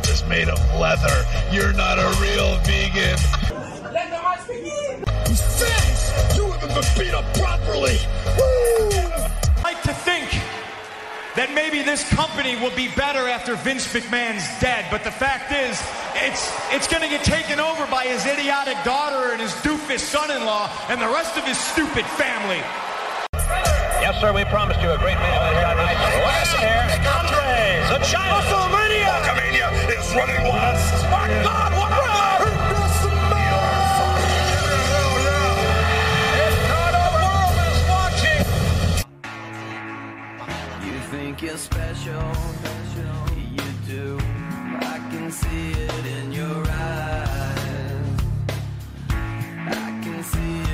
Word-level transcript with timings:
belt 0.00 0.12
is 0.12 0.24
made 0.28 0.48
of 0.48 0.58
leather. 0.78 1.24
You're 1.50 1.72
not 1.72 1.98
a 1.98 2.08
real 2.20 2.56
vegan. 2.64 3.18
Let 3.92 4.10
the 4.10 4.20
match 4.22 4.46
begin! 4.46 5.04
He's 5.26 5.42
fat! 5.60 6.36
You 6.36 6.50
haven't 6.50 6.74
been 6.74 6.84
beat 6.98 7.14
up 7.14 7.24
properly! 7.34 7.98
Woo! 8.38 8.90
like 9.62 9.82
to 9.82 9.92
think 9.92 10.28
that 11.36 11.52
maybe 11.54 11.82
this 11.82 12.08
company 12.10 12.56
will 12.56 12.74
be 12.74 12.88
better 12.96 13.28
after 13.28 13.54
Vince 13.56 13.86
McMahon's 13.92 14.46
dead, 14.60 14.86
but 14.90 15.04
the 15.04 15.12
fact 15.12 15.52
is, 15.52 15.78
it's 16.26 16.50
it's 16.72 16.88
going 16.88 17.02
to 17.02 17.08
get 17.08 17.22
taken 17.22 17.60
over 17.60 17.86
by 17.86 18.04
his 18.04 18.26
idiotic 18.26 18.76
daughter 18.82 19.32
and 19.32 19.40
his 19.40 19.52
doofus 19.62 20.00
son-in-law 20.00 20.68
and 20.88 21.00
the 21.00 21.06
rest 21.08 21.36
of 21.36 21.44
his 21.44 21.58
stupid 21.58 22.04
family. 22.18 22.58
Yes, 24.02 24.18
sir, 24.20 24.32
we 24.32 24.44
promised 24.44 24.80
you 24.80 24.90
a 24.90 24.98
great 24.98 25.18
main 25.20 25.34
event 25.38 25.66
on 25.70 25.76
night. 25.76 26.00
Last 26.24 26.56
here, 26.56 26.82
Andre, 27.06 27.94
the 27.94 28.04
giant. 28.10 28.69
WrestleMania! 30.10 30.16
Hulkamania 30.16 30.16
is 30.16 30.16
running 30.16 30.42
west! 30.52 30.94
My 31.10 31.28
God, 31.42 31.72
what 31.78 31.92
a 31.92 32.00
You 40.86 40.98
think 41.10 41.42
you're 41.42 41.56
special, 41.56 42.32
you 43.56 43.68
do. 43.86 44.18
I 44.80 44.98
can 45.10 45.30
see 45.30 45.70
it 45.72 46.06
in 46.06 46.32
your 46.32 46.66
eyes. 46.68 48.20
I 49.10 50.00
can 50.02 50.22
see 50.22 50.60
it 50.60 50.69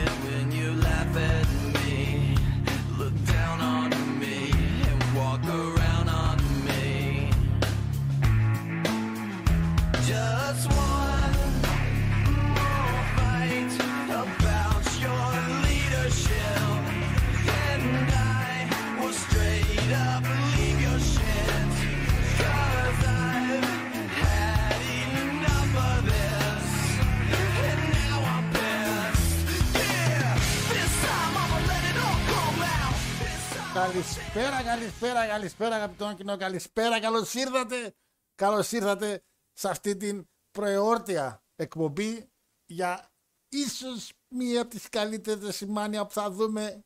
Καλησπέρα, 33.77 34.63
καλησπέρα, 34.63 35.27
καλησπέρα 35.27 35.75
αγαπητό 35.75 36.15
κοινό, 36.17 36.37
καλησπέρα, 36.37 37.01
καλώς 37.01 37.35
ήρθατε, 37.35 37.95
καλώς 38.35 38.73
ήρθατε 38.73 39.23
σε 39.53 39.69
αυτή 39.69 39.97
την 39.97 40.29
προεόρτια 40.51 41.45
εκπομπή 41.57 42.31
για 42.67 43.11
ίσως 43.49 44.13
μία 44.29 44.61
από 44.61 44.71
τις 44.71 44.89
καλύτερες 44.89 45.57
σημάνια 45.57 46.07
που 46.07 46.13
θα 46.13 46.31
δούμε 46.31 46.85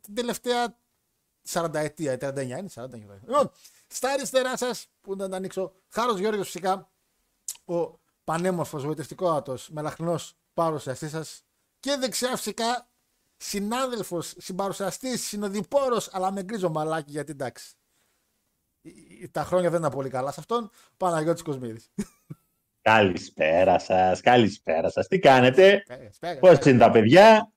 την 0.00 0.14
τελευταία 0.14 0.78
40 1.50 1.74
ετία, 1.74 2.16
39 2.20 2.36
είναι, 2.36 2.68
40 2.74 2.94
είναι. 2.94 3.20
Λοιπόν, 3.22 3.50
στα 3.86 4.10
αριστερά 4.10 4.56
σας, 4.56 4.86
που 5.00 5.16
να 5.16 5.28
τα 5.28 5.36
ανοίξω, 5.36 5.72
Χάρος 5.88 6.18
Γιώργος 6.18 6.46
φυσικά, 6.46 6.90
ο 7.64 7.98
πανέμορφος, 8.24 8.84
βοητευτικότατος, 8.84 9.68
μελαχρινός 9.70 10.34
παρουσιαστής 10.54 11.10
σας 11.10 11.42
και 11.80 11.96
δεξιά 11.96 12.36
φυσικά 12.36 12.89
συνάδελφος, 13.42 14.34
συμπαρουσιαστής, 14.38 15.26
συνοδοιπόρος, 15.26 16.14
αλλά 16.14 16.32
με 16.32 16.42
γκρίζο 16.42 16.68
μαλάκι 16.70 17.10
γιατί 17.10 17.30
εντάξει. 17.32 17.74
Ε, 18.82 19.28
Τα 19.30 19.44
χρόνια 19.44 19.70
δεν 19.70 19.78
ήταν 19.78 19.92
πολύ 19.92 20.08
καλά 20.08 20.32
σε 20.32 20.40
αυτόν. 20.40 20.70
Παναγιώτης 20.96 21.42
Κοσμίδης. 21.42 21.90
Καλησπέρα 22.82 23.78
σας, 23.78 24.20
καλησπέρα 24.20 24.90
σας. 24.90 25.06
Τι 25.06 25.18
κάνετε, 25.18 25.82
Καλησπέρα. 25.86 26.38
Πώς 26.40 26.58
είναι 26.64 26.78
τα 26.78 26.90
παιδιά, 26.90 27.52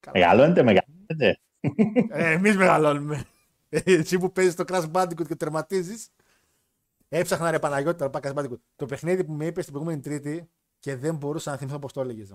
Καλά. 0.00 0.18
Μεγαλώνετε, 0.18 0.62
μεγαλώνετε; 0.62 1.40
Ε, 2.10 2.32
Εμείς 2.32 2.56
μεγαλώνουμε. 2.56 3.24
Ε, 3.68 3.80
Εσύ 3.84 4.18
που 4.18 4.32
παίζεις 4.32 4.54
το 4.54 4.64
Crash 4.66 4.90
Bandicoot 4.92 5.26
και 5.26 5.36
τερματίζεις. 5.36 6.08
Έψαχνα 7.08 7.50
ρε 7.50 7.58
Παναγιώτη 7.58 7.98
τώρα 7.98 8.10
πάει 8.10 8.22
Crash 8.24 8.38
Bandicoot. 8.38 8.60
Το 8.76 8.86
παιχνίδι 8.86 9.24
που 9.24 9.32
με 9.32 9.46
είπες 9.46 9.64
την 9.64 9.72
προηγούμενη 9.72 10.02
Τρίτη 10.02 10.50
και 10.78 10.96
δεν 10.96 11.16
μπορούσα 11.16 11.50
να 11.50 11.56
θυμηθώ 11.56 11.78
πώς 11.78 11.92
το 11.92 12.00
έλεγες. 12.00 12.34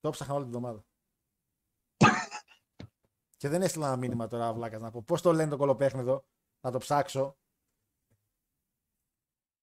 Το 0.00 0.10
ψάχνα 0.10 0.34
όλη 0.34 0.44
την 0.44 0.54
εβδομάδα. 0.54 0.84
Και 3.40 3.48
δεν 3.48 3.62
έστειλα 3.62 3.86
ένα 3.86 3.96
μήνυμα 3.96 4.26
τώρα, 4.26 4.52
βλάκας 4.52 4.80
να 4.80 4.90
πω. 4.90 5.02
Πώς 5.02 5.22
το 5.22 5.32
λένε 5.32 5.50
το 5.50 5.56
κολοπέχνιδο, 5.56 6.24
να 6.60 6.70
το 6.70 6.78
ψάξω. 6.78 7.36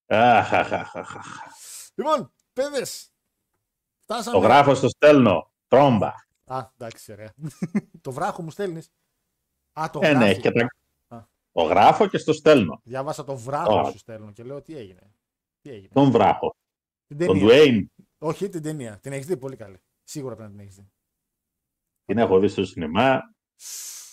Αχ, 0.05 0.53
αχ, 0.53 0.73
αχ, 0.73 0.95
αχ, 0.95 1.15
αχ. 1.15 1.25
Λοιπόν, 1.95 2.33
παιδες. 2.53 3.11
Το 4.05 4.13
Φτάσαμε. 4.13 4.45
γράφω 4.45 4.75
στο 4.75 4.89
στέλνω. 4.89 5.51
Τρόμπα. 5.67 6.13
Α, 6.45 6.71
εντάξει, 6.73 7.11
ωραία. 7.11 7.33
το 8.01 8.11
βράχο 8.11 8.41
μου 8.41 8.49
στέλνεις. 8.49 8.89
Α, 9.79 9.89
το 9.91 9.99
Ε, 10.03 10.13
ναι, 10.13 10.25
γράφει. 10.25 10.41
και 10.41 10.51
τα... 10.51 10.65
Α. 11.15 11.25
Το 11.51 11.61
γράφω 11.63 12.07
και 12.07 12.17
στο 12.17 12.33
στέλνω. 12.33 12.81
Διάβασα 12.83 13.23
το 13.23 13.37
βράχο 13.37 13.79
Ω. 13.79 13.91
σου 13.91 13.97
στέλνω 13.97 14.31
και 14.31 14.43
λέω 14.43 14.61
τι 14.61 14.75
έγινε. 14.77 15.11
Τι 15.61 15.69
έγινε. 15.69 15.93
Τον 15.93 16.11
βράχο. 16.11 16.55
Την 17.07 17.17
Τον 17.17 17.27
ταινία. 17.27 17.41
Ντουέιν. 17.43 17.91
Όχι 18.17 18.49
την 18.49 18.61
ταινία. 18.61 18.99
Την 18.99 19.11
έχεις 19.11 19.25
δει; 19.25 19.37
Πολύ 19.37 19.55
καλή. 19.55 19.81
Σίγουρα 20.03 20.35
πρέπει 20.35 20.49
να 20.51 20.55
την 20.57 20.65
έχεις 20.65 20.75
δει. 20.79 20.91
Την 22.05 22.17
έχω 22.17 22.39
δει 22.39 22.47
στο 22.47 22.65
σινεμά. 22.65 23.35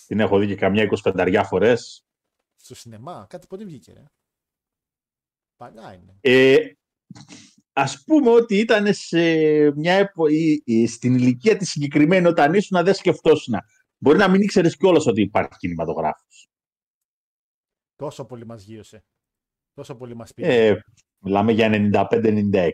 Την 0.07 0.19
έχω 0.19 0.39
δει 0.39 0.47
και 0.47 0.55
καμιά 0.55 0.89
25 1.03 1.43
φορές. 1.47 2.05
Στο 2.55 2.75
σινεμά. 2.75 3.25
Κάτι 3.29 3.47
πότε 3.47 3.65
βγήκε, 3.65 3.93
ρε. 3.93 4.03
Παλιά 5.55 5.93
είναι. 5.93 6.17
Ε, 6.21 6.57
ας 7.73 8.03
πούμε 8.03 8.29
ότι 8.29 8.57
ήταν 8.57 8.93
σε 8.93 9.19
μια 9.71 9.93
επο... 9.93 10.27
ή- 10.27 10.61
ή 10.65 10.87
στην 10.87 11.13
ηλικία 11.15 11.57
της 11.57 11.69
συγκεκριμένη 11.69 12.27
όταν 12.27 12.53
ήσουν 12.53 12.83
δεν 12.83 12.93
σκεφτόσουν. 12.93 13.53
Μπορεί 13.97 14.17
να 14.17 14.27
μην 14.29 14.41
ήξερες 14.41 14.77
κιόλας 14.77 15.05
ότι 15.05 15.21
υπάρχει 15.21 15.57
κινηματογράφος. 15.57 16.47
Τόσο 17.95 18.25
πολύ 18.25 18.45
μας 18.45 18.63
γύρωσε. 18.63 19.03
Τόσο 19.73 19.95
πολύ 19.95 20.15
μας 20.15 20.33
πήρε. 20.33 20.67
Ε, 20.67 20.79
μιλάμε 21.23 21.51
για 21.51 21.69
95-96. 21.93 22.71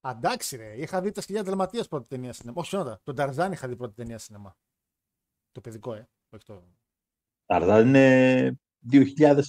Αντάξει, 0.00 0.56
ρε. 0.56 0.76
Είχα 0.80 1.00
δει 1.00 1.10
τα 1.10 1.20
σκυλιά 1.20 1.42
δελματίας 1.42 1.88
πρώτη 1.88 2.08
ταινία 2.08 2.32
σινεμά. 2.32 2.60
Όχι, 2.60 2.68
συγγνώμη. 2.68 2.96
Τον 3.02 3.14
Ταρζάν 3.14 3.52
είχα 3.52 3.68
δει 3.68 3.76
πρώτη 3.76 3.94
ταινία 3.94 4.18
σινεμά. 4.18 4.56
Το 5.56 5.62
παιδικό, 5.62 5.94
ε. 5.94 6.08
Όχι 6.30 6.44
το. 6.44 6.62
Ταρζάν 7.46 7.86
είναι 7.86 8.58
2000. 8.90 9.40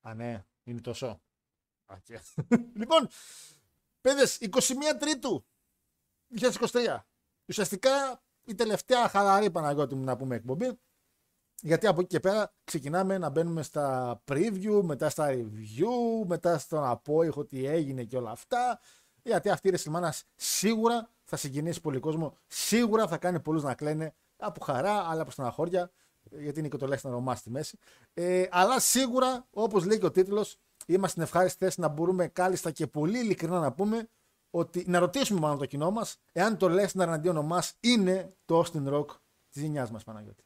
Α, 0.00 0.14
ναι. 0.14 0.44
Είναι 0.64 0.80
τόσο. 0.80 1.06
Α, 1.86 1.96
και- 2.02 2.20
λοιπόν, 2.80 3.08
παιδες, 4.00 4.38
21 4.40 4.48
Τρίτου 4.98 5.46
2023. 6.40 6.98
Ουσιαστικά 7.48 8.22
η 8.44 8.54
τελευταία 8.54 9.08
χαλαρή 9.08 9.50
Παναγιώτη 9.50 9.94
μου 9.94 10.04
να 10.04 10.16
πούμε 10.16 10.36
εκπομπή. 10.36 10.80
Γιατί 11.60 11.86
από 11.86 12.00
εκεί 12.00 12.08
και 12.08 12.20
πέρα 12.20 12.54
ξεκινάμε 12.64 13.18
να 13.18 13.28
μπαίνουμε 13.30 13.62
στα 13.62 14.22
preview, 14.26 14.80
μετά 14.82 15.08
στα 15.08 15.26
review, 15.30 16.26
μετά 16.26 16.58
στον 16.58 16.84
απόϊχο 16.84 17.44
τι 17.44 17.66
έγινε 17.66 18.04
και 18.04 18.16
όλα 18.16 18.30
αυτά. 18.30 18.80
Γιατί 19.22 19.50
αυτή 19.50 19.68
η 19.68 19.70
Ρεσιλμάνα 19.70 20.14
σίγουρα 20.36 21.08
θα 21.24 21.36
συγκινήσει 21.36 21.80
πολύ 21.80 21.98
κόσμο, 21.98 22.36
σίγουρα 22.46 23.08
θα 23.08 23.18
κάνει 23.18 23.40
πολλούς 23.40 23.62
να 23.62 23.74
κλαίνε 23.74 24.14
από 24.36 24.64
χαρά, 24.64 25.08
αλλά 25.10 25.22
από 25.22 25.30
στεναχώρια, 25.30 25.90
γιατί 26.30 26.58
είναι 26.58 26.68
και 26.68 26.76
το 26.76 26.86
λέξη 26.86 27.06
να 27.06 27.12
ρωμά 27.12 27.34
στη 27.34 27.50
μέση. 27.50 27.78
Ε, 28.14 28.46
αλλά 28.50 28.80
σίγουρα, 28.80 29.46
όπως 29.50 29.84
λέει 29.84 29.98
και 29.98 30.06
ο 30.06 30.10
τίτλος, 30.10 30.58
είμαστε 30.86 31.08
στην 31.10 31.22
ευχάριστη 31.22 31.64
θέση 31.64 31.80
να 31.80 31.88
μπορούμε 31.88 32.26
κάλλιστα 32.26 32.70
και 32.70 32.86
πολύ 32.86 33.18
ειλικρινά 33.18 33.60
να 33.60 33.72
πούμε 33.72 34.08
ότι 34.50 34.84
να 34.86 34.98
ρωτήσουμε 34.98 35.40
μάλλον 35.40 35.58
το 35.58 35.66
κοινό 35.66 35.90
μας 35.90 36.20
εάν 36.32 36.56
το 36.56 36.66
Lesnar 36.66 37.00
εναντίον 37.00 37.44
μας 37.44 37.74
είναι 37.80 38.28
το 38.44 38.60
Austin 38.60 38.92
Rock 38.92 39.06
της 39.50 39.62
γενιάς 39.62 39.90
μας 39.90 40.04
Παναγιώτη. 40.04 40.44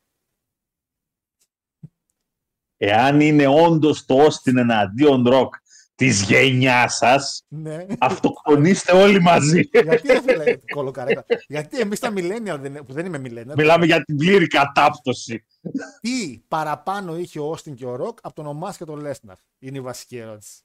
Εάν 2.76 3.20
είναι 3.20 3.46
όντως 3.46 4.04
το 4.04 4.24
Austin 4.24 4.56
εναντίον 4.56 5.28
ροκ 5.28 5.54
της 5.96 6.22
γενιάς 6.22 6.96
σας, 6.96 7.44
Ναι. 7.48 7.86
αυτοκτονήστε 7.98 8.92
όλοι 8.92 9.20
μαζί. 9.20 9.60
Γιατί 9.72 10.06
δεν 10.06 10.22
φίλε 10.22 10.56
κολοκαρέτα; 10.72 11.24
Γιατί 11.46 11.80
εμείς 11.80 12.00
τα 12.00 12.12
millennial 12.16 12.58
δεν- 12.60 12.84
που 12.84 12.92
δεν 12.92 13.06
είμαι 13.06 13.18
millennial. 13.24 13.54
Μιλάμε 13.56 13.86
για 13.86 14.04
την 14.04 14.16
πλήρη 14.16 14.46
κατάπτωση. 14.46 15.44
Τι 16.00 16.42
παραπάνω 16.48 17.16
είχε 17.16 17.40
ο 17.40 17.50
Austin 17.52 17.74
και 17.74 17.86
ο 17.86 17.94
Rock 17.94 18.14
από 18.22 18.34
τον 18.34 18.46
Ομάς 18.46 18.76
και 18.76 18.84
τον 18.84 19.02
Lesnar. 19.06 19.34
Είναι 19.58 19.78
η 19.78 19.80
βασική 19.80 20.16
ερώτηση. 20.16 20.60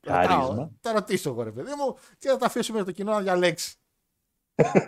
Καρίσμα. 0.00 0.44
Ρωτάω, 0.46 0.70
Θα 0.80 0.92
ρωτήσω 0.92 1.30
εγώ 1.30 1.42
ρε 1.42 1.52
παιδί 1.52 1.70
μου 1.76 1.96
και 2.18 2.28
θα 2.28 2.36
τα 2.36 2.46
αφήσουμε 2.46 2.82
το 2.84 2.92
κοινό 2.92 3.12
να 3.12 3.20
διαλέξει. 3.20 3.74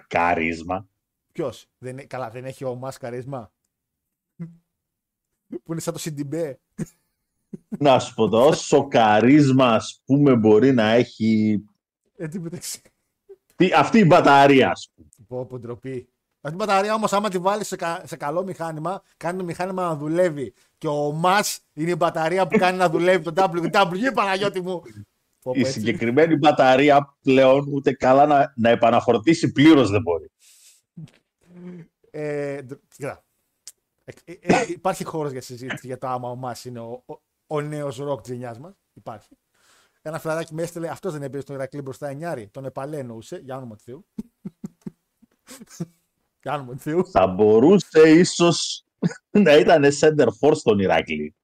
Καρίσμα. 0.06 0.88
Ποιος; 1.32 1.66
Καλά, 2.06 2.30
δεν 2.30 2.44
έχει 2.44 2.64
ο 2.64 2.68
Ομάς 2.68 2.96
καρίσμα; 2.98 3.52
Που 5.48 5.72
είναι 5.72 5.80
σαν 5.80 5.92
το 5.92 5.98
Σιντιμπέ. 5.98 6.58
Να 7.78 7.98
σου 7.98 8.14
πω 8.14 8.28
το 8.28 8.44
όσο 8.46 8.88
καρίσμα 8.88 9.66
ας 9.72 10.02
πούμε 10.04 10.36
μπορεί 10.36 10.72
να 10.72 10.90
έχει 10.90 11.62
Έτσι 12.16 12.38
μεταξύ. 12.38 12.80
τι- 13.56 13.72
αυτή 13.74 13.98
η 13.98 14.04
μπαταρία 14.06 14.70
ας 14.70 14.90
πούμε. 14.94 15.08
Πω, 15.26 15.44
πω, 15.46 15.58
ντροπή. 15.58 16.08
Αυτή 16.40 16.56
η 16.62 16.64
μπαταρία 16.64 16.94
όμως, 16.94 17.12
άμα 17.12 17.28
τη 17.28 17.38
βάλεις 17.38 17.66
σε, 17.66 17.76
κα- 17.76 18.02
σε 18.06 18.16
καλό 18.16 18.42
μηχάνημα, 18.44 19.02
κάνει 19.16 19.38
το 19.38 19.44
μηχάνημα 19.44 19.82
να 19.82 19.96
δουλεύει. 19.96 20.52
Και 20.78 20.86
ο 20.88 21.12
Μα 21.12 21.38
είναι 21.72 21.90
η 21.90 21.94
μπαταρία 21.98 22.46
που 22.46 22.58
κάνει 22.58 22.78
να 22.78 22.88
δουλεύει 22.88 23.24
το 23.24 23.32
WWE, 23.36 24.12
Παναγιώτη 24.14 24.60
μου. 24.60 24.80
Πω, 24.80 24.90
πω, 25.42 25.52
Η 25.54 25.60
έτσι. 25.60 25.72
συγκεκριμένη 25.72 26.36
μπαταρία 26.36 27.16
πλέον 27.22 27.68
ούτε 27.72 27.92
καλά 27.92 28.26
να, 28.26 28.52
να 28.56 28.68
επαναφορτήσει 28.70 29.52
πλήρως 29.52 29.90
δεν 29.90 30.02
μπορεί. 30.02 30.30
Ε, 32.10 32.62
ντ- 32.62 32.80
κοίτα. 32.96 33.24
Ε, 34.08 34.32
ε, 34.32 34.37
ε, 34.40 34.64
υπάρχει 34.69 35.05
χώρος 35.05 35.32
για 35.32 35.40
συζήτηση 35.40 35.87
για 35.87 35.99
το 35.99 36.06
άμα 36.06 36.31
ο 36.31 36.34
Μα 36.34 36.56
είναι 36.64 36.81
ο, 36.81 37.02
ο, 37.06 37.20
ο 37.46 37.60
νέος 37.60 37.96
ροκ 37.96 38.20
της 38.20 38.31
γενιάς 38.31 38.58
μας. 38.58 38.75
Υπάρχει. 38.93 39.38
Ένα 40.02 40.19
φιλαράκι 40.19 40.55
με 40.55 40.62
έστειλε, 40.62 40.88
αυτός 40.88 41.12
δεν 41.12 41.22
έπαιζε 41.22 41.43
στον 41.43 41.55
Ηρακλή 41.55 41.82
μπροστά 41.82 42.08
εννιάρι. 42.08 42.49
Τον 42.49 42.64
Επαλέ 42.64 42.99
εννοούσε, 42.99 43.37
για 43.37 43.56
όνομα 43.56 43.76
του 43.76 43.82
Θεού. 43.82 44.06
για 46.43 46.55
όνομα 46.55 46.72
του 46.72 46.78
Θεού. 46.78 47.10
Θα 47.10 47.26
μπορούσε 47.26 48.10
ίσως 48.10 48.84
να 49.31 49.56
ήταν 49.56 49.84
center 50.00 50.28
force 50.40 50.56
στον 50.56 50.78
Ηράκλη. 50.78 51.37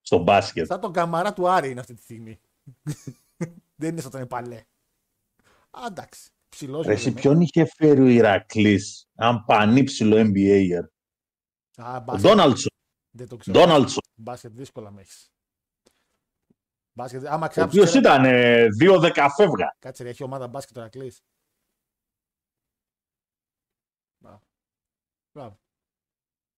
Στο 0.00 0.18
μπάσκετ. 0.18 0.66
Σαν 0.66 0.80
τον 0.80 0.92
καμαρά 0.92 1.32
του 1.32 1.48
Άρη 1.48 1.70
είναι 1.70 1.80
αυτή 1.80 1.94
τη 1.94 2.02
στιγμή. 2.02 2.40
δεν 3.80 3.90
είναι 3.90 4.00
σαν 4.00 4.10
τον 4.10 4.20
Επαλέ. 4.20 4.64
Α, 5.70 5.80
εντάξει. 5.86 6.30
Ψηλός. 6.48 6.86
Ρε, 6.86 6.92
εσύ 6.92 7.12
ποιον 7.12 7.40
είχε 7.40 7.64
φέρει 7.64 8.00
ο 8.00 8.06
Ηρακλής, 8.06 9.08
αν 9.14 9.44
πανύψηλο 9.44 10.16
NBA. 10.18 10.91
Α, 11.76 11.96
Ο 11.96 12.00
μπάσκετ. 12.00 12.26
Ντόναλτσον. 12.30 12.70
Δεν 13.10 13.28
το 13.28 13.36
ξέρω. 13.36 13.58
Ντόναλτσον. 13.58 14.02
Μπάσκετ 14.14 14.52
δύσκολα 14.52 14.90
με 14.90 15.00
έχεις. 15.00 15.30
Μπάσκετ, 16.92 17.26
άμα 17.26 17.46
Ο 17.46 17.48
ξέρει. 17.48 17.66
οποίος 17.66 17.94
ήταν 17.94 18.24
ε, 18.24 18.66
2-10 18.80 19.26
φεύγα. 19.36 19.76
Κάτσε, 19.78 20.02
ρε, 20.02 20.08
έχει 20.08 20.22
ομάδα 20.22 20.48
μπάσκετ 20.48 20.74
τώρα 20.74 20.88
κλείσει. 20.88 21.20
Μπράβο. 24.18 24.40
Μπράβο. 25.32 25.58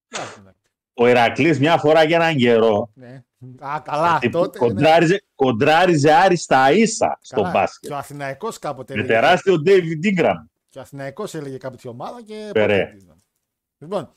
Μπράβο, 0.08 0.40
ναι. 0.43 0.50
Ο 0.96 1.06
Ηρακλής 1.08 1.58
μια 1.58 1.78
φορά 1.78 2.02
για 2.05 2.17
έναν 2.17 2.37
καιρό 2.37 2.90
ναι. 2.94 3.25
Α, 3.58 3.81
καλά. 3.84 4.19
ε, 4.22 4.28
τότε, 4.28 4.58
ναι. 4.60 4.67
κοντράριζε, 4.67 5.25
κοντράριζε 5.34 6.12
άριστα 6.12 6.72
ίσα 6.72 7.19
στο 7.22 7.37
Καλά. 7.40 7.50
μπάσκετ. 7.50 7.88
Και 7.88 7.94
ο 7.94 7.96
Αθηναϊκός 7.99 8.58
κάποτε 8.58 8.94
Με 8.94 9.00
έλεγε. 9.00 9.14
τεράστιο 9.14 9.55
David 9.67 10.05
Ingram. 10.19 10.34
Και 10.69 10.78
ο 10.78 10.82
Αθηναϊκός 10.82 11.34
έλεγε 11.34 11.56
κάποτε 11.58 11.88
ομάδα 11.88 12.22
και. 12.22 12.50
Περέ. 12.52 12.84
ποτέ 12.84 13.05
δεν. 13.06 13.22
Λοιπόν. 13.78 14.12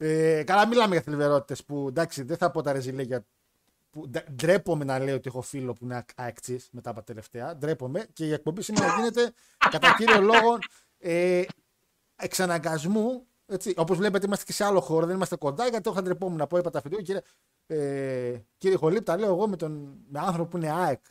Ε, 0.00 0.42
καλά, 0.46 0.66
μιλάμε 0.66 0.94
για 0.94 1.02
θλιβερότητες 1.02 1.64
που 1.64 1.86
εντάξει, 1.88 2.22
δεν 2.22 2.36
θα 2.36 2.50
πω 2.50 2.62
τα 2.62 2.72
ρεζιλέγια. 2.72 3.26
Που, 3.90 4.08
ντε- 4.08 4.30
ντρέπομαι 4.30 4.84
να 4.84 4.98
λέω 4.98 5.14
ότι 5.14 5.28
έχω 5.28 5.40
φίλο 5.40 5.72
που 5.72 5.84
είναι 5.84 6.04
αεξή 6.16 6.60
μετά 6.70 6.90
από 6.90 6.98
τα 6.98 7.04
τελευταία. 7.04 7.56
Ντρέπομαι 7.56 8.06
και 8.12 8.26
η 8.26 8.32
εκπομπή 8.32 8.62
σήμερα 8.62 8.94
γίνεται 8.96 9.32
κατά 9.70 9.94
κύριο 9.96 10.20
λόγο 10.20 10.58
ε, 10.98 11.42
εξαναγκασμού. 12.16 13.26
Έτσι, 13.46 13.74
όπως 13.76 13.96
βλέπετε 13.96 14.26
είμαστε 14.26 14.44
και 14.44 14.52
σε 14.52 14.64
άλλο 14.64 14.80
χώρο, 14.80 15.06
δεν 15.06 15.14
είμαστε 15.14 15.36
κοντά 15.36 15.68
γιατί 15.68 15.90
έχω 15.90 16.02
ντρεπόμουν 16.02 16.38
να 16.38 16.46
πω 16.46 16.58
είπα 16.58 16.70
τα 16.70 16.80
φιντεό, 16.80 17.00
κύριε, 17.00 17.20
ε, 17.66 18.38
κύριε 18.56 18.76
Χολίπ, 18.76 19.04
τα 19.04 19.16
λέω 19.16 19.28
εγώ 19.28 19.48
με, 19.48 19.56
τον, 19.56 19.98
με 20.08 20.18
άνθρωπο 20.18 20.48
που 20.48 20.56
είναι 20.56 20.70
ΑΕΚ 20.70 21.04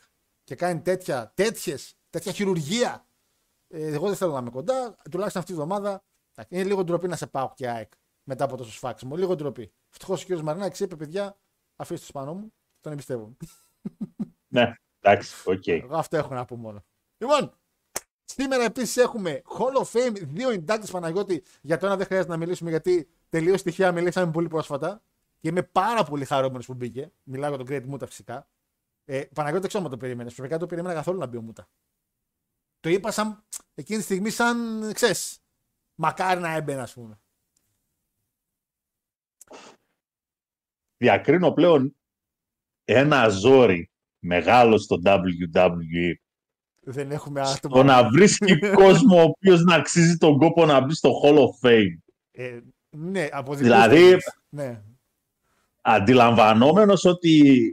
και 0.43 0.55
κάνει 0.55 0.81
τέτοια, 0.81 1.31
τέτοιες, 1.35 1.95
τέτοια 2.09 2.31
χειρουργία. 2.31 3.07
Ε, 3.67 3.93
εγώ 3.93 4.07
δεν 4.07 4.15
θέλω 4.15 4.31
να 4.31 4.39
είμαι 4.39 4.49
κοντά, 4.49 4.97
τουλάχιστον 5.11 5.41
αυτή 5.41 5.53
τη 5.53 5.59
βδομάδα. 5.59 6.03
εντάξει, 6.35 6.55
Είναι 6.55 6.63
λίγο 6.63 6.83
ντροπή 6.83 7.07
να 7.07 7.15
σε 7.15 7.27
πάω 7.27 7.51
και 7.55 7.69
ΑΕΚ 7.69 7.91
μετά 8.27 8.43
από 8.43 8.57
τόσος 8.57 8.73
σφάξιμο. 8.75 9.15
Λίγο 9.15 9.35
ντροπή. 9.35 9.71
Ευτυχώς 9.89 10.23
ο 10.23 10.35
κ. 10.35 10.39
Μαρινάκης 10.39 10.79
είπε, 10.79 10.95
παιδιά, 10.95 11.37
αφήστε 11.75 12.05
το 12.05 12.11
πάνω 12.19 12.33
μου, 12.33 12.53
τον 12.81 12.91
εμπιστεύομαι. 12.91 13.35
Ναι, 14.49 14.73
εντάξει, 14.99 15.49
οκ. 15.49 15.67
Εγώ 15.67 15.95
αυτό 15.97 16.17
έχω 16.17 16.33
να 16.33 16.45
πω 16.45 16.55
μόνο. 16.55 16.83
Λοιπόν, 17.17 17.53
σήμερα 18.23 18.63
επίσης 18.63 18.97
έχουμε 18.97 19.41
Hall 19.57 19.83
of 19.83 19.91
Fame, 19.91 20.13
δύο 20.21 20.49
inductees 20.49 20.89
Παναγιώτη. 20.91 21.43
Για 21.61 21.77
το 21.77 21.85
ένα 21.85 21.95
δεν 21.95 22.05
χρειάζεται 22.05 22.31
να 22.31 22.37
μιλήσουμε 22.37 22.69
γιατί 22.69 23.09
τελείως 23.29 23.63
τυχαία 23.63 23.91
μιλήσαμε 23.91 24.31
πολύ 24.31 24.47
πρόσφατα. 24.47 25.01
Και 25.39 25.47
είμαι 25.47 25.63
πάρα 25.63 26.03
πολύ 26.03 26.25
χαρούμενος 26.25 26.65
που 26.65 26.73
μπήκε. 26.73 27.11
Μιλάω 27.23 27.55
για 27.55 27.65
τον 27.65 27.67
Great 27.69 27.93
Muta 27.93 28.07
φυσικά. 28.07 28.47
Ε, 29.05 29.21
Παναγιώτη, 29.21 29.59
δεν 29.61 29.69
ξέρω 29.69 29.83
αν 29.83 29.89
το 29.89 29.97
περίμενες. 29.97 30.33
Φυσικά 30.33 30.49
δεν 30.49 30.59
το 30.59 30.65
περίμενα 30.65 30.93
καθόλου 30.93 31.19
να 31.19 31.25
μπει 31.25 31.37
ο 31.37 31.41
Μούτα. 31.41 31.67
Το 32.79 32.89
είπα 32.89 33.11
σαν, 33.11 33.43
εκείνη 33.75 33.99
τη 33.99 34.03
στιγμή 34.03 34.29
σαν, 34.29 34.89
ξέρεις, 34.93 35.39
μακάρι 35.95 36.39
να 36.39 36.55
έμπαινε, 36.55 36.81
ας 36.81 36.93
πούμε. 36.93 37.19
Διακρίνω 40.97 41.51
πλέον 41.51 41.95
ένα 42.85 43.27
ζόρι 43.29 43.89
μεγάλο 44.19 44.77
στο 44.77 44.99
WWE. 45.05 46.13
Δεν 46.89 47.11
έχουμε 47.11 47.41
άτομα. 47.41 47.75
Το 47.75 47.83
να 47.83 48.09
βρίσκει 48.09 48.59
κόσμο 48.83 49.17
ο 49.17 49.21
οποίος 49.21 49.61
να 49.63 49.75
αξίζει 49.75 50.17
τον 50.17 50.37
κόπο 50.37 50.65
να 50.65 50.79
μπει 50.85 50.93
στο 50.93 51.11
Hall 51.23 51.37
of 51.37 51.67
Fame. 51.67 51.97
Ε, 52.31 52.59
ναι, 52.89 53.27
από 53.31 53.55
δικούς 53.55 53.57
Δηλαδή- 53.71 54.09
τομείς. 54.09 54.39
Ναι. 54.49 54.81
Αντιλαμβανόμενος 55.81 57.05
ότι 57.05 57.71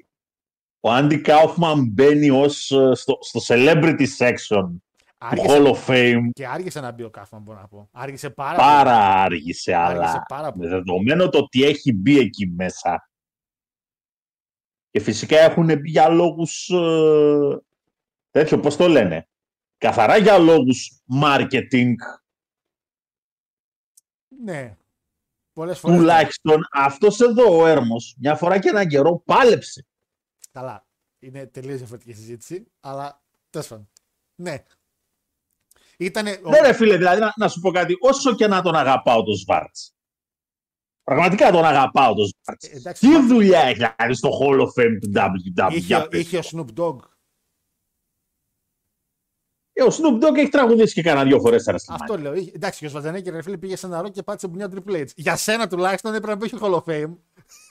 ο 0.80 0.90
Άντι 0.90 1.20
Κάουφμαν 1.20 1.86
μπαίνει 1.88 2.30
ως, 2.30 2.70
ε, 2.70 2.90
στο, 2.94 3.18
στο 3.20 3.40
celebrity 3.54 4.06
section 4.18 4.64
του 4.68 4.82
Άργησε, 5.18 5.46
Hall 5.48 5.66
of 5.74 5.86
Fame 5.86 6.28
και 6.32 6.46
άργησε 6.46 6.80
να 6.80 6.90
μπει 6.92 7.02
ο 7.02 7.10
Κάφμαν, 7.10 7.42
μπορώ 7.42 7.60
να 7.60 7.68
πω. 7.68 7.88
Άργησε 7.92 8.30
πάρα, 8.30 8.56
πάρα 8.56 8.96
άργησε, 9.22 9.72
πολύ. 9.72 9.84
Άργησε 9.84 10.10
αλλά 10.10 10.22
πάρα 10.28 10.52
πολύ. 10.52 10.64
με 10.68 10.76
δεδομένο 10.76 11.28
το 11.28 11.38
ότι 11.38 11.62
έχει 11.64 11.92
μπει 11.92 12.18
εκεί 12.18 12.46
μέσα 12.46 13.08
και 14.94 15.00
φυσικά 15.00 15.38
έχουν 15.38 15.64
μπει 15.66 15.90
για 15.90 16.08
λόγους 16.08 16.68
ε, 16.68 17.58
τέτοιο, 18.30 18.60
πώς 18.60 18.76
το 18.76 18.88
λένε, 18.88 19.28
καθαρά 19.78 20.16
για 20.16 20.38
λόγους 20.38 21.02
marketing, 21.22 21.92
Ναι. 24.42 24.76
Πολλές 25.52 25.78
φορές. 25.78 25.96
τουλάχιστον 25.98 26.60
αυτός 26.72 27.20
εδώ 27.20 27.58
ο 27.60 27.66
Έρμος 27.66 28.14
μια 28.18 28.36
φορά 28.36 28.58
και 28.58 28.68
έναν 28.68 28.88
καιρό 28.88 29.22
πάλεψε. 29.24 29.86
Καλά. 30.52 30.86
Είναι 31.18 31.46
τελείως 31.46 31.78
διαφορετική 31.78 32.12
συζήτηση, 32.12 32.66
αλλά 32.80 33.22
τέλος 33.50 33.68
πάντων. 33.68 33.90
Ναι. 34.34 34.64
Ήτανε... 35.98 36.40
ο- 36.44 36.48
Ναι, 36.50 36.60
ρε 36.60 36.72
φίλε, 36.72 36.96
δηλαδή 36.96 37.20
να, 37.20 37.32
να 37.36 37.48
σου 37.48 37.60
πω 37.60 37.70
κάτι, 37.70 37.94
όσο 38.00 38.34
και 38.34 38.46
να 38.46 38.62
τον 38.62 38.74
αγαπάω 38.74 39.22
τον 39.22 39.34
Σβάρτς. 39.34 39.94
Πραγματικά 41.04 41.50
τον 41.50 41.64
αγαπάω 41.64 42.14
τον 42.14 42.26
Σβάρτς. 42.26 42.66
Ε, 42.68 42.76
εντάξει, 42.76 43.00
Τι 43.00 43.06
Σβάρτς- 43.08 43.28
δουλειά 43.28 43.60
έχει 43.60 43.74
δηλαδή 43.74 44.14
στο 44.14 44.30
Hall 44.40 44.60
of 44.60 44.66
Fame 44.82 44.98
του 45.00 45.12
WWE. 45.14 45.68
είχε, 45.70 45.78
για 45.86 46.08
πες. 46.08 46.20
είχε 46.20 46.38
ο 46.38 46.42
Snoop 46.44 46.80
Dogg. 46.80 46.96
Ε, 49.76 49.82
ο 49.82 49.86
Snoop 49.90 50.24
Dogg 50.24 50.36
έχει 50.36 50.48
τραγουδήσει 50.48 50.94
και 50.94 51.02
κανένα 51.02 51.24
δύο 51.26 51.40
φορές 51.40 51.62
στα 51.62 51.72
WrestleMania. 51.74 51.96
Αυτό 52.00 52.18
λέω. 52.18 52.34
Είχε- 52.34 52.52
Εντάξει, 52.54 52.78
και 52.78 52.86
ο 52.86 52.88
Σβατζανέκη 52.88 53.30
ρε 53.30 53.42
φίλε 53.42 53.56
πήγε 53.56 53.76
σε 53.76 53.86
ένα 53.86 54.00
ροκ 54.02 54.12
και 54.12 54.22
πάτησε 54.22 54.48
μπουνιά 54.48 54.68
Triple 54.74 55.00
H. 55.00 55.06
Για 55.16 55.36
σένα 55.36 55.68
τουλάχιστον 55.68 56.14
έπρεπε 56.14 56.46
να 56.46 56.48
πει 56.50 56.58
Hall 56.60 56.74
of 56.74 56.84
Fame. 56.84 57.14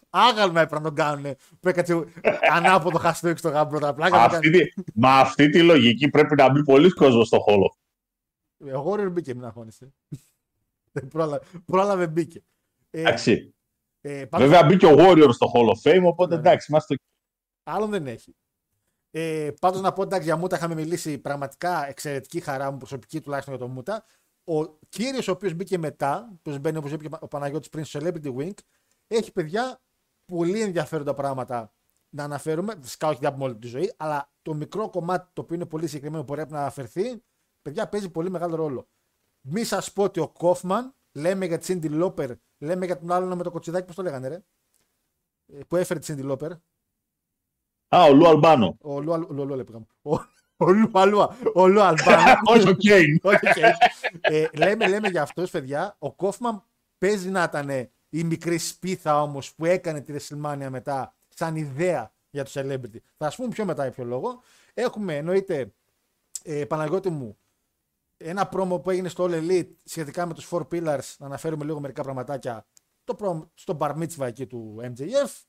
Άγαλμα 0.10 0.62
έπρεπε 0.62 0.76
να 0.76 0.88
τον 0.88 0.96
κάνουν. 0.96 1.36
Που 1.60 1.68
έκατσε 1.70 2.04
ανάποδο 2.52 2.98
χαστούκι 2.98 3.38
στο 3.38 3.50
γάμπρο 3.50 3.80
τα 3.80 3.94
πλάκα. 3.94 4.18
να 4.18 4.24
Αυτή 4.24 4.50
κάνει. 4.50 4.64
τη, 4.64 4.82
με 4.94 5.08
αυτή 5.10 5.50
τη 5.50 5.64
λογική 5.64 6.10
πρέπει 6.10 6.36
να 6.36 6.52
μπει 6.52 6.64
πολλοί 6.64 6.90
κόσμος 6.90 7.28
στο 7.28 7.44
Hall 7.48 7.54
of 7.60 7.72
Fame. 8.72 8.82
Ο 8.84 8.92
Warrior 8.92 9.12
μπήκε, 9.12 9.34
μην 9.36 9.46
αγχώνεσαι. 9.46 9.94
Δεν 10.92 11.08
πρόλαβε, 11.08 11.46
πρόλαβε 11.66 12.08
μπήκε. 12.08 12.44
Ε, 12.96 13.00
Εντάξει. 13.00 13.56
ε, 14.02 14.26
πάντως- 14.26 14.48
Βέβαια 14.50 14.66
μπήκε 14.66 14.86
ο 14.86 14.96
Warrior 14.98 15.30
στο 15.32 15.52
Hall 15.54 15.68
of 15.68 15.92
Fame, 15.92 16.04
οπότε 16.06 16.36
Ναι, 16.36 16.42
ναι. 16.42 16.48
εντάξει, 16.48 16.68
είμαστε 16.70 16.96
Άλλον 17.64 17.90
δεν 17.90 18.08
έχει. 18.08 18.36
Ε, 19.12 19.52
Πάντως 19.62 19.82
να 19.82 19.94
πω 19.94 20.04
εντάξει 20.04 20.28
για 20.28 20.38
Μούτα 20.38 20.56
είχαμε 20.56 20.76
μιλήσει 20.76 21.18
πραγματικά 21.20 21.88
εξαιρετική 21.88 22.40
χαρά 22.40 22.72
μου 22.72 22.78
προσωπική 22.78 23.22
τουλάχιστον 23.22 23.56
για 23.56 23.66
τον 23.66 23.74
Μούτα. 23.74 24.06
Ο 24.44 24.66
κύριος 24.90 25.28
ο 25.28 25.32
οποίος 25.32 25.54
μπήκε 25.54 25.78
μετά, 25.78 26.40
που 26.42 26.58
μπαίνει 26.62 26.78
όπως 26.78 26.92
είπε 26.92 27.08
και 27.08 27.16
ο 27.20 27.28
Παναγιώτης 27.28 27.70
πριν 27.70 27.86
στο 27.86 28.00
Celebrity 28.04 28.36
Wing, 28.38 28.54
έχει 29.08 29.32
παιδιά 29.32 29.82
πολύ 30.26 30.62
ενδιαφέροντα 30.62 31.14
πράγματα 31.14 31.74
να 32.10 32.24
αναφέρουμε. 32.24 32.74
Φυσικά 32.82 33.08
όχι 33.08 33.26
από 33.26 33.44
όλη 33.44 33.56
τη 33.58 33.68
ζωή, 33.68 33.94
αλλά 33.98 34.32
το 34.42 34.54
μικρό 34.54 34.90
κομμάτι 34.90 35.30
το 35.34 35.42
οποίο 35.42 35.56
είναι 35.56 35.66
πολύ 35.66 35.88
συγκεκριμένο 35.88 36.24
που 36.24 36.34
πρέπει 36.34 36.52
να 36.52 36.60
αναφερθεί, 36.60 37.24
παιδιά 37.62 37.90
παίζει 37.90 38.10
πολύ 38.10 38.30
μεγάλο 38.30 38.56
ρόλο. 38.56 38.88
Μη 39.42 39.64
σας 39.64 39.94
πω 39.94 40.04
ότι 40.04 40.20
ο 40.20 40.28
Κόφμαν, 40.28 40.96
λέμε 41.14 41.46
για 41.46 41.58
τη 41.58 41.74
Cyndi 41.74 41.90
Lauper, 41.90 42.32
λέμε 42.58 42.86
για 42.86 43.00
τον 43.00 43.12
άλλον 43.12 43.38
με 43.38 43.44
το 43.44 43.52
κοτσιδάκι, 43.52 43.86
πώς 43.86 43.96
το 43.96 44.02
λέγανε, 44.02 44.28
ρε; 44.28 44.44
Ε, 45.54 45.60
Που 45.68 45.76
έφερε 45.76 46.00
τη 46.00 46.14
Cyndi 46.14 46.24
Lauper. 46.24 46.52
Α, 47.88 48.04
ο 48.04 48.14
Λου 48.14 48.28
Αλμπάνο. 48.28 48.78
Ο 48.82 49.02
Λου 49.02 49.14
Αλ- 49.14 49.30
Λου- 49.30 49.46
Λου- 49.48 49.56
λέγαμε. 49.56 49.86
Ο- 50.02 50.16
Ο 50.58 50.72
Λου 50.72 50.90
Αλουα. 50.94 51.38
Ο 51.54 51.68
Λου 51.68 51.82
Αλμπάνο. 51.82 52.24
Όχι 52.54 52.70
ο 52.70 52.74
Κέιν. 52.74 53.20
Όχι, 53.24 53.48
οκ. 53.48 53.58
Ε, 54.22 54.48
λέμε, 54.54 54.88
λέμε 54.88 55.08
για 55.08 55.22
αυτούς, 55.22 55.52
παιδιά. 55.52 55.96
Ο 56.00 56.12
Κόφμαν 56.14 56.64
παίζει 56.98 57.30
να 57.30 57.44
ήταν 57.44 57.70
η 58.10 58.24
μικρή 58.24 58.58
σπίθα 58.58 59.22
όμως 59.22 59.54
που 59.56 59.66
έκανε 59.66 60.02
τη 60.02 60.14
WrestleMania 60.18 60.68
μετά 60.70 61.16
σαν 61.30 61.56
ιδέα 61.56 62.14
για 62.30 62.44
το 62.44 62.52
celebrity. 62.54 62.98
Θα 63.18 63.26
σας 63.26 63.36
πούμε 63.36 63.48
πιο 63.50 63.66
μετά 63.66 63.84
για 63.84 63.92
ποιο 63.92 64.04
λόγο. 64.04 64.42
Έχουμε 64.74 65.16
εννοείται 65.18 65.74
ε, 66.44 66.66
Παναγιώτη 66.66 67.10
μου 67.10 67.38
ένα 68.18 68.48
πρόμο 68.48 68.80
που 68.80 68.90
έγινε 68.90 69.08
στο 69.10 69.28
All 69.30 69.34
Elite 69.50 69.70
σχετικά 69.84 70.26
με 70.26 70.34
τους 70.34 70.48
Four 70.52 70.62
Pillars. 70.72 71.16
Να 71.18 71.26
αναφέρουμε 71.26 71.66
λίγο 71.66 71.80
μερικά 71.80 72.04
πραγματάκια. 72.04 72.66
Το 73.04 73.16
πρόμο 73.16 73.52
στο 73.54 73.78
Bar 73.82 73.92
Mitzvah 73.98 74.26
εκεί 74.28 74.48
του 74.48 74.80
MJF. 74.82 75.42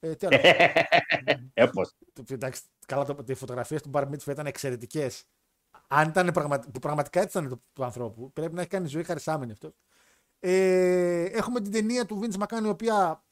Ε, 0.00 0.14
τι 0.14 0.26
άλλο. 0.26 0.38
Έπως. 1.54 1.94
Το- 2.12 2.24
Εντάξει, 2.28 2.62
καλά, 2.86 3.04
το, 3.04 3.16
οι 3.26 3.34
φωτογραφίες 3.34 3.82
του 3.82 3.90
Bar 3.92 4.02
Mitzvah 4.08 4.26
ήταν 4.30 4.46
εξαιρετικές. 4.46 5.24
Αν 5.88 6.08
ήταν 6.08 6.30
πραγμα, 6.32 6.58
που 6.58 6.78
πραγματικά 6.78 7.20
έτσι 7.20 7.38
ήταν 7.38 7.50
του, 7.50 7.62
του 7.72 7.84
ανθρώπου, 7.84 8.32
πρέπει 8.32 8.54
να 8.54 8.60
έχει 8.60 8.70
κάνει 8.70 8.88
ζωή 8.88 9.02
χαρισάμενη 9.04 9.52
αυτός. 9.52 9.72
Ε, 10.40 11.22
έχουμε 11.22 11.60
την 11.60 11.72
ταινία 11.72 12.06
του 12.06 12.20
Vince 12.22 12.42
McMahon 12.42 12.64
η 12.64 12.68
οποία 12.68 13.24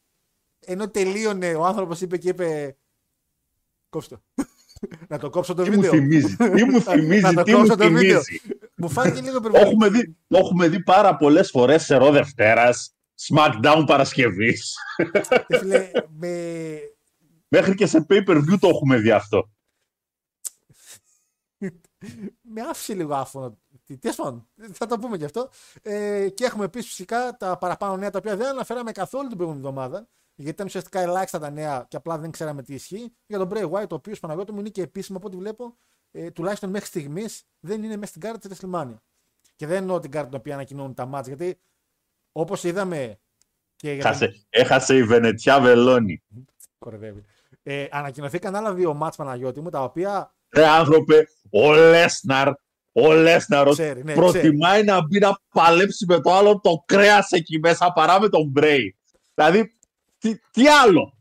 ενώ 0.60 0.88
τελείωνε 0.90 1.54
ο 1.54 1.64
άνθρωπος 1.64 2.00
είπε 2.00 2.16
και 2.16 2.28
είπε 2.28 2.76
κόψτε 3.88 4.14
το. 4.34 4.44
να 5.08 5.18
το 5.18 5.30
κόψω 5.30 5.54
το 5.54 5.62
Τι 5.62 5.70
μου 5.70 5.74
βίντεο. 5.76 5.90
θυμίζει, 5.90 6.36
τι 6.36 6.64
μου 6.64 6.80
θυμίζει, 6.80 7.20
Να 7.26 7.34
το 7.34 7.42
τι 7.42 7.52
μου 7.52 7.58
κόψω 7.58 7.76
το 7.76 7.90
βίντεο. 7.90 8.20
Θυμίζει. 8.76 8.94
Μου 8.94 9.02
φάνηκε 9.02 9.20
λίγο 9.20 9.40
Το 9.40 9.48
υπερβολικό. 9.48 9.70
έχουμε 9.70 9.88
δει, 9.88 10.16
το 10.26 10.38
έχουμε 10.38 10.68
δει 10.68 10.82
πάρα 10.82 11.16
πολλές 11.16 11.50
φορές 11.50 11.84
σε 11.84 11.96
ρο 11.96 12.10
Δευτέρα, 12.10 12.74
SmackDown 13.28 13.84
Παρασκευής. 13.86 14.76
Ε, 15.48 15.58
φίλε, 15.58 15.90
με... 16.08 16.78
Μέχρι 17.48 17.74
και 17.74 17.86
σε 17.86 18.06
pay 18.08 18.24
per 18.28 18.36
view 18.36 18.58
το 18.60 18.68
έχουμε 18.68 18.96
δει 18.98 19.10
αυτό. 19.10 19.50
με 22.40 22.60
άφησε 22.60 22.94
λίγο 22.94 23.14
άφωνο. 23.14 23.58
Τι 23.84 23.98
τέλος 23.98 24.16
πάντων, 24.16 24.48
θα 24.72 24.86
το 24.86 24.98
πούμε 24.98 25.16
και 25.16 25.24
αυτό. 25.24 25.50
Ε, 25.82 26.28
και 26.28 26.44
έχουμε 26.44 26.64
επίσης 26.64 26.88
φυσικά 26.88 27.36
τα 27.36 27.58
παραπάνω 27.58 27.96
νέα 27.96 28.10
τα 28.10 28.18
οποία 28.18 28.36
δεν 28.36 28.46
αναφέραμε 28.46 28.92
καθόλου 28.92 29.28
την 29.28 29.36
προηγούμενη 29.36 29.66
εβδομάδα. 29.66 30.08
Γιατί 30.34 30.50
ήταν 30.50 30.66
ουσιαστικά 30.66 31.00
ελάχιστα 31.00 31.38
τα 31.38 31.50
νέα 31.50 31.86
και 31.88 31.96
απλά 31.96 32.18
δεν 32.18 32.30
ξέραμε 32.30 32.62
τι 32.62 32.74
ισχύει. 32.74 33.12
Για 33.26 33.38
τον 33.38 33.50
Bray 33.52 33.70
White, 33.70 33.88
ο 33.90 33.94
οποίος 33.94 34.20
Παναγιώτη 34.20 34.52
μου 34.52 34.58
είναι 34.58 34.68
και 34.68 34.82
επίσημο 34.82 35.18
από 35.18 35.26
ό,τι 35.26 35.36
βλέπω, 35.36 35.76
ε, 36.16 36.30
τουλάχιστον 36.30 36.70
μέχρι 36.70 36.86
στιγμής 36.86 37.42
δεν 37.60 37.82
είναι 37.82 37.96
μέσα 37.96 38.06
στην 38.06 38.20
κάρτα 38.20 38.48
της 38.48 38.58
WrestleMania. 38.62 38.96
Και 39.56 39.66
δεν 39.66 39.76
εννοώ 39.76 40.00
την 40.00 40.10
κάρτα 40.10 40.28
την 40.28 40.38
οποία 40.38 40.54
ανακοινώνουν 40.54 40.94
τα 40.94 41.06
μάτια, 41.06 41.34
γιατί 41.36 41.60
όπως 42.32 42.64
είδαμε. 42.64 43.18
Και 43.76 43.92
για 43.92 44.02
τον- 44.02 44.12
Έχασε, 44.12 44.46
έχασε 44.50 44.96
η 44.96 45.02
Βενετιά 45.04 45.60
Βελόνη. 45.60 46.22
Κορυδεύει. 46.78 47.24
Ε, 47.62 47.86
ανακοινωθήκαν 47.90 48.56
άλλα 48.56 48.74
δύο 48.74 48.94
μάτς 48.94 49.16
Παναγιώτη 49.16 49.60
μου, 49.60 49.70
τα 49.70 49.82
οποία 49.82 50.34
Ρε 50.50 50.66
άνθρωπε, 50.66 51.28
ο 51.50 51.72
Λέσναρ, 51.74 52.48
ο 52.92 53.12
Λέσναρ 53.12 53.68
Ξέρει, 53.68 54.04
ναι, 54.04 54.14
προτιμάει 54.14 54.84
να 54.84 55.06
μπει 55.06 55.18
να 55.18 55.40
παλέψει 55.52 56.04
με 56.08 56.20
το 56.20 56.34
άλλο 56.34 56.60
το 56.60 56.82
κρέας 56.86 57.30
εκεί 57.30 57.58
μέσα 57.58 57.92
παρά 57.92 58.20
με 58.20 58.28
τον 58.28 58.48
Μπρέι. 58.48 58.96
Δηλαδή, 59.34 59.72
τι, 60.18 60.38
τι 60.50 60.68
άλλο; 60.68 61.15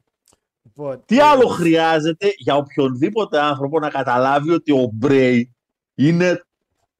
Λοιπόν, 0.75 1.03
Τι 1.05 1.17
ε, 1.17 1.21
άλλο 1.23 1.47
χρειάζεται 1.47 2.33
για 2.37 2.55
οποιονδήποτε 2.55 3.39
άνθρωπο 3.39 3.79
να 3.79 3.89
καταλάβει 3.89 4.51
ότι 4.51 4.71
ο 4.71 4.89
Μπρέι 4.93 5.55
είναι 5.95 6.45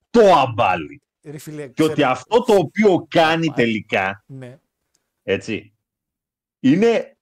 το 0.10 0.32
αμπάλι; 0.34 1.02
ρε 1.24 1.38
φίλε, 1.38 1.68
Και 1.68 1.84
ότι 1.84 1.94
ξέρω- 1.94 2.10
αυτό 2.12 2.44
το 2.44 2.54
οποίο 2.56 3.06
κάνει 3.10 3.48
τελικά, 3.48 4.24
Ναι. 4.28 4.60
έτσι, 5.24 5.74
είναι 6.60 7.18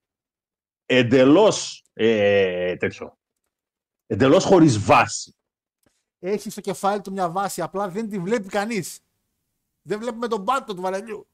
εντελώς 0.86 1.84
ε, 1.94 2.76
τέτοιο. 2.76 3.18
Εντελώς 4.08 4.44
χωρίς 4.44 4.80
βάση. 4.80 5.36
Έχει 6.20 6.50
στο 6.50 6.62
κεφάλι 6.62 7.02
του 7.02 7.12
μια 7.12 7.30
βάση, 7.30 7.62
απλά 7.62 7.90
δεν 7.90 8.10
τη 8.10 8.20
βλέπει 8.20 8.48
κανείς. 8.48 9.00
Δεν 9.82 10.00
βλέπουμε 10.00 10.28
τον 10.28 10.44
πάτο 10.46 10.74
του 10.76 10.82
βαρελιού. 10.82 11.28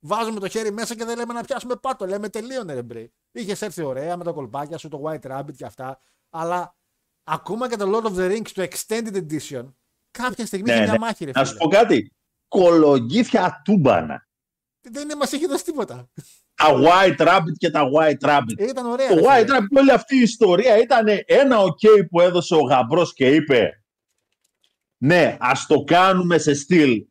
Βάζουμε 0.00 0.40
το 0.40 0.48
χέρι 0.48 0.72
μέσα 0.72 0.94
και 0.94 1.04
δεν 1.04 1.16
λέμε 1.16 1.32
να 1.32 1.42
πιάσουμε 1.42 1.76
πάτο. 1.76 2.06
Λέμε 2.06 2.28
τελείωνε 2.28 2.74
ρε 2.74 2.82
μπρε. 2.82 3.06
Είχες 3.32 3.62
έρθει 3.62 3.82
ωραία 3.82 4.16
με 4.16 4.24
τα 4.24 4.32
κολπάκια 4.32 4.78
σου, 4.78 4.88
το 4.88 5.02
White 5.04 5.30
Rabbit 5.30 5.54
και 5.56 5.64
αυτά. 5.64 5.98
Αλλά 6.30 6.76
ακόμα 7.24 7.68
και 7.68 7.76
το 7.76 7.96
Lord 7.96 8.06
of 8.06 8.14
the 8.18 8.30
Rings, 8.36 8.48
το 8.54 8.62
Extended 8.62 9.14
Edition, 9.16 9.72
κάποια 10.10 10.46
στιγμή 10.46 10.64
Ναι, 10.66 10.72
είχε 10.72 10.82
μια 10.82 10.92
ναι. 10.92 10.98
μάχη 10.98 11.24
ρε 11.24 11.30
Να 11.34 11.44
σου 11.44 11.52
φίλε. 11.52 11.64
πω 11.64 11.68
κάτι. 11.68 12.12
Κολογίθια 12.48 13.60
τούμπανα. 13.64 14.28
Δεν 14.80 15.16
μας 15.18 15.32
έχει 15.32 15.46
δώσει 15.46 15.64
τίποτα. 15.64 16.10
Τα 16.54 16.66
White 16.74 17.18
Rabbit 17.28 17.52
και 17.58 17.70
τα 17.70 17.82
White 17.96 18.28
Rabbit. 18.28 18.54
Ε, 18.56 18.64
Ήταν 18.64 18.86
ωραία. 18.86 19.08
Το 19.08 19.14
ρε 19.14 19.20
White 19.20 19.44
φίλε. 19.46 19.58
Rabbit, 19.58 19.78
όλη 19.78 19.90
αυτή 19.92 20.16
η 20.16 20.20
ιστορία 20.20 20.78
ήταν 20.78 21.06
ένα 21.26 21.56
ok 21.60 22.06
που 22.10 22.20
έδωσε 22.20 22.54
ο 22.54 22.60
γαμπρός 22.60 23.12
και 23.12 23.34
είπε 23.34 23.74
ναι, 25.02 25.36
ας 25.40 25.66
το 25.66 25.84
κάνουμε 25.84 26.38
σε 26.38 26.54
στυλ 26.54 27.06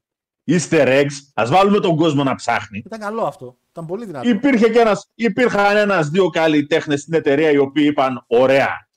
easter 0.49 0.87
eggs, 0.87 1.13
ας 1.33 1.49
βάλουμε 1.49 1.79
τον 1.79 1.95
κόσμο 1.95 2.23
να 2.23 2.35
ψάχνει. 2.35 2.81
Ήταν 2.85 2.99
καλό 2.99 3.23
αυτό. 3.23 3.57
Ήταν 3.69 3.85
πολύ 3.85 4.05
δυνατό. 4.05 4.29
Υπήρχε 4.29 4.69
και 4.69 4.79
ένας, 4.79 5.09
υπήρχαν 5.15 5.77
ένας 5.77 6.09
δύο 6.09 6.29
καλλιτέχνες 6.29 7.01
στην 7.01 7.13
εταιρεία 7.13 7.51
οι 7.51 7.57
οποίοι 7.57 7.85
είπαν 7.89 8.23
ωραία 8.27 8.87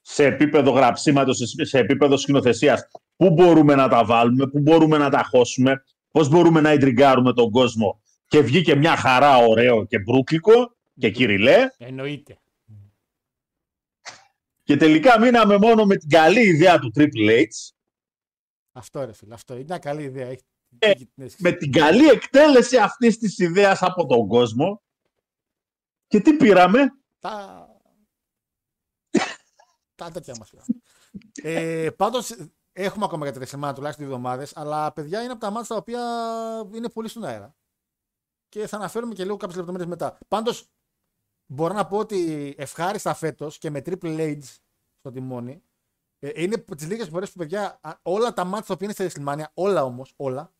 σε 0.00 0.24
επίπεδο 0.24 0.70
γραψίματος, 0.70 1.36
σε- 1.36 1.64
σε 1.64 1.78
επίπεδο 1.78 2.16
σκηνοθεσίας 2.16 2.88
πού 3.16 3.30
μπορούμε 3.30 3.74
να 3.74 3.88
τα 3.88 4.04
βάλουμε, 4.04 4.46
πού 4.48 4.58
μπορούμε 4.60 4.98
να 4.98 5.10
τα 5.10 5.22
χώσουμε, 5.22 5.84
πώς 6.10 6.28
μπορούμε 6.28 6.60
να 6.60 6.72
ιντριγκάρουμε 6.72 7.32
τον 7.32 7.50
κόσμο 7.50 8.00
και 8.26 8.40
βγήκε 8.40 8.74
μια 8.74 8.96
χαρά 8.96 9.36
ωραίο 9.36 9.84
και 9.86 9.98
μπρούκλικο 9.98 10.52
και 10.98 11.10
κυριλέ 11.10 11.56
Εννοείται. 11.78 12.36
και 14.62 14.76
τελικά 14.76 15.20
μείναμε 15.20 15.58
μόνο 15.58 15.84
με 15.84 15.96
την 15.96 16.08
καλή 16.08 16.40
ιδέα 16.40 16.78
του 16.78 16.92
Triple 16.96 17.30
H 17.30 17.72
Αυτό 18.72 19.04
ρε 19.04 19.12
φίλε. 19.12 19.34
Αυτό. 19.34 19.54
Είναι 19.54 19.64
μια 19.68 19.78
καλή 19.78 20.02
ιδέα. 20.02 20.26
Έχει... 20.26 20.42
Ε, 20.78 20.90
έχει 20.90 21.06
την 21.06 21.24
αίσθηση. 21.24 21.42
με 21.42 21.52
την 21.52 21.72
καλή 21.72 22.06
εκτέλεση 22.08 22.76
αυτής 22.76 23.18
της 23.18 23.38
ιδέας 23.38 23.82
από 23.82 24.06
τον 24.06 24.28
κόσμο 24.28 24.82
και 26.06 26.20
τι 26.20 26.36
πήραμε; 26.36 26.80
Τα. 27.18 27.66
τα 29.94 30.10
τέτοια 30.10 30.34
μας. 30.38 30.52
ε, 31.42 31.90
Πάντως 31.96 32.36
έχουμε 32.72 33.04
ακόμα 33.04 33.28
για 33.28 33.32
τη 33.32 33.38
WrestleMania 33.38 33.72
τουλάχιστον 33.74 34.06
δύο 34.06 34.14
εβδομάδες, 34.16 34.56
αλλά 34.56 34.92
παιδιά 34.92 35.22
είναι 35.22 35.32
από 35.32 35.40
τα 35.40 35.50
μάτια 35.50 35.68
τα 35.68 35.76
οποία 35.76 36.00
είναι 36.74 36.88
πολύ 36.88 37.08
στον 37.08 37.24
αέρα. 37.24 37.56
Και 38.48 38.66
θα 38.66 38.76
αναφέρουμε 38.76 39.14
και 39.14 39.24
λίγο 39.24 39.36
κάποιες 39.36 39.56
λεπτομέρειες 39.56 39.90
μετά. 39.90 40.18
Πάντως 40.28 40.68
μπορώ 41.46 41.74
να 41.74 41.86
πω 41.86 41.98
ότι 41.98 42.54
ευχάριστα 42.58 43.14
φέτος 43.14 43.58
και 43.58 43.70
με 43.70 43.82
Triple 43.86 44.18
H 44.18 44.38
στο 44.98 45.10
τιμόνι, 45.10 45.62
ε, 46.18 46.42
είναι 46.42 46.56
τις 46.56 46.86
λίγες 46.86 47.08
φορές 47.08 47.32
που 47.32 47.38
παιδιά 47.38 47.78
α, 47.82 47.92
όλα 48.02 48.32
τα 48.32 48.44
μάτια 48.44 48.66
τα 48.66 48.74
οποία 48.74 48.86
είναι 48.98 49.08
στη 49.10 49.20
WrestleMania, 49.22 49.44
όλα 49.54 49.84
όμως, 49.84 50.12
όλα, 50.16 50.54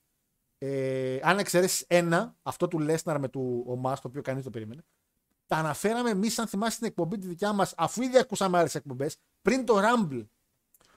ε, 0.65 1.19
αν 1.23 1.39
εξαιρέσεις 1.39 1.85
ένα, 1.89 2.35
αυτό 2.43 2.69
του 2.69 2.87
Lesnar 2.89 3.17
με 3.21 3.29
του 3.29 3.65
Ομά, 3.67 3.95
το 3.95 4.03
οποίο 4.05 4.23
κανείς 4.23 4.43
δεν 4.43 4.53
το 4.53 4.59
περίμενε, 4.59 4.83
τα 5.47 5.57
αναφέραμε 5.57 6.11
εμείς, 6.11 6.39
αν 6.39 6.47
θυμάσαι 6.47 6.79
την 6.79 6.87
εκπομπή 6.87 7.19
τη 7.19 7.27
δικιά 7.27 7.53
μας, 7.53 7.75
αφού 7.77 8.03
ήδη 8.03 8.19
ακούσαμε 8.19 8.59
άλλες 8.59 8.75
εκπομπές, 8.75 9.17
πριν 9.43 9.65
το 9.65 9.75
Rumble. 9.79 10.27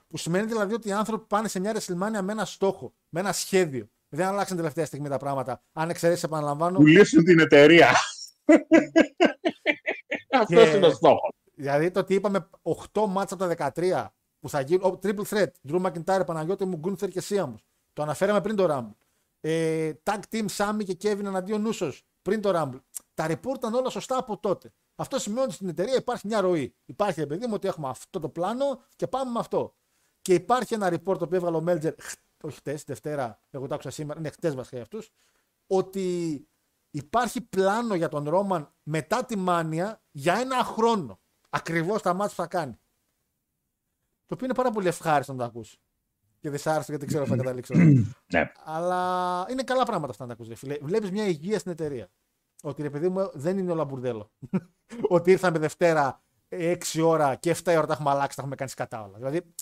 Που 0.08 0.16
σημαίνει 0.16 0.46
δηλαδή 0.46 0.74
ότι 0.74 0.88
οι 0.88 0.92
άνθρωποι 0.92 1.26
πάνε 1.28 1.48
σε 1.48 1.60
μια 1.60 1.74
WrestleMania 1.76 2.20
με 2.22 2.32
ένα 2.32 2.44
στόχο, 2.44 2.92
με 3.08 3.20
ένα 3.20 3.32
σχέδιο. 3.32 3.88
Δεν 4.08 4.26
αλλάξαν 4.26 4.56
τελευταία 4.56 4.86
στιγμή 4.86 5.08
τα 5.08 5.16
πράγματα. 5.18 5.62
Αν 5.72 5.90
εξαιρέσεις, 5.90 6.22
επαναλαμβάνω. 6.22 6.78
πουλήσουν 6.78 7.24
την 7.24 7.38
εταιρεία. 7.38 7.90
Αυτός 10.30 10.64
Και- 10.70 10.76
είναι 10.76 10.86
ο 10.86 10.90
στόχος. 10.90 11.30
Δηλαδή 11.54 11.90
το 11.90 12.00
ότι 12.00 12.14
είπαμε 12.14 12.48
8 12.92 13.06
μάτσα 13.08 13.34
από 13.34 13.54
τα 13.54 13.72
13 13.74 14.06
που 14.40 14.48
θα 14.48 14.60
γίνουν. 14.60 14.84
ο, 14.92 14.98
Triple 15.02 15.24
threat. 15.30 15.46
Drew 15.68 15.82
McIntyre, 15.86 16.22
Παναγιώτη 16.26 16.64
μου, 16.64 16.76
Γκούνθερ 16.76 17.08
και 17.08 17.20
Σίαμου. 17.20 17.56
Το 17.92 18.02
αναφέραμε 18.02 18.40
πριν 18.40 18.56
το 18.56 18.66
Rumble. 18.70 19.05
Ε, 19.48 19.92
tag 20.02 20.20
team 20.30 20.44
Σάμι 20.48 20.84
και 20.84 20.96
Kevin 21.02 21.24
εναντίον 21.24 21.60
Νούσο 21.60 21.92
πριν 22.22 22.40
το 22.40 22.50
Rumble. 22.54 22.80
Τα 23.14 23.26
report 23.28 23.54
ήταν 23.54 23.74
όλα 23.74 23.90
σωστά 23.90 24.18
από 24.18 24.38
τότε. 24.38 24.72
Αυτό 24.94 25.18
σημαίνει 25.18 25.42
ότι 25.42 25.52
στην 25.52 25.68
εταιρεία 25.68 25.94
υπάρχει 25.94 26.26
μια 26.26 26.40
ροή. 26.40 26.76
Υπάρχει, 26.84 27.20
ρε 27.20 27.26
παιδί 27.26 27.46
μου, 27.46 27.52
ότι 27.54 27.68
έχουμε 27.68 27.88
αυτό 27.88 28.20
το 28.20 28.28
πλάνο 28.28 28.82
και 28.96 29.06
πάμε 29.06 29.30
με 29.30 29.38
αυτό. 29.38 29.76
Και 30.22 30.34
υπάρχει 30.34 30.74
ένα 30.74 30.88
report 30.88 31.18
το 31.18 31.24
οποίο 31.24 31.36
έβγαλε 31.36 31.56
ο 31.56 31.60
Μέλτζερ, 31.60 31.94
όχι 32.42 32.56
χτες, 32.56 32.84
Δευτέρα, 32.84 33.40
εγώ 33.50 33.66
το 33.66 33.74
άκουσα 33.74 33.90
σήμερα, 33.90 34.18
είναι 34.18 34.30
χτες 34.30 34.54
βασικά 34.54 34.76
για 34.76 34.84
αυτούς, 34.84 35.10
ότι 35.66 36.48
υπάρχει 36.90 37.40
πλάνο 37.40 37.94
για 37.94 38.08
τον 38.08 38.28
Ρόμαν 38.28 38.74
μετά 38.82 39.24
τη 39.24 39.36
Μάνια 39.36 40.02
για 40.10 40.34
ένα 40.34 40.64
χρόνο. 40.64 41.20
Ακριβώς 41.50 42.02
τα 42.02 42.12
μάτια 42.12 42.28
που 42.28 42.42
θα 42.42 42.46
κάνει. 42.46 42.72
Το 44.26 44.34
οποίο 44.34 44.46
είναι 44.46 44.54
πάρα 44.54 44.70
πολύ 44.70 44.88
ευχάριστο 44.88 45.32
να 45.32 45.38
το 45.38 45.44
ακούσει. 45.44 45.78
Και 46.46 46.52
δυσάρεστο 46.52 46.92
γιατί 46.92 47.06
δεν 47.06 47.06
ξέρω 47.06 47.22
αν 47.22 47.28
θα 47.28 47.36
καταλήξω. 47.36 47.74
Ναι. 48.32 48.52
Αλλά 48.64 49.46
είναι 49.50 49.62
καλά 49.62 49.84
πράγματα 49.84 50.10
αυτά 50.12 50.26
να 50.26 50.34
τα 50.34 50.42
ακούσει. 50.42 50.54
Φίλε. 50.54 50.78
Βλέπεις 50.82 51.10
μια 51.10 51.26
υγεία 51.26 51.58
στην 51.58 51.72
εταιρεία. 51.72 52.08
Ότι 52.62 52.82
ρε 52.82 52.90
παιδί 52.90 53.08
μου 53.08 53.30
δεν 53.34 53.58
είναι 53.58 53.72
όλα 53.72 53.84
μπουρδέλο. 53.84 54.30
ότι 55.16 55.30
ήρθαμε 55.30 55.58
Δευτέρα 55.58 56.22
6 56.48 56.76
ώρα 57.02 57.34
και 57.34 57.56
7 57.64 57.74
ώρα 57.76 57.86
τα 57.86 57.92
έχουμε 57.92 58.10
αλλάξει, 58.10 58.36
τα 58.36 58.42
έχουμε 58.42 58.56
κάνει 58.56 58.70
σκατά 58.70 59.02
όλα. 59.02 59.16
Δηλαδή 59.16 59.54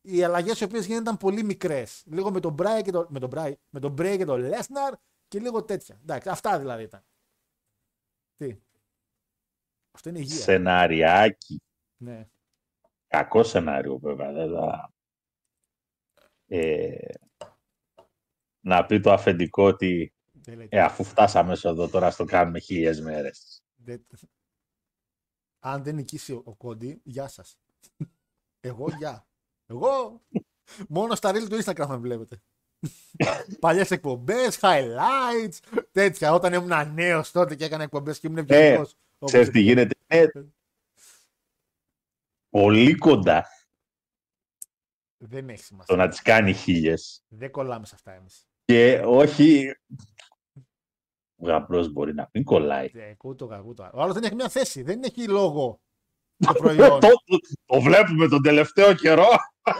οι 0.00 0.22
αλλαγές 0.22 0.60
οι 0.60 0.64
οποίες 0.64 0.86
γίνονταν 0.86 1.16
πολύ 1.16 1.42
μικρές. 1.42 2.02
Λίγο 2.06 2.30
με 2.30 2.40
τον 2.40 2.52
Μπράι 2.52 2.82
και 2.82 2.90
τον. 2.90 3.06
Με 3.10 3.18
τον 3.18 3.28
Μπράι, 3.28 3.56
με 3.70 3.80
τον 3.80 3.92
Μπρέι 3.92 4.16
και 4.16 4.24
τον 4.24 4.40
Λέσναρ 4.40 4.94
και 5.28 5.38
λίγο 5.38 5.64
τέτοια. 5.64 5.98
Εντάξει, 6.02 6.28
αυτά 6.28 6.58
δηλαδή 6.58 6.82
ήταν. 6.82 7.04
Τι; 8.36 8.56
Αυτό 9.94 10.08
είναι 10.08 10.18
υγεία. 10.18 10.40
Σεναριάκι. 10.40 11.62
Ναι. 11.96 12.28
Κακό 13.06 13.42
σενάριο 13.42 13.98
βέβαια. 13.98 14.32
Δεν 14.32 14.50
θα... 14.50 14.92
ε, 16.52 17.14
να 18.60 18.86
πει 18.86 19.00
το 19.00 19.12
αφεντικό 19.12 19.62
ότι 19.64 20.14
Δεν 20.32 20.56
λέει 20.56 20.68
ε, 20.70 20.80
αφού 20.80 21.04
φτάσαμε 21.04 21.54
σε 21.56 21.68
εδώ 21.68 21.88
τώρα 21.88 22.10
στο 22.10 22.24
κάνουμε 22.24 22.58
χίλιες 22.58 23.00
μέρες. 23.00 23.62
Δεν- 23.76 24.06
Αν 25.58 25.82
δεν 25.82 25.94
νικήσει 25.94 26.32
ο, 26.32 26.42
ο 26.44 26.54
Κόντι, 26.54 27.00
γεια 27.04 27.28
σας. 27.28 27.58
Εγώ 28.60 28.86
γεια. 28.98 29.26
Εγώ 29.66 30.20
μόνο 30.88 31.14
στα 31.14 31.30
reel 31.30 31.46
του 31.48 31.62
Instagram 31.64 31.86
με 31.88 31.96
βλέπετε. 31.96 32.42
Παλιές 33.60 33.90
εκπομπές, 33.90 34.58
highlights, 34.60 35.82
τέτοια. 35.92 36.32
Όταν 36.32 36.52
ήμουν 36.52 36.92
νέος 36.94 37.30
τότε 37.30 37.54
και 37.54 37.64
έκανα 37.64 37.82
εκπομπές 37.82 38.18
και 38.20 38.26
ήμουν 38.26 38.38
ευγενικός. 38.38 38.96
Ξέρεις 39.24 39.50
τι 39.50 39.60
γίνεται. 39.60 39.94
Ε, 40.06 40.26
πολύ 42.48 42.94
κοντά 42.94 43.46
Δεν 45.22 45.48
έχει 45.48 45.62
σημασία. 45.64 45.94
το 45.96 46.02
να 46.02 46.08
τις 46.08 46.22
κάνει 46.22 46.52
χίλιες. 46.52 47.22
Δεν 47.28 47.50
κολλάμε 47.50 47.86
σε 47.86 47.94
αυτά 47.94 48.12
εμείς. 48.12 48.46
Και 48.64 49.02
όχι, 49.04 49.74
Ο 51.36 51.46
γαμπρός 51.46 51.92
μπορεί 51.92 52.14
να 52.14 52.28
μην 52.32 52.44
κολλάει. 52.44 52.90
Ε, 52.94 53.14
Κούτο, 53.14 53.60
κούτο. 53.64 53.90
Ο 53.92 54.00
άλλος 54.02 54.14
δεν 54.14 54.22
έχει 54.22 54.34
μια 54.34 54.48
θέση. 54.48 54.82
Δεν 54.82 55.02
έχει 55.02 55.28
λόγο 55.28 55.80
το 56.36 56.52
προϊόν. 56.52 56.88
το, 57.00 57.08
το, 57.08 57.38
το 57.64 57.80
βλέπουμε 57.80 58.28
τον 58.28 58.42
τελευταίο 58.42 58.94
καιρό. 58.94 59.26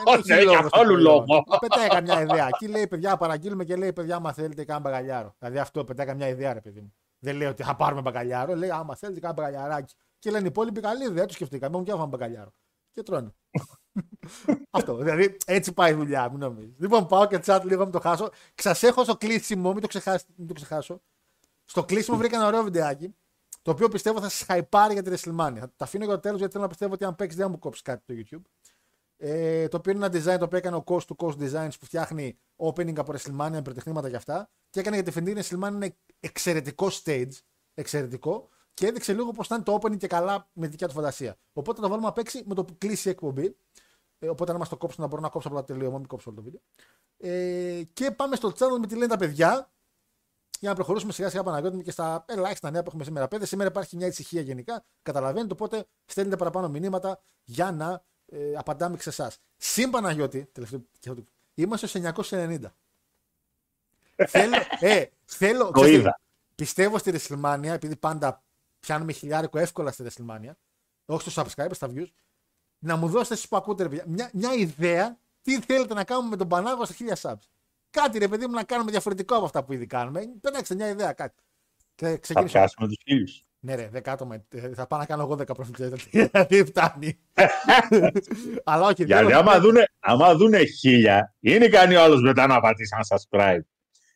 Δεν 0.05 0.23
Δεν 0.23 0.37
έχει 0.39 0.45
λόγος 0.45 0.61
στο 0.61 0.69
καθόλου 0.69 0.93
προϊόν. 0.93 1.01
λόγο. 1.27 1.43
Πετάει 1.61 1.89
καμιά 1.89 2.21
ιδέα. 2.23 2.47
Εκεί 2.47 2.69
λέει 2.69 2.87
παιδιά, 2.89 3.17
παραγγείλουμε 3.17 3.65
και 3.65 3.77
λέει 3.77 3.93
παιδιά, 3.93 4.17
άμα 4.17 4.33
θέλετε, 4.33 4.65
κάνε 4.65 4.81
μπαγκαλιάρο. 4.81 5.35
Δηλαδή 5.39 5.59
αυτό 5.59 5.85
πετάει 5.85 6.07
καμιά 6.07 6.29
ιδέα, 6.29 6.53
ρε 6.53 6.61
παιδί 6.61 6.81
μου. 6.81 6.95
Δεν 7.19 7.37
λέει 7.37 7.49
ότι 7.49 7.63
θα 7.63 7.77
πάρουμε 7.77 8.01
μπαγκαλιάρο. 8.01 8.55
Λέει 8.55 8.71
άμα 8.71 8.97
θέλετε, 8.97 9.21
κάνε 9.21 9.35
μπαγκαλιαράκι. 9.35 9.95
Και 10.19 10.31
λένε 10.31 10.45
οι 10.45 10.49
υπόλοιποι 10.49 10.81
καλή 10.81 11.05
ιδέα, 11.05 11.27
του 11.27 11.33
σκεφτήκαμε. 11.33 11.77
Μου 11.77 11.85
και 11.85 11.93
άφαμε 11.93 12.07
μπαγκαλιάρο. 12.09 12.53
Και 12.93 13.03
τρώνε. 13.03 13.35
Αυτό. 14.71 14.97
Δηλαδή 14.97 15.37
έτσι 15.47 15.73
πάει 15.73 15.93
η 15.93 15.95
δουλειά, 15.95 16.31
μην 16.31 16.39
νομίζεις. 16.39 16.75
Λοιπόν, 16.79 17.07
πάω 17.07 17.27
και 17.27 17.41
chat 17.45 17.61
λίγο, 17.65 17.83
μην 17.83 17.93
το 17.93 18.01
χάσω. 18.01 18.31
Ξασέχω 18.55 19.05
στο 19.05 19.17
κλείσιμο, 19.17 19.73
μην 19.73 19.81
το, 19.81 19.87
ξεχάσω, 19.87 20.25
μην 20.37 20.47
το 20.47 20.55
ξεχάσω. 20.55 21.03
Στο 21.65 21.85
κλείσιμο 21.85 22.17
βρήκα 22.17 22.37
ένα 22.37 22.47
ωραίο 22.47 22.63
βιντεάκι. 22.63 23.15
Το 23.63 23.71
οποίο 23.71 23.89
πιστεύω 23.89 24.21
θα 24.21 24.29
σα 24.29 24.45
χαϊπάρει 24.45 24.93
για 24.93 25.03
τη 25.03 25.11
WrestleMania. 25.11 25.57
Θα 25.59 25.73
τα 25.77 25.85
αφήνω 25.85 26.05
για 26.05 26.15
το 26.15 26.21
τέλος 26.21 26.39
γιατί 26.39 26.53
θέλω 26.53 26.65
να 26.65 26.71
πιστεύω 26.71 26.93
ότι 26.93 27.05
αν 27.05 27.15
παίξεις 27.15 27.37
δεν 27.37 27.47
θα 27.47 27.53
μου 27.53 27.59
κόψεις 27.59 27.83
κάτι 27.83 28.03
το 28.07 28.15
YouTube. 28.25 28.43
Ε, 29.17 29.69
το 29.69 29.77
οποίο 29.77 29.93
είναι 29.93 30.07
ένα 30.07 30.17
design 30.17 30.39
το 30.39 30.45
οποίο 30.45 30.59
έκανε 30.59 30.77
ο 30.77 30.85
Coast 30.87 31.01
to 31.01 31.15
Coast 31.17 31.37
Designs 31.39 31.73
που 31.79 31.85
φτιάχνει 31.85 32.39
opening 32.57 32.99
από 32.99 33.13
WrestleMania, 33.13 33.61
πρωτεχνήματα 33.65 34.11
και 34.11 34.17
αυτά. 34.17 34.51
Και 34.71 34.81
έκανε 34.81 34.97
για 34.97 35.05
τη 35.05 35.11
φετινή 35.11 35.41
WrestleMania 35.45 35.73
ένα 35.73 35.95
εξαιρετικό 36.21 36.89
stage. 37.05 37.33
Εξαιρετικό. 37.75 38.49
Και 38.75 38.87
έδειξε 38.87 39.13
λίγο 39.13 39.31
πώς 39.31 39.47
θα 39.47 39.55
είναι 39.55 39.65
το 39.65 39.79
opening 39.83 39.97
και 39.97 40.07
καλά 40.07 40.49
με 40.53 40.65
τη 40.65 40.71
δικιά 40.71 40.89
του 40.89 40.95
φαντασία. 40.95 41.37
Οπότε 41.53 41.77
θα 41.77 41.83
το 41.83 41.89
βάλουμε 41.89 42.07
να 42.07 42.13
παίξει 42.13 42.43
με 42.47 42.55
το 42.55 42.65
που 42.65 42.79
κλείσει 42.79 43.09
η 43.09 43.11
εκπομπή. 43.11 43.57
Ε, 44.19 44.29
οπότε 44.29 44.53
να 44.53 44.59
μας 44.59 44.69
το 44.69 44.77
κόψουν 44.77 45.03
να 45.03 45.09
μπορώ 45.09 45.23
να 45.23 45.29
κόψω 45.29 45.49
απλά 45.49 45.61
το 45.61 45.67
τελείωμα, 45.73 45.99
μην 45.99 46.07
κόψω 46.07 46.31
όλο 46.31 46.39
το 46.39 46.45
βίντεο. 46.45 46.61
Ε, 47.17 47.83
και 47.93 48.11
πάμε 48.11 48.37
στο 48.37 48.53
channel 48.59 48.79
με 48.81 48.87
τι 48.87 48.95
λένε 48.95 49.07
τα 49.07 49.17
παιδιά. 49.17 49.71
Για 50.61 50.69
να 50.69 50.75
προχωρήσουμε 50.75 51.13
σιγά 51.13 51.31
σιγά 51.31 51.43
Παναγιώτη 51.43 51.77
μου 51.77 51.83
και 51.83 51.91
στα 51.91 52.25
ελάχιστα 52.29 52.71
νέα 52.71 52.81
που 52.83 52.89
έχουμε 52.89 53.05
σήμερα. 53.05 53.29
Πέντε, 53.29 53.47
σήμερα 53.47 53.69
υπάρχει 53.69 53.97
μια 53.97 54.07
ησυχία 54.07 54.41
γενικά. 54.41 54.85
Καταλαβαίνετε, 55.03 55.53
οπότε 55.53 55.87
στέλνετε 56.05 56.37
παραπάνω 56.37 56.69
μηνύματα 56.69 57.21
για 57.45 57.73
να 57.73 58.03
ε, 58.27 58.55
απαντάμε 58.57 58.99
σε 58.99 59.09
εσάς. 59.09 59.39
Συν 59.57 59.91
Παναγιώτη, 59.91 60.49
τελευταίο, 60.53 60.85
είμαστε 61.55 61.87
στο 61.87 62.01
990. 62.15 62.61
θέλω, 64.29 64.57
ε, 64.81 65.05
θέλω, 65.25 65.65
Το 65.65 65.81
ξέρετε, 65.81 65.99
είδα. 65.99 66.21
πιστεύω 66.55 66.99
στη 66.99 67.13
WrestleMania, 67.15 67.65
επειδή 67.65 67.97
πάντα 67.97 68.43
πιάνουμε 68.81 69.13
χιλιάρικο 69.13 69.59
εύκολα 69.59 69.93
στη 69.93 70.05
WrestleMania, 70.09 70.53
όχι 71.05 71.31
στο 71.31 71.43
subscribe, 71.43 71.71
στα 71.73 71.89
views, 71.95 72.07
να 72.79 72.97
μου 72.97 73.09
δώσετε 73.09 73.35
εσείς 73.35 73.49
που 73.49 73.57
ακούτε, 73.57 73.83
ρε 73.83 73.89
παιδιά, 73.89 74.05
μια, 74.09 74.31
μια 74.33 74.55
ιδέα 74.55 75.19
τι 75.43 75.61
θέλετε 75.61 75.95
να 75.95 76.05
κάνουμε 76.05 76.29
με 76.29 76.37
τον 76.37 76.49
Πανάγο 76.49 76.85
στα 76.85 76.95
1000 77.15 77.31
subs. 77.31 77.43
Κάτι 77.91 78.19
ρε 78.19 78.29
παιδί 78.29 78.47
μου 78.47 78.53
να 78.55 78.65
κάνουμε 78.65 78.91
διαφορετικό 78.91 79.37
από 79.37 79.45
αυτά 79.45 79.65
που 79.65 79.73
ήδη 79.73 79.87
κάνουμε. 79.87 80.21
Πέταξτε 80.41 80.75
μια 80.75 80.89
ιδέα, 80.89 81.13
κάτι. 81.13 81.35
Και 81.95 82.07
Θα 82.07 82.17
ξεκινήσω. 82.17 82.59
πιάσουμε 82.59 82.87
τους 82.89 82.97
φίλου. 83.05 83.27
Ναι, 83.63 83.75
ρε, 83.75 83.91
10 83.95 84.01
άτομα. 84.07 84.35
Ε, 84.49 84.75
Θα 84.75 84.87
πάω 84.87 84.99
να 84.99 85.07
κάνω 85.07 85.23
εγώ 85.23 85.33
10 85.35 85.47
προφίλ. 85.55 85.75
Δηλαδή 85.75 86.65
φτάνει. 86.71 87.19
Αλλά 88.65 88.85
όχι, 88.87 89.05
Γιατί 89.05 89.25
θέλω- 89.25 89.37
άμα 89.39 89.61
δούνε, 89.61 89.85
άμα 90.01 90.35
δούνε 90.35 90.65
χίλια, 90.65 91.35
είναι 91.41 91.69
κάνει 91.69 91.95
ο 91.97 92.03
άλλο 92.03 92.21
μετά 92.21 92.47
να 92.47 92.61
πατήσει 92.61 92.91
ένα 92.95 93.19
subscribe. 93.21 93.61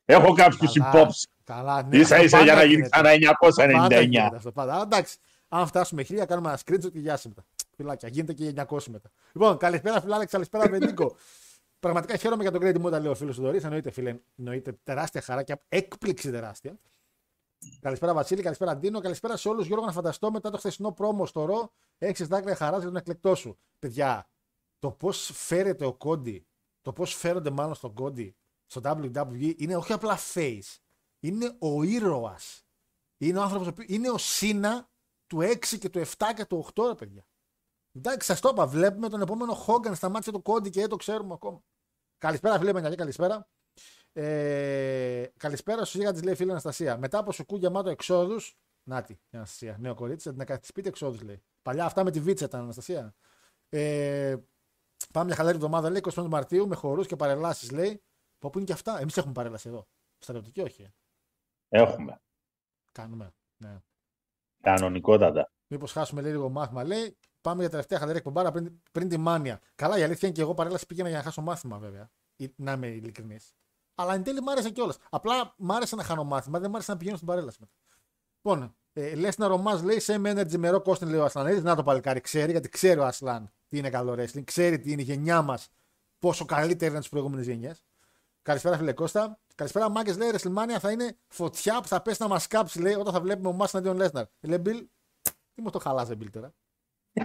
Έχω 0.05 0.33
κάποιους 0.33 0.73
Καλά, 0.73 0.91
υπόψη. 0.91 1.29
Καλά, 1.45 1.83
ναι. 1.83 2.05
σα 2.05 2.23
ίσα 2.23 2.37
Πάντα 2.37 2.45
για 2.45 2.55
να 2.55 2.63
γίνει 2.65 2.75
γίνεται. 2.75 2.89
ξανά 2.89 3.37
Πάντα 3.39 3.99
999. 3.99 4.03
γίνεται 4.03 4.37
αυτό, 4.37 4.53
πάντα. 4.53 4.73
Αλλά 4.75 4.83
εντάξει, 4.83 5.17
αν 5.49 5.67
φτάσουμε 5.67 6.03
1000, 6.03 6.25
κάνουμε 6.27 6.49
ένα 6.49 6.59
screenshot 6.65 6.91
και 6.93 6.99
γεια 6.99 7.17
σας 7.17 7.27
μετά. 7.27 7.45
Φιλάκια, 7.77 8.09
γίνεται 8.09 8.33
και 8.33 8.53
900 8.69 8.79
μετά. 8.87 9.11
Λοιπόν, 9.33 9.57
καλησπέρα 9.57 10.01
φιλάλεξ, 10.01 10.31
καλησπέρα 10.31 10.69
Βεντίκο. 10.69 11.17
Πραγματικά 11.81 12.17
χαίρομαι 12.17 12.43
για 12.43 12.53
τον 12.53 12.61
Great 12.63 12.83
Mood, 12.83 13.01
λέει 13.01 13.11
ο 13.11 13.15
φίλος 13.15 13.37
του 13.37 13.43
Δωρής. 13.43 13.65
Εννοείται, 13.65 13.91
φίλε, 13.91 14.17
εννοείται 14.39 14.79
τεράστια 14.83 15.21
χαρά 15.21 15.43
και 15.43 15.57
έκπληξη 15.69 16.31
τεράστια. 16.31 16.79
Καλησπέρα 17.81 18.15
Βασίλη, 18.15 18.43
καλησπέρα 18.43 18.77
Ντίνο, 18.77 19.01
καλησπέρα 19.01 19.37
σε 19.37 19.49
όλους. 19.49 19.67
Γιώργο, 19.67 19.85
να 19.85 19.93
φανταστώ 19.93 20.31
μετά 20.31 20.51
το 20.51 20.59
χθεσινό 20.59 20.93
πρόμο 20.93 21.27
στο 21.27 21.45
ρο, 21.45 21.73
έχεις 21.99 22.27
δάκρυα 22.27 22.55
χαράς 22.55 22.79
για 22.79 22.87
τον 22.87 22.97
εκλεκτό 22.97 23.35
σου. 23.35 23.59
Παιδιά, 23.79 24.29
το 24.79 24.91
πώς 24.91 25.31
φέρεται 25.35 25.85
ο 25.85 25.93
Κόντι, 25.93 26.47
το 26.83 26.93
πώς 26.93 27.15
φέρονται 27.15 27.51
μάλλον 27.51 27.75
στον 27.75 27.95
Κόντι 27.95 28.37
στο 28.67 28.81
WWE 28.85 29.55
είναι 29.57 29.77
όχι 29.77 29.93
απλά 29.93 30.19
face. 30.35 30.77
Είναι 31.21 31.57
ο 31.59 31.83
ήρωας. 31.83 32.67
Είναι 33.19 33.39
ο 33.39 33.43
άνθρωπος 33.43 33.73
που 33.73 33.83
είναι 33.87 34.11
ο 34.11 34.19
Σίνα 34.19 34.89
του 35.27 35.39
6 35.41 35.79
και 35.79 35.89
του 35.89 35.99
7 35.99 36.07
και 36.37 36.45
του 36.45 36.67
8, 36.75 36.87
ρε 36.87 36.95
παιδιά. 36.95 37.27
Εντάξει, 37.93 38.27
σας 38.27 38.41
το 38.41 38.49
είπα. 38.49 38.67
Βλέπουμε 38.67 39.09
τον 39.09 39.21
επόμενο 39.21 39.55
Χόγκαν 39.55 39.95
στα 39.95 40.09
μάτια 40.09 40.33
του 40.33 40.43
Κόντι 40.43 40.71
και 40.71 40.81
δεν 40.81 40.89
το 40.89 40.97
ξέρουμε 40.97 41.33
ακόμα. 41.35 41.61
Καλησπέρα, 42.19 42.59
φίλε 42.59 42.73
Μενιακή, 42.73 42.97
καλησπέρα. 42.97 43.49
Ε, 44.13 45.27
καλησπέρα 45.37 45.85
στους 45.85 46.01
γίγαντε, 46.01 46.21
λέει 46.21 46.35
φίλη 46.35 46.51
Αναστασία. 46.51 46.99
Μετά 46.99 47.19
από 47.19 47.33
σουκού 47.33 47.57
γεμάτο 47.57 47.91
εξόδου. 47.91 48.37
Νάτι, 48.89 49.13
η 49.13 49.37
Αναστασία, 49.37 49.77
νέο 49.81 49.95
κορίτσι, 49.95 50.29
θα 50.29 50.35
την 50.35 50.47
κάνει 50.47 50.61
σπίτι 50.63 50.89
εξόδους, 50.89 51.23
λέει. 51.23 51.43
Παλιά 51.63 51.85
αυτά 51.85 52.05
με 52.05 52.11
τη 52.11 52.21
βίτσα 52.21 52.45
ήταν, 52.45 52.61
Αναστασία. 52.61 53.15
Ε, 53.69 54.37
πάμε 55.13 55.27
μια 55.27 55.35
χαλαρή 55.35 55.57
εβδομάδα, 55.57 55.91
λέει, 55.91 56.03
25 56.15 56.27
Μαρτίου, 56.29 56.69
με 56.69 56.75
χορούς 56.75 57.07
και 57.07 57.17
παρελάσεις, 57.17 57.71
λέει. 57.71 58.03
Πω, 58.45 58.51
πού 58.51 58.59
είναι 58.59 58.67
και 58.67 58.73
αυτά. 58.73 59.01
Εμείς 59.01 59.17
έχουμε 59.17 59.33
παρέλαση 59.33 59.69
εδώ. 59.69 59.87
Στρατιωτική, 60.19 60.61
όχι. 60.61 60.83
ε. 60.83 60.93
Έχουμε. 61.69 62.21
Κάνουμε. 62.93 63.35
Ναι. 63.57 63.79
Κανονικότατα. 64.63 65.53
Μήπως 65.67 65.93
χάσουμε 65.93 66.21
λέει, 66.21 66.33
λίγο 66.33 66.49
μάθημα, 66.49 66.85
λέει. 66.85 67.17
Πάμε 67.41 67.61
για 67.61 67.71
τελευταία 67.71 67.99
χαλαρή 67.99 68.19
εκπομπάρα 68.19 68.51
πριν, 68.51 68.83
πριν 68.93 69.09
τη 69.09 69.17
μάνια. 69.17 69.61
Καλά, 69.75 69.99
η 69.99 70.03
αλήθεια 70.03 70.29
είναι 70.29 70.37
και 70.37 70.43
εγώ 70.43 70.55
παρέλαση 70.55 70.87
πήγαινα 70.87 71.09
για 71.09 71.17
να 71.19 71.25
χάσω 71.25 71.41
μάθημα, 71.43 71.79
βέβαια. 71.79 72.11
Ή- 72.37 72.55
Να 72.57 72.73
είμαι 72.73 72.87
ειλικρινής. 72.87 73.55
Αλλά 73.95 74.15
εν 74.15 74.23
τέλει 74.23 74.41
μ' 74.41 74.49
άρεσε 74.49 74.71
κιόλας. 74.71 74.97
Απλά 75.11 75.55
μ' 75.59 75.73
άρεσε 75.73 75.97
να 75.97 76.03
χάνω 76.05 76.25
μάθημα, 76.25 76.59
δεν 76.61 76.71
μ' 76.71 76.75
άρεσε 76.75 76.91
να 76.91 76.97
πηγαίνω 76.97 77.17
στην 77.17 77.29
παρέλαση 77.29 77.59
μετά. 77.61 77.73
Λοιπόν, 78.43 78.77
ε, 78.93 79.15
λε 79.15 79.29
να 79.37 79.47
ρομά, 79.47 79.83
λέει 79.85 80.01
σε 80.01 80.15
energy 80.15 80.57
μερό 80.57 80.81
Κώστην, 80.83 81.09
λέει 81.09 81.19
ο 81.19 81.25
Ασλανίδη. 81.25 81.61
Να 81.61 81.77
το 81.77 81.83
παλικάρι, 81.83 82.21
ξέρει, 82.21 82.51
γιατί 82.51 82.69
ξέρει 82.69 83.01
ο 83.01 83.05
Ασλάν 83.07 83.53
τι 83.69 83.79
είναι 83.79 83.91
καλό 83.91 84.13
wrestling, 84.13 84.45
ξέρει 84.45 84.79
τι 84.79 84.93
είναι 84.93 85.01
η 85.03 85.05
γενιά 85.05 85.43
μας, 85.43 85.69
πόσο 86.19 86.45
καλύτερη 86.45 86.93
είναι 86.93 87.01
τι 87.03 87.09
προηγούμενες 87.09 87.47
γενιές. 87.47 87.85
Καλησπέρα, 88.45 88.77
φίλε 88.77 88.93
Κώστα. 88.93 89.39
Καλησπέρα, 89.55 89.89
Μάγκες. 89.89 90.17
Λέει: 90.17 90.31
WrestleMania 90.33 90.77
θα 90.81 90.91
είναι 90.91 91.17
φωτιά 91.29 91.81
που 91.81 91.89
θα 91.89 92.03
πέσει 92.03 92.23
να 92.23 92.29
μας 92.29 92.47
κάψει, 92.47 92.81
λέει, 92.81 92.95
όταν 92.95 93.13
θα 93.13 93.21
βλέπουμε 93.21 93.49
ο 93.49 93.53
Μάσ 93.53 93.75
εναντίον 93.75 93.97
Λέσναρ. 93.97 94.25
Λέει 94.41 94.59
Μπιλ, 94.59 94.87
τι 95.55 95.63
μου 95.63 95.71
το 95.71 95.79
χαλάζε, 95.79 96.15
Μπιλ 96.15 96.31
τώρα. 96.31 96.55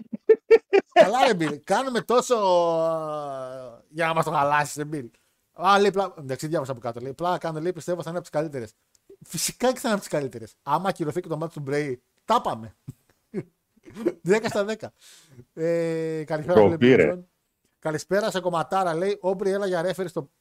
Καλά, 1.02 1.26
ρε 1.26 1.34
Μπιλ. 1.34 1.62
Κάνουμε 1.64 2.02
τόσο 2.02 2.36
ε, 2.36 3.86
για 3.90 4.08
να 4.08 4.14
μας 4.14 4.26
το 4.26 4.32
χαλάσεις, 4.32 4.76
ρε 4.76 4.84
Μπιλ. 4.84 5.10
Α, 5.52 5.80
λέει, 5.80 5.92
πλά... 5.92 6.14
εντάξει, 6.18 6.48
διάβασα 6.48 6.72
από 6.72 6.82
κάτω. 6.82 7.00
Λέει, 7.00 7.14
πλά, 7.14 7.38
κάνω, 7.38 7.60
λέει, 7.60 7.74
πιστεύω 7.74 8.02
θα 8.02 8.10
είναι 8.10 8.20
από 8.20 8.30
τις 8.30 8.40
καλύτερες. 8.40 8.74
Φυσικά 9.26 9.68
και 9.74 9.80
θα 9.80 9.88
είναι 9.88 9.98
από 9.98 10.00
τις 10.00 10.10
καλύτερες. 10.10 10.56
Άμα 10.64 10.90
ακυρωθεί 10.90 11.22
και 11.22 11.28
το 11.28 11.38
μάτι 11.38 11.54
του 11.54 11.60
Μπρέι, 11.60 12.04
τα 12.26 12.42
πάμε. 12.42 12.76
10 14.28 14.46
στα 14.48 14.66
10. 14.68 14.88
Ε, 15.54 16.24
καλησπέρα, 16.24 16.60
Κοπή, 16.60 16.86
φίλε 16.86 16.96
ρε. 16.96 17.16
Μπιλ. 17.16 17.24
Καλησπέρα 17.80 18.32
σε 18.32 18.40
κομματάρα, 18.40 18.94
λέει. 18.94 19.18
Όμπρι, 19.22 19.52
έλα 19.52 19.68
για 19.68 19.82
referee 19.82 20.10
στο... 20.10 20.32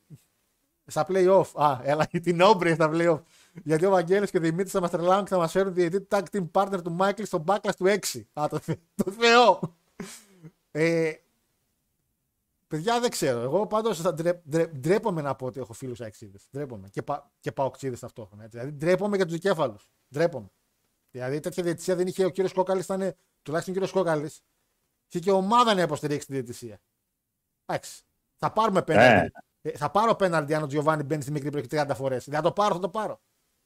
στα 0.88 1.07
play-off. 1.09 1.46
Α, 1.55 1.81
έλα 1.83 2.07
την 2.22 2.40
Όμπρι 2.40 2.74
στα 2.74 2.90
play-off. 2.92 3.22
Γιατί 3.64 3.85
ο 3.85 3.90
Βαγγέλης 3.90 4.31
και 4.31 4.37
ο 4.37 4.40
Δημήτρης 4.40 4.72
θα 4.72 4.81
μας 4.81 4.90
τρελάνουν 4.90 5.24
και 5.24 5.31
θα 5.31 5.38
μας 5.38 5.53
φέρουν 5.53 5.74
διαιτή 5.74 6.07
tag 6.11 6.22
team 6.33 6.51
partner 6.53 6.83
του 6.83 6.92
Μάικλ 6.92 7.22
στο 7.22 7.44
backlash 7.46 7.74
του 7.77 7.85
6. 7.85 8.22
Α, 8.33 8.46
το, 8.48 8.59
θε, 8.59 8.74
το 8.94 9.12
Θεό. 9.12 9.77
Ε, 10.70 11.12
παιδιά 12.68 13.01
δεν 13.01 13.11
ξέρω. 13.11 13.40
Εγώ 13.40 13.66
πάντως 13.66 14.01
θα 14.01 14.14
ντρε, 14.14 14.42
ντρε, 14.48 14.66
ντρέπομαι 14.66 15.22
να 15.22 15.35
πω 15.35 15.46
ότι 15.46 15.61
έχω 15.61 15.72
φίλους 15.72 16.01
αξίδες. 16.01 16.48
Ντρέπομαι. 16.53 16.88
Και, 16.88 17.03
πα, 17.03 17.31
και 17.40 17.53
παοξίδες 17.53 18.01
ταυτόχρονα. 18.01 18.44
Έτσι. 18.44 18.59
Δηλαδή 18.59 18.77
ντρέπομαι 18.77 19.16
για 19.16 19.24
τους 19.24 19.35
δικέφαλους. 19.35 19.90
Ντρέπομαι. 20.12 20.51
Δηλαδή 21.11 21.40
τέτοια 21.40 21.62
διαιτησία 21.62 21.96
δεν 21.96 22.07
είχε 22.07 22.24
ο 22.24 22.31
κύριος 22.31 22.53
Κόκαλης, 22.53 22.85
ήταν 22.85 23.14
τουλάχιστον 23.42 23.74
ο 23.74 23.79
κύριος 23.79 23.90
Κόκαλης. 23.92 24.42
Είχε 25.09 25.18
και 25.18 25.31
ομάδα 25.31 25.74
να 25.74 25.83
υποστηρίξει 25.83 26.27
τη 26.27 26.33
διαιτησία. 26.33 26.81
Εντάξει. 27.66 28.03
Θα 28.37 28.53
πάρουμε 28.53 28.83
πέναλτι. 28.83 29.33
Ε, 29.68 29.76
θα 29.76 29.90
πάρω 29.90 30.14
πέναλτι 30.14 30.54
αν 30.54 30.62
ο 30.62 30.66
Τζιοβάνι 30.66 31.02
μπαίνει 31.02 31.22
στη 31.22 31.31
μικρή 31.31 31.50
περιοχή 31.50 31.87
30 31.90 31.94
φορές. 31.96 32.24
Δεν 32.24 32.35
θα 32.35 32.42
το 32.42 32.52
πάρω, 32.52 32.74
θα 32.74 32.81
το 32.81 32.88
πάρω. 32.88 33.20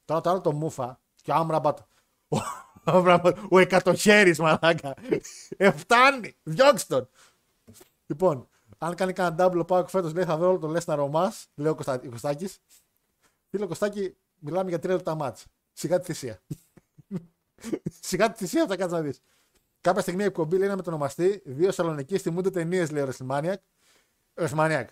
Τώρα 0.05 0.21
το 0.21 0.29
άλλο 0.29 0.41
το 0.41 0.51
Μούφα 0.53 0.99
και 1.21 1.31
ο 1.31 1.33
Άμραμπατ. 1.35 1.79
Ο, 2.27 2.37
Άμραμπατ, 2.83 3.37
ο 3.49 3.59
εκατοχέρι 3.59 4.35
μαλάκα. 4.39 4.93
Ε, 5.57 5.71
φτάνει. 5.71 6.35
Διώξτε 6.43 6.95
τον. 6.95 7.09
Λοιπόν, 8.05 8.47
αν 8.77 8.95
κάνει 8.95 9.13
κανένα 9.13 9.35
double 9.51 9.67
πάω 9.67 9.87
φέτος, 9.87 10.13
λέει 10.13 10.23
θα 10.23 10.37
δω 10.37 10.47
όλο 10.49 10.59
τον 10.59 10.69
Λέσνα 10.69 10.95
Ρωμά, 10.95 11.33
λέει 11.55 11.71
ο 11.71 11.75
Κωστά- 11.75 12.05
ο 12.05 12.09
Κωστάκη. 12.09 12.49
Φίλε 13.49 13.65
Κωστάκη, 13.65 14.17
μιλάμε 14.39 14.69
για 14.69 14.79
τρία 14.79 14.95
λεπτά 14.95 15.15
μάτς. 15.15 15.45
Σιγά 15.73 15.99
τη 15.99 16.05
θυσία. 16.05 16.41
Σιγά 18.07 18.31
τη 18.31 18.37
θυσία 18.37 18.67
θα 18.67 18.75
κάτσεις 18.75 18.97
να 18.97 19.01
δεις. 19.01 19.19
Κάποια 19.81 20.01
στιγμή 20.01 20.23
η 20.23 20.25
εκπομπή 20.25 20.57
λέει 20.57 20.67
να 20.67 20.75
μετονομαστεί. 20.75 21.41
Δύο 21.45 21.71
Σαλονικοί 21.71 22.17
θυμούνται 22.17 22.49
ταινίες, 22.49 22.91
λέει 22.91 23.01
ο 23.03 23.05
Ρεσμάνιακ. 23.05 23.61
Ρεσμάνιακ. 24.33 24.89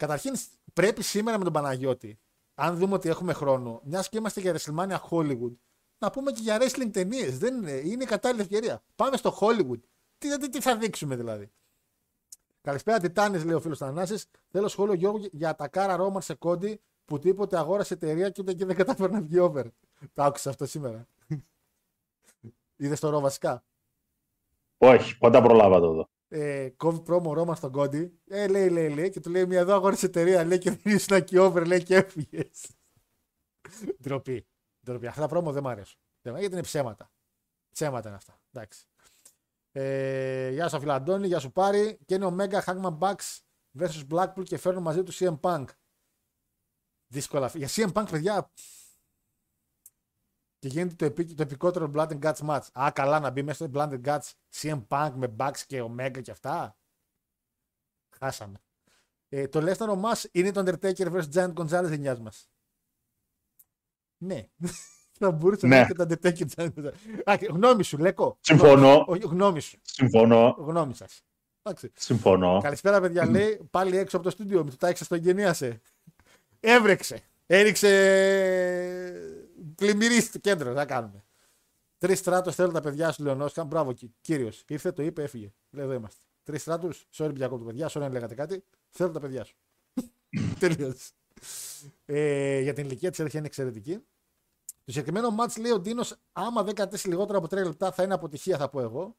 Καταρχήν, 0.00 0.34
πρέπει 0.72 1.02
σήμερα 1.02 1.38
με 1.38 1.44
τον 1.44 1.52
Παναγιώτη, 1.52 2.18
αν 2.54 2.76
δούμε 2.76 2.94
ότι 2.94 3.08
έχουμε 3.08 3.32
χρόνο, 3.32 3.80
μιας 3.84 4.08
και 4.08 4.18
είμαστε 4.18 4.40
για 4.40 4.56
WrestleMania 4.56 4.98
Hollywood, 5.10 5.52
να 5.98 6.10
πούμε 6.10 6.32
και 6.32 6.40
για 6.42 6.58
wrestling 6.60 6.90
ταινίες. 6.92 7.38
Δεν 7.38 7.56
είναι, 7.56 7.70
είναι 7.70 8.02
η 8.02 8.06
κατάλληλη 8.06 8.40
ευκαιρία. 8.40 8.82
Πάμε 8.96 9.16
στο 9.16 9.38
Hollywood. 9.40 9.80
Τι, 10.18 10.38
τι, 10.38 10.48
τι 10.48 10.60
θα 10.60 10.76
δείξουμε 10.76 11.16
δηλαδή. 11.16 11.50
Καλησπέρα, 12.60 12.98
Τιτάνης, 12.98 13.44
λέει 13.44 13.54
ο 13.54 13.60
φίλος 13.60 13.78
Θανάσης. 13.78 14.26
Θέλω 14.50 14.68
σχόλιο 14.68 14.94
Γιώργο 14.94 15.26
για 15.32 15.54
τα 15.54 15.68
κάρα 15.68 15.96
Ρόμαν 15.96 16.22
σε 16.22 16.34
κόντι 16.34 16.80
που 17.04 17.18
τίποτε 17.18 17.58
αγόρασε 17.58 17.94
εταιρεία 17.94 18.30
και 18.30 18.40
ούτε 18.40 18.52
και 18.52 18.64
δεν 18.64 18.76
κατάφερε 18.76 19.12
να 19.12 19.20
βγει 19.20 19.38
over. 19.38 19.64
Το 20.14 20.22
άκουσα 20.22 20.50
αυτό 20.50 20.66
σήμερα. 20.66 21.06
Είδες 22.76 23.00
το 23.00 23.08
ρο 23.10 23.20
βασικά; 23.20 23.64
Όχι, 24.78 25.18
πότε 25.18 25.40
προλάβα 25.40 25.80
το 25.80 25.92
δω. 25.92 26.08
Ε, 26.32 26.68
κόβει 26.76 27.00
πρόμο 27.00 27.32
Ρώμα 27.32 27.54
στον 27.54 27.72
Κόντι. 27.72 28.20
Ε, 28.28 28.48
λέει, 28.48 28.68
λέει, 28.68 28.94
λέει. 28.94 29.10
Και 29.10 29.20
του 29.20 29.30
λέει 29.30 29.46
μια 29.46 29.58
εδώ 29.58 29.74
αγόρασε 29.74 30.06
εταιρεία. 30.06 30.44
Λέει 30.44 30.58
και 30.58 30.70
δεν 30.70 30.94
ήσουν 30.94 31.16
εκεί 31.16 31.38
over, 31.38 31.66
λέει 31.66 31.82
και 31.82 31.94
έφυγες. 31.96 32.70
Ντροπή. 34.02 34.46
Ντροπή. 34.84 35.06
Αυτά 35.06 35.20
τα 35.20 35.28
πρόμο 35.28 35.52
δεν 35.52 35.62
μ' 35.62 35.68
αρέσουν. 35.68 35.98
Δεν 36.22 36.32
μ' 36.32 36.36
αρέσουν, 36.36 36.40
Γιατί 36.40 36.54
είναι 36.54 36.62
ψέματα. 36.62 37.10
Ψέματα 37.70 38.08
είναι 38.08 38.16
αυτά. 38.16 38.40
Εντάξει. 38.52 38.86
Ε, 39.72 40.50
γεια 40.50 40.68
σου 40.68 40.76
Αφιλαντώνη, 40.76 41.26
γεια 41.26 41.38
σου 41.38 41.52
Πάρη. 41.52 41.98
Και 42.06 42.14
είναι 42.14 42.24
ο 42.24 42.36
Mega 42.38 42.60
Hangman 42.64 42.98
Bucks 42.98 43.38
vs 43.78 44.06
Blackpool 44.10 44.44
και 44.44 44.56
φέρνουν 44.56 44.82
μαζί 44.82 45.02
τους 45.02 45.18
CM 45.20 45.40
Punk. 45.40 45.64
Δύσκολα. 47.06 47.50
Για 47.54 47.68
CM 47.70 47.92
Punk, 47.92 48.06
παιδιά. 48.10 48.50
Και 50.60 50.68
γίνεται 50.68 50.94
το, 50.94 51.04
επί, 51.04 51.24
το 51.34 51.42
επικότερο 51.42 51.90
Blood 51.94 52.08
and 52.08 52.18
Guts 52.18 52.46
match. 52.48 52.80
Α, 52.80 52.90
καλά 52.92 53.20
να 53.20 53.30
μπει 53.30 53.42
μέσα 53.42 53.64
στο 53.64 53.72
Blood 53.74 53.90
and 53.92 54.00
Guts 54.04 54.30
CM 54.54 54.82
Punk 54.88 55.10
με 55.14 55.34
Bucks 55.38 55.58
και 55.66 55.82
Omega 55.82 56.20
και 56.22 56.30
αυτά. 56.30 56.76
Χάσαμε. 58.18 58.58
Ε, 59.28 59.48
το 59.48 59.70
Lesnar 59.70 59.88
ο 59.88 59.94
Μας 59.96 60.26
είναι 60.32 60.52
το 60.52 60.60
Undertaker 60.66 61.12
vs 61.12 61.22
Giant 61.34 61.52
Gonzalez 61.54 61.88
γενιάς 61.88 62.20
μας. 62.20 62.48
Ναι. 64.16 64.48
Θα 65.22 65.30
μπορούσε 65.30 65.66
να 65.66 65.76
Ναι. 65.76 65.76
είναι 65.76 65.86
και 65.86 65.94
το 65.94 66.06
Undertaker 66.08 66.46
Giant 66.56 66.72
Gonzalez. 66.74 67.30
Α, 67.30 67.36
και 67.36 67.46
γνώμη 67.46 67.82
σου, 67.82 67.98
Λέκο. 67.98 68.36
Συμφωνώ. 68.40 69.04
Όχι, 69.06 69.22
γνώμη 69.26 69.60
σου. 69.60 69.78
Συμφωνώ. 69.82 70.56
Γνώμη 70.58 70.94
σας. 70.94 71.22
Εντάξει. 71.62 71.92
Συμφωνώ. 71.96 72.60
Καλησπέρα, 72.62 73.00
παιδιά. 73.00 73.26
Λέει 73.26 73.68
πάλι 73.70 73.96
έξω 73.96 74.16
από 74.16 74.24
το 74.24 74.30
στούντιο. 74.30 74.64
Με 74.64 74.70
το 74.70 74.76
τάξε 74.76 75.04
στο 75.04 75.14
εγγενίασε. 75.14 75.80
Έβρεξε. 76.60 77.20
Έριξε. 77.46 77.88
Πλημμυρί 79.74 80.20
στο 80.20 80.38
κέντρο. 80.38 80.74
Θα 80.74 80.84
κάνουμε. 80.86 81.24
Τρεις 81.98 82.18
στράτους 82.18 82.54
θέλω 82.54 82.70
τα 82.70 82.80
παιδιά 82.80 83.12
σου, 83.12 83.22
Λεωνόσκα. 83.22 83.64
Μπράβο, 83.64 83.94
κύριος. 84.20 84.64
Ήρθε, 84.68 84.92
το 84.92 85.02
είπε, 85.02 85.22
έφυγε. 85.22 85.52
Λέει 85.70 85.84
εδώ 85.84 85.94
είμαστε. 85.94 86.20
Τρεις 86.42 86.60
στράτους. 86.60 87.06
Sorry, 87.12 87.34
πια 87.34 87.48
του 87.48 87.64
παιδιά. 87.64 87.90
Sorry 87.90 88.02
αν 88.02 88.12
λέγατε 88.12 88.34
κάτι. 88.34 88.64
Θέλω 88.90 89.10
τα 89.10 89.20
παιδιά 89.20 89.44
σου. 89.44 89.56
Τελείωσε. 90.60 91.10
Ε, 92.04 92.60
για 92.60 92.72
την 92.72 92.84
ηλικία 92.84 93.10
της 93.10 93.34
είναι 93.34 93.46
εξαιρετική. 93.46 93.94
Το 94.64 94.92
συγκεκριμένο 94.92 95.30
μάτς 95.30 95.56
λέει 95.56 95.72
ο 95.72 95.78
Ντίνος, 95.78 96.16
άμα 96.32 96.62
δεν 96.62 96.74
κατέσει 96.74 97.08
λιγότερο 97.08 97.38
από 97.38 97.46
3 97.46 97.64
λεπτά 97.64 97.92
θα 97.92 98.02
είναι 98.02 98.14
αποτυχία, 98.14 98.56
θα 98.56 98.68
πω 98.68 98.80
εγώ. 98.80 99.16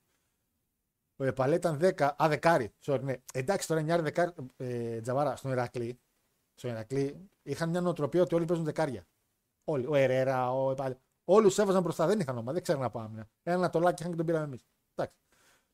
Ο 1.15 1.23
Επαλέ 1.23 1.55
ήταν 1.55 1.79
10. 1.81 2.01
Α, 2.23 2.27
δεκάρι. 2.27 2.73
Sorry, 2.85 3.01
ναι. 3.01 3.15
Εντάξει, 3.33 3.67
τώρα 3.67 3.81
νιάρι 3.81 4.01
δεκάρι. 4.01 4.31
Ε, 4.57 5.01
τζαβάρα, 5.01 5.35
στον 5.35 5.51
Ηρακλή. 5.51 5.99
Στο 6.55 6.67
Ηρακλή 6.67 7.29
είχαν 7.43 7.69
μια 7.69 7.81
νοοτροπία 7.81 8.21
ότι 8.21 8.35
όλοι 8.35 8.45
παίζουν 8.45 8.65
δεκάρια. 8.65 9.05
Όλοι. 9.63 9.85
Ο 9.85 9.95
Ερέρα, 9.95 10.51
ο 10.51 10.71
Επαλέ. 10.71 10.95
Όλους 11.23 11.57
έβαζαν 11.57 11.81
μπροστά. 11.81 12.05
Δεν 12.07 12.19
είχαν 12.19 12.37
ομάδα. 12.37 12.53
Δεν 12.53 12.61
ξέρουν 12.61 12.81
να 12.81 12.89
πάμε. 12.89 13.29
Ένα 13.43 13.55
Ανατολάκι 13.55 14.01
είχαν 14.01 14.11
και 14.11 14.17
τον 14.17 14.25
πήραμε 14.25 14.45
εμείς. 14.45 14.65
Εντάξει. 14.95 15.17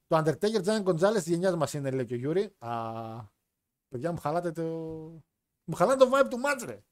Το 0.08 0.18
Undertaker 0.18 0.64
Giant 0.64 0.84
Gonzalez 0.84 1.14
της 1.14 1.28
γενιάς 1.28 1.56
μας 1.56 1.74
είναι, 1.74 1.92
λέει 1.92 2.06
και 2.06 2.14
ο 2.14 2.18
Γιούρι. 2.18 2.56
Α, 2.58 2.72
παιδιά 3.88 4.12
μου 4.12 4.18
χαλάτε 4.18 4.52
το. 4.52 4.64
Μου 5.64 5.76
χαλάτε 5.76 6.06
το 6.06 6.12
vibe 6.14 6.28
του 6.30 6.38
μάτς, 6.38 6.64
ρε. 6.64 6.84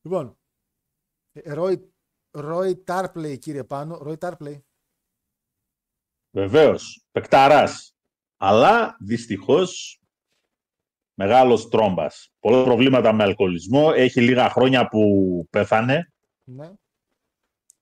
Λοιπόν. 0.00 0.38
Ρόι, 1.44 1.92
Ρόι 2.30 2.76
Τάρπλεϊ, 2.76 3.38
κύριε 3.38 3.64
Πάνο. 3.64 3.98
Ρόι 3.98 4.16
Τάρπλεϊ. 4.16 4.66
Βεβαίως. 6.30 7.06
Πεκταρά. 7.12 7.68
Αλλά 8.36 8.96
δυστυχώς 9.00 10.00
μεγάλος 11.18 11.68
τρόμπας. 11.68 12.32
Πολλά 12.40 12.64
προβλήματα 12.64 13.12
με 13.12 13.22
αλκοολισμό. 13.22 13.92
Έχει 13.94 14.20
λίγα 14.20 14.48
χρόνια 14.48 14.88
που 14.88 15.02
πέθανε. 15.50 16.12
Ναι. 16.44 16.70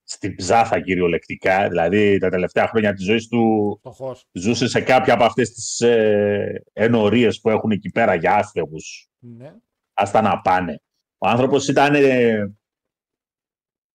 Στην 0.02 0.34
ψάθα 0.34 0.80
κυριολεκτικά. 0.80 1.68
Δηλαδή 1.68 2.18
τα 2.18 2.28
τελευταία 2.28 2.68
χρόνια 2.68 2.92
της 2.92 3.04
ζωής 3.04 3.28
του 3.28 3.76
Φτωχό. 3.78 4.16
ζούσε 4.32 4.68
σε 4.68 4.80
κάποια 4.80 5.14
από 5.14 5.24
αυτές 5.24 5.50
τις 5.50 5.80
ε, 5.80 6.62
ενορίες 6.72 7.40
που 7.40 7.50
έχουν 7.50 7.70
εκεί 7.70 7.90
πέρα 7.90 8.14
για 8.14 8.34
άστεγου. 8.34 8.78
Ναι. 9.18 9.54
Άστα 9.92 10.20
να 10.20 10.40
πάνε. 10.40 10.80
Ο 11.18 11.28
άνθρωπος 11.28 11.68
ήταν 11.68 11.94
ε, 11.94 12.54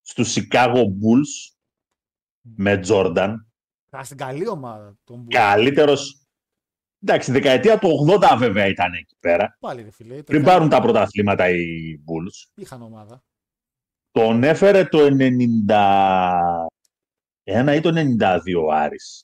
στους 0.01 0.35
Chicago 0.37 0.83
Bulls 0.83 1.55
με 2.41 2.77
Τζόρνταν. 2.77 3.47
Α, 3.97 4.03
στην 4.03 4.17
καλή 4.17 4.47
ομάδα. 4.47 4.97
Τον 5.03 5.27
Bulls. 5.29 5.95
Καλύτερο. 7.05 7.15
Εντάξει, 7.15 7.31
δεκαετία 7.31 7.79
του 7.79 8.07
80 8.21 8.35
βέβαια 8.37 8.65
ήταν 8.65 8.93
εκεί 8.93 9.15
πέρα. 9.19 9.57
Πάλι 9.59 9.81
ρε 9.81 9.91
φίλε. 9.91 10.23
Πριν 10.23 10.43
το 10.43 10.49
πάρουν 10.49 10.69
τα 10.69 10.81
πρωταθλήματα 10.81 11.49
οι 11.49 11.99
Bulls. 12.05 12.51
Είχαν 12.55 12.81
ομάδα. 12.81 13.23
Τον 14.11 14.43
έφερε 14.43 14.85
το 14.85 14.99
91 14.99 15.07
ή 17.75 17.79
το 17.81 18.15
92 18.19 18.39
ο 18.65 18.71
Άρης. 18.71 19.23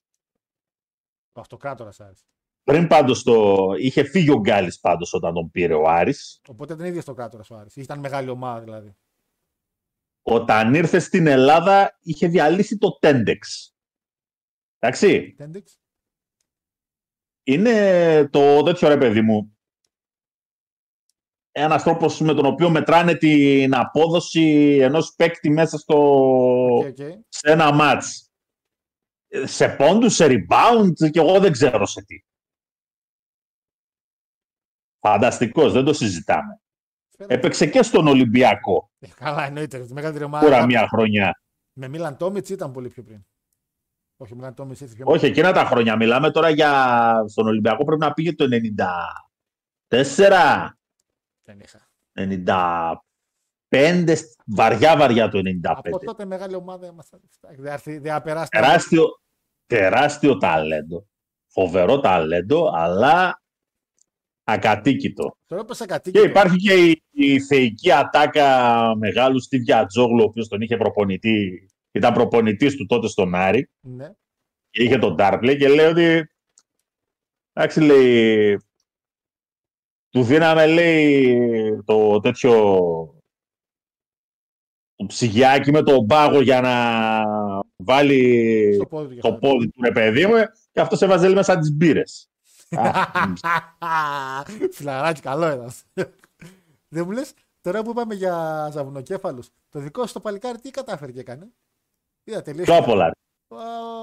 Ο 1.34 1.40
αυτοκράτορας 1.40 2.00
άρεσε. 2.00 2.24
Πριν 2.64 2.88
πάντως 2.88 3.24
το... 3.24 3.58
Είχε 3.78 4.04
φύγει 4.04 4.30
ο 4.32 4.40
Γκάλης 4.40 4.80
πάντως 4.80 5.14
όταν 5.14 5.34
τον 5.34 5.52
πήρε 5.52 5.74
ο 5.74 5.88
Άρης. 5.88 6.42
Οπότε 6.48 6.74
ήταν 6.74 6.86
ίδιος 6.86 7.00
αυτοκράτορας 7.00 7.50
ο 7.50 7.56
Άρης. 7.56 7.76
Ήταν 7.76 8.00
μεγάλη 8.00 8.30
ομάδα 8.30 8.60
δηλαδή. 8.60 8.96
Όταν 10.22 10.74
ήρθε 10.74 11.00
στην 11.00 11.28
Ελλάδα 11.28 11.98
είχε 12.02 12.28
διαλύσει 12.28 12.78
το 12.78 12.98
Tendex. 13.00 13.74
Εντάξει. 14.80 15.34
Tendex. 15.38 15.80
Είναι 17.48 18.28
το 18.32 18.64
τέτοιο 18.64 18.88
ρε 18.88 18.98
παιδί 18.98 19.22
μου. 19.22 19.58
Ένας 21.52 21.84
τρόπος 21.84 22.20
με 22.20 22.34
τον 22.34 22.46
οποίο 22.46 22.70
μετράνε 22.70 23.16
την 23.16 23.76
απόδοση 23.76 24.78
ενός 24.82 25.14
παίκτη 25.16 25.50
μέσα 25.50 25.78
στο... 25.78 25.96
OK, 26.76 26.86
OK. 26.86 26.96
σε 27.30 27.52
ένα 27.52 27.74
μάτς. 27.74 28.30
Σε 29.44 29.70
πόντους, 29.70 30.16
σε 30.16 30.26
rebound 30.30 31.10
και 31.12 31.20
εγώ 31.20 31.40
δεν 31.40 31.52
ξέρω 31.52 31.86
σε 31.86 32.04
τι. 32.04 32.20
Φανταστικός, 35.00 35.74
δεν 35.74 35.84
το 35.84 35.94
συζητάμε. 35.94 36.60
Φαίνεται. 37.18 37.36
Έπαιξε 37.36 37.68
και 37.68 37.82
στον 37.84 38.08
Ολυμπιακό 38.08 38.92
Ε, 39.00 39.08
Καλά, 39.16 39.46
εννοείται. 39.46 39.86
Τη 39.86 39.94
μεγαλύτερη 39.94 40.26
ομάδα. 40.26 40.46
τώρα 40.46 40.66
μια 40.66 40.88
χρονιά. 40.88 41.42
Με 41.74 41.88
Μίλαν 41.88 42.18
Τόμιτ 42.18 42.50
ήταν 42.50 42.72
πολύ 42.72 42.90
πιο 42.90 43.04
πριν. 43.04 43.26
Όχι, 44.18 44.34
ο 44.34 44.36
Μίλαν 44.36 44.54
Τόμιτ 44.54 44.80
ήρθε 44.80 44.96
πιο 44.96 45.06
Όχι, 45.08 45.26
εκείνα 45.26 45.52
τα 45.52 45.66
χρόνια. 45.66 45.96
Μιλάμε 45.96 46.32
τώρα 46.32 46.50
για. 46.50 47.24
Στον 47.28 47.48
Ολυμπιακό 47.48 47.84
πρέπει 47.84 48.02
να 48.02 48.14
πήγε 48.14 48.34
το 48.36 48.46
94, 49.88 50.70
Δεν 51.44 51.60
είχα. 51.60 51.90
95, 53.74 54.16
βαριά 54.46 54.98
βαριά 54.98 55.30
το 55.30 55.40
95. 55.40 55.72
Από 55.74 56.00
τότε 56.06 56.26
μεγάλη 56.26 56.56
ομάδα 56.56 56.88
ήμασταν. 56.88 57.20
Εντάξει, 57.42 57.62
Δεν 57.62 57.72
έρθει- 57.74 58.02
δεν 58.02 58.14
απεράσει. 58.14 58.50
Τεράστιο, 58.50 59.06
τεράστιο 59.66 60.38
ταλέντο. 60.38 61.06
Φοβερό 61.48 62.00
ταλέντο, 62.00 62.72
αλλά 62.76 63.42
ακατοίκητο. 64.44 65.38
Τώρα 65.46 65.62
έπεσα 65.62 65.86
κάτι. 65.86 66.12
Και 66.12 66.20
υπάρχει 66.20 66.58
και 66.58 66.74
η, 66.74 67.04
η 67.12 67.40
θεϊκή 67.42 67.92
ατάκα 67.92 68.92
μεγάλου 68.98 69.42
Στίβια 69.42 69.86
Τζόγλου, 69.86 70.22
ο 70.22 70.26
οποίος 70.26 70.48
τον 70.48 70.62
είχε 70.62 70.78
προπονητή, 70.78 71.68
ήταν 71.96 72.14
προπονητής 72.14 72.76
του 72.76 72.86
τότε 72.86 73.08
στον 73.08 73.36
Άρη. 73.36 73.70
Ναι. 73.82 74.12
και 74.70 74.84
είχε 74.84 74.98
τον 74.98 75.16
Ντάρπλε 75.16 75.56
και 75.56 75.68
λέει 75.68 75.86
ότι 75.86 76.30
εντάξει 77.54 77.82
λέει 77.82 78.60
του 80.10 80.24
δίναμε 80.24 80.68
λέει 80.68 81.82
το 81.86 82.20
τέτοιο 82.20 82.54
το 84.96 85.06
ψυγιάκι 85.06 85.72
με 85.72 85.84
τον 85.84 86.06
πάγο 86.06 86.42
για 86.42 86.62
να 86.62 86.74
βάλει 87.76 88.74
Στο 88.74 88.86
πόδι 88.86 89.16
του. 89.16 89.22
το 89.22 89.34
πόδι 89.38 89.70
του 89.70 89.82
ρε 89.84 89.92
παιδί 89.92 90.26
μου 90.26 90.34
και 90.72 90.80
αυτός 90.80 91.02
έβαζε 91.02 91.26
λέει, 91.26 91.36
μέσα 91.36 91.58
τις 91.60 91.72
μπύρες. 91.74 92.30
Α, 93.80 94.44
Φιλαράκι, 94.72 95.22
καλό 95.22 95.52
ήταν. 95.52 95.70
Δεν 96.88 97.06
μου 97.06 97.12
λες, 97.12 97.34
τώρα 97.62 97.84
που 97.84 97.90
είπαμε 97.90 98.14
για 98.16 98.70
ζαβουνοκέφαλου, 98.72 99.44
το 99.70 99.80
δικό 99.80 100.08
σου 100.08 100.14
το 100.14 100.20
παλικάρι 100.20 100.60
τι 100.60 100.72
κατάφερε 100.72 101.12
και 101.12 101.20
έκανε; 101.20 101.52
Είδα 102.28 102.42
τελείωσε. 102.42 102.72
Πιο 102.72 102.82
πολλά. 102.84 103.12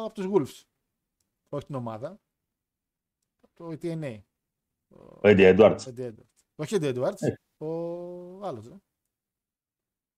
Από 0.05 0.15
τους 0.15 0.27
Wolves. 0.33 0.63
Όχι 1.49 1.67
την 1.67 1.75
ομάδα. 1.75 2.21
Το 3.53 3.69
TNA. 3.83 4.19
Ο 4.89 5.21
Eddie 5.23 5.57
Edwards. 5.59 5.79
Eddie 5.79 6.07
Edwards. 6.11 6.45
Όχι 6.55 6.77
Eddie 6.81 6.95
Edwards. 6.97 7.21
Ε. 7.21 7.65
Ο 7.65 8.47
άλλος. 8.47 8.67
Ε. 8.67 8.77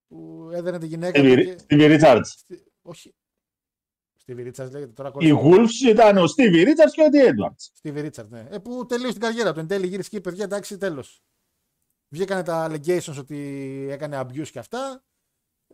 Που 0.06 0.48
έδαινε 0.52 0.78
τη 0.78 0.86
γυναίκα. 0.86 1.20
του 1.20 1.26
Stevie 1.26 1.44
και- 1.44 1.56
Stevie 1.68 2.00
Richards. 2.00 2.24
Στη- 2.24 2.64
Όχι. 2.82 3.14
Stevie 4.26 4.46
Richards 4.52 4.70
λέγεται 4.70 4.86
τώρα 4.92 5.12
Οι 5.18 5.30
Wolves 5.42 5.88
ήταν 5.88 6.16
ο 6.18 6.22
Stevie 6.22 6.64
Richards 6.66 6.90
και 6.92 7.02
ο 7.02 7.04
Eddie 7.12 7.28
Edwards. 7.30 7.70
Stevie 7.82 8.10
Richards, 8.10 8.28
ναι. 8.28 8.46
Ε, 8.50 8.58
που 8.58 8.86
τελείωσε 8.86 9.12
την 9.12 9.20
καριέρα 9.20 9.52
του. 9.52 9.60
Εν 9.60 9.66
τέλει 9.66 9.86
γύρισε 9.86 10.08
και 10.08 10.16
είπε: 10.16 10.28
Παιδιά, 10.28 10.44
εντάξει, 10.44 10.76
τέλος. 10.78 11.22
Βγήκανε 12.08 12.42
τα 12.42 12.68
allegations 12.70 13.16
ότι 13.18 13.38
έκανε 13.90 14.20
abuse 14.20 14.48
και 14.48 14.58
αυτά. 14.58 15.04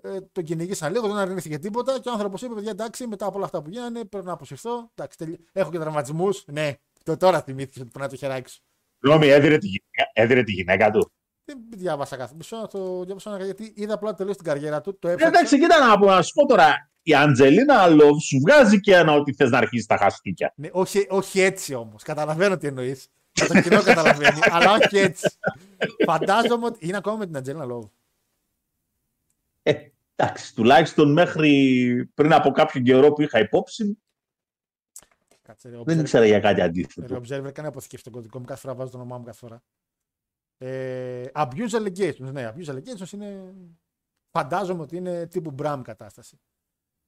Ε, 0.02 0.20
τον 0.32 0.44
κυνηγήσαν 0.44 0.92
λίγο, 0.92 1.06
δεν 1.08 1.16
αρνήθηκε 1.16 1.58
τίποτα. 1.58 2.00
Και 2.00 2.08
ο 2.08 2.12
άνθρωπος 2.12 2.42
είπε: 2.42 2.54
Παιδιά, 2.54 2.70
εντάξει, 2.70 3.06
μετά 3.06 3.26
από 3.26 3.36
όλα 3.36 3.44
αυτά 3.44 3.62
που 3.62 3.70
γίνανε, 3.70 4.04
πρέπει 4.04 4.26
να 4.26 4.32
αποσυρθώ. 4.32 4.90
Εντάξει, 4.94 5.18
τελει... 5.18 5.44
Έχω 5.52 5.70
και 5.70 5.78
τραυματισμούς. 5.78 6.44
Ναι, 6.46 6.74
το 7.04 7.16
τώρα 7.16 7.42
θυμήθηκε 7.42 7.80
ότι 7.80 7.88
πρέπει 7.88 8.04
να 8.04 8.10
το 8.10 8.16
χεράκι 8.16 8.50
σου. 8.50 8.60
Συγγνώμη, 9.00 9.28
έδιρε 9.28 9.58
τη 9.58 9.66
γυναίκα, 9.66 10.10
έδιρε 10.12 10.42
τη 10.42 10.52
γυναίκα 10.52 10.90
του. 10.90 11.12
Δεν 11.44 11.58
διάβασα 11.76 12.16
κάθε. 12.16 12.34
Μισό 12.36 12.56
να 12.56 12.66
το 12.66 13.04
διάβασα 13.04 13.34
ένα- 13.34 13.44
γιατί 13.44 13.72
είδα 13.76 13.94
απλά 13.94 14.14
τελείως 14.14 14.36
την 14.36 14.44
καριέρα 14.46 14.80
του. 14.80 14.98
Το 14.98 15.08
Ε, 15.08 15.12
έφτιαξε. 15.12 15.36
Εντάξει, 15.38 15.58
κοίτα 15.58 15.86
να, 15.86 15.98
πω, 15.98 16.06
να 16.06 16.22
σου 16.22 16.32
πω 16.34 16.46
τώρα. 16.46 16.90
Η 17.02 17.14
Αντζελίνα 17.14 17.86
Λόβ 17.86 18.18
σου 18.18 18.38
βγάζει 18.40 18.80
και 18.80 18.94
ένα 18.94 19.12
ότι 19.12 19.32
θες 19.34 19.50
να 19.50 19.58
αρχίσεις 19.58 19.86
τα 19.86 19.96
χαστούκια. 19.96 20.52
Ναι, 20.56 20.68
όχι, 20.72 21.06
όχι 21.10 21.40
έτσι 21.40 21.74
όμως. 21.74 22.02
Καταλαβαίνω 22.02 22.56
τι 22.56 22.66
εννοείς. 22.66 23.08
Το 23.32 23.60
κοινό 23.60 23.82
καταλαβαίνει, 23.82 24.38
αλλά 24.50 24.72
όχι 24.72 24.98
έτσι. 24.98 25.28
Φαντάζομαι 26.06 26.66
ότι 26.66 26.86
είναι 26.88 26.96
ακόμα 26.96 27.16
με 27.16 27.26
την 27.26 27.36
Ατζέλινα 27.36 27.64
Λόβ. 27.64 27.84
Ε, 29.62 29.72
εντάξει, 30.20 30.54
τουλάχιστον 30.54 31.12
μέχρι 31.12 32.11
πριν 32.14 32.33
από 32.33 32.50
κάποιο 32.50 32.80
καιρό 32.80 33.12
που 33.12 33.22
είχα 33.22 33.38
υπόψη, 33.38 33.98
Κάτσε, 35.42 35.68
ρε, 35.68 35.76
δεν 35.85 35.96
observer- 35.98 36.00
ήξερα 36.00 36.26
για 36.26 36.40
κάτι 36.40 36.54
ρε, 36.54 36.62
αντίθετο. 36.62 37.16
Observer, 37.16 37.50
κάνει 37.52 37.68
αποθηκεύσει 37.68 38.04
το 38.04 38.11
κωδικό 38.11 38.38
μου 38.38 38.44
κάθε 38.44 38.61
φορά 38.61 38.74
βάζω 38.74 38.90
το 38.90 38.96
όνομά 38.96 39.18
μου 39.18 39.24
κάθε 39.24 39.38
φορά. 39.38 39.62
Ε, 40.59 41.24
abuse 41.35 41.70
allegations. 41.70 42.33
Ναι, 42.33 42.52
abuse 42.54 42.64
allegations 42.74 43.12
είναι. 43.12 43.54
Φαντάζομαι 44.30 44.83
ότι 44.83 44.96
είναι 44.96 45.26
τύπου 45.26 45.54
Bram 45.59 45.80
κατάσταση. 45.85 46.40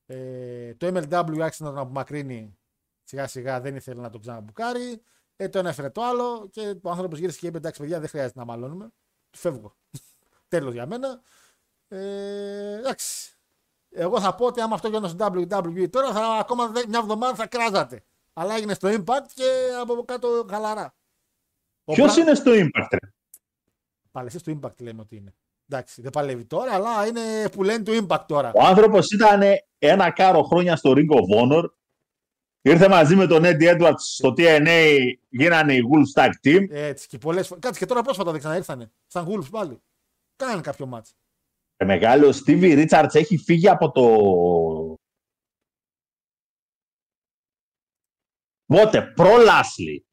Ε, 0.06 0.74
το 0.74 0.86
MLW 0.86 1.38
άρχισε 1.40 1.62
να 1.62 1.68
τον 1.68 1.78
απομακρύνει 1.78 2.58
σιγά 3.02 3.26
σιγά, 3.26 3.60
δεν 3.60 3.76
ήθελε 3.76 4.00
να 4.00 4.10
τον 4.10 4.20
ξαναμπουκάρει. 4.20 5.02
Ε, 5.36 5.48
το 5.48 5.58
ένα 5.58 5.68
έφερε 5.68 5.90
το 5.90 6.02
άλλο 6.02 6.48
και 6.50 6.74
ο 6.82 6.90
άνθρωπος 6.90 7.18
γύρισε 7.18 7.38
και 7.38 7.46
είπε: 7.46 7.56
Εντάξει, 7.56 7.80
παιδιά, 7.80 8.00
δεν 8.00 8.08
χρειάζεται 8.08 8.38
να 8.38 8.44
μαλώνουμε. 8.44 8.92
Φεύγω. 9.30 9.76
Τέλος 10.48 10.72
για 10.72 10.86
μένα. 10.86 11.22
Ε, 11.96 12.78
εντάξει. 12.78 13.30
Εγώ 13.90 14.20
θα 14.20 14.34
πω 14.34 14.46
ότι 14.46 14.60
άμα 14.60 14.74
αυτό 14.74 14.88
γινόταν 14.88 15.10
στο 15.10 15.26
WWE 15.26 15.90
τώρα, 15.90 16.12
θα, 16.12 16.26
ακόμα 16.26 16.66
δε- 16.68 16.86
μια 16.88 16.98
εβδομάδα 16.98 17.34
θα 17.34 17.46
κράζατε. 17.46 18.02
Αλλά 18.32 18.54
έγινε 18.54 18.74
στο 18.74 18.88
Impact 18.88 19.26
και 19.34 19.44
από 19.80 20.04
κάτω 20.04 20.46
χαλαρά. 20.50 20.94
Ο 21.84 21.92
Ποιος 21.92 22.14
Bra- 22.14 22.16
είναι 22.18 22.34
στο 22.34 22.50
Impact, 22.54 22.88
ρε; 22.90 23.08
Παλαιστή 24.10 24.42
του 24.42 24.60
Impact 24.62 24.76
λέμε 24.80 25.00
ότι 25.00 25.16
είναι. 25.16 25.34
Εντάξει, 25.68 26.02
δεν 26.02 26.10
παλεύει 26.10 26.44
τώρα, 26.44 26.74
αλλά 26.74 27.06
είναι 27.06 27.48
που 27.52 27.62
λένε 27.62 27.82
του 27.84 28.06
Impact 28.06 28.24
τώρα. 28.26 28.52
Ο 28.54 28.64
άνθρωπος 28.64 29.10
ήταν 29.10 29.40
ένα 29.78 30.10
κάρο 30.10 30.42
χρόνια 30.42 30.76
στο 30.76 30.92
Ring 30.96 31.10
of 31.10 31.40
Honor. 31.40 31.64
Ήρθε 32.62 32.88
μαζί 32.88 33.16
με 33.16 33.26
τον 33.26 33.42
Eddie 33.44 33.76
Edwards 33.78 33.94
στο 33.98 34.34
TNA, 34.36 34.96
γίνανε 35.28 35.74
οι 35.74 35.80
Wolves 35.90 36.22
Tag 36.22 36.30
Team. 36.44 36.66
Έτσι, 36.70 37.08
και 37.08 37.18
πολλές 37.18 37.46
φορές. 37.46 37.62
Κάτσε 37.64 37.78
και 37.80 37.86
τώρα 37.86 38.02
πρόσφατα 38.02 38.30
δεν 38.30 38.40
ξαναήρθανε. 38.40 38.90
Σαν 39.06 39.26
Wolves 39.28 39.50
πάλι. 39.50 39.82
Κάνανε 40.36 40.60
κάποιο 40.60 40.86
μάτς. 40.86 41.14
Ε, 41.82 41.84
μεγάλο 41.84 42.28
ο 42.28 42.32
Stevie 42.44 42.86
Richards 42.88 43.14
έχει 43.14 43.36
φύγει 43.36 43.68
από 43.68 43.90
το. 43.90 44.06
Πότε, 48.66 49.02
προ 49.02 49.36
Λάσλι. 49.36 50.06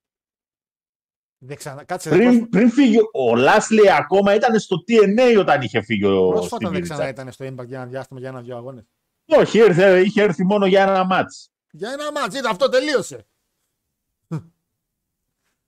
Δεν 1.38 1.58
ξανα... 1.58 1.84
Κάτσε, 1.84 2.10
δεν 2.10 2.18
Πριν, 2.18 2.50
πριν 2.50 2.70
φύγει, 2.70 2.98
ο 3.14 3.36
Λάσλι 3.36 3.92
ακόμα 3.92 4.36
ήταν 4.36 4.60
στο 4.60 4.76
TNA 4.88 5.40
όταν 5.40 5.62
είχε 5.62 5.82
φύγει 5.82 6.06
ο 6.06 6.30
πρόσφατα 6.30 6.70
Stevie 6.70 6.72
δεν 6.72 6.82
ξανά 6.82 7.06
Richards. 7.06 7.10
ήταν 7.10 7.32
στο 7.32 7.46
Impact 7.46 7.66
για 7.66 7.78
ένα 7.82 7.86
διάστημα, 7.86 8.20
για 8.20 8.30
ένα-δυο 8.30 8.58
αγώνες. 8.58 8.86
Όχι, 9.26 9.58
ήρθε, 9.58 10.02
είχε 10.02 10.22
έρθει 10.22 10.46
μόνο 10.46 10.66
για 10.66 10.82
ένα 10.82 11.04
μάτς. 11.04 11.52
Για 11.72 11.92
ένα 11.92 12.12
μάτς, 12.12 12.36
είδα 12.36 12.50
αυτό 12.50 12.70
τελείωσε. 12.70 13.28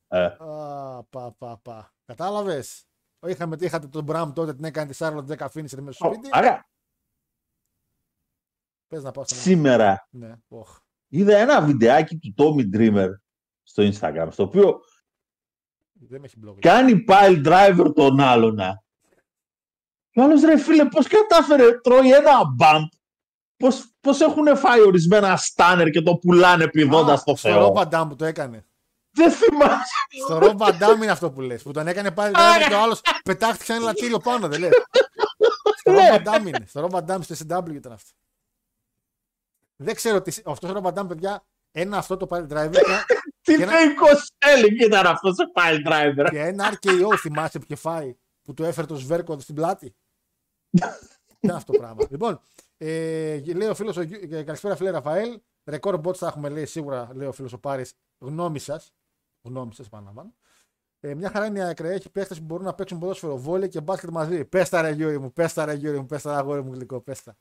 Ε, 0.07 0.25
Α, 0.25 1.03
πα, 1.03 1.35
πα, 1.37 1.59
πα. 1.61 1.93
Κατάλαβες; 2.05 2.85
Είχαμε, 3.27 3.55
είχατε 3.59 3.87
τον 3.87 4.03
Μπραμ 4.03 4.33
τότε, 4.33 4.53
την 4.53 4.63
έκανε 4.63 4.91
τη 4.91 4.97
Charlotte 4.99 5.25
10 5.27 5.35
finisher 5.37 5.79
μέσα 5.79 5.91
στο 5.91 6.05
σπίτι. 6.13 6.29
άρα, 6.31 6.65
Πες 8.87 9.03
να 9.03 9.11
πάω 9.11 9.23
στον 9.23 9.37
σήμερα 9.37 10.07
Ναι, 10.09 10.33
οχ. 10.47 10.77
είδα 11.07 11.37
ένα 11.37 11.61
βιντεάκι 11.61 12.17
του 12.17 12.33
Tommy 12.37 12.75
Dreamer 12.75 13.07
στο 13.63 13.83
Instagram, 13.93 14.27
στο 14.31 14.43
οποίο 14.43 14.79
Δεν 15.93 16.19
με 16.19 16.25
έχει 16.25 16.37
blog. 16.45 16.59
κάνει 16.59 17.03
pile 17.07 17.45
driver 17.45 17.91
τον 17.95 18.19
άλλονα. 18.19 18.83
Και 20.09 20.19
ο 20.19 20.23
άλλος 20.23 20.41
ρε 20.41 20.57
φίλε, 20.57 20.85
πώς 20.85 21.07
κατάφερε, 21.07 21.79
τρώει 21.79 22.11
ένα 22.11 22.31
bump, 22.59 22.85
πώς, 23.57 23.91
πώς 24.01 24.19
έχουν 24.21 24.57
φάει 24.57 24.81
ορισμένα 24.81 25.35
στάνερ 25.37 25.89
και 25.89 26.01
το 26.01 26.15
πουλάνε 26.17 26.67
πηδώντας 26.69 27.23
το 27.23 27.35
Στο 27.35 27.49
Θεό. 27.49 27.59
Ρο 27.67 27.73
Van 27.75 27.89
Damme 27.89 28.05
που 28.09 28.15
το 28.15 28.25
έκανε. 28.25 28.65
Δεν 29.13 29.31
θυμάσαι. 29.31 29.93
Στο 30.25 30.37
Ρο 30.37 30.55
Van 30.57 30.79
Damme 30.79 30.95
είναι 30.95 31.11
αυτό 31.11 31.31
που 31.31 31.41
λες. 31.41 31.63
Που 31.63 31.71
τον 31.71 31.87
έκανε 31.87 32.11
πάλι 32.11 32.33
driver 32.37 32.67
και 32.67 32.73
ο 32.73 32.79
άλλος 32.81 33.01
πετάχτηκε 33.23 33.63
σαν 33.63 33.75
ένα 33.75 33.85
λατήριο 33.85 34.17
πάνω, 34.19 34.47
δεν 34.47 34.59
λες. 34.59 34.71
Στο 35.79 35.91
Ρο 35.91 35.97
Van 36.11 36.23
Damme 36.27 36.45
είναι. 36.47 36.65
Στο 36.67 36.79
Ρο 36.81 36.87
Van 36.91 37.05
Damme 37.05 37.21
στο 37.21 37.35
SW 37.47 37.73
ήταν 37.73 37.91
αυτό. 37.91 38.09
Δεν 39.75 39.95
ξέρω 39.95 40.21
τι. 40.21 40.41
Αυτός 40.45 40.69
ο 40.69 40.73
Ρο 40.73 40.81
Van 40.83 40.93
Damme, 40.93 41.07
παιδιά, 41.07 41.45
ένα 41.71 41.97
αυτό 41.97 42.17
το 42.17 42.27
pile 42.29 42.47
driver 42.47 42.71
και- 42.71 43.15
Τι 43.43 43.55
Και 43.55 43.63
ένα- 43.63 43.71
θεϊκό 43.71 44.05
selling 44.07 44.81
ήταν 44.85 45.05
αυτός 45.07 45.35
σε 45.35 45.43
pile 45.55 45.87
driver. 45.91 46.27
και 46.29 46.39
ένα 46.39 46.73
RKO 46.73 47.15
θυμάσαι 47.19 47.57
που 47.59 47.63
είχε 47.69 47.75
φάει 47.75 48.15
που 48.43 48.53
του 48.53 48.63
έφερε 48.63 48.87
το 48.87 48.95
σβέρκο 48.95 49.39
στην 49.39 49.55
πλάτη; 49.55 49.95
Ήταν 51.39 51.55
αυτό 51.55 51.71
το 51.71 51.77
πράγμα. 51.77 52.05
Λοιπόν, 52.09 52.41
ε, 52.77 53.39
λέει 53.53 53.67
ο 53.67 53.75
φίλος, 53.75 53.97
ε, 53.97 54.43
καλησπέρα 54.43 54.75
φίλε 54.75 54.89
Ραφαέλ. 54.89 55.39
Ρεκόρ 55.65 55.97
μπότς 55.97 56.17
θα 56.19 56.27
έχουμε 56.27 56.49
λέει 56.49 56.65
σίγουρα, 56.65 57.09
λέει 57.13 57.27
ο 57.27 57.31
φίλος 57.31 57.53
ο 57.53 57.57
Πάρης. 57.59 57.93
Γνώμη 58.19 58.59
σας. 58.59 58.93
Γνώμη 59.41 59.73
σας, 59.73 59.85
επαναλαμβάνω. 59.85 60.33
Ε, 60.99 61.15
μια 61.15 61.29
χαρά 61.29 61.45
είναι 61.45 61.59
η 61.59 61.61
ΑΕΚΡΕ. 61.61 61.93
Έχει 61.93 62.09
παίχτες 62.09 62.37
που 62.37 62.43
μπορούν 62.43 62.65
να 62.65 62.73
παίξουν 62.73 62.99
ποδόσφαιρο, 62.99 63.37
βόλε 63.37 63.67
και 63.67 63.81
μπάσκετ 63.81 64.09
μαζί. 64.09 64.45
Πες 64.45 64.69
τα 64.69 64.81
ρε 64.81 64.91
Γιώργη 64.91 65.17
μου, 65.17 65.33
πες 65.33 65.53
τα 65.53 65.65
ρε 65.65 65.73
Γιώργη 65.73 65.99
μου, 65.99 66.05
πες 66.05 66.21
τα 66.21 66.37
αγόρι 66.37 66.63
μου 66.63 66.73
γλυκό, 66.73 67.01
πες 67.01 67.23
τα. 67.23 67.37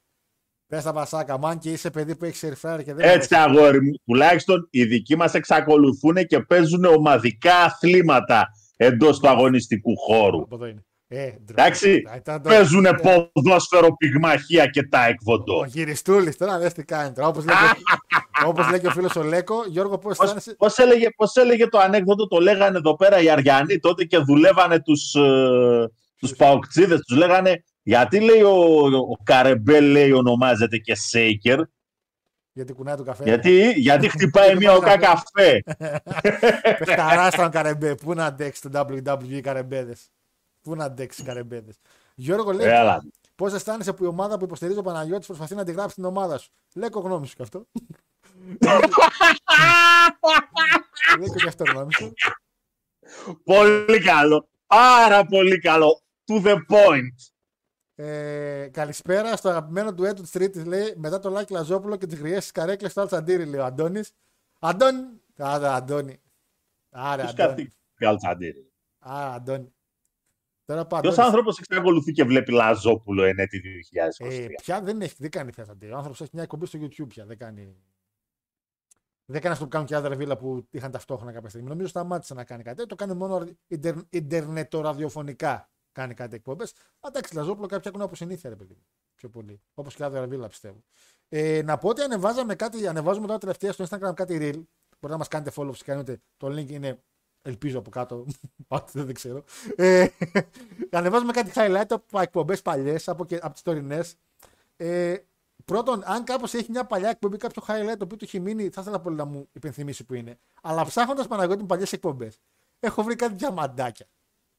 Πες 0.67 0.83
τα 0.83 0.93
πασάκα, 0.93 1.39
μαν 1.39 1.59
και 1.59 1.71
είσαι 1.73 1.91
παιδί 1.91 2.17
που 2.17 2.25
έχεις 2.25 2.39
σερφάρει 2.39 2.85
και 2.85 2.95
δεν 2.95 3.09
Έτσι, 3.09 3.35
αγόρι 3.35 3.83
μου. 3.83 3.93
Τουλάχιστον 4.05 4.69
οι 4.71 4.85
δικοί 4.85 5.17
μας 5.17 5.35
εξακολουθούν 5.35 6.15
και 6.27 6.41
παίζουν 6.41 6.85
ομαδικά 6.85 7.57
αθλήματα 7.57 8.47
εντός 8.77 9.21
του 9.21 9.29
αγωνιστικού 9.29 9.97
χώρου. 9.97 10.43
Από 10.43 10.55
εδώ 10.55 10.67
είναι. 10.67 10.85
Ε, 11.13 11.25
ντροπή. 11.31 11.63
Εντάξει, 11.63 12.03
Α, 12.13 12.17
ήταν 12.17 12.43
το- 12.43 12.49
Παίζουν 12.49 12.85
ε, 12.85 12.91
ποδόσφαιρο, 13.33 13.97
πυγμαχία 13.97 14.67
και 14.67 14.83
τα 14.83 15.01
Ο 15.05 15.09
εκβοντό. 15.09 15.65
γυριστούλης 15.67 16.37
τώρα 16.37 16.59
δεν 16.59 16.73
τι 16.73 16.85
κάνει 16.85 17.13
τώρα. 17.13 17.29
Όπως 17.29 17.45
λέει, 17.45 17.55
και- 17.55 18.45
όπως 18.51 18.69
λέει 18.71 18.81
και 18.81 18.87
ο 18.87 18.91
φίλος 18.91 19.17
ο 19.17 19.23
Λέκο, 19.23 19.55
Γιώργο, 19.69 19.99
πώς 19.99 20.19
αισθάνεσαι; 20.19 20.55
Πώς 20.59 20.77
έλεγε, 20.79 21.11
πώς 21.17 21.35
έλεγε 21.37 21.67
το 21.69 21.79
ανέκδοτο, 21.79 22.27
το 22.29 22.39
λέγανε 22.39 22.77
εδώ 22.77 22.97
πέρα 22.97 23.21
οι 23.21 23.31
Αριανοί 23.31 23.79
τότε 23.79 24.05
και 24.05 24.19
δουλεύανε 24.19 24.81
τους, 24.81 25.15
ε, 25.15 25.91
τους 26.17 26.35
παοκτσίδες, 26.37 27.01
τους 27.01 27.17
λέγανε 27.17 27.65
γιατί 27.83 28.21
λέει 28.21 28.43
ο, 28.43 28.85
ο 29.11 29.17
Καρεμπέ 29.23 29.81
λέει 29.81 30.13
ονομάζεται 30.13 30.77
και 30.77 30.95
Σέικερ, 30.95 31.61
Γιατί 32.53 32.73
κουνάει 32.73 32.97
το 32.97 33.03
καφέ. 33.03 33.25
γιατί, 33.25 33.71
γιατί 33.77 34.09
χτυπάει 34.15 34.57
μια 34.57 34.73
οκά 34.73 34.97
καφέ. 34.99 35.63
Πεχταράσταν 36.79 37.51
καρεμπέ. 37.51 37.95
Πού 37.95 38.15
να 38.15 38.25
αντέξει 38.25 38.61
το 38.69 38.87
WWE 38.89 39.41
καρεμπέδες. 39.43 40.11
Πού 40.63 40.75
να 40.75 40.85
αντέξει 40.85 41.23
καρεμπέδε. 41.23 41.73
Γιώργο 42.15 42.53
λέει, 42.53 42.67
Έλα. 42.69 43.05
πώς 43.35 43.53
αισθάνεσαι 43.53 43.93
που 43.93 44.05
η 44.05 44.07
ομάδα 44.07 44.39
που 44.39 44.45
υποστηρίζει 44.45 44.79
ο 44.79 44.83
Παναγιώτης 44.83 45.27
προσπαθεί 45.27 45.55
να 45.55 45.61
αντιγράψει 45.61 45.95
την 45.95 46.05
ομάδα 46.05 46.39
σου; 46.39 46.51
Λέκο 46.75 47.01
γνώμη 47.01 47.27
σου 47.27 47.37
κι 47.37 47.43
αυτό. 47.43 47.67
Λέκο 51.19 51.35
κι 51.37 51.49
αυτό 51.49 51.65
γνώμη 51.65 51.93
σου. 51.95 52.13
πολύ 53.45 54.01
καλό. 54.03 54.49
Πάρα 54.67 55.25
πολύ 55.27 55.59
καλό. 55.59 56.01
To 56.27 56.45
the 56.47 56.55
point. 56.55 57.33
Ε, 57.95 58.69
καλησπέρα 58.73 59.37
στο 59.37 59.49
αγαπημένο 59.49 59.95
του 59.95 60.05
έτου 60.05 60.23
της 60.23 60.31
Τρίτης. 60.31 60.65
Λέει 60.65 60.95
μετά 60.97 61.19
το 61.19 61.31
Λάκη 61.31 61.53
Λαζόπουλο 61.53 61.97
και 61.97 62.07
τις 62.07 62.19
γριές 62.19 62.39
της 62.43 62.51
καρέκλες 62.51 62.93
του 62.93 63.01
Αλτσαντήρη, 63.01 63.45
λέει 63.45 63.61
ο 63.61 63.65
Αντώνης. 63.65 64.13
Αντώνη. 64.59 65.21
Άρα, 65.37 65.75
Αντώνη. 65.75 66.21
Άρα, 66.91 67.23
Ποιος 67.23 67.31
Αντώνη. 67.33 67.49
καθήκει 67.49 67.75
Αλτσαντήρη. 68.05 68.73
Άρα, 68.99 69.33
Αντώνη. 69.35 69.75
Τώρα 70.71 70.87
πάω. 70.87 71.01
Ποιος 71.01 71.19
άνθρωπος 71.19 71.59
εξακολουθεί 71.59 72.13
και 72.13 72.25
βλέπει 72.25 72.53
Λαζόπουλο 72.53 73.23
εν 73.23 73.39
έτη 73.39 73.63
2023. 74.19 74.27
Ε, 74.27 74.47
πια 74.63 74.81
δεν, 74.81 75.01
έχει, 75.01 75.15
δεν 75.19 75.31
κάνει 75.31 75.51
πια 75.51 75.63
Αλτσαντήρη. 75.63 75.93
Ο 75.93 75.97
άνθρωπος 75.97 76.21
έχει 76.21 76.31
μια 76.33 76.43
εκπομπή 76.43 76.67
στο 76.67 76.79
YouTube 76.83 77.09
πια. 77.09 77.27
Δεν 77.27 77.39
κάνει. 77.39 77.77
Δεν 79.25 79.41
κάνει 79.41 79.53
αυτό 79.53 79.65
που 79.65 79.71
κάνουν 79.71 79.87
και 79.87 79.95
άλλα 79.95 80.17
βίλα 80.17 80.37
που 80.37 80.67
είχαν 80.71 80.91
ταυτόχρονα 80.91 81.33
κάποια 81.33 81.49
στιγμή. 81.49 81.69
Νομίζω 81.69 81.89
σταμάτησε 81.89 82.35
να 82.35 82.45
κάνει 82.45 82.63
κάτι. 82.63 82.77
τέτοιο. 82.77 82.97
Το 82.97 83.05
κάνει 83.05 83.19
μόνο 83.19 83.49
ιντερ, 83.67 83.95
ιντερνετοραδιοφωνικά. 84.11 85.71
Κάνει 85.93 86.15
κάτι 86.15 86.35
εκπομπές. 86.35 86.75
Εντάξει, 87.01 87.35
Λαζόπουλο 87.35 87.67
κάποια 87.67 87.91
έχουν 87.91 88.03
από 88.05 88.15
συνήθεια, 88.15 88.51
ρε 88.51 88.57
παιδί. 88.57 88.75
μου. 88.75 88.87
Πιο 89.15 89.29
πολύ. 89.29 89.61
Όπως 89.75 89.95
και 89.95 90.05
άλλα 90.05 90.27
βίλα 90.27 90.49
πιστεύω. 90.49 90.85
Ε, 91.29 91.63
να 91.63 91.79
πω 91.79 91.89
ότι 91.89 92.03
ανεβάζαμε 92.03 92.55
κάτι, 92.55 92.87
ανεβάζουμε 92.87 93.27
τώρα 93.27 93.39
τελευταία 93.39 93.73
στο 93.73 93.85
Instagram 93.85 94.15
κάτι 94.15 94.39
reel. 94.41 94.63
Μπορείτε 95.01 95.09
να 95.09 95.17
μας 95.17 95.29
κάνετε 95.29 95.51
follow 95.57 95.71
φυσικά. 95.71 95.93
εννοείται. 95.93 96.21
Το 96.37 96.47
link 96.47 96.71
είναι, 96.71 97.03
ελπίζω 97.43 97.79
από 97.79 97.91
κάτω. 97.91 98.27
Πάτε, 98.69 99.03
δεν 99.03 99.15
ξέρω. 99.15 99.45
Ε, 99.77 100.07
ανεβάζουμε 100.91 101.33
κάτι 101.33 101.51
highlight 101.55 101.85
από 101.89 102.21
εκπομπές 102.21 102.63
παλιές, 102.63 103.09
από, 103.09 103.25
και- 103.25 103.39
από 103.43 103.53
τις 103.53 103.63
τωρινές. 103.63 104.17
Ε, 104.77 105.17
πρώτον, 105.65 106.03
αν 106.05 106.25
κάπως 106.25 106.55
έχει 106.55 106.71
μια 106.71 106.85
παλιά 106.85 107.09
εκπομπή, 107.09 107.37
κάποιο 107.37 107.63
highlight 107.67 107.97
το 107.99 108.05
οποίο 108.05 108.17
του 108.17 108.25
έχει 108.25 108.41
μείνει, 108.41 108.69
θα 108.69 108.81
ήθελα 108.81 109.01
πολύ 109.01 109.17
να 109.17 109.25
μου 109.25 109.49
υπενθυμίσει 109.53 110.05
που 110.05 110.15
είναι. 110.15 110.39
Αλλά 110.63 110.85
ψάχνοντας 110.85 111.27
Παναγιώτη 111.27 111.65
παλιές 111.65 111.93
εκπομπές, 111.93 112.39
έχω 112.81 113.03
βρει 113.03 113.17
κάτι 113.17 113.35
διαμαντάκια. 113.35 114.07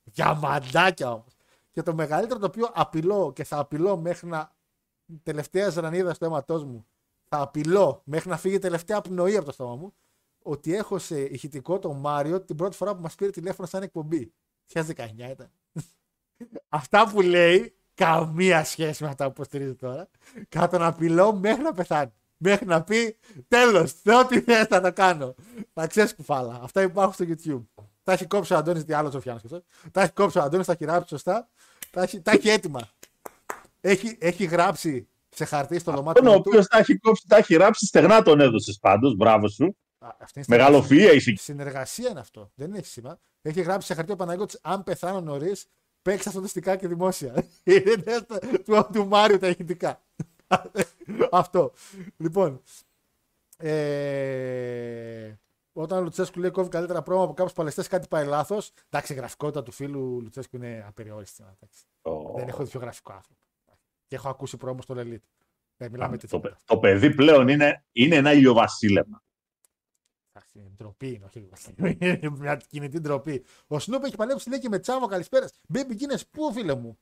Διαμαντάκια 0.04 1.12
όμως. 1.12 1.36
Και 1.72 1.82
το 1.82 1.94
μεγαλύτερο 1.94 2.40
το 2.40 2.46
οποίο 2.46 2.70
απειλώ 2.74 3.34
και 3.36 3.44
θα 3.44 3.58
απειλώ 3.58 3.98
μέχρι 3.98 4.28
να. 4.28 4.52
τελευταία 5.24 5.70
ζρανίδα 5.70 6.14
στο 6.14 6.26
αίματός 6.26 6.64
μου. 6.64 6.86
Θα 7.28 7.42
απειλώ 7.42 8.02
μέχρι 8.06 8.30
να 8.30 8.38
φύγει 8.38 8.56
η 8.56 8.60
τελευταία 8.60 9.02
πνοή 9.02 9.36
από 9.36 9.46
το 9.46 9.52
στόμα 9.52 9.76
μου. 9.76 9.94
Ότι 10.44 10.76
έχω 10.76 11.00
σε 11.00 11.22
ηχητικό 11.22 11.80
τον 11.80 11.98
Μάριο 11.98 12.42
την 12.42 12.56
πρώτη 12.56 12.76
φορά 12.76 12.96
που 12.96 13.02
μας 13.02 13.16
πήρε 13.16 13.32
τηλέφωνο 13.32 13.68
σαν 13.68 13.84
εκπομπή. 13.84 14.34
2019 14.74 14.82
ήταν. 15.32 15.52
Αυτά 16.70 17.10
που 17.10 17.22
λέει, 17.22 17.76
καμία 17.94 18.64
σχέση 18.64 19.04
με 19.04 19.10
αυτά 19.10 19.26
που 19.26 19.32
υποστηρίζει 19.32 19.76
τώρα. 19.76 20.10
Κάτω 20.50 20.78
να 20.78 20.86
απειλώ 20.88 21.36
μέχρι 21.36 21.62
να 21.64 21.74
πεθάνει. 21.74 22.12
Μέχρι 22.38 22.66
να 22.66 22.84
πει 22.84 23.18
τέλος, 23.48 23.94
ό,τι 24.24 24.42
θες 24.42 24.66
θα 24.68 24.82
το 24.82 24.94
κάνω. 24.94 25.36
Θα 25.74 25.88
ξέρεις 25.88 26.16
κουφάλα. 26.16 26.60
Αυτά 26.64 26.82
υπάρχουν 26.82 27.14
στο 27.14 27.26
YouTube. 27.28 27.84
Τα 28.04 28.12
έχει 28.12 28.26
κόψει 28.28 28.54
ο 28.54 28.58
Αντώνης, 28.58 28.86
τι 28.86 28.94
άλλο 28.94 29.12
Σοφιάνος 29.12 29.42
και 29.42 29.48
αυτό. 29.52 29.64
Τα 29.92 30.02
έχει 30.02 30.12
κόψει 30.12 30.38
ο 30.38 30.42
Αντώνης, 30.42 30.66
τα 30.66 30.72
έχει 30.72 30.84
γράψει 30.84 31.08
σωστά. 31.08 31.50
Τα 31.90 32.02
έχει, 32.02 32.22
τα 32.22 32.32
έχει 32.32 32.50
έτοιμα. 32.50 32.90
Έχει, 33.82 34.18
έχει 34.20 34.46
γράψει 34.46 35.08
σε 35.30 35.46
χαρτί 35.46 35.80
στο 35.80 35.92
δωμάτιο 35.92 36.24
Τον 36.24 36.32
ο 36.34 36.36
του. 36.36 36.44
οποίος 36.46 36.68
τα 36.68 36.78
έχει 36.78 36.98
κόψει, 36.98 37.28
τα 37.28 37.38
έχει 37.38 37.56
ράψει, 37.56 37.86
στεγνά 37.86 38.22
τον 38.22 38.40
έδωσες 38.40 38.78
πάντως. 38.82 39.16
Μπράβο 39.16 39.48
σου. 39.48 39.78
Α, 40.04 40.16
αυτή 40.20 40.44
είναι 40.48 40.58
Μεγαλοφυΐα 40.64 41.12
είσαι. 41.16 41.34
Συνεργασία 41.36 42.10
είναι 42.10 42.20
αυτό. 42.20 42.52
Δεν 42.56 42.74
έχει 42.74 42.86
σήμα. 42.86 43.20
Έχει 43.42 43.62
γράψει 43.62 43.88
σε 43.88 43.94
χαρτί 43.94 44.12
ο 44.12 44.16
Παναγιώτης, 44.16 44.60
αν 44.62 44.84
πεθάνω 44.84 45.22
νωρίς, 45.22 45.66
παίξει 46.02 46.28
αυτό 46.28 46.42
το 46.42 46.48
στικά 46.48 46.76
και 46.76 46.88
δημόσια. 46.88 47.34
Είναι 47.64 47.96
τεστ 47.96 48.34
του, 48.66 48.88
του 48.94 49.08
Μάριου 49.08 49.38
τα 49.38 49.48
ηχητικά. 49.48 50.02
αυτό. 51.32 51.74
Λοιπόν. 52.18 52.62
Ε, 53.58 55.34
όταν 55.74 55.98
ο 56.00 56.02
Λουτσέσκου 56.02 56.40
λέει 56.40 56.50
κόβει 56.50 56.70
καλύτερα 56.70 57.02
πρόγραμμα 57.02 57.26
από 57.30 57.36
κάποιους 57.38 57.56
παλαιστές, 57.56 57.88
κάτι 57.88 58.08
πάει 58.08 58.26
λάθος. 58.26 58.72
Εντάξει, 58.90 59.14
η 59.14 59.16
γραφικότητα 59.16 59.64
του 59.64 59.72
φίλου 59.72 60.22
Λουτσέσκου 60.22 60.56
είναι 60.56 60.84
απεριόριστη. 60.88 61.44
εντάξει. 61.44 61.84
Ω, 62.02 62.34
Δεν 62.38 62.48
έχω 62.48 62.64
δει 62.64 62.70
πιο 62.70 62.80
γραφικό 62.80 63.12
άνθρωπο. 63.14 63.40
Και 64.08 64.16
έχω 64.16 64.30
ακούσει 64.30 64.58
πρόμο 64.58 64.82
στο 64.82 64.94
Λελίτ. 64.94 65.24
Δεν 65.78 65.92
μιλάμε 65.92 66.18
το, 66.18 66.22
τέτοια. 66.22 66.40
παι- 66.40 66.58
το 66.66 66.78
παιδί 66.78 67.16
πλέον 67.16 67.48
είναι, 67.48 67.86
είναι 67.92 68.16
ένα 68.16 68.34
ηλιοβασίλεμα. 68.34 69.24
Εντάξει, 70.34 70.60
είναι 70.60 70.72
ντροπή 70.78 71.08
είναι, 71.14 71.26
όχι 71.26 71.50
είναι 72.00 72.30
μια 72.30 72.56
κινητή 72.56 73.00
ντροπή. 73.00 73.46
Ο 73.68 73.80
Σνούπ 73.80 74.04
έχει 74.04 74.16
παλέψει 74.16 74.50
λέει 74.50 74.60
και 74.60 74.70
με 74.70 74.80
τσάβο 74.80 75.06
καλησπέρας. 75.08 75.52
Μπέμπι 75.68 75.94
Γκίνες, 75.94 76.28
πού 76.28 76.54
φίλε 76.54 76.76
μου; 76.76 77.00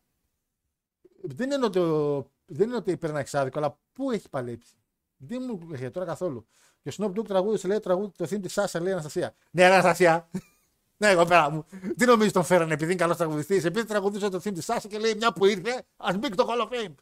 Δεν 1.21 1.51
είναι 1.51 1.65
ότι, 1.65 1.79
ο- 1.79 2.31
δεν 2.45 2.67
είναι 2.67 2.77
ότι 2.77 2.97
παίρνει 2.97 3.23
άδικο, 3.31 3.59
αλλά 3.59 3.79
πού 3.93 4.11
έχει 4.11 4.29
παλέψει; 4.29 4.75
Δεν 5.17 5.43
μου 5.43 5.67
έρχεται 5.71 5.89
τώρα 5.89 6.05
καθόλου. 6.05 6.47
Και 6.81 6.89
ο 6.89 6.91
Σνούπ 6.91 7.13
Ντουκ 7.13 7.27
τραγούδισε, 7.27 7.67
λέει 7.67 7.79
τραγούδι 7.79 8.11
το 8.17 8.25
theme 8.25 8.41
της 8.41 8.53
Σάσα, 8.53 8.79
λέει 8.81 8.91
Αναστασία. 8.91 9.35
Ναι, 9.51 9.67
ρε, 9.67 9.73
Αναστασία. 9.73 10.29
ναι, 10.97 11.07
εγώ 11.09 11.25
πέρα 11.25 11.49
μου. 11.49 11.65
Τι 11.97 12.05
νομίζεις 12.05 12.31
τον 12.33 12.43
φέρανε 12.43 12.73
επειδή 12.73 12.91
είναι 12.91 13.01
καλός 13.01 13.17
τραγουδιστής; 13.17 13.65
Επειδή 13.65 13.87
τραγουδούσε 13.87 14.29
το 14.29 14.37
theme 14.37 14.53
της 14.53 14.65
Σάσα 14.65 14.87
και 14.87 14.97
λέει 14.99 15.13
μια 15.15 15.33
που 15.33 15.45
ήρθε, 15.45 15.85
ας 15.97 16.17
μπει 16.17 16.29
και 16.29 16.35
το 16.35 16.47
Hall 16.49 16.67
of 16.67 16.73
Fame. 16.73 16.93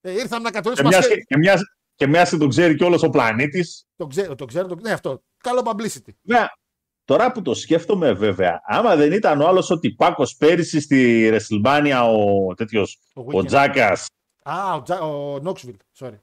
Ε, 0.00 0.12
ήρθαμε 0.12 0.42
να 0.42 0.50
Και 0.50 0.56
κατορίσουμε. 0.56 0.88
μιας 0.88 1.00
ασχέ- 1.04 1.26
και, 1.26 1.36
μιας, 1.36 1.60
και 1.96 2.06
μιας 2.06 2.30
και 2.30 2.36
τον 2.36 2.48
ξέρει 2.48 2.74
και 2.74 2.84
όλο 2.84 3.02
ο 3.06 3.10
πλανήτης. 3.10 3.86
Το 3.96 4.06
ξέρω, 4.06 4.34
το 4.34 4.44
ξέρω. 4.44 4.66
Το... 4.66 4.74
Ναι, 4.74 4.92
αυτό. 4.92 5.22
Καλό 5.36 5.62
publicity. 5.64 6.12
Βέβαια, 6.22 6.52
τώρα 7.04 7.32
που 7.32 7.42
το 7.42 7.54
σκέφτομαι 7.54 8.12
βέβαια, 8.12 8.60
άμα 8.66 8.96
δεν 8.96 9.12
ήταν 9.12 9.40
ο 9.40 9.46
άλλος 9.46 9.70
ο 9.70 9.78
τυπάκος 9.78 10.36
πέρυσι 10.36 10.80
στη 10.80 11.30
WrestleMania 11.32 12.02
ο 12.14 12.54
τέτοιος, 12.54 12.98
Ο 13.14 13.20
ο 13.20 13.24
Weekend. 13.30 13.46
Τζάκας, 13.46 14.06
Α, 14.42 14.74
ο, 14.74 14.82
Τζα... 14.82 15.00
ο 15.00 15.36
Knoxville, 15.44 15.76
sorry. 15.98 16.18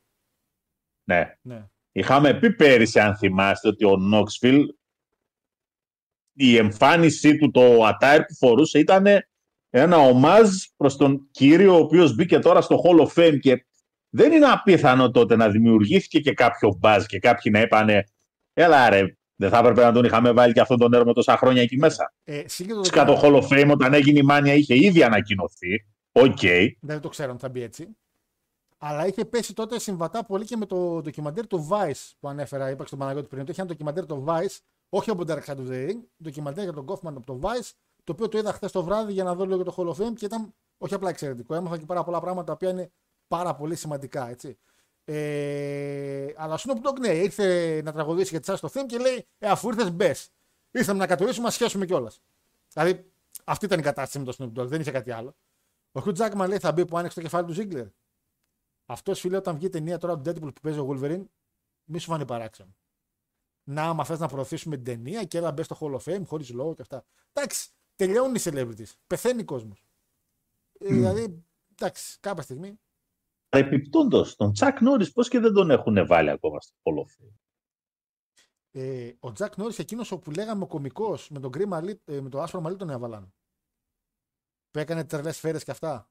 ναι, 1.03 1.37
Ναι. 1.41 1.67
Είχαμε 1.91 2.33
πει 2.39 2.53
πέρυσι, 2.55 2.99
αν 2.99 3.15
θυμάστε, 3.17 3.67
ότι 3.67 3.85
ο 3.85 3.97
Νόξφιλ 3.97 4.65
η 6.33 6.57
εμφάνισή 6.57 7.37
του, 7.37 7.51
το 7.51 7.87
attire 7.87 8.21
που 8.27 8.35
φορούσε 8.35 8.79
ήταν 8.79 9.05
ένα 9.69 9.97
ομάζ 9.97 10.49
προς 10.77 10.95
τον 10.95 11.27
κύριο 11.31 11.73
ο 11.73 11.79
οποίος 11.79 12.15
μπήκε 12.15 12.39
τώρα 12.39 12.61
στο 12.61 12.81
Hall 12.83 13.07
of 13.07 13.13
Fame 13.13 13.39
και 13.39 13.65
δεν 14.15 14.31
είναι 14.31 14.45
απίθανο 14.45 15.11
τότε 15.11 15.35
να 15.35 15.49
δημιουργήθηκε 15.49 16.19
και 16.19 16.33
κάποιο 16.33 16.75
buzz 16.79 17.05
και 17.05 17.19
κάποιοι 17.19 17.51
να 17.55 17.61
είπανε 17.61 18.03
έλα 18.53 18.89
ρε, 18.89 19.17
δεν 19.35 19.49
θα 19.49 19.57
έπρεπε 19.57 19.83
να 19.83 19.91
τον 19.91 20.05
είχαμε 20.05 20.31
βάλει 20.31 20.53
και 20.53 20.59
αυτόν 20.59 20.77
τον 20.77 20.93
έρμο 20.93 21.13
τόσα 21.13 21.37
χρόνια 21.37 21.61
εκεί 21.61 21.77
μέσα. 21.77 22.13
Ε, 22.23 22.41
σύγκριτο 22.45 22.77
το 22.77 22.83
Φυσικά 22.83 23.05
το 23.05 23.19
Hall 23.23 23.41
of 23.41 23.47
Fame 23.47 23.71
όταν 23.71 23.93
έγινε 23.93 24.19
η 24.19 24.23
Mania 24.23 24.53
είχε 24.53 24.75
ήδη 24.75 25.03
ανακοινωθεί. 25.03 25.85
Οκ. 26.11 26.39
Δεν 26.81 26.99
το 26.99 27.09
ξέρω 27.09 27.31
αν 27.31 27.39
θα 27.39 27.49
μπει 27.49 27.61
έτσι. 27.61 27.87
Αλλά 28.77 29.07
είχε 29.07 29.25
πέσει 29.25 29.53
τότε 29.53 29.79
συμβατά 29.79 30.25
πολύ 30.25 30.45
και 30.45 30.57
με 30.57 30.65
το 30.65 31.01
ντοκιμαντέρ 31.01 31.47
του 31.47 31.67
Vice 31.71 32.11
που 32.19 32.27
ανέφερα, 32.27 32.69
είπα 32.69 32.85
στον 32.85 32.99
Παναγιώτη 32.99 33.27
πριν. 33.27 33.41
ότι 33.41 33.51
Είχε 33.51 33.61
ένα 33.61 33.69
ντοκιμαντέρ 33.69 34.05
του 34.05 34.25
Vice, 34.27 34.57
όχι 34.89 35.09
από 35.09 35.25
τον 35.25 35.37
Dark 35.37 35.51
Side 35.51 35.57
of 35.57 35.71
the 35.71 35.89
Ring, 35.89 35.97
ντοκιμαντέρ 36.23 36.63
για 36.63 36.73
τον 36.73 36.85
Kaufman 36.87 37.13
από 37.15 37.25
το 37.25 37.39
Vice, 37.41 37.71
το 38.03 38.11
οποίο 38.11 38.27
το 38.27 38.37
είδα 38.37 38.53
χθες 38.53 38.71
το 38.71 38.83
βράδυ 38.83 39.13
για 39.13 39.23
να 39.23 39.35
δω 39.35 39.43
λίγο 39.43 39.55
για 39.55 39.65
το 39.65 39.75
Hall 39.77 39.87
of 39.87 40.05
Fame 40.05 40.13
και 40.15 40.25
ήταν 40.25 40.53
όχι 40.77 40.93
απλά 40.93 41.09
εξαιρετικό. 41.09 41.55
Έμαθα 41.55 41.77
και 41.77 41.85
πάρα 41.85 42.03
πολλά 42.03 42.19
πράγματα 42.19 42.45
τα 42.45 42.53
οποία 42.53 42.69
είναι 42.69 42.91
πάρα 43.37 43.55
πολύ 43.55 43.75
σημαντικά. 43.75 44.29
Έτσι. 44.29 44.57
Ε, 45.05 46.33
αλλά 46.35 46.53
ο 46.53 46.57
Snoop 46.59 46.87
Dogg 46.87 46.99
ναι, 46.99 47.07
ήρθε 47.07 47.81
να 47.83 47.91
τραγουδήσει 47.91 48.29
για 48.29 48.39
τη 48.39 48.45
σας 48.45 48.57
στο 48.57 48.69
theme 48.73 48.85
και 48.87 48.97
λέει 48.97 49.27
ε, 49.37 49.49
αφού 49.49 49.67
ήρθες 49.67 49.91
μπες. 49.91 50.29
Ήρθαμε 50.71 50.99
να 50.99 51.07
κατουρίσουμε, 51.07 51.45
να 51.45 51.51
σχέσουμε 51.51 51.85
κιόλας. 51.85 52.21
Δηλαδή 52.73 53.11
αυτή 53.43 53.65
ήταν 53.65 53.79
η 53.79 53.81
κατάσταση 53.81 54.25
με 54.25 54.31
τον 54.31 54.53
Snoop 54.53 54.59
Dogg, 54.59 54.67
δεν 54.67 54.81
είχε 54.81 54.91
κάτι 54.91 55.11
άλλο. 55.11 55.35
Ο 55.91 56.01
Hugh 56.05 56.15
Jackman 56.15 56.47
λέει 56.47 56.59
θα 56.59 56.71
μπει 56.71 56.85
που 56.85 56.97
άνοιξε 56.97 57.15
το 57.15 57.25
κεφάλι 57.25 57.53
του 57.53 57.55
Ziggler. 57.57 57.89
Αυτός 58.85 59.19
φίλε, 59.19 59.37
όταν 59.37 59.55
βγει 59.55 59.65
η 59.65 59.69
ταινία 59.69 59.97
τώρα 59.97 60.19
του 60.19 60.29
Deadpool 60.29 60.53
που 60.53 60.61
παίζει 60.61 60.79
ο 60.79 60.89
Wolverine, 60.89 61.23
μη 61.83 61.99
σου 61.99 62.09
φανεί 62.09 62.25
παράξενο. 62.25 62.75
Να, 63.63 63.83
άμα 63.83 64.05
θες 64.05 64.19
να 64.19 64.27
προωθήσουμε 64.27 64.75
την 64.75 64.85
ταινία 64.85 65.23
και 65.23 65.37
έλα 65.37 65.51
μπες 65.51 65.65
στο 65.65 65.77
Hall 65.79 65.99
of 65.99 66.03
Fame 66.03 66.23
χωρίς 66.25 66.49
λόγο 66.49 66.75
και 66.75 66.81
αυτά. 66.81 67.05
Εντάξει, 67.33 67.69
τελειώνουν 67.95 68.35
οι 68.35 68.39
celebrities. 68.43 68.91
Πεθαίνει 69.07 69.41
ο 69.41 69.45
κόσμος. 69.45 69.85
Ε, 70.79 70.87
δηλαδή, 70.87 71.43
εντάξει, 71.71 72.17
κάποια 72.19 72.43
στιγμή. 72.43 72.79
Επιπτόντω, 73.57 74.25
τον 74.35 74.53
Τσακ 74.53 74.81
Νόρις, 74.81 75.11
πώς 75.11 75.27
και 75.29 75.39
δεν 75.39 75.53
τον 75.53 75.69
έχουν 75.71 76.05
βάλει 76.07 76.29
ακόμα 76.29 76.59
στο 76.59 76.75
Hall 76.83 76.97
of 76.97 77.23
Fame; 77.25 77.33
Ε, 78.71 79.11
ο 79.19 79.31
Τζακ 79.31 79.57
Νόρις, 79.57 79.79
εκείνος 79.79 80.09
που 80.21 80.31
λέγαμε 80.31 80.63
ο 80.63 80.67
κωμικός 80.67 81.29
με 81.29 81.39
τον 81.39 81.49
γκρι 81.49 81.65
μαλλί, 81.65 82.01
ε, 82.05 82.21
με 82.21 82.29
το 82.29 82.41
άσπρο 82.41 82.61
μαλλί 82.61 82.75
τον 82.75 82.89
έβαλαν. 82.89 83.33
Που 84.71 84.79
έκανε 84.79 85.03
τρελές 85.05 85.35
σφαίρες 85.35 85.63
και 85.63 85.71
αυτά. 85.71 86.09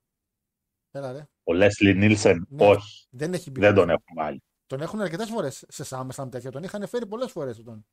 Έλα 0.91 1.13
ρε. 1.13 1.29
Ο 1.43 1.53
Λέσλι 1.53 1.95
Νίλσεν, 1.95 2.47
Ναι. 2.49 2.67
όχι, 2.67 3.07
Δεν 3.11 3.35
έχει 3.35 3.51
μπει. 3.51 3.61
δεν 3.61 3.75
τον 3.75 3.91
έχουν 3.91 4.05
βάλει. 4.15 4.43
Τον 4.67 4.81
έχουν 4.81 5.01
αρκετές 5.01 5.29
φορές 5.31 5.65
σε 5.69 5.85
SummerSlam 5.89 6.29
τέτοια. 6.31 6.51
Τον 6.51 6.63
είχαν 6.63 6.87
φέρει 6.89 7.07
πολλές 7.07 7.31
φορές. 7.31 7.63
Τον. 7.63 7.87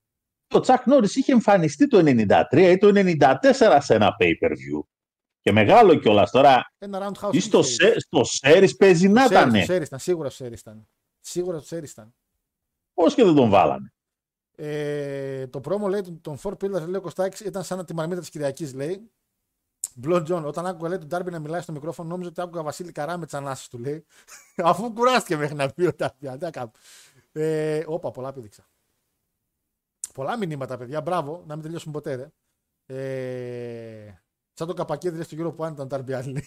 Ο 0.53 0.59
Τσακ 0.59 0.85
Νόρις 0.85 1.15
είχε 1.15 1.31
εμφανιστεί 1.31 1.87
το 1.87 1.97
93 2.05 2.71
ή 2.71 2.77
το 2.77 2.87
94 2.87 3.81
σε 3.81 3.93
ένα 3.95 4.15
pay-per-view. 4.19 4.79
Και 5.49 5.55
μεγάλο 5.55 5.95
κιόλας 5.95 6.31
τώρα. 6.31 6.71
Ένα 6.77 7.11
roundhouse. 7.11 7.33
Ή 7.33 7.39
στο, 7.39 7.59
kick 7.59 7.63
σε, 7.65 7.99
στο 7.99 8.21
Series 8.41 8.77
παίζει 8.77 9.07
να 9.09 9.27
Το 9.27 9.35
Series, 9.35 9.47
ήταν. 9.47 9.65
το 9.65 9.73
Series 9.73 9.81
ήταν, 9.85 9.99
σίγουρα 9.99 10.29
το 10.29 10.35
Series 10.39 10.57
ήταν. 10.59 10.87
Σίγουρα 11.19 11.59
το 11.59 11.65
Series 11.69 11.89
ήταν. 11.89 12.13
Πώς 12.93 13.15
και 13.15 13.23
δεν 13.23 13.35
τον 13.35 13.49
βάλανε. 13.49 13.93
Ε, 14.55 15.47
το 15.47 15.59
πρόμο 15.61 15.87
λέει 15.87 16.01
των- 16.01 16.21
των 16.21 16.37
Four 16.43 16.51
Pillars 16.51 16.71
λέει 16.87 16.95
ο 16.95 17.01
Κωστάκης 17.01 17.39
ήταν 17.39 17.63
σαν 17.63 17.85
τη 17.85 17.93
μαρμίτα 17.93 18.19
της 18.19 18.29
Κυριακής 18.29 18.73
λέει. 18.73 19.11
Μπλον 19.95 20.23
Τζον, 20.23 20.45
όταν 20.45 20.65
άκουγα 20.65 20.89
λέει 20.89 20.97
τον 20.97 21.07
Ντάρμπι 21.07 21.31
να 21.31 21.39
μιλάει 21.39 21.61
στο 21.61 21.71
μικρόφωνο, 21.71 22.09
νόμιζα 22.09 22.29
ότι 22.29 22.41
άκουγα 22.41 22.61
Βασίλη 22.63 22.91
Καρά 22.91 23.17
με 23.17 23.25
τις 23.25 23.33
ανάσει 23.33 23.69
του 23.69 23.77
λέει. 23.77 24.05
Αφού 24.69 24.93
κουράστηκε 24.93 25.37
μέχρι 25.37 25.55
να 25.55 25.69
πει 25.69 25.85
ο 25.85 25.93
Ντάρμπι. 25.95 26.27
αντί 26.27 26.47
να 26.53 26.71
Ε, 27.31 27.83
όπα, 27.87 28.11
πολλά 28.11 28.33
πήδηξα. 28.33 28.67
Πολλά 30.13 30.37
μηνύματα, 30.37 30.77
παιδιά. 30.77 31.01
Μπράβο, 31.01 31.43
να 31.47 31.53
μην 31.53 31.63
τελειώσουμε 31.63 31.93
ποτέ. 31.93 32.15
Ρε. 32.15 32.27
Ε, 32.95 34.21
σαν 34.59 34.67
το 34.67 34.73
καπακίδι 34.73 35.13
λέει 35.13 35.23
στον 35.23 35.37
κύριο 35.37 35.53
που 35.53 35.65
ήταν 35.65 35.87
Ντάρμπι 35.87 36.13
άλλη. 36.13 36.43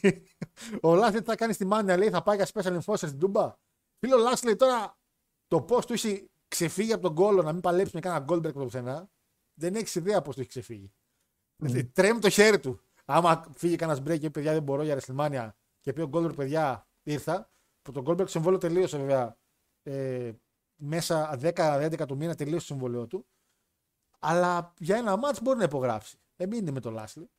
ο 0.83 0.95
Λάθη 0.95 1.19
τι 1.19 1.25
θα 1.25 1.35
κάνει 1.35 1.53
στη 1.53 1.65
μάνια, 1.65 1.97
λέει, 1.97 2.11
θα 2.11 2.23
πάει 2.23 2.37
για 2.37 2.47
special 2.53 2.81
enforcer 2.81 2.97
στην 2.97 3.19
Τούμπα. 3.19 3.55
Φίλο 3.99 4.17
Λάθης 4.17 4.43
λέει 4.43 4.57
τώρα 4.57 4.99
το 5.47 5.63
πώ 5.63 5.85
του 5.85 5.93
έχει 5.93 6.31
ξεφύγει 6.49 6.93
από 6.93 7.03
τον 7.03 7.15
κόλλο 7.15 7.43
να 7.43 7.53
μην 7.53 7.61
παλέψει 7.61 7.95
με 7.95 8.01
κανένα 8.01 8.25
Goldberg 8.29 8.49
από 8.49 8.59
το 8.59 8.65
πουθενά, 8.65 9.11
δεν 9.55 9.75
έχεις 9.75 9.95
ιδέα 9.95 10.23
πώς 10.23 10.35
του 10.35 10.41
έχει 10.41 10.49
ξεφύγει. 10.49 10.93
Δηλαδή, 11.57 11.85
τρέμει 11.85 12.21
το 12.21 12.29
χέρι 12.29 12.61
του. 12.61 12.81
Άμα 13.05 13.45
φύγει 13.55 13.77
κανένας 13.77 14.03
break 14.03 14.19
και 14.19 14.21
πει 14.21 14.31
παιδιά 14.31 14.53
δεν 14.53 14.63
μπορώ 14.63 14.83
για 14.83 15.01
WrestleMania 15.01 15.51
και 15.81 15.93
πει 15.93 16.01
ο 16.01 16.11
Goldberg 16.13 16.37
παιδιά 16.37 16.89
ήρθα, 17.03 17.51
που 17.83 17.93
τον 17.93 18.05
Goldberg 18.07 18.17
το 18.17 18.27
συμβόλαιο 18.27 18.59
τελείωσε 18.59 18.99
βέβαια 18.99 19.37
ε, 19.83 20.33
μέσα 20.77 21.39
10-11 21.43 22.07
του 22.07 22.17
μήνα 22.17 22.35
τελείωσε 22.35 22.59
το 22.59 22.73
συμβόλαιο 22.73 23.07
του. 23.07 23.27
Αλλά 24.19 24.75
για 24.79 24.97
ένα 24.97 25.17
μάτς 25.17 25.43
μπορεί 25.43 25.59
να 25.59 25.65
υπογράψει. 25.65 26.19
Ε, 26.37 26.47
μην 26.47 26.59
είναι 26.59 26.71
με 26.71 26.81
τον 26.81 26.93
Λάσλι. 26.93 27.31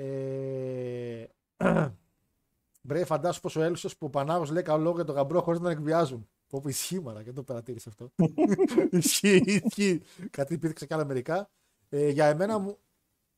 Ε, 0.00 1.26
Μπρε, 2.82 3.04
φαντάσου 3.04 3.40
πως 3.40 3.56
ο 3.56 3.62
Έλσος 3.62 3.96
που 3.96 4.06
ο 4.06 4.10
Πανάγος 4.10 4.50
λέει 4.50 4.62
καλό 4.62 4.82
λόγο 4.82 4.94
για 4.94 5.04
τον 5.04 5.14
γαμπρό 5.14 5.42
χωρίς 5.42 5.60
να 5.60 5.68
τον 5.68 5.78
εκβιάζουν. 5.78 6.28
Πω 6.48 6.60
πω 6.60 6.68
ισχύει 6.68 7.00
μαλα, 7.00 7.22
και 7.22 7.32
το 7.32 7.42
παρατήρησε 7.42 7.88
αυτό. 7.88 8.12
ισχύει, 8.98 9.60
ισχύει. 9.64 10.02
Κάτι 10.30 10.54
υπήρξε 10.54 10.86
κι 10.86 10.94
άλλα 10.94 11.04
μερικά. 11.04 11.50
Ε, 11.88 12.08
για, 12.08 12.26
εμένα 12.26 12.58
μου, 12.58 12.78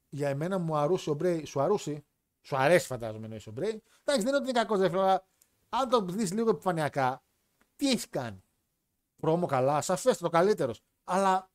για 0.08 0.28
εμένα 0.28 0.58
μου 0.58 0.76
αρούσε 0.76 1.10
ο 1.10 1.14
Μπρέι. 1.14 1.44
Σου 1.44 1.60
αρούσε. 1.60 2.04
Σου 2.40 2.56
αρέσει 2.56 2.86
φαντάζομαι 2.86 3.24
εννοείς 3.24 3.46
ο 3.46 3.50
Μπρέι. 3.50 3.82
Εντάξει, 4.04 4.24
δεν 4.24 4.26
είναι 4.26 4.36
ότι 4.36 4.48
είναι 4.48 4.58
κακός 4.58 4.78
δεύτερο, 4.78 5.02
αλλά 5.02 5.26
αν 5.68 5.88
το 5.88 6.00
δεις 6.00 6.32
λίγο 6.32 6.50
επιφανειακά, 6.50 7.22
τι 7.76 7.90
έχεις 7.90 8.08
κάνει; 8.08 8.44
Πρόμο 9.16 9.46
καλά, 9.46 9.80
σαφέστατο 9.80 10.30
το 10.30 10.36
καλύτερος. 10.36 10.82
Αλλά 11.04 11.50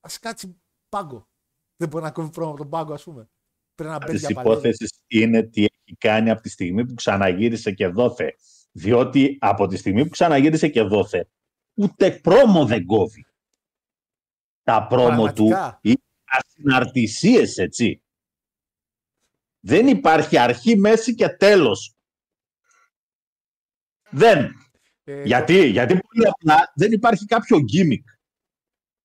ας 0.00 0.18
κάτσει 0.18 0.60
πάγκο. 0.88 1.28
Δεν 1.76 1.88
μπορεί 1.88 2.04
να 2.04 2.10
κόβει 2.10 2.30
πρόμο 2.30 2.50
από 2.50 2.58
τον 2.58 2.68
πάγκο, 2.68 2.92
ας 2.92 3.02
πούμε. 3.02 3.28
Πρέπει 3.80 3.92
να 3.98 3.98
μπαίνει 4.06 4.18
Τη 4.18 4.26
για 4.26 4.34
παλιά. 4.34 4.52
υπόθεση 4.52 4.86
είναι 5.06 5.42
τι 5.42 5.60
έχει 5.62 5.96
κάνει 5.98 6.30
από 6.30 6.40
τη 6.42 6.48
στιγμή 6.48 6.86
που 6.86 6.94
ξαναγύρισε 6.94 7.72
και 7.72 7.86
δόθε. 7.86 8.34
Διότι 8.72 9.36
από 9.40 9.66
τη 9.66 9.76
στιγμή 9.76 10.02
που 10.04 10.08
ξαναγύρισε 10.10 10.68
και 10.68 10.82
δόθε, 10.82 11.28
ούτε 11.74 12.10
πρόμο 12.10 12.66
δεν 12.66 12.84
κόβει. 12.86 13.24
Τα 14.62 14.86
πρόμο 14.86 15.32
του 15.32 15.46
Πραγματικά. 15.46 15.78
είναι 15.82 16.02
ασυναρτησίες, 16.24 17.56
έτσι. 17.56 18.02
Δεν 19.60 19.86
υπάρχει 19.86 20.38
αρχή, 20.38 20.76
μέση 20.76 21.14
και 21.14 21.28
τέλος. 21.28 21.94
Δεν. 24.10 24.52
Ε, 25.04 25.22
Γιατί, 25.22 25.66
γιατί 25.66 25.92
πολύ 25.98 26.28
απλά 26.28 26.72
δεν 26.74 26.92
υπάρχει 26.92 27.24
κάποιο 27.24 27.56
gimmick. 27.58 28.04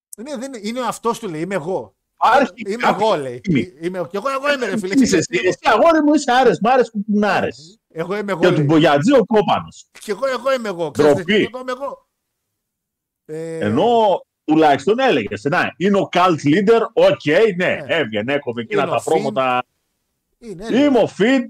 το- 0.09 0.21
Ναι, 0.21 0.37
δεν 0.37 0.53
είναι, 0.53 0.67
είναι 0.67 0.79
ο 0.79 0.85
αυτό 0.87 1.11
του 1.11 1.29
λέει. 1.29 1.41
Είμαι 1.41 1.55
εγώ. 1.55 1.94
Υπάρχει 2.15 2.51
Είμαι 2.65 2.75
κάποιο 2.75 3.05
εγώ, 3.05 3.15
λέει. 3.21 3.41
gimmick. 3.49 3.83
Είμαι, 3.85 4.07
και 4.11 4.17
εγώ, 4.17 4.29
εγώ 4.29 4.53
είμαι, 4.53 4.65
ρε 4.65 4.77
φίλε. 4.77 4.93
Είσαι 4.93 5.17
εσύ, 5.17 5.39
εσύ 5.45 5.57
αγόρι 5.63 6.01
μου, 6.03 6.13
είσαι 6.13 6.31
άρες, 6.31 6.59
μ' 6.61 6.67
άρες 6.67 6.89
κουκουνάρες. 6.89 7.79
Εγώ 7.89 8.17
είμαι 8.17 8.31
εγώ. 8.31 8.39
Και 8.41 8.47
του 8.47 8.53
λέει. 8.53 8.63
Μπογιατζή 8.63 9.11
ο 9.13 9.25
κόπανος. 9.25 9.85
Και 9.99 10.11
εγώ, 10.11 10.27
εγώ 10.27 10.53
είμαι 10.53 10.67
εγώ. 10.67 10.91
Ξέρεις, 10.91 11.13
Ντροπή. 11.13 11.33
Εγώ 11.33 11.59
είμαι 11.59 11.71
εγώ. 11.71 12.07
Ε, 13.25 13.57
Ενώ 13.65 14.21
τουλάχιστον 14.43 14.99
έλεγες, 14.99 15.43
να, 15.43 15.73
είναι 15.77 15.97
ο 15.97 16.09
cult 16.11 16.37
leader, 16.45 16.81
OK, 16.93 17.25
ναι, 17.55 17.65
Ναι. 17.65 17.79
έβγαινε, 17.87 18.33
έκοβε 18.33 18.61
εκείνα 18.61 18.81
Είναι 18.81 18.91
τα 18.91 18.97
ο 18.97 19.01
promo 19.03 19.42
τα. 19.42 19.65
είναι, 20.39 20.65
είναι. 20.69 20.77
Είμαι 20.79 20.99
ο 20.99 21.07
Fiend, 21.07 21.47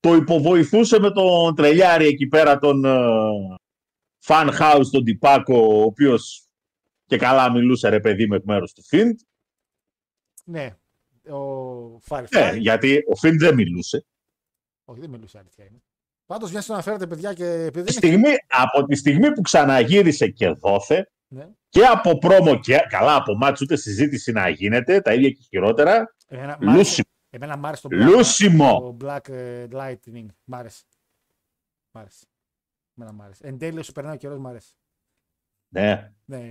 το 0.00 0.14
υποβοηθούσε 0.14 0.98
με 1.00 1.10
τον 1.10 1.54
τρελιάρη 1.54 2.06
εκεί 2.06 2.26
πέρα, 2.26 2.58
τον 2.58 2.84
ε, 2.84 2.98
Funhouse, 4.26 4.86
τον 4.90 5.04
Τιπάκο, 5.04 5.58
ο 5.58 5.82
οποίος 5.82 6.44
και 7.06 7.16
καλά 7.16 7.50
μιλούσε 7.50 7.88
ρε 7.88 8.00
παιδί 8.00 8.26
με 8.26 8.36
εκ 8.36 8.44
μέρους 8.44 8.72
του 8.72 8.82
Fiend. 8.84 9.18
Ναι. 10.44 10.76
Ο 11.34 11.96
Firefly. 12.08 12.28
Ναι, 12.30 12.52
γιατί 12.56 13.02
ο 13.06 13.16
Φιντ 13.16 13.40
δεν 13.40 13.54
μιλούσε. 13.54 14.06
Όχι, 14.84 15.00
δεν 15.00 15.10
μιλούσε 15.10 15.38
αλήθεια 15.38 15.64
είναι. 15.64 15.82
Πάντως, 16.26 16.50
μια 16.50 16.62
να 16.66 16.74
αναφέρετε, 16.74 17.06
παιδιά, 17.06 17.32
και 17.34 17.44
επειδή 17.44 17.70
Τη 17.70 17.72
δεν 17.72 17.86
έχει. 17.86 17.96
στιγμή, 17.96 18.36
από 18.48 18.84
τη 18.86 18.94
στιγμή 18.96 19.32
που 19.32 19.40
ξαναγύρισε 19.40 20.28
και 20.28 20.48
δόθε, 20.48 21.10
Ναι. 21.28 21.48
και 21.68 21.84
από 21.86 22.18
πρόμο 22.18 22.60
και 22.60 22.76
καλά 22.88 23.14
από 23.16 23.34
μάτς 23.36 23.60
ούτε 23.60 23.76
συζήτηση 23.76 24.32
να 24.32 24.48
γίνεται, 24.48 25.00
τα 25.00 25.14
ίδια 25.14 25.30
και 25.30 25.42
χειρότερα, 25.48 26.14
Εμένα, 26.26 26.56
μ' 26.60 26.68
άρεσε- 26.68 26.76
λούσιμο. 26.76 27.06
εμένα 27.30 27.56
μ' 27.56 27.66
άρεσε 27.66 27.88
το 27.88 27.96
Black, 27.96 28.08
Λούσιμο. 28.08 28.80
το 28.80 28.96
Black 29.06 29.28
ε, 29.28 29.66
Lightning. 29.72 30.26
Μ' 30.44 30.54
άρεσε. 30.54 30.82
Μ' 31.90 31.98
άρεσε. 31.98 32.26
Εμένα 32.96 33.12
μ' 33.12 33.22
άρεσε. 33.22 33.46
Εν 33.46 33.58
τέλει, 33.58 33.78
όσο 33.78 33.92
περνάει 33.92 34.14
ο 34.14 34.18
καιρός, 34.18 34.38
μ' 34.38 34.46
άρεσε. 34.46 34.72
Ναι, 35.68 36.12
Ναι, 36.24 36.50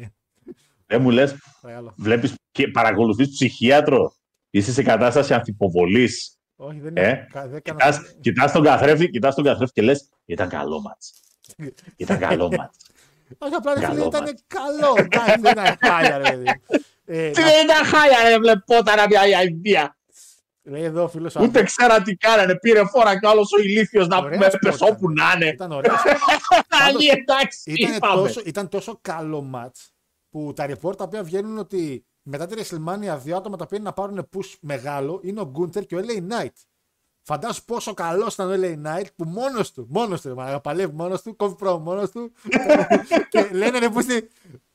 δεν 0.88 1.02
μου 1.02 1.10
λες, 1.10 1.36
παρακαλώ. 1.62 1.94
βλέπεις 1.98 2.34
και 2.52 2.68
παρακολουθείς 2.68 3.30
ψυχίατρο, 3.30 4.14
είσαι 4.50 4.72
σε 4.72 4.84
κατάσταση 4.84 5.34
ανθυποβολής. 5.34 6.38
Όχι, 6.56 6.80
δεν 6.80 6.98
Ε, 6.98 7.02
είναι. 7.02 7.28
κα- 7.32 7.48
δεν 7.48 7.56
έκανα- 7.66 7.80
Κοιτάς, 7.92 8.16
κοιτάς 8.22 8.52
τον 8.52 8.64
καθρέφτη, 8.64 9.10
κοιτάς 9.10 9.36
τον 9.36 9.44
καθρέφτη 9.44 9.74
και 9.74 9.82
λες, 9.82 10.10
ήταν 10.26 10.50
καλό 10.50 10.82
μάτς. 10.82 11.14
Ήταν 11.96 12.20
καλό 12.20 12.48
μάτς. 12.58 12.78
Όχι, 13.38 13.54
απλά 13.54 13.74
ρε 13.74 13.80
φίλε, 13.80 13.90
Καλό 13.94 14.06
ήταν 14.08 14.24
μάτς. 14.24 14.44
καλό. 14.48 14.94
Εντάξει, 14.98 15.40
δεν 15.42 15.52
ήταν 15.52 15.78
χάλια, 15.82 16.18
ρε 16.18 16.30
παιδί. 16.30 16.46
Ε, 17.06 17.30
Τι 17.30 17.42
δεν 17.42 17.64
ήταν 17.64 17.86
χάλια 17.86 18.30
ρε 18.30 18.38
βλεπόταρα 18.40 19.08
μια 19.08 19.22
αηδία. 19.22 19.98
Λέει 20.66 20.84
εδώ 20.84 21.04
ο 21.04 21.08
φίλος. 21.08 21.36
Ούτε 21.36 21.64
ξέρα 21.64 22.02
τι 22.02 22.16
κάνανε, 22.16 22.56
πήρε 22.56 22.86
φόρα 22.86 23.20
κι 23.20 23.28
άλλος 23.28 23.52
ο 23.52 23.62
ηλίθιος 23.62 24.08
να 24.08 24.18
Ωραία 24.18 24.32
πούμε 24.32 24.46
σπορ 24.46 24.60
πες 24.60 24.82
όπου 24.82 25.12
ήταν. 25.12 25.26
να 25.28 25.32
είναι. 25.36 25.54
Ήταν 25.54 25.72
ωραίο. 25.72 25.94
Άλλοι 26.88 27.08
εντάξει, 27.08 27.72
ήταν, 27.72 27.94
είπαμε. 27.96 28.22
τόσο, 28.22 28.42
ήταν 28.46 28.70
τόσο 28.70 28.98
καλό 29.02 29.52
match 29.56 29.88
που 30.34 30.54
τα 30.56 30.66
report 30.70 30.98
τα 30.98 31.04
οποία 31.04 31.24
βγαίνουν 31.24 31.58
ότι 31.58 32.06
μετά 32.22 32.46
τη 32.46 32.56
WrestleMania 32.58 33.18
δύο 33.24 33.38
άτομα 33.38 33.58
τα 33.58 33.64
οποία 33.64 33.78
είναι 33.78 33.88
να 33.88 33.94
πάρουν 33.94 34.30
push 34.36 34.54
μεγάλο 34.62 35.20
είναι 35.24 35.42
ο 35.42 35.52
Gunther 35.56 35.86
και 35.86 35.96
ο 35.96 36.00
LA 36.08 36.18
Knight. 36.18 36.54
Φαντάσου 37.22 37.66
πόσο 37.66 37.94
καλός 37.94 38.34
ήταν 38.34 38.50
ο 38.50 38.54
LA 38.56 38.74
Knight 38.86 39.06
που 39.16 39.24
μόνος 39.26 39.72
του, 39.72 39.88
μόνος 39.90 40.22
του, 40.22 40.36
μα 40.36 40.60
παλεύει 40.60 40.94
μόνος 40.94 41.22
του, 41.22 41.36
κόβει 41.36 41.56
πρόμο 41.56 41.78
μόνος 41.80 42.12
του. 42.12 42.32
και 43.30 43.50
λένε 43.52 43.80
ρε 43.80 43.90
πούστη, 43.90 44.30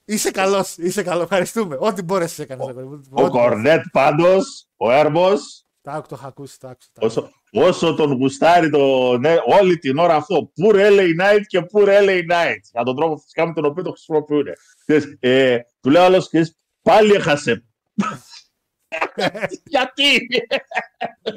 είσαι 0.05 0.31
καλός, 0.31 0.77
είσαι 0.77 1.03
καλός, 1.03 1.23
ευχαριστούμε. 1.23 1.77
Ό,τι 1.81 2.03
μπόρεσε 2.03 2.43
έκανε. 2.43 2.75
Ο 3.11 3.29
Κορνέτ 3.29 3.85
πάντως, 3.93 4.69
ο 4.77 4.91
Έρμος, 4.93 5.67
Τα 5.83 5.93
άκου, 5.93 6.09
το 6.09 6.17
είχα 6.19 6.27
ακούσει, 6.27 6.61
τα 6.61 6.69
άκουσα. 6.69 6.89
τα 6.93 7.01
άκουσα. 7.07 7.21
όσο, 7.21 7.33
όσο 7.53 7.95
τον 7.95 8.13
γουστάρει 8.13 8.71
το, 8.71 9.19
ναι, 9.19 9.37
όλη 9.61 9.79
την 9.79 9.99
ώρα 9.99 10.15
αυτό. 10.15 10.51
Πούρ 10.55 10.77
LA 10.79 11.09
Knight 11.21 11.43
και 11.47 11.63
πούρ 11.63 11.89
LA 11.89 12.21
Knight. 12.31 12.61
Για 12.73 12.83
τον 12.85 12.97
τρόπο 12.97 13.17
φυσικά 13.17 13.47
με 13.47 13.53
τον 13.53 13.65
οποίο 13.65 13.83
το 13.83 13.91
χρησιμοποιούν. 13.91 14.47
Ξέρεις, 14.87 15.17
Ε, 15.21 15.59
του 15.81 15.91
λέω 15.91 16.03
άλλος, 16.03 16.27
ξέρεις, 16.27 16.59
πάλι 16.83 17.13
έχασε. 17.13 17.65
Γιατί; 19.65 20.27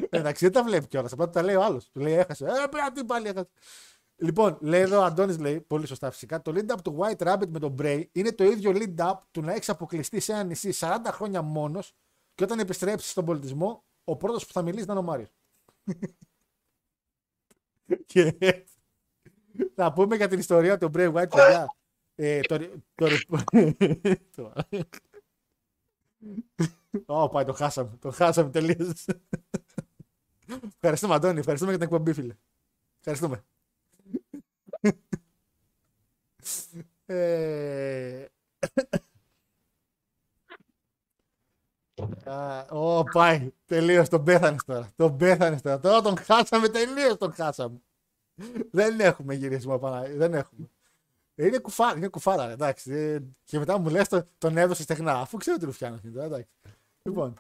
Εντάξει, 0.09 0.45
δεν 0.45 0.53
τα 0.53 0.63
βλέπει 0.63 0.87
κιόλας. 0.87 1.11
Απλά 1.11 1.29
τα 1.29 1.43
λέει 1.43 1.55
ο 1.55 1.63
άλλος. 1.63 1.89
Του 1.91 1.99
λέει 1.99 2.13
έχασε. 2.13 2.45
Ε, 2.45 2.67
πρέπει 2.69 2.91
τι 2.93 3.03
πάλι 3.03 3.27
έχασε. 3.27 3.49
Λοιπόν, 4.15 4.57
λέει 4.61 4.81
εδώ 4.81 4.99
ο 4.99 5.03
Αντώνης, 5.03 5.39
λέει 5.39 5.61
πολύ 5.61 5.87
σωστά 5.87 6.11
φυσικά. 6.11 6.41
Το 6.41 6.53
lead 6.55 6.75
up 6.75 6.81
του 6.83 6.97
White 6.99 7.27
Rabbit 7.27 7.47
με 7.49 7.59
τον 7.59 7.75
Bray 7.81 8.03
είναι 8.11 8.31
το 8.31 8.43
ίδιο 8.43 8.71
lead 8.75 9.05
up 9.05 9.13
του 9.31 9.41
να 9.41 9.53
έχεις 9.53 9.69
αποκλειστεί 9.69 10.19
σε 10.19 10.31
ένα 10.31 10.43
νησί 10.43 10.73
40 10.79 10.87
χρόνια 11.07 11.41
μόνος 11.41 11.93
και 12.35 12.43
όταν 12.43 12.59
επιστρέψεις 12.59 13.11
στον 13.11 13.25
πολιτισμό, 13.25 13.83
ο 14.03 14.15
πρώτος 14.17 14.45
που 14.45 14.53
θα 14.53 14.61
μιλήσει 14.61 14.85
θα 14.85 14.91
είναι 14.91 15.01
ο 15.01 15.05
Μάριο. 15.05 15.27
και 18.05 18.37
θα 19.75 19.93
πούμε 19.93 20.15
για 20.15 20.27
την 20.27 20.39
ιστορία 20.39 20.77
του 20.77 20.91
Bray 20.93 21.13
White, 21.13 21.29
παιδιά. 21.29 21.75
Ε, 22.15 22.39
το, 22.39 22.59
το, 22.95 23.07
το, 24.35 24.53
Ω, 27.05 27.29
πάει, 27.29 27.45
το 27.45 27.53
χάσαμε. 27.53 27.97
Το 27.99 28.11
χάσαμε 28.11 28.49
τελείω. 28.49 28.93
Ευχαριστούμε, 30.75 31.13
Αντώνη. 31.13 31.39
Ευχαριστούμε 31.39 31.75
για 31.75 31.79
την 31.79 31.89
εκπομπή, 31.89 32.13
φίλε. 32.13 32.35
Ευχαριστούμε. 32.99 33.43
ε... 37.05 38.25
Α, 42.25 42.59
Ω, 42.69 43.03
πάει. 43.03 43.51
Τελείως. 43.65 44.09
Τον 44.09 44.23
πέθανες 44.23 44.63
τώρα. 44.65 44.89
Τον 44.95 45.17
πέθανες 45.17 45.61
τώρα. 45.61 45.79
Τώρα 45.79 46.01
τον 46.01 46.17
χάσαμε 46.17 46.67
τελείως. 46.67 47.17
Τον 47.17 47.33
χάσαμε. 47.33 47.81
Δεν 48.71 48.99
έχουμε 48.99 49.33
γυρίσμα 49.33 49.79
πάνω. 49.79 50.05
Δεν 50.15 50.33
έχουμε. 50.33 50.69
Είναι 51.35 51.57
κουφάρα, 51.57 51.97
είναι 51.97 52.07
κουφάρα, 52.07 52.49
εντάξει. 52.49 52.91
Ε, 52.93 53.19
Και 53.45 53.59
μετά 53.59 53.77
μου 53.77 53.89
λες 53.89 54.07
το- 54.07 54.23
τον 54.37 54.57
έδωσες 54.57 54.83
στεγνά, 54.83 55.13
αφού 55.13 55.37
ξέρω 55.37 55.57
τι 55.57 55.65
ρουφιάνο 55.65 55.99
είναι 56.03 56.13
τώρα, 56.13 56.25
εντάξει. 56.25 56.47
Λοιπόν, 57.01 57.33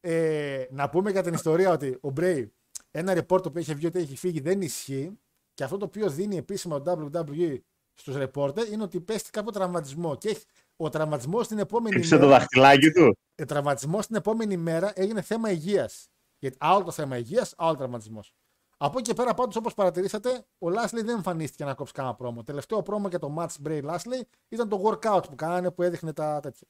ε, 0.00 0.64
να 0.70 0.88
πούμε 0.90 1.10
για 1.10 1.22
την 1.22 1.34
ιστορία 1.34 1.70
ότι 1.70 1.98
ο 2.00 2.10
Μπρέι, 2.10 2.52
ένα 2.90 3.12
report 3.26 3.52
που 3.52 3.58
είχε 3.58 3.74
βγει 3.74 3.86
ότι 3.86 3.98
έχει 3.98 4.16
φύγει 4.16 4.40
δεν 4.40 4.60
ισχύει 4.62 5.18
και 5.54 5.64
αυτό 5.64 5.76
το 5.76 5.84
οποίο 5.84 6.08
δίνει 6.10 6.36
επίσημα 6.36 6.76
ο 6.76 6.82
WWE 6.86 7.56
στους 7.94 8.16
reporter 8.18 8.70
είναι 8.72 8.82
ότι 8.82 9.00
πέστη 9.00 9.30
κάποιο 9.30 9.50
τραυματισμό 9.52 10.16
και 10.16 10.28
έχει, 10.28 10.44
ο 10.82 10.88
τραυματισμός 10.88 11.48
την 11.48 11.58
επόμενη 11.58 11.96
Ήξε 11.96 12.18
το 12.18 12.26
μέρα, 12.26 12.38
δαχτυλάκι 12.38 12.90
του. 12.90 13.18
ο 13.42 13.44
τραυματισμός 13.44 14.06
την 14.06 14.16
επόμενη 14.16 14.56
μέρα 14.56 14.92
έγινε 14.94 15.22
θέμα 15.22 15.50
υγείας. 15.50 16.08
Γιατί 16.38 16.56
άλλο 16.60 16.84
το 16.84 16.90
θέμα 16.90 17.16
υγείας, 17.16 17.54
άλλο 17.56 17.76
τραυματισμός. 17.76 18.34
Από 18.76 18.98
εκεί 18.98 19.08
και 19.08 19.14
πέρα, 19.14 19.34
πάντως, 19.34 19.56
όπως 19.56 19.74
παρατηρήσατε, 19.74 20.46
ο 20.58 20.70
Λάσλι 20.70 21.02
δεν 21.02 21.16
εμφανίστηκε 21.16 21.64
να 21.64 21.74
κόψει 21.74 21.92
κανένα 21.92 22.14
πρόμο. 22.14 22.42
Τελευταίο 22.42 22.82
πρόμο 22.82 23.08
για 23.08 23.18
το 23.18 23.34
match 23.38 23.66
Bray 23.66 23.80
Λάσλι 23.82 24.28
ήταν 24.48 24.68
το 24.68 24.82
workout 24.84 25.22
που 25.28 25.34
κάνανε 25.34 25.70
που 25.70 25.82
έδειχνε 25.82 26.12
τα 26.12 26.40
τέτοια. 26.40 26.68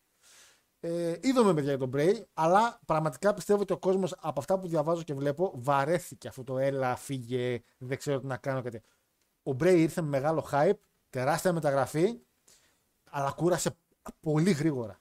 Ε, 0.80 1.16
είδαμε 1.20 1.54
παιδιά 1.54 1.74
για 1.74 1.78
τον 1.78 1.90
Bray, 1.94 2.22
αλλά 2.34 2.80
πραγματικά 2.86 3.34
πιστεύω 3.34 3.60
ότι 3.60 3.72
ο 3.72 3.78
κόσμος 3.78 4.14
από 4.20 4.40
αυτά 4.40 4.58
που 4.58 4.68
διαβάζω 4.68 5.02
και 5.02 5.14
βλέπω 5.14 5.52
βαρέθηκε 5.54 6.28
αυτό 6.28 6.44
το 6.44 6.58
έλα, 6.58 6.96
φύγε, 6.96 7.60
δεν 7.78 7.98
ξέρω 7.98 8.20
τι 8.20 8.26
να 8.26 8.36
κάνω. 8.36 8.62
Κάτι. 8.62 8.80
Ο 9.42 9.50
Bray 9.60 9.74
ήρθε 9.76 10.00
με 10.00 10.08
μεγάλο 10.08 10.46
hype, 10.52 10.78
τεράστια 11.10 11.52
μεταγραφή, 11.52 12.20
αλλά 13.10 13.30
κούρασε 13.30 13.76
πολύ 14.20 14.50
γρήγορα. 14.50 15.00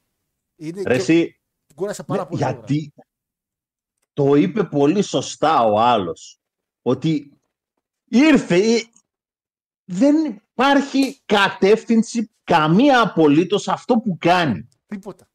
Είναι 0.55 0.81
Ρε 0.81 0.93
και- 0.95 1.01
εσύ, 1.01 1.39
κούρασε 1.75 2.03
πάρα 2.03 2.21
ναι, 2.21 2.27
πολύ 2.29 2.43
γρήγορα. 2.43 2.65
γιατί 2.67 2.93
το 4.13 4.35
είπε 4.35 4.63
πολύ 4.63 5.01
σωστά 5.01 5.63
ο 5.63 5.79
άλλος. 5.79 6.39
Ότι 6.81 7.39
ήρθε, 8.05 8.55
ε, 8.55 8.81
δεν 9.85 10.15
υπάρχει 10.25 11.21
κατεύθυνση 11.25 12.31
καμία 12.43 13.01
απολύτως 13.01 13.67
αυτό 13.67 13.95
που 13.95 14.17
κάνει. 14.19 14.67
Τίποτα. 14.87 15.27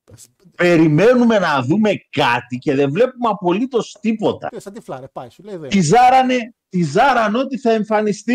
Περιμένουμε 0.56 1.38
να 1.38 1.62
δούμε 1.62 1.90
κάτι 2.10 2.56
και 2.58 2.74
δεν 2.74 2.90
βλέπουμε 2.90 3.28
απολύτως 3.28 3.96
τίποτα. 4.00 4.48
Ε, 4.52 4.58
Σαν 4.60 4.72
τη 4.72 4.80
φλάρε, 4.80 5.08
πάει, 5.08 5.28
σου 5.28 5.42
λέει 5.42 5.54
εδώ. 5.54 5.66
Τη 5.68 5.80
ζάρανε, 5.80 6.54
τη 6.68 6.82
ζάρανε 6.82 7.38
ότι 7.38 7.58
θα 7.58 7.72
εμφανιστεί 7.72 8.34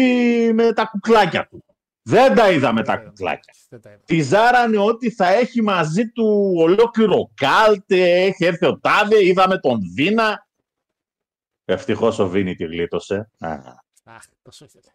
με 0.54 0.74
τα 0.74 0.86
κουκλάκια 0.86 1.48
του. 1.48 1.64
Δεν 2.10 2.36
τα 2.36 2.52
είδαμε 2.52 2.84
τα 2.84 2.98
κουκλάκια. 2.98 3.54
Δεν 3.70 3.82
τα 3.82 3.90
είδα. 3.90 4.02
Τη 4.06 4.22
ζάρανε 4.22 4.78
ότι 4.78 5.12
θα 5.12 5.28
έχει 5.28 5.62
μαζί 5.62 6.10
του 6.10 6.54
ολόκληρο 6.58 7.32
κάλτε, 7.34 8.24
έχει 8.24 8.46
έρθει 8.46 8.66
ο 8.66 8.80
Τάδε, 8.80 9.26
είδαμε 9.26 9.60
τον 9.60 9.80
Βίνα. 9.96 10.48
Ευτυχώς 11.66 12.20
ο 12.20 12.30
Βίνι 12.30 12.56
τη 12.56 12.66
γλίτωσε. 12.66 13.30
Α, 13.40 13.50
Αχ, 14.04 14.24
τόσο 14.42 14.66
ήθελε. 14.66 14.94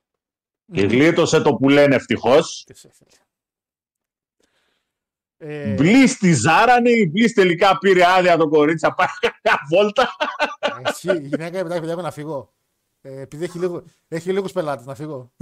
Τη 0.72 0.86
γλίτωσε 0.86 1.40
το 1.40 1.54
που 1.54 1.68
λένε 1.68 1.94
ευτυχώς. 1.94 2.64
Τόσο 2.66 2.88
ήθελε. 2.92 3.10
Ε, 5.36 5.74
Μπλής 5.74 6.18
τη 6.18 6.32
ζάρανε, 6.32 6.90
η 6.90 7.10
Μπλής 7.12 7.32
τελικά 7.32 7.78
πήρε 7.78 8.06
άδεια 8.06 8.36
το 8.36 8.48
κορίτσι 8.48 8.86
να 8.86 8.94
πάει 8.94 9.06
μια 9.42 9.58
βόλτα. 9.70 10.08
Εσύ, 10.84 11.10
η 11.10 11.26
γυναίκα 11.26 11.58
είπε: 11.58 11.68
παιδιά, 11.68 11.92
έχω 11.92 12.00
να 12.00 12.10
φύγω. 12.10 12.52
Ε, 13.00 13.20
επειδή 13.20 13.44
έχει, 13.44 13.58
λίγο, 13.58 13.84
έχει 14.08 14.32
λίγους 14.32 14.52
πελάτες, 14.52 14.86
να 14.86 14.94
φύγω. 14.94 15.32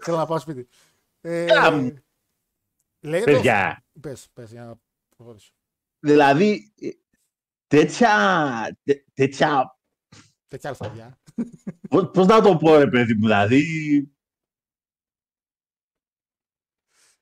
Θέλω 0.00 0.16
να 0.16 0.26
πάω 0.26 0.38
σπίτι. 0.38 0.68
Ε, 1.20 1.44
Καμ. 1.46 1.90
λέει 3.00 3.20
εδώ. 3.20 3.32
Παιδιά, 3.32 3.84
Πες, 4.00 4.28
πες, 4.32 4.50
για 4.50 4.64
να 4.64 4.80
προχωρήσω. 5.16 5.52
δηλαδή 5.98 6.72
ε, 6.80 6.88
τέτοια, 7.66 8.78
τέ- 8.82 9.06
τέτοια 9.14 9.76
Τέτοια 10.48 10.70
αλφαδιά. 10.70 11.18
Πώς, 11.88 12.10
πώς 12.12 12.26
να 12.26 12.40
το 12.42 12.56
πω, 12.56 12.76
ρε 12.78 12.88
παιδί 12.90 13.14
μου, 13.14 13.20
δηλαδή. 13.20 13.62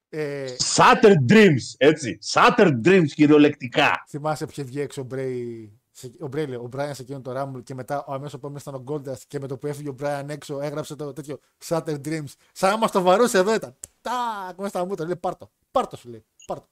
Ε, 0.08 0.54
Shattered 0.76 1.32
Dreams, 1.32 1.58
έτσι. 1.76 2.18
Shattered 2.32 2.80
Dreams 2.84 3.06
κυριολεκτικά. 3.14 4.04
θυμάσαι 4.08 4.46
ποιο 4.46 4.64
βγήκε 4.64 4.80
έξω 4.82 5.00
ο 5.00 5.04
Μπρέι. 5.04 5.79
Σε- 6.00 6.12
Ο 6.20 6.26
Μπρέι, 6.26 6.46
λέει, 6.46 6.56
ο 6.58 6.66
Μπράιν 6.66 6.94
σε 6.94 7.02
εκείνο 7.02 7.20
το 7.20 7.32
Rumble 7.40 7.62
και 7.64 7.74
μετά 7.74 8.04
ο 8.04 8.12
αμέσως 8.12 8.34
επόμενο 8.34 8.58
ήταν 8.60 8.74
ο 8.74 8.84
Goldust 8.86 9.18
και 9.28 9.40
με 9.40 9.46
το 9.46 9.58
που 9.58 9.66
έφυγε 9.66 9.88
ο 9.88 9.92
Μπράιν 9.92 10.30
έξω 10.30 10.60
έγραψε 10.60 10.96
το 10.96 11.12
τέτοιο 11.12 11.38
Shattered 11.64 12.00
Dreams. 12.04 12.32
Σαν 12.52 12.70
να 12.70 12.76
μα 12.76 12.88
το 12.88 13.02
βαρούσε 13.02 13.38
εδώ 13.38 13.54
ήταν. 13.54 13.76
Τάκ, 14.00 14.56
μέσα 14.56 14.68
στα 14.68 14.84
μούτρα. 14.84 15.06
Λέει 15.06 15.16
πάρτο. 15.16 15.50
Πάρτο 15.70 15.96
σου 15.96 16.08
λέει. 16.08 16.24
Πάρτο. 16.46 16.66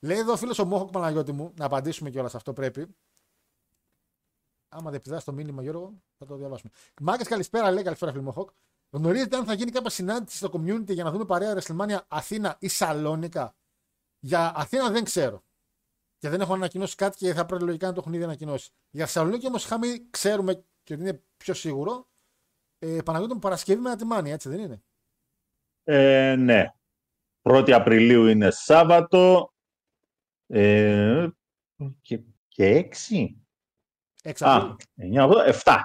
Λέει 0.00 0.18
εδώ 0.18 0.32
ο 0.32 0.36
φίλος 0.36 0.58
ο 0.58 0.64
Μόχοκ 0.64 0.90
Παναγιώτη 0.90 1.32
μου, 1.32 1.52
να 1.56 1.64
απαντήσουμε 1.64 2.10
κιόλα 2.10 2.30
αυτό 2.34 2.52
πρέπει. 2.52 2.86
Άμα 4.68 4.90
δεν 4.90 5.00
πηδάς 5.00 5.24
το 5.24 5.32
μήνυμα, 5.32 5.62
Γιώργο, 5.62 5.94
θα 6.18 6.26
το 6.26 6.36
διαβάσουμε. 6.36 6.72
Μάγκες, 7.00 7.28
καλησπέρα, 7.28 7.70
λέει 7.70 7.82
καλησπέρα, 7.82 8.12
φίλο 8.12 8.22
Μόχοκ. 8.22 8.50
Γνωρίζετε 8.90 9.36
αν 9.36 9.44
θα 9.44 9.52
γίνει 9.52 9.70
κάποια 9.70 9.90
συνάντηση 9.90 10.36
στο 10.36 10.50
community 10.52 10.88
για 10.94 11.04
να 11.04 11.10
δούμε 11.10 11.24
παρέα 11.24 11.58
WrestleMania 11.58 11.98
Αθήνα 12.08 12.56
ή 12.58 12.68
Σαλόνικα; 12.68 13.54
Για 14.20 14.52
Αθήνα 14.56 14.90
δεν 14.90 15.04
ξέρω. 15.04 15.42
Και 16.22 16.28
δεν 16.28 16.40
έχω 16.40 16.54
ανακοινώσει 16.54 16.94
κάτι 16.94 17.16
και 17.16 17.34
θα 17.34 17.46
πρέπει 17.46 17.64
λογικά 17.64 17.86
να 17.86 17.92
το 17.92 18.00
έχουν 18.00 18.12
ήδη 18.12 18.24
ανακοινώσει. 18.24 18.70
Για 18.90 19.04
Θεσσαλονίκη 19.04 19.46
όμως 19.46 19.64
είχαμε, 19.64 19.86
ξέρουμε 20.10 20.64
και 20.82 20.94
ότι 20.94 21.02
είναι 21.02 21.22
πιο 21.36 21.54
σίγουρο. 21.54 22.08
Ε, 22.78 22.98
Παναγιώτη 23.04 23.34
μου 23.34 23.38
Παρασκευή 23.38 23.80
με 23.80 23.90
Ατιμάνι, 23.90 24.30
έτσι 24.30 24.48
δεν 24.48 24.58
είναι; 24.58 24.82
Ε, 25.84 26.34
ναι. 26.36 26.74
1η 27.42 27.70
Απριλίου 27.70 28.26
είναι 28.26 28.50
Σάββατο. 28.50 29.52
Ε, 30.46 31.28
και, 32.00 32.20
και 32.48 32.88
6. 33.08 33.26
6 34.22 34.46
Α, 34.46 34.56
Απριλίου. 34.56 35.20
9, 35.20 35.52
7. 35.64 35.76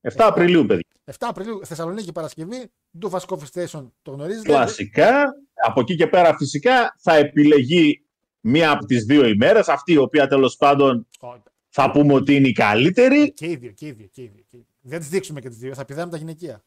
7 0.00 0.12
Απριλίου, 0.16 0.66
παιδί. 0.66 0.82
7 1.04 1.12
Απριλίου 1.18 1.66
Θεσσαλονίκη 1.66 2.12
Παρασκευή. 2.12 2.72
Do 3.00 3.10
Fast 3.10 3.26
Coffee 3.26 3.48
Station 3.52 3.90
το 4.02 4.10
γνωρίζετε. 4.10 4.48
Κλασικά. 4.48 5.24
Από 5.54 5.80
εκεί 5.80 5.96
και 5.96 6.06
πέρα 6.06 6.36
φυσικά 6.36 6.94
θα 6.98 7.14
επιλεγεί 7.14 8.05
μία 8.46 8.70
από 8.70 8.84
τις 8.86 9.04
δύο 9.04 9.26
ημέρες, 9.26 9.68
αυτή 9.68 9.92
η 9.92 9.96
οποία 9.96 10.26
τέλος 10.26 10.56
πάντων 10.56 11.06
Ω, 11.20 11.28
θα 11.68 11.90
πούμε 11.90 12.12
ότι 12.14 12.34
είναι 12.34 12.48
η 12.48 12.52
καλύτερη. 12.52 13.32
Και 13.32 13.46
οι 13.50 13.56
δύο, 13.56 13.70
και 13.72 13.86
οι 13.86 13.92
δύο, 13.92 14.06
και 14.06 14.22
οι 14.22 14.28
δύο. 14.28 14.42
και 14.48 14.56
οι 14.56 14.60
δύο. 14.60 14.74
Δεν 14.80 14.98
τις 14.98 15.08
δείξουμε 15.08 15.40
και 15.40 15.48
τις 15.48 15.58
δύο. 15.58 15.74
Θα 15.74 15.84
πηδάμε 15.84 16.10
τα 16.10 16.16
γυναικεία. 16.16 16.64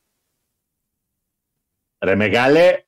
Ρε 2.04 2.16
μεγάλε, 2.16 2.84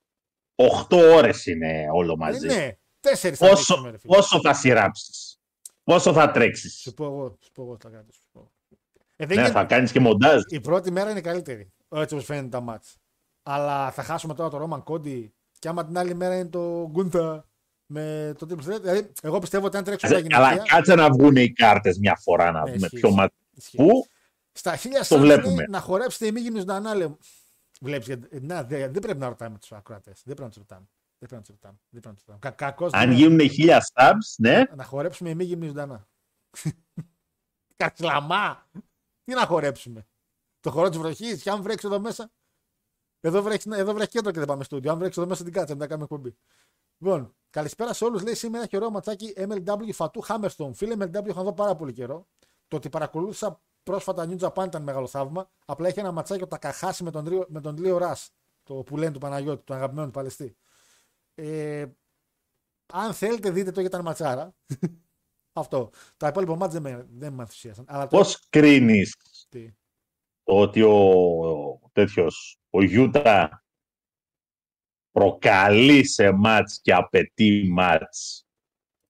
8 0.54 0.96
ώρες 1.16 1.46
είναι 1.46 1.86
όλο 1.92 2.12
Ε, 2.12 2.16
μαζί. 2.16 2.46
ναι, 2.46 2.76
τέσσερις 3.00 3.38
θα 3.38 3.48
δείξουμε, 3.48 3.76
Πόσο, 3.78 3.90
ρε 3.90 3.98
φίλε. 3.98 4.16
πόσο 4.16 4.40
θα 4.40 4.54
σειράψεις, 4.54 5.40
πόσο 5.84 6.12
θα 6.12 6.30
τρέξεις. 6.30 6.74
Σου 6.80 6.94
πω 6.94 7.04
εγώ, 7.04 7.38
σου 7.40 7.52
πω 7.52 7.62
εγώ 7.62 7.76
τι 7.76 7.86
θα 7.86 7.90
κάνω. 7.92 8.06
σου 8.12 8.22
πω 8.32 8.38
εγώ. 8.38 8.52
Ε, 9.16 9.26
δεν 9.26 9.36
Ναι, 9.36 9.42
γίνεται- 9.42 9.52
θα 9.60 9.64
κάνεις 9.64 9.92
και 9.92 10.00
μοντάζ. 10.00 10.42
Η 10.46 10.60
πρώτη 10.60 10.90
μέρα 10.90 11.10
είναι 11.10 11.20
καλύτερη. 11.20 11.72
Έτσι 11.88 12.14
όπω 12.14 12.22
φαίνεται 12.24 12.48
τα 12.48 12.60
μάτς. 12.60 12.96
Αλλά 13.42 13.90
θα 13.90 14.02
χάσουμε 14.02 14.34
τώρα 14.34 14.50
το 14.50 14.56
Ρόμαν 14.56 14.82
Κόντι 14.82 15.34
και 15.58 15.68
άμα 15.68 15.84
την 15.86 15.98
άλλη 15.98 16.14
μέρα 16.14 16.34
είναι 16.38 16.48
το 16.48 16.88
Γκούντα 16.90 17.48
με 17.92 18.34
το 18.38 18.46
Triple 18.50 18.68
Threat. 18.72 18.80
Δηλαδή, 18.80 19.12
εγώ 19.22 19.38
πιστεύω 19.38 19.66
ότι 19.66 19.76
αν 19.76 19.84
τρέξουν 19.84 20.08
τα 20.08 20.16
Αλλά 20.16 20.52
γυναικεία. 20.52 20.74
κάτσε 20.76 20.94
να 20.94 21.10
βγουν 21.10 21.36
οι 21.36 21.52
κάρτες 21.52 21.98
μια 21.98 22.16
φορά 22.22 22.50
να 22.50 22.62
Ναι, 22.62 22.72
δούμε 22.72 22.86
ισχύει, 22.86 22.96
ποιο 22.98 23.08
ισχύει. 23.08 23.20
μα... 23.20 23.28
ισχύει. 23.54 23.76
Πού; 23.76 24.06
Στα 24.52 24.76
χίλια 24.76 24.98
Το 24.98 25.04
σας 25.04 25.20
βλέπουμε. 25.20 25.54
λέει 25.54 25.66
να 25.68 25.80
χορέψετε 25.80 26.26
οι 26.26 26.32
μήγυμνους 26.32 26.64
να 26.64 26.74
ανάλε. 26.74 27.08
Βλέπεις, 27.80 28.06
γιατί- 28.06 28.40
να, 28.40 28.62
δε- 28.64 28.88
δεν 28.88 29.02
πρέπει 29.02 29.18
να 29.18 29.28
ρωτάμε 29.28 29.58
τους 29.58 29.72
ακροατές. 29.72 30.22
Δεν 30.24 30.34
πρέπει 30.36 30.40
να 30.42 30.48
τους 30.48 30.56
ρωτάμε. 30.56 30.86
Δεν 31.18 31.28
πρέπει 31.28 31.34
να 31.34 31.40
τους 31.40 31.48
ρωτάμε. 31.48 31.78
Δεν 31.90 32.00
πρέπει 32.00 32.06
να 32.06 32.12
τους 32.14 32.24
ρωτάμε. 32.26 32.38
Κα, 32.40 32.50
κακώς 32.66 32.92
αν 32.92 33.08
δεν- 33.08 33.16
γίνουν 33.18 33.50
χίλια 33.50 33.82
subs, 33.94 34.34
ναι, 34.38 34.62
Να 34.76 34.84
χορέψουμε 34.84 35.30
οι 35.30 35.34
μήγυμνοι 35.34 35.66
ζωντανά. 35.66 36.08
Καρκλαμά. 37.76 38.66
Τι 39.24 39.34
να 39.34 39.46
χορέψουμε. 39.46 40.06
Το 40.60 40.70
χορό 40.70 40.88
της 40.88 40.98
βροχής, 40.98 41.42
και 41.42 41.50
αν 41.50 41.62
βρέξει 41.62 41.86
εδώ 41.86 42.00
μέσα. 42.00 42.30
Εδώ 43.20 43.42
βρέχει, 43.42 43.68
εδώ 43.72 43.92
βρέχει 43.92 44.08
κέντρο 44.10 44.30
και 44.30 44.38
δεν 44.38 44.48
πάμε 44.48 44.64
στο 44.64 44.74
στούντιο. 44.74 44.92
Αν 44.92 44.98
βρέξει 44.98 45.20
εδώ 45.20 45.28
μέσα 45.28 45.44
την 45.44 45.52
κάτσα, 45.52 45.72
μετά 45.74 45.86
κάνουμε 45.86 46.04
εκπομπή. 46.04 46.36
Λοιπόν, 47.02 47.34
καλησπέρα 47.50 47.92
σε 47.92 48.04
όλους. 48.04 48.22
Λέει 48.22 48.34
σήμερα 48.34 48.64
έχει 48.64 48.76
ωραίο 48.76 48.90
ματσάκι 48.90 49.32
MLW 49.36 49.92
Φατού 49.92 50.22
Hammerstone. 50.26 50.70
Φίλε 50.74 50.94
MLW, 50.98 51.28
είχα 51.28 51.42
δω 51.42 51.52
πάρα 51.52 51.76
πολύ 51.76 51.92
καιρό. 51.92 52.28
Το 52.68 52.76
ότι 52.76 52.88
παρακολούθησα 52.88 53.62
πρόσφατα 53.82 54.28
New 54.28 54.38
Japan 54.38 54.64
ήταν 54.66 54.82
μεγάλο 54.82 55.06
θαύμα. 55.06 55.50
Απλά 55.64 55.88
είχε 55.88 56.00
ένα 56.00 56.12
ματσάκι 56.12 56.42
ο 56.42 56.46
Τακαχάση 56.46 57.04
με 57.04 57.10
τον, 57.10 57.28
Ρίο- 57.28 57.48
με 57.48 57.60
τον 57.60 57.76
Λίο 57.76 57.98
Ρα. 57.98 58.16
Το 58.62 58.74
που 58.74 58.96
λένε 58.96 59.12
του 59.12 59.18
Παναγιώτη, 59.18 59.64
του 59.64 59.74
αγαπημένου 59.74 60.06
του 60.06 60.12
Παλαιστή. 60.12 60.56
Ε, 61.34 61.86
αν 62.92 63.14
θέλετε, 63.14 63.50
δείτε 63.50 63.70
το 63.70 63.80
γιατί 63.80 63.94
ήταν 63.94 64.04
ματσάρα. 64.06 64.54
Αυτό. 65.52 65.90
Τα 66.16 66.28
υπόλοιπα 66.28 66.56
μάτια 66.56 66.80
δεν 66.80 66.92
με, 66.92 67.06
δεν 67.10 67.32
με 67.32 67.42
ενθουσίασαν. 67.42 67.84
Αλλά 67.88 68.06
το- 68.06 68.16
πώς 68.16 68.46
κρίνεις 68.48 69.16
τι; 69.48 69.72
το 70.42 70.60
ότι 70.60 70.82
ο, 70.82 70.92
ο 71.82 71.90
τέτοιος, 71.92 72.58
ο 72.70 72.82
Γιούτα 72.82 73.61
προκαλεί 75.12 76.04
σε 76.04 76.30
μάτς 76.30 76.80
και 76.80 76.94
απαιτεί 76.94 77.68
μάτς 77.70 78.46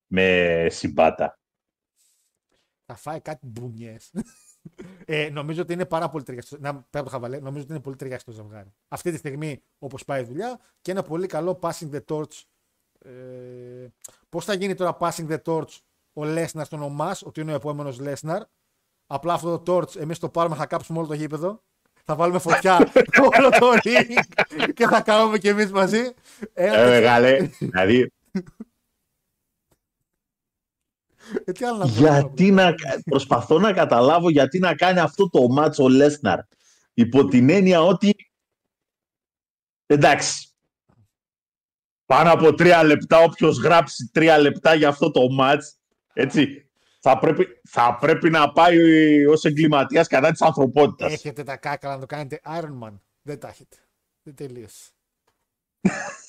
με 0.07 0.67
συμπάτα. 0.71 1.39
θα 2.87 2.95
φάει 2.95 3.21
κάτι 3.21 3.47
μπουνιές. 3.47 4.13
ε, 5.05 5.29
νομίζω 5.31 5.63
ότι 5.63 5.73
είναι 5.73 5.87
πάρα 5.87 6.09
πολύ 6.09 6.25
ταιριαστός. 6.25 6.59
Να, 6.59 6.73
πέρα 6.73 6.87
από 6.91 7.05
το 7.05 7.11
χαβαλέ, 7.11 7.39
νομίζω 7.41 7.63
ότι 7.63 7.73
είναι 7.73 7.83
πολύ 7.83 7.97
ταιριαστό 7.97 8.31
το 8.31 8.37
ζευγάρι. 8.37 8.75
Αυτή 8.89 9.11
τη 9.11 9.17
στιγμή, 9.17 9.63
όπως 9.79 10.05
πάει 10.05 10.23
η 10.23 10.25
δουλειά, 10.25 10.61
και 10.81 10.91
ένα 10.91 11.03
πολύ 11.03 11.27
καλό 11.27 11.59
passing 11.63 11.91
the 11.91 12.01
torch. 12.07 12.43
Ε, 12.99 13.87
Πώς 14.29 14.45
θα 14.45 14.55
γίνει 14.55 14.75
τώρα 14.75 14.97
passing 15.01 15.29
the 15.29 15.43
torch 15.45 15.79
ο 16.13 16.25
Λέσναρ 16.25 16.67
στον 16.67 16.83
Ομάς, 16.83 17.23
ότι 17.23 17.41
είναι 17.41 17.53
ο 17.53 17.55
επόμενος 17.55 17.99
Λέσναρ. 17.99 18.43
Απλά 19.07 19.35
αυτό 19.35 19.59
το 19.59 19.77
torch, 19.77 19.97
εμείς 19.97 20.19
το 20.19 20.29
πάρουμε, 20.29 20.57
θα 20.57 20.67
κάψουμε 20.67 20.99
όλο 20.99 21.07
το 21.07 21.15
γήπεδο. 21.15 21.63
Θα 22.05 22.15
βάλουμε 22.15 22.39
φωτιά 22.39 22.77
όλο 23.39 23.49
το 23.49 23.71
ring 23.83 24.19
και 24.75 24.87
θα 24.87 25.01
κάνουμε 25.01 25.39
κι 25.39 25.49
εμείς 25.49 25.71
μαζί. 25.73 25.99
Ένα 26.53 26.73
Ε, 26.73 26.77
τέτοιο- 26.77 26.89
μεγάλε, 26.91 27.37
δηλαδή, 27.59 28.13
Ε, 31.45 31.53
τι 31.53 31.65
άλλο 31.65 31.77
να 31.79 31.85
πω, 31.85 31.93
γιατί 31.93 32.51
να, 32.51 32.75
προσπαθώ 33.05 33.59
να 33.59 33.73
καταλάβω 33.73 34.31
γιατί 34.31 34.59
να 34.59 34.75
κάνει 34.75 34.99
αυτό 34.99 35.29
το 35.31 35.49
μάτς 35.49 35.79
ο 35.79 35.89
Λέσναρ. 35.89 36.39
Υπό 36.95 37.25
την 37.29 37.51
έννοια 37.51 37.83
ότι, 37.83 38.15
εντάξει, 39.87 40.49
πάνω 42.07 42.33
από 42.33 42.55
τρία 42.55 42.83
λεπτά, 42.85 43.19
όποιος 43.19 43.59
γράψει 43.59 44.11
τρία 44.13 44.39
λεπτά 44.39 44.75
για 44.75 44.89
αυτό 44.89 45.11
το 45.11 45.29
μάτς, 45.31 45.77
έτσι, 46.13 46.71
θα 47.05 47.19
πρέπει, 47.19 47.61
θα 47.69 47.97
πρέπει 48.01 48.31
να 48.31 48.53
πάει 48.53 48.79
ως 49.27 49.45
εγκληματίας 49.45 50.07
κατά 50.09 50.31
της 50.31 50.43
ανθρωπότητας. 50.43 51.13
Έχετε 51.13 51.43
τα 51.43 51.57
κάκαλα 51.57 51.95
να 51.95 52.01
το 52.01 52.07
κάνετε 52.07 52.41
Iron 52.45 52.79
Man. 52.83 52.99
Δεν 53.23 53.39
τα 53.39 53.49
έχετε. 53.49 53.77
Δεν 54.23 54.35
τελείωσε. 54.35 54.91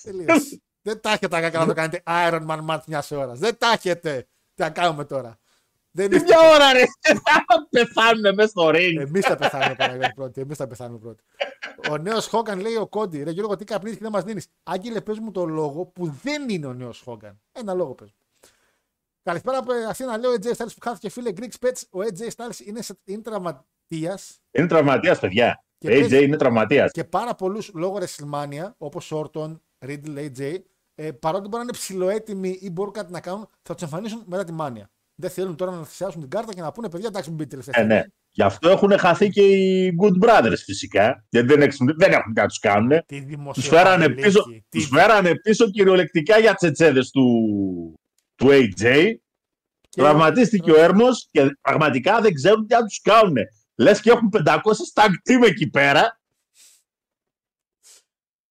τελείωσε. 0.04 0.62
Δεν 0.82 1.02
τα 1.02 1.10
έχετε 1.10 1.28
τα 1.28 1.42
κάκαλα 1.42 1.66
να 1.66 1.74
το 1.74 1.76
κάνετε 1.76 2.04
Iron 2.06 2.46
Man 2.48 2.66
match 2.70 2.84
μιας 2.88 3.12
ώρας. 3.12 3.40
Δεν 3.40 3.58
τα 3.58 3.72
έχετε. 3.72 4.28
Τι 4.54 4.62
να 4.62 4.70
κάνουμε 4.70 5.06
τώρα. 5.06 5.38
Δεν 5.92 6.10
Τι 6.10 6.16
είστε. 6.16 6.28
μια 6.28 6.50
ώρα 6.50 6.74
ρε, 6.74 6.84
πεθάνουνε 7.70 8.32
μέσα 8.34 8.48
στο 8.50 8.70
ring. 8.70 8.96
Εμείς 9.00 9.26
θα 9.26 9.36
πεθάνουμε 9.36 9.76
Παναγιώτη 9.76 10.14
πρώτοι. 10.16 10.42
Εμείς 10.42 10.58
θα 10.58 10.68
πεθάνουμε 10.68 11.00
πρώτοι. 11.00 11.24
Ο 11.92 11.98
νέος 11.98 12.28
Χόγκαν 12.28 12.60
λέει 12.60 12.76
ο 12.76 12.88
Κόντι. 12.88 13.24
Ρε 13.24 13.32
Γιώργο, 13.32 13.56
τι 13.56 13.66
καπνίζεις 13.66 13.98
και 13.98 14.04
δεν 14.04 14.12
μας 14.12 14.24
δίνεις. 14.24 14.48
Άγγελε, 14.64 15.02
πες 15.02 15.20
μου 15.20 15.32
το 15.32 15.46
λόγο 15.46 15.86
που 15.86 16.16
δεν 16.24 16.50
είναι 16.50 16.66
ο 16.66 16.74
νέος 16.74 17.02
Χόγκαν. 17.02 17.42
Ένα 17.52 17.74
λόγο 17.74 17.94
πες. 17.94 18.16
Καλησπέρα 19.24 19.58
από 19.58 19.72
Αθήνα. 19.90 20.18
Λέω 20.18 20.32
ο 20.32 20.34
AJ 20.42 20.46
Styles 20.46 20.74
που 20.76 20.82
χάθηκε 20.84 21.10
φίλε 21.10 21.32
Greek 21.36 21.50
Spets. 21.60 21.82
Ο 21.92 22.00
AJ 22.00 22.22
Styles 22.36 22.66
είναι, 22.66 22.82
σε- 22.82 23.00
είναι 23.04 23.22
τραυματίας 23.22 24.40
Είναι 24.52 24.68
τραυματίας, 24.68 25.20
παιδιά. 25.20 25.64
Και 25.78 25.88
AJ 25.88 25.92
παίζει- 26.00 26.22
είναι 26.22 26.38
τραυματίας. 26.38 26.92
και 26.92 27.04
πάρα 27.04 27.36
πολλούς 27.36 27.72
λόγω 27.74 27.98
WrestleMania, 28.00 28.72
όπως 28.78 29.12
Όρτον, 29.12 29.62
Riddle, 29.86 30.18
AJ, 30.18 30.56
ε, 30.96 31.12
παρότι 31.12 31.44
μπορεί 31.48 31.56
να 31.56 31.62
είναι 31.62 31.72
ψηλοέτοιμοι 31.72 32.58
ή 32.62 32.70
μπορούν 32.72 32.94
κάτι 32.94 33.12
να 33.12 33.20
κάνουν, 33.20 33.48
θα 33.62 33.74
τους 33.74 33.84
εμφανίσουν 33.84 34.24
μετά 34.26 34.44
τη 34.44 34.52
μάνια. 34.52 34.90
Δεν 35.16 35.30
θέλουν 35.30 35.56
τώρα 35.56 35.72
να 35.72 35.84
θυσιάσουν 35.84 36.22
την 36.22 36.30
κάρτα 36.30 36.54
και 36.54 36.62
να 36.62 36.72
πούνε 36.72 36.90
παιδιά, 36.90 37.08
εντάξει, 37.08 37.30
μην 37.30 37.38
μπείτε 37.38 37.50
τελευταία. 37.50 37.82
Ε, 37.84 37.86
ναι. 37.86 37.94
στιγμή». 37.94 38.14
Γι' 38.36 38.42
αυτό 38.44 38.70
έχουν 38.70 38.98
χαθεί 38.98 39.30
και 39.30 39.42
οι 39.42 39.96
Good 40.02 40.26
Brothers 40.28 40.58
φυσικά. 40.66 41.26
Γιατί 41.30 41.48
δεν, 41.48 41.62
έχουν, 41.62 41.88
δεν 41.98 42.12
έχουν 42.12 42.34
κάτι 42.34 42.40
να 42.40 42.48
τους 42.48 42.60
κάνουν. 42.60 42.90
Τι 43.06 43.26
Τους 43.54 43.68
φέρανε, 43.68 44.06
δημοσιογραφική, 44.08 44.22
πίσω, 44.22 44.44
τι- 44.70 44.80
τους 44.80 44.88
φέρανε 44.88 45.36
πίσω 45.36 45.70
κυριολεκτικά 45.70 46.40
για 46.40 46.54
τσετσέδες 46.54 47.10
του, 47.10 47.24
του 48.44 48.50
AJ. 48.52 49.14
και- 49.90 50.02
Τραυματίστηκε 50.02 50.72
ο 50.72 50.80
Έρμος 50.80 51.28
και 51.32 51.58
πραγματικά 51.62 52.22
δεν 52.22 52.34
ξέρουν 52.34 52.68
τι 52.68 52.74
να 52.74 52.84
τους 52.86 53.02
κάνουν. 53.02 53.36
Λες 53.76 54.02
και 54.02 54.10
έχουν 54.12 54.30
500 54.30 54.94
tag 54.94 55.10
team 55.30 55.48
εκεί 55.48 55.70
πέρα. 55.70 56.20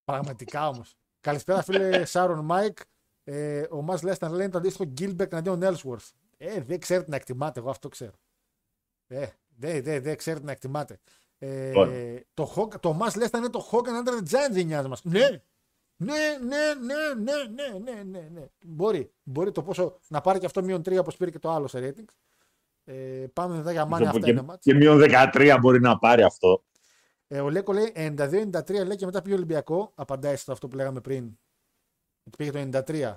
Πραγματικά 0.04 0.68
όμως. 0.68 0.94
Καλησπέρα, 1.20 1.62
φίλε 1.62 2.04
Σάρον 2.04 2.44
Μάικ. 2.44 2.78
Ε, 3.24 3.64
Όμος 3.70 3.98
Λέσναρ 4.02 4.30
λέει 4.32 4.40
είναι 4.42 4.50
το 4.52 4.58
αντίστοιχο 4.58 4.84
Gillberg 4.84 5.34
εναντίον 5.34 5.62
Ellsworth. 5.62 6.10
Ε, 6.36 6.60
δεν 6.60 6.80
ξέρετε 6.80 7.10
να 7.10 7.16
εκτιμάτε, 7.16 7.60
εγώ 7.60 7.70
αυτό 7.70 7.88
ξέρω. 7.88 8.12
Ε, 9.06 9.26
δεν 9.56 9.82
δε, 9.82 10.00
δε 10.00 10.14
ξέρετε 10.14 10.44
να 10.44 10.52
εκτιμάτε. 10.52 10.98
Ε, 11.38 11.66
Λοιπόν. 11.66 11.90
το, 12.34 12.52
Hog- 12.56 12.80
το 12.80 12.92
Μας 12.92 13.14
Λέσταν 13.14 13.40
είναι 13.42 13.50
το 13.52 13.68
Hogan 13.70 14.04
Under 14.06 14.12
the 14.12 14.22
Giants 14.30 14.52
δεν 14.52 14.66
νοιάζει 14.66 14.88
μας. 14.88 15.04
Ναι, 15.04 15.42
ναι, 16.04 16.46
ναι, 16.46 16.74
ναι, 16.80 17.22
ναι, 17.22 17.32
ναι, 17.54 17.92
ναι, 17.92 18.02
ναι, 18.02 18.28
ναι. 18.32 18.46
Μπορεί, 18.64 19.12
μπορεί 19.22 19.52
το 19.52 19.62
πόσο 19.62 19.98
να 20.08 20.20
πάρει 20.20 20.38
και 20.38 20.46
αυτό 20.46 20.62
μείον 20.62 20.82
τρία 20.82 21.00
όπως 21.00 21.16
πήρε 21.16 21.30
και 21.30 21.38
το 21.38 21.50
άλλο 21.50 21.66
σε 21.66 21.78
ratings. 21.78 22.14
Ε, 22.84 23.26
πάμε 23.32 23.56
μετά 23.56 23.72
για 23.72 23.84
μάνια 23.84 24.08
αυτά 24.08 24.20
και, 24.20 24.30
είναι 24.30 24.42
μάτς. 24.42 24.64
και 24.64 24.74
μείον 24.74 25.02
13 25.34 25.56
μπορεί 25.60 25.80
να 25.80 25.98
πάρει 25.98 26.22
αυτό. 26.22 26.64
Ε, 27.28 27.40
ο 27.40 27.50
Λέκο 27.50 27.72
λέει 27.72 27.92
92-93 27.96 28.70
λέει 28.70 28.96
και 28.96 29.04
μετά 29.04 29.22
πήγε 29.22 29.34
Ολυμπιακό. 29.34 29.92
Απαντάει 29.94 30.36
στο 30.36 30.52
αυτό 30.52 30.68
που 30.68 30.76
λέγαμε 30.76 31.00
πριν. 31.00 31.38
Ότι 32.24 32.36
πήγε 32.36 32.50
το 32.50 32.82
93. 32.86 33.16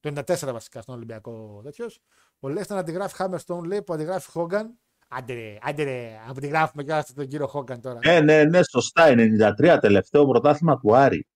Το 0.00 0.22
94 0.26 0.52
βασικά 0.52 0.82
στον 0.82 0.94
Ολυμπιακό 0.94 1.60
τέτοιος. 1.64 2.02
Ο 2.40 2.48
Λέσταν 2.48 2.78
αντιγράφει 2.78 3.14
Χάμερστον 3.14 3.64
λέει 3.64 3.82
που 3.82 3.92
αντιγράφει 3.92 4.30
Χόγκαν. 4.30 4.78
Άντε 5.08 5.32
ρε, 5.32 5.58
άντε 5.62 5.82
ρε, 5.82 6.20
αντιγράφουμε 6.28 6.82
και 6.82 7.02
τον 7.14 7.26
κύριο 7.26 7.46
Χόγκαν 7.46 7.80
τώρα. 7.80 7.98
Ναι, 8.04 8.20
ναι, 8.20 8.44
ναι, 8.44 8.60
σωστά. 8.62 9.14
93 9.14 9.78
τελευταίο 9.80 10.26
πρωτάθλημα 10.26 10.78
του 10.78 10.96
Άρη. 10.96 11.26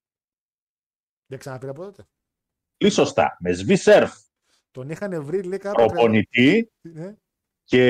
Δεν 1.26 1.38
ξαναπήρε 1.38 1.70
από 1.70 1.82
τότε. 1.82 2.06
Πολύ 2.76 2.92
σωστά. 2.92 3.36
Με 3.40 3.52
σβή 3.52 3.76
σερφ. 3.76 4.12
Τον 4.70 4.90
είχαν 4.90 5.24
βρει 5.24 5.42
λέει 5.42 5.58
κάποιο. 5.58 5.86
Προπονητή 5.86 6.72
Ναι. 6.80 7.14
και 7.64 7.80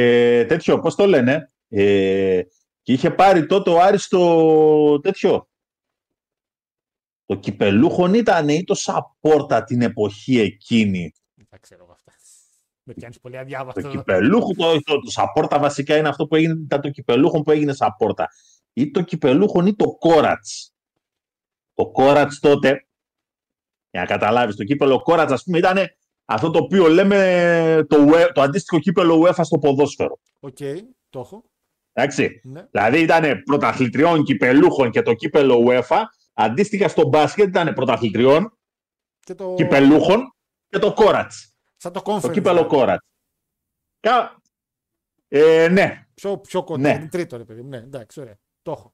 τέτοιο, 0.49 0.80
πώς 0.80 0.95
το 0.95 1.07
λένε. 1.07 1.53
Ε, 1.68 2.43
και 2.82 2.93
είχε 2.93 3.11
πάρει 3.11 3.47
τότε 3.47 3.70
ο 3.70 3.80
Άρης 3.80 4.09
το 4.09 5.01
τέτοιο. 5.01 5.49
Το 7.24 7.35
κυπελούχον 7.35 8.14
ήταν 8.14 8.49
ή 8.49 8.64
το 8.64 8.74
σαπόρτα 8.74 9.64
την 9.64 9.82
εποχή 9.82 10.41
εκείνη. 10.41 11.12
Δεν 11.35 11.47
τα 11.49 11.59
ξέρω 11.59 11.82
εγώ 11.85 11.93
αυτά. 11.93 12.12
Με 12.82 12.95
πιάνεις 12.95 13.20
πολύ 13.20 13.35
Το 13.35 13.41
αδιάβαστο. 13.41 13.89
κυπελούχο, 13.89 14.53
το, 14.55 14.80
το, 14.82 15.01
το 15.01 15.11
σαπόρτα 15.11 15.59
βασικά 15.59 15.97
είναι 15.97 16.09
αυτό 16.09 16.26
που 16.26 16.35
έγινε, 16.35 16.61
ήταν 16.62 16.80
το 16.80 16.91
κυπελούχο 16.91 17.43
που 17.43 17.51
έγινε 17.51 17.72
σαπόρτα. 17.72 18.28
Ή 18.72 18.91
το 18.91 19.03
κυπελούχο 19.03 19.66
ή 19.66 19.74
το 19.74 19.97
κόρατς. 19.99 20.72
Το 21.74 21.91
κόρατς 21.91 22.39
τότε, 22.41 22.87
για 23.95 24.03
να 24.03 24.09
καταλάβεις, 24.09 24.57
το 24.57 24.64
κύπελο 24.64 25.03
κόρατς 25.03 25.32
ας 25.32 25.42
πούμε 25.42 25.59
ήταν 25.59 25.78
αυτό 26.24 26.51
το 26.51 26.59
οποίο 26.59 26.88
λέμε 26.88 27.84
το, 27.88 27.97
ουε- 28.03 28.32
το 28.32 28.40
αντίστοιχο 28.40 28.78
κύπελο 28.80 29.20
UEFA 29.22 29.40
στο 29.45 29.59
ποδόσφαιρο. 29.59 30.18
Οκ, 30.40 30.57
το 31.11 31.20
έχω. 31.20 31.45
Εντάξει. 31.92 32.40
Ναι. 32.45 32.66
Δηλαδή 32.70 33.01
ήταν 33.01 33.42
πρωταθλητριών 33.45 34.24
κυπελούχων 34.24 34.90
και 34.90 35.03
το 35.03 35.14
κύπελο 35.14 35.64
UEFA. 35.68 36.03
Αντίστοιχα 36.32 36.88
στο 36.88 37.07
μπάσκετ 37.09 37.49
ήταν 37.49 37.74
πρωταθλητριών, 37.74 38.59
Και 39.20 39.34
το... 39.34 39.55
κυπελούχων 39.57 40.34
και 40.68 40.78
το 40.78 40.92
κόρατς. 40.92 41.55
Σαν 41.76 41.92
το 41.92 42.03
Το 42.03 42.14
conference. 42.14 42.32
κύπελο 42.32 42.55
δηλαδή. 42.57 42.76
κόρατς. 42.76 43.07
Κα... 44.01 44.36
Ε, 45.28 45.68
ναι, 45.68 46.07
Πιο, 46.14 46.38
πιο 46.38 46.64
κοντά. 46.64 46.80
Ναι. 46.82 46.95
Είναι 46.95 47.09
τρίτο 47.09 47.36
ρε 47.36 47.45
παιδί 47.45 47.62
μου. 47.62 47.68
Ναι, 47.68 47.76
εντάξει, 47.76 48.20
ωραία. 48.20 48.38
Το 48.62 48.70
έχω. 48.70 48.93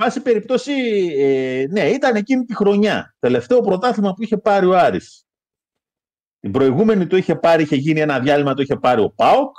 Πάση 0.00 0.20
περιπτώσει, 0.22 0.72
ε, 1.16 1.66
ναι, 1.70 1.88
ήταν 1.88 2.16
εκείνη 2.16 2.44
τη 2.44 2.54
χρονιά. 2.54 3.14
Τελευταίο 3.18 3.60
πρωτάθλημα 3.60 4.12
που 4.12 4.22
είχε 4.22 4.36
πάρει 4.36 4.66
ο 4.66 4.78
Άρης. 4.78 5.24
Την 6.40 6.52
προηγούμενη 6.52 7.06
το 7.06 7.16
είχε 7.16 7.36
πάρει, 7.36 7.62
είχε 7.62 7.76
γίνει 7.76 8.00
ένα 8.00 8.20
διάλειμμα, 8.20 8.54
το 8.54 8.62
είχε 8.62 8.76
πάρει 8.76 9.02
ο 9.02 9.10
ΠΑΟΚ, 9.10 9.56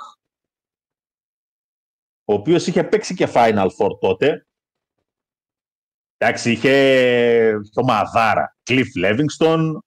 ο 2.24 2.34
οποίος 2.34 2.66
είχε 2.66 2.84
παίξει 2.84 3.14
και 3.14 3.28
Final 3.34 3.68
Four 3.78 3.98
τότε. 4.00 4.46
Εντάξει, 6.16 6.52
είχε 6.52 7.60
το 7.72 7.82
Μαδάρα, 7.84 8.56
Κλειφ 8.62 8.96
Λέβινγκστον, 8.96 9.84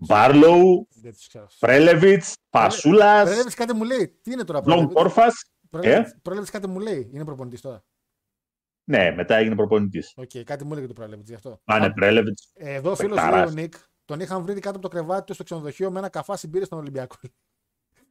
Μπάρλοου, 0.00 0.88
Δεν 0.90 1.12
τους 1.12 1.28
ξέρω. 1.28 1.46
Πρέλεβιτς, 1.58 2.34
Φασούλας, 2.50 3.24
Πρέλεβιτς 3.24 3.54
κάτι 3.54 3.74
μου 3.74 3.84
λέει. 3.84 4.18
Τι 4.22 4.32
είναι 4.32 4.44
τώρα, 4.44 4.60
Τζον 4.60 4.74
Πρέλεβιτς; 4.74 4.94
Κόρφας. 4.94 5.44
Πρέλεβιτς 6.22 6.50
κάτι 6.50 6.66
μου 6.68 6.78
λέει. 6.78 7.10
Είναι 7.12 7.24
προπονητής 7.24 7.60
τώρα. 7.60 7.84
Ναι, 8.88 9.10
μετά 9.10 9.36
έγινε 9.36 9.54
προπονητής. 9.54 10.12
Οκ, 10.16 10.30
κάτι 10.44 10.64
μου 10.64 10.72
έλεγε 10.72 10.86
το 10.86 10.92
Πρέλεβιτ 10.92 11.28
γι' 11.28 11.34
αυτό. 11.34 11.60
Πάνε 11.64 11.86
Α, 11.86 11.92
Πρέλεβιτς. 11.92 12.50
Εδώ 12.54 12.90
ο 12.90 12.94
φίλος 12.94 13.14
Παικταράς. 13.20 13.54
λέει 13.54 13.62
ο 13.62 13.66
Νικ, 13.66 13.74
τον 14.04 14.20
είχαν 14.20 14.42
βρει 14.42 14.54
κάτω 14.54 14.78
από 14.78 14.88
το 14.88 14.88
κρεβάτι 14.88 15.24
του 15.24 15.34
στο 15.34 15.44
ξενοδοχείο 15.44 15.90
με 15.90 15.98
ένα 15.98 16.08
καφάσι 16.08 16.48
μπύρε 16.48 16.64
στον 16.64 16.78
Ολυμπιακό. 16.78 17.16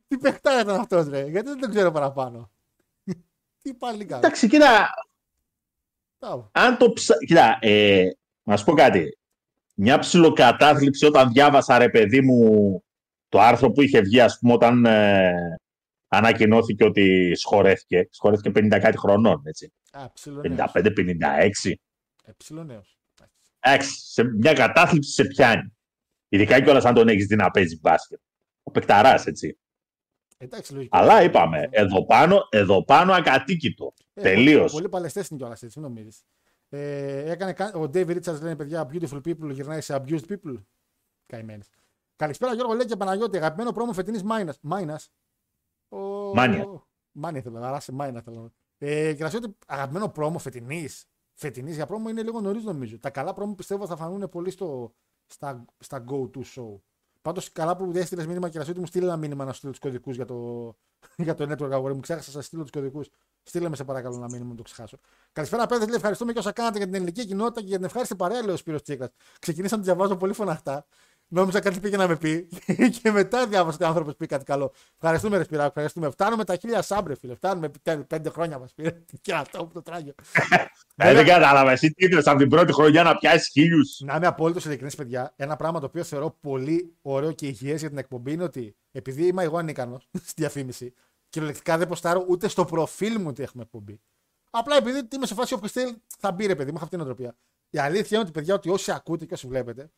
Τι 0.07 0.17
παιχτάρα 0.17 0.61
ήταν 0.61 0.79
αυτός, 0.79 1.07
ρε. 1.09 1.25
Γιατί 1.25 1.47
δεν 1.49 1.59
τον 1.59 1.69
ξέρω 1.69 1.91
παραπάνω. 1.91 2.51
Τι 3.61 3.73
πάλι 3.73 4.05
κάνω. 4.05 4.21
Εντάξει, 4.23 4.47
κοίτα, 4.47 4.89
Μπράβο. 6.19 6.49
αν 6.51 6.77
το 6.77 6.91
ψα... 6.93 7.15
Κοίτα, 7.25 7.57
ε, 7.61 8.05
να 8.43 8.57
σου 8.57 8.65
πω 8.65 8.73
κάτι. 8.73 9.17
Μια 9.75 9.99
ψιλοκατάθλιψη 9.99 11.05
όταν 11.05 11.31
διάβασα, 11.31 11.77
ρε 11.77 11.89
παιδί 11.89 12.21
μου, 12.21 12.83
το 13.29 13.39
άρθρο 13.39 13.71
που 13.71 13.81
είχε 13.81 14.01
βγει, 14.01 14.19
ας 14.21 14.37
πούμε, 14.39 14.53
όταν 14.53 14.85
ε, 14.85 15.55
ανακοινώθηκε 16.07 16.83
ότι 16.85 17.31
σχορέθηκε. 17.35 18.07
Σχορέθηκε 18.11 18.49
50 18.55 18.79
κάτι 18.81 18.97
χρονών, 18.97 19.41
έτσι. 19.45 19.73
Α, 19.91 20.11
ψιλονέος. 20.11 20.71
55-56. 20.73 21.75
Ε, 22.23 22.31
ψιλονέος. 22.37 22.97
Εντάξει, 23.59 24.11
σε 24.11 24.23
μια 24.23 24.53
κατάθλιψη 24.53 25.11
σε 25.11 25.23
πιάνει. 25.23 25.75
Ειδικά 26.29 26.61
κιόλας 26.61 26.85
αν 26.85 26.93
τον 26.93 27.07
έχεις 27.07 27.25
δει 27.25 27.35
να 27.35 27.51
παίζεις 27.51 27.79
μπάσκετ. 27.79 28.19
Ο 28.63 28.71
παικταράς, 28.71 29.25
έτσι. 29.25 29.57
Εντάξει, 30.37 30.73
λογικό. 30.73 30.97
Αλλά 30.97 31.23
είπαμε, 31.23 31.67
εδώ 31.71 32.05
πάνω, 32.05 32.47
εδώ 32.49 32.83
πάνω 32.85 33.13
ακατοίκητο. 33.13 33.93
Ε, 34.13 34.21
τελείως. 34.21 34.57
Πολλοί, 34.59 34.71
πολλοί 34.71 34.89
παλαιστές 34.89 35.27
είναι 35.27 35.39
κιόλας 35.39 35.63
έτσι, 35.63 35.79
μην 35.79 35.87
νομίζεις. 35.89 36.23
Ε, 36.69 37.31
έκανε, 37.31 37.53
κα- 37.53 37.73
ο 37.75 37.81
David 37.81 38.17
Richards 38.17 38.41
λένε 38.41 38.55
παιδιά, 38.55 38.89
beautiful 38.91 39.21
people 39.25 39.49
γυρνάει 39.51 39.81
σε 39.81 39.95
abused 39.95 40.25
people. 40.29 40.63
Καημένες. 41.25 41.69
Καλησπέρα 42.15 42.53
Γιώργο, 42.53 42.73
λέει 42.73 42.85
και 42.85 42.95
Παναγιώτη, 42.95 43.37
αγαπημένο 43.37 43.71
πρόμο 43.71 43.93
φετινής 43.93 44.23
Μάινας. 44.61 45.09
Μάινα. 45.89 46.33
Ο... 46.33 46.33
Μάνια. 46.33 46.83
Μάνια 47.11 47.41
θέλω, 47.41 47.57
αλλά 47.57 47.79
σε 47.79 47.91
Μάινα 47.91 48.21
θέλω. 48.21 48.51
Ε, 48.77 49.13
και 49.13 49.23
να 49.23 49.29
σου 49.29 49.39
πω 49.39 49.45
ότι 49.45 49.57
αγαπημένο 49.67 50.09
πρόμο 50.09 50.37
φετινής. 50.37 51.05
Φετινής 51.33 51.75
για 51.75 51.85
πρόμο 51.85 52.09
είναι 52.09 52.23
λίγο 52.23 52.41
νωρίς 52.41 52.63
νομίζω. 52.63 52.99
Τα 52.99 53.09
καλά 53.09 53.33
πρόμο 53.33 53.55
πιστεύω 53.55 53.87
θα 53.87 53.95
φανούν 53.95 54.29
πολύ 54.29 54.51
στο, 54.51 54.93
στα, 55.25 55.65
στα 55.79 56.03
go-to 56.09 56.41
show. 56.55 56.79
Πάντως 57.21 57.51
καλά 57.51 57.77
που 57.77 57.91
δεν 57.91 58.01
έστειλες 58.01 58.27
μήνυμα 58.27 58.49
και 58.49 58.57
να 58.57 58.63
σου 58.63 58.69
ότι 58.71 58.79
μου 58.79 58.85
στείλε 58.85 59.05
ένα 59.05 59.17
μήνυμα 59.17 59.45
να 59.45 59.53
στείλω 59.53 59.71
τους 59.71 59.81
κωδικούς 59.81 60.15
για 60.15 60.25
το, 60.25 60.35
για 61.17 61.35
το 61.35 61.51
network 61.51 61.71
αγόρι 61.71 61.93
μου. 61.93 61.99
Ξέχασα 61.99 62.27
να 62.27 62.33
σας 62.33 62.45
στείλω 62.45 62.61
τους 62.61 62.71
κωδικούς. 62.71 63.09
Στείλε 63.43 63.69
με 63.69 63.75
σε 63.75 63.83
παρακαλώ 63.83 64.15
ένα 64.15 64.25
μήνυμα, 64.25 64.49
να 64.49 64.55
το 64.55 64.63
ξεχάσω. 64.63 64.97
Καλησπέρα, 65.31 65.65
παιδε. 65.65 65.85
Λέει, 65.85 65.95
ευχαριστούμε 65.95 66.33
και 66.33 66.39
όσα 66.39 66.51
κάνατε 66.51 66.77
για 66.77 66.85
την 66.85 66.95
ελληνική 66.95 67.25
κοινότητα 67.25 67.61
και 67.61 67.67
για 67.67 67.75
την 67.75 67.85
ευχάριστη 67.85 68.15
παρέα, 68.15 68.41
λέει 68.41 68.53
ο 68.53 68.57
Σπύρος 68.57 68.81
Τσίκλας. 68.81 69.09
Ξεκινήσα 69.39 69.75
να 69.75 69.81
το 69.81 69.87
διαβάζω 69.87 70.17
πολύ 70.17 70.33
φωναχτά. 70.33 70.85
Νόμιζα 71.29 71.59
κάτι 71.59 71.79
πήγε 71.79 71.97
να 71.97 72.07
με 72.07 72.15
πει 72.17 72.47
και 73.01 73.11
μετά 73.11 73.47
διάβασα 73.47 73.75
ότι 73.75 73.83
ο 73.83 73.87
άνθρωπος 73.87 74.15
πει 74.15 74.25
κάτι 74.25 74.43
καλό. 74.43 74.73
Ευχαριστούμε, 74.95 75.37
ρε 75.37 75.43
Σπυράκο, 75.43 75.67
ευχαριστούμε. 75.67 76.09
Φτάνουμε 76.09 76.43
τα 76.43 76.55
χίλια 76.55 76.81
σάμπρε, 76.81 77.15
φίλε. 77.15 77.35
Φτάνουμε 77.35 77.71
πέντε, 77.83 78.03
πέντε 78.03 78.29
χρόνια 78.29 78.59
μας 78.59 78.73
πήρε. 78.73 79.03
Και 79.21 79.33
αυτό 79.33 79.65
που 79.65 79.73
το 79.73 79.81
τράγιο. 79.81 80.13
Ε, 80.95 81.13
δεν 81.13 81.25
κατάλαβα. 81.25 81.71
Εσύ 81.71 81.91
τι 81.91 82.05
ήθελες 82.05 82.27
από 82.27 82.37
την 82.37 82.49
πρώτη 82.49 82.73
χρονιά 82.73 83.03
να 83.03 83.17
πιάσεις 83.17 83.47
χίλιους; 83.47 83.99
Να 83.99 84.15
είμαι 84.15 84.27
απόλυτος 84.27 84.65
ειλικρινής, 84.65 84.95
παιδιά, 84.95 85.33
ένα 85.35 85.55
πράγμα 85.55 85.79
το 85.79 85.85
οποίο 85.85 86.03
θεωρώ 86.03 86.37
πολύ 86.41 86.95
ωραίο 87.01 87.31
και 87.31 87.47
υγιές 87.47 87.79
για 87.79 87.89
την 87.89 87.97
εκπομπή 87.97 88.31
είναι 88.31 88.43
ότι 88.43 88.75
επειδή 88.91 89.25
είμαι 89.25 89.43
εγώ 89.43 89.57
ανίκανος 89.57 90.09
στη 90.29 90.33
διαφήμιση, 90.41 90.93
κυριολεκτικά 91.29 91.77
δεν 91.77 91.87
ποστάρω 91.87 92.25
ούτε 92.27 92.47
στο 92.47 92.65
προφίλ 92.65 93.19
μου 93.21 93.27
ότι 93.27 93.43
έχουμε 93.43 93.63
εκπομπή. 93.63 94.01
Απλά 94.49 94.75
επειδή 94.75 95.07
είμαι 95.15 95.25
σε 95.25 95.33
φάση 95.33 95.53
όπου 95.53 95.67
στείλ 95.67 95.95
θα 96.19 96.31
μπει 96.31 96.45
ρε 96.45 96.55
παιδί 96.55 96.69
μου, 96.69 96.75
έχω 96.75 96.83
αυτή 96.85 96.97
την 96.97 97.05
οτροπία. 97.05 97.35
Η 97.69 97.77
αλήθεια 97.79 98.07
είναι 98.17 98.19
ότι 98.19 98.31
παιδιά, 98.31 98.53
ότι 98.53 98.69
όσοι 98.69 98.91
ακούτε 98.91 99.25
και 99.25 99.33
όσοι 99.33 99.47
βλέπετε, 99.47 99.81
α- 99.81 99.89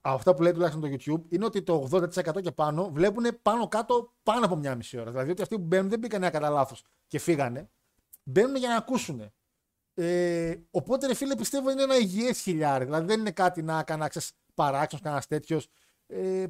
αυτά 0.00 0.34
που 0.34 0.42
λέει 0.42 0.52
τουλάχιστον 0.52 0.90
το 0.90 0.96
YouTube, 0.96 1.22
είναι 1.28 1.44
ότι 1.44 1.62
το 1.62 1.88
80% 1.92 2.42
και 2.42 2.52
πάνω 2.52 2.90
βλέπουν 2.92 3.24
πάνω 3.42 3.68
κάτω 3.68 4.12
πάνω 4.22 4.44
από 4.44 4.56
μια 4.56 4.74
μισή 4.74 4.98
ώρα. 4.98 5.10
Δηλαδή 5.10 5.30
ότι 5.30 5.42
αυτοί 5.42 5.56
που 5.56 5.64
μπαίνουν 5.64 5.88
δεν 5.88 5.98
μπήκαν 5.98 6.22
ένα 6.22 6.30
κατά 6.30 6.48
λάθος 6.48 6.84
και 7.06 7.18
φύγανε. 7.18 7.70
Μπαίνουν 8.24 8.56
για 8.56 8.68
να 8.68 8.76
ακούσουν. 8.76 9.32
Ε, 9.94 10.56
οπότε, 10.70 11.06
ρε 11.06 11.14
φίλε, 11.14 11.36
πιστεύω 11.36 11.70
είναι 11.70 11.82
ένα 11.82 11.98
υγιές 11.98 12.40
χιλιάρι. 12.40 12.84
Δηλαδή 12.84 13.06
δεν 13.06 13.20
είναι 13.20 13.30
κάτι 13.30 13.62
να 13.62 13.82
κάνα 13.82 14.08
ξέρεις, 14.08 14.32
παράξενος, 14.54 15.04
κανένας 15.04 15.26
τέτοιος. 15.26 15.68
Ε, 16.06 16.46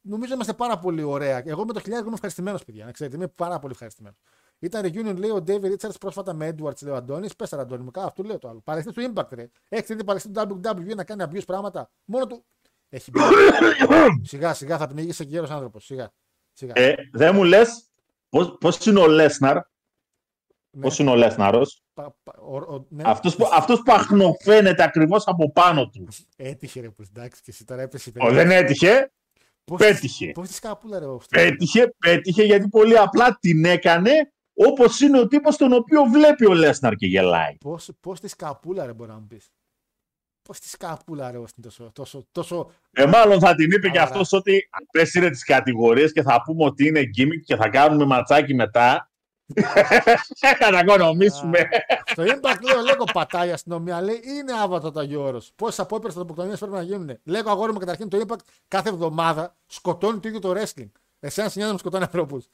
νομίζω 0.00 0.34
είμαστε 0.34 0.52
πάρα 0.52 0.78
πολύ 0.78 1.02
ωραία. 1.02 1.42
Εγώ 1.44 1.64
με 1.64 1.72
το 1.72 1.80
χιλιάρι 1.80 2.04
είμαι 2.04 2.14
ευχαριστημένος, 2.14 2.64
παιδιά. 2.64 2.84
Να 2.84 2.92
ξέρετε, 2.92 3.16
είμαι 3.16 3.28
πάρα 3.28 3.58
πολύ 3.58 3.72
ευχαριστημένος. 3.72 4.18
Ήταν 4.58 4.82
reunion, 4.84 5.16
λέει 5.16 5.30
ο 5.30 5.44
David 5.46 5.76
Richards 5.76 5.98
πρόσφατα 6.00 6.32
με 6.32 6.48
Edwards, 6.48 6.82
λέει 6.82 6.92
ο 6.92 6.96
Αντώνης. 6.96 7.36
Πες 7.36 7.48
τώρα, 7.48 7.62
Αντώνη, 7.62 7.82
μου 7.82 7.90
κάνω 7.90 8.06
αυτό 8.06 8.22
λέω 8.22 8.38
το 8.38 8.48
άλλο. 8.48 8.60
Παλαιστή 8.60 8.92
του 8.92 9.12
Impact, 9.12 9.28
ρε. 9.30 9.50
Έχεις 9.68 9.96
δει 9.96 10.04
παλαιστή 10.04 10.30
του 10.30 10.60
WWE 10.64 10.94
να 10.94 11.04
κάνει 11.04 11.24
abuse 11.28 11.44
πράγματα; 11.46 11.90
Μόνο 12.04 12.26
του. 12.26 12.44
Έχει 12.88 13.10
μπει. 13.10 13.20
σιγά, 14.28 14.54
σιγά 14.54 14.78
θα 14.78 14.86
πνίγει 14.86 15.14
και 15.14 15.24
γέρος 15.24 15.50
άνθρωπος. 15.50 15.84
Σιγά. 15.84 16.12
σιγά. 16.52 16.72
Ε, 16.76 16.94
δεν 17.12 17.34
μου 17.34 17.44
λες 17.44 17.88
πώς 18.60 18.86
είναι 18.86 19.00
ο 19.00 19.06
Λέσναρ; 19.06 19.54
Ναι. 20.70 20.82
Πώς 20.82 20.98
είναι 20.98 21.10
ο 21.10 21.14
Λέσναρος; 21.14 21.82
Πα- 21.94 22.16
πα- 22.22 22.38
ο- 22.38 22.74
ο- 22.74 22.86
ναι. 22.88 23.02
Αυτό 23.06 23.30
που, 23.30 23.48
αυτός 23.52 23.82
που 23.84 23.92
αχνοφαίνεται 23.92 24.82
ακριβώς 24.82 25.26
από 25.26 25.52
πάνω 25.52 25.88
του. 25.88 26.08
Έτυχε, 26.36 26.80
ρε, 26.80 26.90
πους 26.90 27.08
εντάξει, 27.08 27.42
και 27.42 27.50
εσύ 27.50 27.64
τώρα 27.64 27.82
έπεσε. 27.82 28.12
Ο, 28.20 28.30
δεν 28.32 28.50
έτυχε; 28.50 29.12
πέτυχε. 29.76 30.32
Πώς 30.32 30.46
της 30.46 30.56
σκάπουλα, 30.56 30.98
ρε, 30.98 31.04
αυτό. 31.04 31.26
Πέτυχε, 31.30 31.94
πέτυχε 31.98 32.42
γιατί 32.42 32.68
πολύ 32.68 32.98
απλά 32.98 33.36
την 33.40 33.64
έκανε 33.64 34.10
όπως 34.54 35.00
είναι 35.00 35.18
ο 35.20 35.26
τύπος 35.26 35.56
τον 35.56 35.72
οποίο 35.72 36.04
βλέπει 36.04 36.46
ο 36.46 36.54
Λέσναρ 36.54 36.94
και 36.94 37.06
γελάει. 37.06 37.56
Πώς, 37.60 37.90
πώς 38.00 38.20
της 38.20 38.30
σκαπούλα 38.30 38.86
ρε 38.86 38.92
μπορεί 38.92 39.10
να 39.10 39.16
μου 39.18 39.26
πεις; 39.26 39.50
Πώς 40.48 40.58
τη 40.58 40.68
σκαπούλα 40.68 41.30
ρε 41.30 41.38
ώστε 41.38 41.60
τόσο, 41.60 41.90
τόσο, 41.94 42.26
τόσο... 42.32 42.70
Ε, 42.92 43.06
μάλλον 43.06 43.40
θα 43.40 43.54
την 43.54 43.70
είπε 43.70 43.88
και 43.88 43.98
Καλά. 43.98 44.02
αυτός 44.02 44.32
ότι 44.32 44.68
απέσυρε 44.70 45.30
τις 45.30 45.44
κατηγορίες 45.44 46.12
και 46.12 46.22
θα 46.22 46.42
πούμε 46.42 46.64
ότι 46.64 46.86
είναι 46.86 47.00
gimmick 47.00 47.42
και 47.44 47.56
θα 47.56 47.68
κάνουμε 47.68 48.04
ματσάκι 48.04 48.54
μετά. 48.54 49.08
Θα 50.40 50.70
τα 50.70 50.78
οικονομήσουμε. 50.78 51.58
Στο 52.04 52.22
Impact 52.22 52.60
λέει 52.62 52.76
ο 52.76 52.82
Λέγκο 52.82 53.04
πατάει 53.12 53.48
η 53.48 53.52
αστυνομία, 53.52 54.00
λέει 54.02 54.20
είναι 54.24 54.52
άβατο 54.62 54.90
το 54.90 55.00
Αγίου 55.00 55.20
Όρος. 55.20 55.52
Πόσες 55.56 55.78
απόπειρες 55.78 56.16
αποκτονίες 56.16 56.58
πρέπει 56.58 56.72
να 56.74 56.82
γίνουν. 56.82 57.18
Λέγω 57.24 57.50
αγόρι 57.50 57.72
μου 57.72 57.78
καταρχήν 57.78 58.08
το 58.08 58.24
Impact 58.28 58.38
κάθε 58.68 58.88
εβδομάδα 58.88 59.56
σκοτώνει 59.66 60.18
το 60.18 60.28
ίδιο 60.28 60.40
το 60.40 60.50
wrestling. 60.56 60.90
Εσένα 61.20 61.48
σε 61.48 61.58
νοιάζει 61.58 61.72
να 61.72 61.78
σκοτώνει 61.78 62.02
ανθρώπους. 62.02 62.46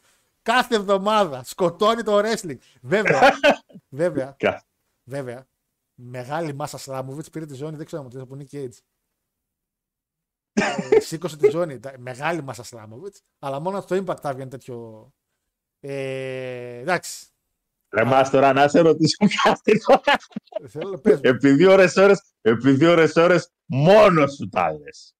Κάθε 0.42 0.74
εβδομάδα 0.74 1.42
σκοτώνει 1.44 2.02
το 2.02 2.18
wrestling. 2.18 2.56
Βέβαια, 2.80 3.20
βέβαια, 4.02 4.34
Κα- 4.38 4.64
βέβαια. 5.04 5.46
Μεγάλη 6.02 6.54
μάσα 6.54 6.78
Σλάμοβιτ 6.78 7.26
πήρε 7.32 7.46
τη 7.46 7.54
ζώνη, 7.54 7.76
δεν 7.76 7.86
ξέρω 7.86 8.02
αν 8.02 8.08
μου 8.12 8.18
το 8.18 8.22
από 8.34 8.36
Nick 8.40 8.54
Cage. 8.56 8.78
ε, 10.90 11.00
σήκωσε 11.00 11.36
τη 11.36 11.48
ζώνη. 11.50 11.80
τα- 11.80 11.94
Μεγάλη 11.98 12.42
μάσα 12.42 12.62
Σλάμοβιτ, 12.62 13.14
αλλά 13.38 13.60
μόνο 13.60 13.80
στο 13.80 13.96
impact 14.04 14.20
θα 14.20 14.34
βγαίνει 14.34 14.50
τέτοιο. 14.50 15.08
Ε, 15.80 16.78
εντάξει. 16.78 17.26
Ρε 17.94 18.04
μας 18.04 18.30
τώρα 18.30 18.52
να 18.52 18.68
σε 18.68 18.80
ρωτήσω 18.80 19.16
κάτι 19.44 19.78
τώρα. 19.84 20.18
Θέλω, 20.68 20.98
πες 20.98 21.14
μου. 21.14 21.20
Επί 21.24 21.50
δύο 21.52 21.72
ώρες 21.72 21.96
ώρες, 21.96 22.22
επί 22.40 22.72
δύο 22.72 22.90
ώρες 22.90 23.16
ώρες 23.16 23.50
μόνος 23.66 24.34
σου 24.34 24.48
τα 24.48 24.72
λες. 24.72 25.14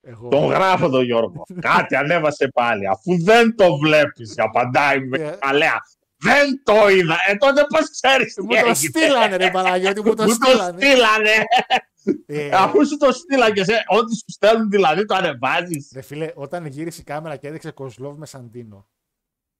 Εγώ. 0.00 0.28
Τον 0.28 0.44
γράφω 0.44 0.88
τον 0.88 1.04
Γιώργο. 1.04 1.42
Κάτι 1.60 1.96
ανέβασε 1.96 2.48
πάλι. 2.48 2.86
Αφού 2.88 3.22
δεν 3.24 3.56
το 3.56 3.76
βλέπεις, 3.76 4.38
απαντάει 4.38 5.06
με 5.06 5.18
Ε. 5.18 5.36
καλέα. 5.40 5.80
Δεν 6.22 6.62
το 6.64 6.88
είδα. 6.88 7.16
Ε, 7.28 7.34
τότε 7.36 7.64
πώς 7.68 7.90
ξέρεις 7.90 8.34
τι 8.34 8.42
Μου 8.42 8.48
το 8.48 8.56
έγινε. 8.56 8.74
στείλανε, 8.74 9.36
ρε 9.36 9.50
Παναγιώτη, 9.50 10.02
μου 10.02 10.14
το 10.14 10.22
Μου 10.22 10.28
το 10.28 10.34
στείλανε. 10.46 10.80
στείλανε. 10.80 11.30
Ε, 12.26 12.50
Αφού 12.52 12.86
σου 12.86 12.96
το 12.96 13.12
στείλανε 13.12 13.52
και 13.52 13.64
σε, 13.64 13.72
ό,τι 13.86 14.14
σου 14.16 14.24
στέλνουν 14.26 14.70
δηλαδή 14.70 15.04
το 15.04 15.14
ανεβάζεις. 15.14 15.90
Ρε 15.94 16.00
φίλε, 16.02 16.30
όταν 16.34 16.66
γύρισε 16.66 17.00
η 17.00 17.04
κάμερα 17.04 17.36
και 17.36 17.48
έδειξε 17.48 17.70
Κοσλόβ 17.70 18.16
με 18.18 18.26
Σαντίνο, 18.26 18.88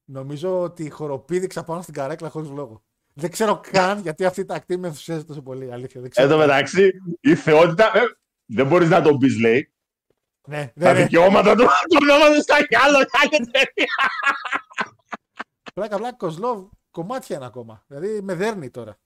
νομίζω 0.04 0.60
ότι 0.60 0.90
χοροπήδηξα 0.90 1.64
πάνω 1.64 1.82
στην 1.82 1.94
καρέκλα 1.94 2.28
χωρίς 2.28 2.50
λόγο. 2.50 2.82
Δεν 3.14 3.30
ξέρω 3.30 3.60
καν 3.70 3.98
γιατί 4.00 4.24
αυτή 4.24 4.40
η 4.40 4.44
τακτή 4.44 4.76
με 4.78 4.86
ενθουσιάζει 4.86 5.24
τόσο 5.24 5.42
πολύ. 5.42 5.72
Αλήθεια. 5.72 6.00
Δεν 6.00 6.10
ξέρω. 6.10 6.26
Εν 6.28 6.32
τω 6.32 6.38
μεταξύ, 6.40 6.90
η 7.20 7.34
θεότητα. 7.34 7.90
ε, 7.94 8.00
δεν 8.46 8.66
μπορείς 8.66 8.88
να 8.88 9.02
τον 9.02 9.18
πεις, 9.18 9.38
λέει. 9.40 9.72
Ναι, 10.48 10.72
Τα 10.80 10.92
ναι, 10.92 10.92
ναι. 10.92 11.02
δικαιώματα 11.02 11.54
του 11.54 11.66
τον 11.88 12.08
ονόμαζε 12.10 12.40
στα 12.40 12.66
κι 12.66 12.76
άλλο, 12.76 12.96
άλλη 12.96 13.30
εταιρεία. 13.32 13.94
Πλάκα, 15.72 15.96
πλάκα, 15.96 16.16
Κοσλόβ 16.16 16.68
κομμάτια 16.90 17.36
είναι 17.36 17.46
ακόμα. 17.46 17.84
Δηλαδή 17.86 18.20
με 18.22 18.34
δέρνει 18.34 18.70
τώρα. 18.70 18.98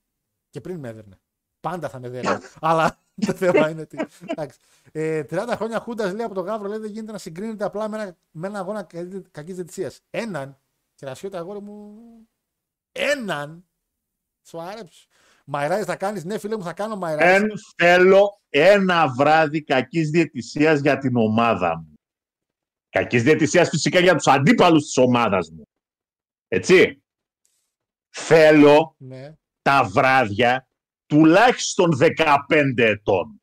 Και 0.50 0.60
πριν 0.60 0.78
με 0.78 0.88
έδερνε. 0.88 1.20
Πάντα 1.60 1.88
θα 1.88 1.98
με 1.98 2.08
δέρνει. 2.08 2.36
Αλλά 2.60 2.98
το 3.26 3.32
θέμα 3.32 3.70
είναι 3.70 3.80
ότι. 3.80 4.06
εντάξει. 4.26 4.58
Ε, 4.92 5.22
30 5.30 5.52
χρόνια 5.56 5.78
Χούντας 5.80 6.12
λέει 6.12 6.24
από 6.24 6.34
το 6.34 6.40
Γαύρο 6.40 6.68
λέει 6.68 6.78
δεν 6.78 6.90
γίνεται 6.90 7.12
να 7.12 7.18
συγκρίνεται 7.18 7.64
απλά 7.64 7.88
με 7.88 8.02
ένα, 8.02 8.16
με 8.30 8.46
ένα 8.46 8.58
αγώνα 8.58 8.86
κακή 9.30 9.52
διετησία. 9.52 9.92
Έναν. 10.10 10.58
Κερασιώτα 10.94 11.38
αγόρι 11.38 11.60
μου. 11.60 11.94
Έναν. 12.92 13.64
Σου 14.42 14.60
άρεψε. 14.60 15.06
Μαϊράδε 15.44 15.84
θα 15.84 15.96
κάνεις. 15.96 16.24
Ναι, 16.24 16.38
φίλε 16.38 16.56
μου, 16.56 16.62
θα 16.62 16.72
κάνω 16.72 16.96
μαϊράδε. 16.96 17.38
Δεν 17.38 17.50
θέλω 17.76 18.40
ένα 18.48 19.08
βράδυ 19.08 19.62
κακής 19.62 20.10
διαιτησίας 20.10 20.80
για 20.80 20.98
την 20.98 21.16
ομάδα 21.16 21.76
μου. 21.76 21.94
Κακής 22.88 23.22
διαιτησίας 23.22 23.68
φυσικά 23.68 24.00
για 24.00 24.14
τους 24.14 24.26
αντίπαλους 24.26 24.84
της 24.84 24.96
ομάδας 24.96 25.50
μου. 25.50 25.62
Έτσι. 26.48 27.02
Θέλω 28.18 28.94
Ναι. 28.98 29.34
τα 29.62 29.84
βράδια 29.84 30.68
τουλάχιστον 31.06 31.96
15 31.96 32.82
ετών. 32.82 33.40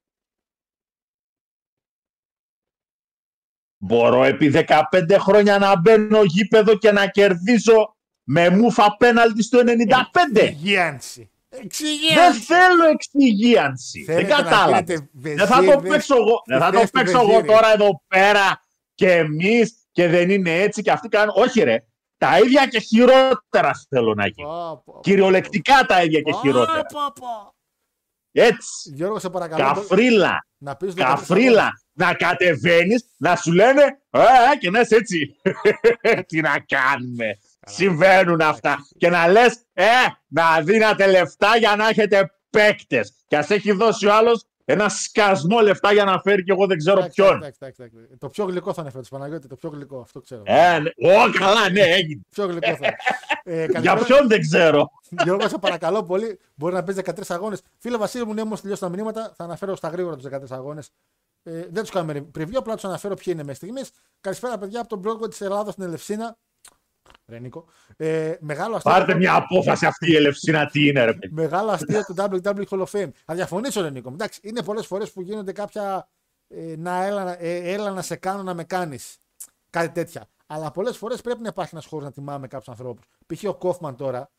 Μπορώ 3.77 4.23
επί 4.23 4.51
15 4.67 5.17
χρόνια 5.19 5.57
να 5.57 5.79
μπαίνω 5.79 6.23
γήπεδο 6.23 6.77
και 6.77 6.91
να 6.91 7.07
κερδίζω 7.07 7.95
με 8.23 8.49
μούφα 8.49 8.95
πέναλτι 8.97 9.43
στο 9.43 9.59
95. 9.59 10.39
Εξυγίανση. 10.39 11.27
Δεν 11.49 11.61
Εξυγίανση. 11.63 12.39
θέλω 12.39 12.85
εξυγίανση. 12.93 14.03
Δεν 14.03 14.15
Θέλετε 14.15 14.33
να 14.35 14.41
κατάλαβα. 14.41 14.77
γίνετε 14.79 15.09
Δεν 15.11 15.37
θα 15.37 15.55
το 15.55 15.61
βεζίριδες. 15.63 15.89
παίξω 15.89 16.15
εγώ, 16.15 16.41
δεν 16.45 16.59
θα 16.59 16.71
το 16.71 16.77
θες 16.77 16.85
του 16.85 16.91
παίξω 16.97 17.17
εγώ 17.17 17.25
βεζίρι. 17.27 17.47
τώρα 17.47 17.73
εδώ 17.73 18.03
πέρα 18.07 18.61
και 18.95 19.11
εμείς 19.11 19.87
και 19.91 20.07
δεν 20.07 20.29
είναι 20.29 20.61
έτσι 20.61 20.81
και 20.81 20.91
αυτοί 20.91 21.07
κάνουν. 21.09 21.33
Όχι 21.37 21.61
ρε, 21.63 21.77
τα 22.25 22.37
ίδια 22.37 22.67
και 22.67 22.79
χειρότερα 22.79 23.71
θέλω 23.89 24.13
να 24.13 24.27
γίνει. 24.27 24.47
Πω, 24.47 24.81
πω, 24.85 24.93
πω. 24.93 24.99
Κυριολεκτικά 25.03 25.85
τα 25.87 26.03
ίδια 26.03 26.21
και 26.21 26.31
Πω, 26.31 26.37
χειρότερα. 26.39 26.81
πω, 26.81 26.99
πω. 27.19 27.55
Έτσι. 28.31 28.91
Γιώργο, 28.93 29.19
σε 29.19 29.29
παρακαλώ. 29.29 29.63
Καφρίλα. 29.63 30.45
Να 30.57 30.75
πεις 30.75 30.93
Καφρίλα. 30.93 31.69
Να 31.93 32.13
κατεβαίνεις, 32.13 33.05
να 33.17 33.35
σου 33.35 33.51
λένε 33.51 33.83
Ε, 34.09 34.21
και 34.59 34.69
να 34.69 34.79
είσαι 34.79 34.95
έτσι. 34.95 35.35
Τι 36.27 36.41
να 36.41 36.59
κάνουμε. 36.67 37.37
Συμβαίνουν 37.65 38.41
αυτά. 38.41 38.77
Και 38.97 39.09
να 39.09 39.27
λες, 39.27 39.61
Ε, 39.73 39.85
να 40.27 40.61
δίνατε 40.61 41.07
λεφτά 41.07 41.57
για 41.57 41.75
να 41.75 41.87
έχετε 41.87 42.31
παίκτες. 42.49 43.13
Και 43.27 43.37
ας 43.37 43.49
έχει 43.49 43.71
δώσει 43.71 44.07
ο 44.07 44.13
άλλος 44.13 44.45
ένα 44.65 44.89
σκασμό 44.89 45.59
λεφτά 45.59 45.93
για 45.93 46.03
να 46.03 46.19
φέρει 46.21 46.43
και 46.43 46.51
εγώ 46.51 46.67
δεν 46.67 46.77
ξέρω 46.77 46.97
Εντάξει, 46.99 47.21
ποιον. 47.21 47.35
εντάξει, 47.35 47.57
εντάξει, 47.61 47.81
εντάξει. 47.83 48.17
Το 48.17 48.29
πιο 48.29 48.45
γλυκό 48.45 48.73
θα 48.73 48.81
είναι 48.81 48.91
φέτος, 48.91 49.09
Παναγιώτη. 49.09 49.47
Το 49.47 49.55
πιο 49.55 49.69
γλυκό, 49.69 49.99
αυτό 49.99 50.21
ξέρω. 50.21 50.41
Ε, 50.45 50.79
ναι. 50.79 50.89
Ω, 50.89 51.31
καλά, 51.39 51.69
ναι, 51.69 51.81
έγινε. 51.81 52.21
Πιο 52.29 52.45
γλυκό 52.45 52.67
θα 52.75 52.75
είναι. 52.85 52.95
Ε, 53.43 53.55
Για 53.55 53.67
καλησπέρα. 53.67 54.03
ποιον 54.03 54.27
δεν 54.27 54.41
ξέρω. 54.41 54.91
Γιώργο, 55.23 55.47
σε 55.47 55.57
παρακαλώ 55.57 56.03
πολύ. 56.03 56.39
Μπορεί 56.55 56.73
να 56.73 56.83
παίζει 56.83 57.01
13 57.05 57.11
αγώνες. 57.27 57.61
Φίλε 57.77 57.97
Βασίλη 57.97 58.25
μου, 58.25 58.33
ναι, 58.33 58.41
όμως 58.41 58.61
τελειώσει 58.61 58.81
τα 58.81 58.89
μηνύματα. 58.89 59.33
Θα 59.35 59.43
αναφέρω 59.43 59.75
στα 59.75 59.87
γρήγορα 59.87 60.15
τους 60.15 60.25
13 60.31 60.39
αγώνες. 60.49 60.89
Ε, 61.43 61.51
δεν 61.69 61.81
τους 61.83 61.89
κάνουμε 61.91 62.25
preview, 62.37 62.55
απλά 62.55 62.73
τους 62.73 62.85
αναφέρω 62.85 63.13
ποιοι 63.15 63.25
είναι 63.27 63.41
μέχρι 63.43 63.55
στιγμή. 63.55 63.81
Καλησπέρα, 64.21 64.57
παιδιά, 64.57 64.79
από 64.81 64.99
τον 64.99 65.01
Broadway 65.05 65.29
της 65.29 65.41
Ελλάδα 65.41 65.71
στην 65.71 65.83
Ελευσίνα. 65.83 66.37
Ρε 67.27 67.39
Νίκο. 67.39 67.65
Ε, 67.97 68.35
μεγάλο 68.39 68.75
αστείο. 68.75 68.91
Πάρτε 68.91 69.15
μια 69.15 69.35
απόφαση 69.35 69.85
αυτή 69.85 70.11
η 70.11 70.15
Ελευσίνα 70.15 70.65
τι 70.65 70.87
είναι, 70.87 71.03
ρε 71.05 71.13
παιδί. 71.13 71.33
Μεγάλο 71.33 71.69
αστείο 71.71 72.03
του 72.03 72.15
WWE 72.17 72.63
Hall 72.69 72.83
of 72.83 72.85
Fame. 72.91 73.09
Θα 73.25 73.33
διαφωνήσω, 73.33 73.81
ρε 73.81 73.89
Νίκο. 73.89 74.09
Εντάξει, 74.09 74.39
είναι 74.43 74.63
πολλές 74.63 74.85
φορές 74.87 75.11
που 75.11 75.21
γίνονται 75.21 75.51
κάποια. 75.51 76.09
Ε, 76.47 76.75
να 76.77 77.03
έλα, 77.05 77.23
να- 77.23 77.37
ε, 77.39 77.71
έλα 77.71 77.91
να 77.91 78.01
σε 78.01 78.15
κάνω 78.15 78.43
να 78.43 78.53
με 78.53 78.63
κάνεις. 78.63 79.17
Κάτι 79.69 79.89
τέτοια. 79.89 80.27
Αλλά 80.47 80.71
πολλές 80.71 80.97
φορές 80.97 81.21
πρέπει 81.21 81.41
να 81.41 81.47
υπάρχει 81.47 81.69
ένας 81.73 81.85
χώρος 81.85 82.05
να 82.05 82.11
τιμάμε 82.11 82.47
κάποιους 82.47 82.69
ανθρώπους. 82.69 83.05
Π.χ. 83.25 83.43
ο 83.49 83.53
Κόφμαν 83.55 83.95
τώρα, 83.95 84.31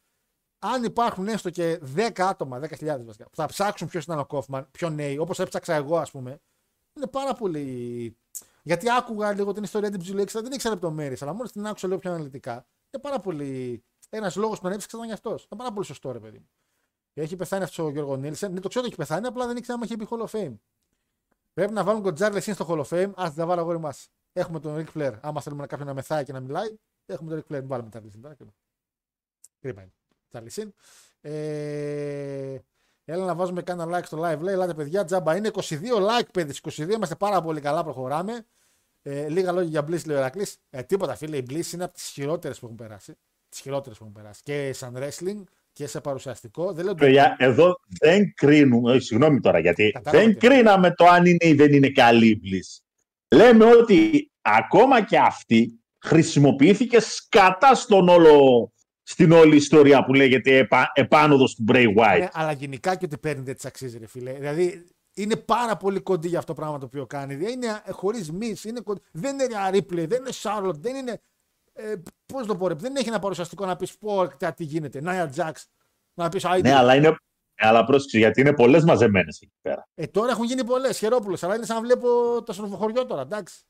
αν 0.58 0.84
υπάρχουν 0.84 1.28
έστω 1.28 1.50
και 1.50 1.78
10 1.96 2.22
άτομα, 2.28 2.58
10.000 2.58 3.04
βασικά, 3.04 3.24
που 3.24 3.36
θα 3.36 3.46
ψάξουν 3.46 3.88
ποιος 3.88 4.04
ήταν 4.04 4.18
ο 4.18 4.24
Κόφμαν, 4.26 4.68
πιο 4.70 4.90
νέοι, 4.90 5.18
όπως 5.18 5.38
έψαξα 5.38 5.74
εγώ, 5.74 5.98
ας 5.98 6.10
πούμε, 6.10 6.40
είναι 6.96 7.06
πάρα 7.06 7.34
πολύ. 7.34 8.16
Γιατί 8.66 8.90
άκουγα 8.90 9.32
λίγο 9.32 9.52
την 9.52 9.62
ιστορία 9.62 9.90
την 9.90 10.00
ψηλοέξα, 10.00 10.40
δεν 10.42 10.52
ήξερα 10.52 10.74
λεπτομέρειες, 10.74 11.22
αλλά 11.22 11.32
μόλις 11.32 11.52
την 11.52 11.66
άκουσα 11.66 11.86
λίγο 11.86 11.98
πιο 11.98 12.12
αναλυτικά. 12.12 12.52
Είναι 12.90 13.02
πάρα 13.02 13.20
πολύ. 13.20 13.84
Ένας 14.08 14.36
λόγος 14.36 14.60
που 14.60 14.66
ανέψηξα 14.66 14.96
ήταν 14.96 15.08
γι' 15.08 15.14
αυτός. 15.14 15.42
Είναι 15.42 15.60
πάρα 15.60 15.72
πολύ 15.72 15.86
σωστό, 15.86 16.12
ρε 16.12 16.18
παιδί 16.18 16.38
μου. 16.38 16.48
Έχει 17.14 17.36
πεθάνει 17.36 17.62
αυτός 17.62 17.84
ο 17.84 17.90
Γιώργο 17.90 18.16
Νίλσεν. 18.16 18.52
Ναι, 18.52 18.60
το 18.60 18.68
ξέρω 18.68 18.84
ότι 18.84 18.94
έχει 18.94 19.02
πεθάνει, 19.08 19.26
απλά 19.26 19.46
δεν 19.46 19.56
ήξερα 19.56 19.78
αν 19.78 19.84
είχε 19.84 19.96
μπει 19.96 20.06
Hall 20.10 20.26
of 20.26 20.30
Fame. 20.30 20.54
Πρέπει 21.52 21.72
να 21.72 21.84
βάλουν 21.84 22.02
τον 22.02 22.14
Τζάρλε 22.14 22.40
στο 22.40 22.66
Hall 22.68 22.84
of 22.84 22.88
Fame. 22.88 23.12
Α 23.14 23.24
την 23.26 23.34
τα 23.34 23.46
βάλω 23.46 23.60
αγόρι 23.60 23.78
μας. 23.78 24.08
Έχουμε 24.32 24.60
τον 24.60 24.76
Ric 24.76 24.98
Flair. 24.98 25.18
Άμα 25.20 25.40
θέλουμε 25.40 25.60
να 25.60 25.66
κάποιον 25.66 25.88
να 25.88 25.94
μεθάει 25.94 26.24
και 26.24 26.32
να 26.32 26.40
μιλάει, 26.40 26.76
έχουμε 27.06 27.30
τον 27.30 27.38
Ric 27.38 27.52
Flair. 27.52 27.58
Μην 27.58 27.68
βάλουμε 27.68 27.88
Τζάρλε 27.88 28.10
τώρα. 28.10 28.34
κρίμα. 28.34 28.54
Κρίμα 29.60 29.82
είναι. 29.82 29.92
Τζάρλε 30.30 30.72
Ε, 31.20 32.58
έλα 33.04 33.24
να 33.24 33.34
βάζουμε 33.34 33.62
κάνα 33.62 33.86
like 33.88 34.04
στο 34.04 34.18
live. 34.18 34.38
Λέει, 34.40 34.54
ελάτε 34.54 34.74
παιδιά, 34.74 35.04
τζάμπα 35.04 35.36
είναι 35.36 35.50
22 35.52 35.60
like, 35.96 36.30
παιδί. 36.32 36.54
22 36.62 36.90
είμαστε 36.90 37.14
πάρα 37.14 37.42
πολύ 37.42 37.60
καλά, 37.60 37.84
προχωράμε. 37.84 38.46
Ε, 39.06 39.28
λίγα 39.28 39.52
λόγια 39.52 39.70
για 39.70 39.80
Bliss, 39.82 40.06
λέει 40.06 40.16
ο 40.16 40.18
Ερακλής. 40.18 40.56
Ε, 40.70 40.82
τίποτα, 40.82 41.14
φίλε. 41.16 41.36
Η 41.36 41.44
Bliss 41.50 41.72
είναι 41.72 41.84
από 41.84 41.92
τις 41.94 42.04
χειρότερες 42.04 42.58
που 42.58 42.64
έχουν 42.64 42.76
περάσει. 42.76 43.14
Τις 43.48 43.60
χειρότερες 43.60 43.98
που 43.98 44.04
έχουν 44.04 44.16
περάσει. 44.16 44.40
Και 44.44 44.72
σαν 44.72 44.96
wrestling 44.98 45.42
και 45.72 45.86
σε 45.86 46.00
παρουσιαστικό. 46.00 46.72
Δεν 46.72 46.84
λέω 46.84 46.92
ότι- 46.92 47.04
Παιδιά, 47.04 47.36
εδώ 47.38 47.74
δεν 48.00 48.34
κρίνουμε, 48.34 48.90
όχι, 48.90 49.00
συγγνώμη 49.00 49.40
τώρα, 49.40 49.58
γιατί 49.58 49.90
Κατάλαβα 49.90 50.24
δεν 50.24 50.34
τι. 50.38 50.46
κρίναμε 50.46 50.94
το 50.94 51.04
αν 51.06 51.26
είναι 51.26 51.46
ή 51.46 51.54
δεν 51.54 51.72
είναι 51.72 51.88
καλή 51.90 52.28
η 52.28 52.40
Bliss. 52.44 52.82
Λέμε 53.36 53.64
ότι 53.64 54.30
ακόμα 54.40 55.02
και 55.04 55.18
αυτή 55.18 55.80
χρησιμοποιήθηκε 55.98 57.00
σκατά 57.00 57.74
στον 57.74 58.08
όλο, 58.08 58.72
στην 59.02 59.32
όλη 59.32 59.56
ιστορία 59.56 60.04
που 60.04 60.14
λέγεται 60.14 60.56
επα, 60.56 60.90
επάνωδος 60.94 61.54
του 61.54 61.64
Bray 61.72 61.86
Wyatt. 61.96 62.18
Ναι, 62.18 62.28
αλλά 62.32 62.52
γενικά 62.52 62.96
και 62.96 63.04
ότι 63.04 63.18
παίρνει 63.18 63.42
δεν 63.42 63.54
της 63.54 63.64
αξίζει, 63.64 63.98
ρε 63.98 64.06
φίλε. 64.06 64.32
Δηλαδή 64.32 64.84
είναι 65.14 65.36
πάρα 65.36 65.76
πολύ 65.76 66.00
κοντή 66.00 66.28
για 66.28 66.38
αυτό 66.38 66.54
το 66.54 66.60
πράγμα 66.60 66.78
το 66.78 66.84
οποίο 66.84 67.06
κάνει. 67.06 67.34
Δηλαδή, 67.34 67.54
είναι 67.54 67.82
χωρίς 67.90 68.32
μη, 68.32 68.56
είναι 68.64 68.80
κοντή. 68.80 69.00
Δεν 69.12 69.38
είναι 69.38 69.46
Rhea 69.50 69.74
Ripley, 69.74 70.06
δεν 70.08 70.20
είναι 70.20 70.30
Charlotte, 70.42 70.74
δεν 70.74 70.96
είναι. 70.96 71.20
Ε, 71.72 71.94
Πώς 72.26 72.46
το 72.46 72.56
πω, 72.56 72.68
ρε, 72.68 72.74
δεν 72.74 72.96
έχει 72.96 73.08
ένα 73.08 73.18
παρουσιαστικό 73.18 73.66
να 73.66 73.76
πεις 73.76 73.98
πω 73.98 74.28
τε, 74.28 74.50
τι 74.50 74.64
γίνεται. 74.64 75.00
Νάια 75.00 75.28
Τζάξ, 75.28 75.66
να 76.14 76.28
πεις 76.28 76.44
Ναι, 76.44 76.74
αλλά 76.74 76.94
είναι. 76.94 77.16
Αλλά 77.56 77.84
πρόσεξε, 77.84 78.18
γιατί 78.18 78.40
είναι 78.40 78.52
πολλές 78.52 78.84
μαζεμένες 78.84 79.40
εκεί 79.40 79.52
πέρα. 79.60 79.88
Ε, 79.94 80.06
τώρα 80.06 80.30
έχουν 80.30 80.44
γίνει 80.44 80.64
πολλές, 80.64 80.98
χαιρόπουλε, 80.98 81.36
αλλά 81.40 81.54
είναι 81.54 81.64
σαν 81.64 81.76
να 81.76 81.82
βλέπω 81.82 82.08
το 82.42 82.52
σοφοχωριό 82.52 83.06
τώρα, 83.06 83.20
εντάξει. 83.22 83.64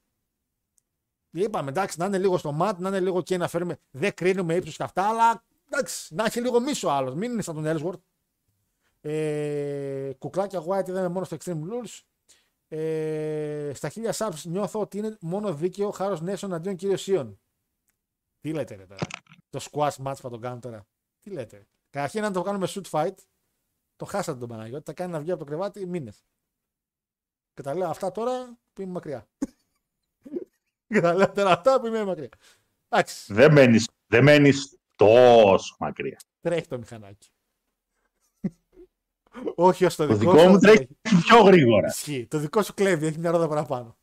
Είπαμε, 1.30 1.70
εντάξει, 1.70 1.98
να 1.98 2.06
είναι 2.06 2.18
λίγο 2.18 2.38
στο 2.38 2.52
ματ, 2.52 2.78
να 2.78 2.88
είναι 2.88 3.00
λίγο 3.00 3.22
και 3.22 3.36
να 3.36 3.48
φέρουμε. 3.48 3.78
Δεν 3.90 4.14
κρίνουμε 4.14 4.54
ύψος 4.54 4.76
και 4.76 4.82
αυτά, 4.82 5.08
αλλά 5.08 5.44
εντάξει, 5.70 6.14
να 6.14 6.24
έχει 6.24 6.40
λίγο 6.40 6.60
μίσο 6.60 6.88
άλλος. 6.88 7.14
Μην 7.14 7.32
είναι 7.32 7.42
σαν 7.42 7.54
τον 7.54 7.64
Ellsworth. 7.66 8.00
Ε, 9.06 10.12
κουκλάκια 10.18 10.62
White 10.66 10.88
είδαμε 10.88 11.08
μόνο 11.08 11.24
στο 11.24 11.36
Extreme 11.40 11.60
Rules. 11.70 12.00
Ε, 12.68 13.72
στα 13.74 13.88
χίλια 13.88 14.14
subs 14.16 14.42
νιώθω 14.44 14.80
ότι 14.80 14.98
είναι 14.98 15.16
μόνο 15.20 15.54
δίκαιο 15.54 15.90
χάρος 15.90 16.20
Nation 16.22 16.50
αντίον 16.52 16.76
κύριο 16.76 16.96
Σίων. 16.96 17.40
Τι 18.40 18.52
λέτε 18.52 18.74
ρε 18.74 18.86
τώρα; 18.86 19.06
Το 19.50 19.66
squash 19.70 20.04
match 20.06 20.14
θα 20.16 20.30
τον 20.30 20.40
κάνω 20.40 20.58
τώρα. 20.58 20.86
Τι 21.20 21.30
λέτε; 21.30 21.56
ρε. 21.56 21.66
Καταρχήν 21.90 22.24
αν 22.24 22.32
το 22.32 22.42
κάνουμε 22.42 22.66
shoot 22.70 22.90
fight, 22.90 23.14
το 23.96 24.04
χάσατε 24.04 24.38
τον 24.38 24.48
Παναγιώτη. 24.48 24.84
Θα 24.84 24.92
κάνει 24.92 25.12
να 25.12 25.20
βγει 25.20 25.30
από 25.30 25.38
το 25.38 25.44
κρεβάτι 25.44 25.86
μήνες. 25.86 26.24
Και 27.54 27.62
τα 27.62 27.74
λέω 27.74 27.88
αυτά 27.88 28.12
τώρα 28.12 28.58
που 28.72 28.82
είμαι 28.82 28.92
μακριά. 28.92 29.28
και 30.86 31.00
τα 31.00 31.14
λέω 31.14 31.32
τώρα 31.32 31.50
αυτά 31.50 31.80
που 31.80 31.86
είμαι 31.86 32.04
μακριά. 32.04 32.28
Εντάξει, 32.88 33.32
Δεν 33.32 33.52
μένεις, 33.52 33.88
δεν 34.06 34.22
μένεις 34.22 34.78
τόσο 34.94 35.76
μακριά. 35.78 36.18
τρέχει 36.40 36.66
το 36.66 36.78
μηχανάκι. 36.78 37.28
Όχι 39.54 39.84
ως 39.84 39.96
το 39.96 40.06
Το 40.06 40.14
δικό, 40.14 40.30
δικό 40.32 40.42
σου, 40.42 40.50
μου 40.50 40.58
δεν 40.58 40.70
τρέχει 40.76 40.88
πιο 41.24 41.42
γρήγορα. 41.42 41.86
Ισχύει. 41.86 42.26
Το 42.30 42.38
δικό 42.38 42.62
σου 42.62 42.74
κλέβει, 42.74 43.06
έχει 43.06 43.18
μια 43.18 43.30
ρόδα 43.30 43.48
παραπάνω. 43.48 43.96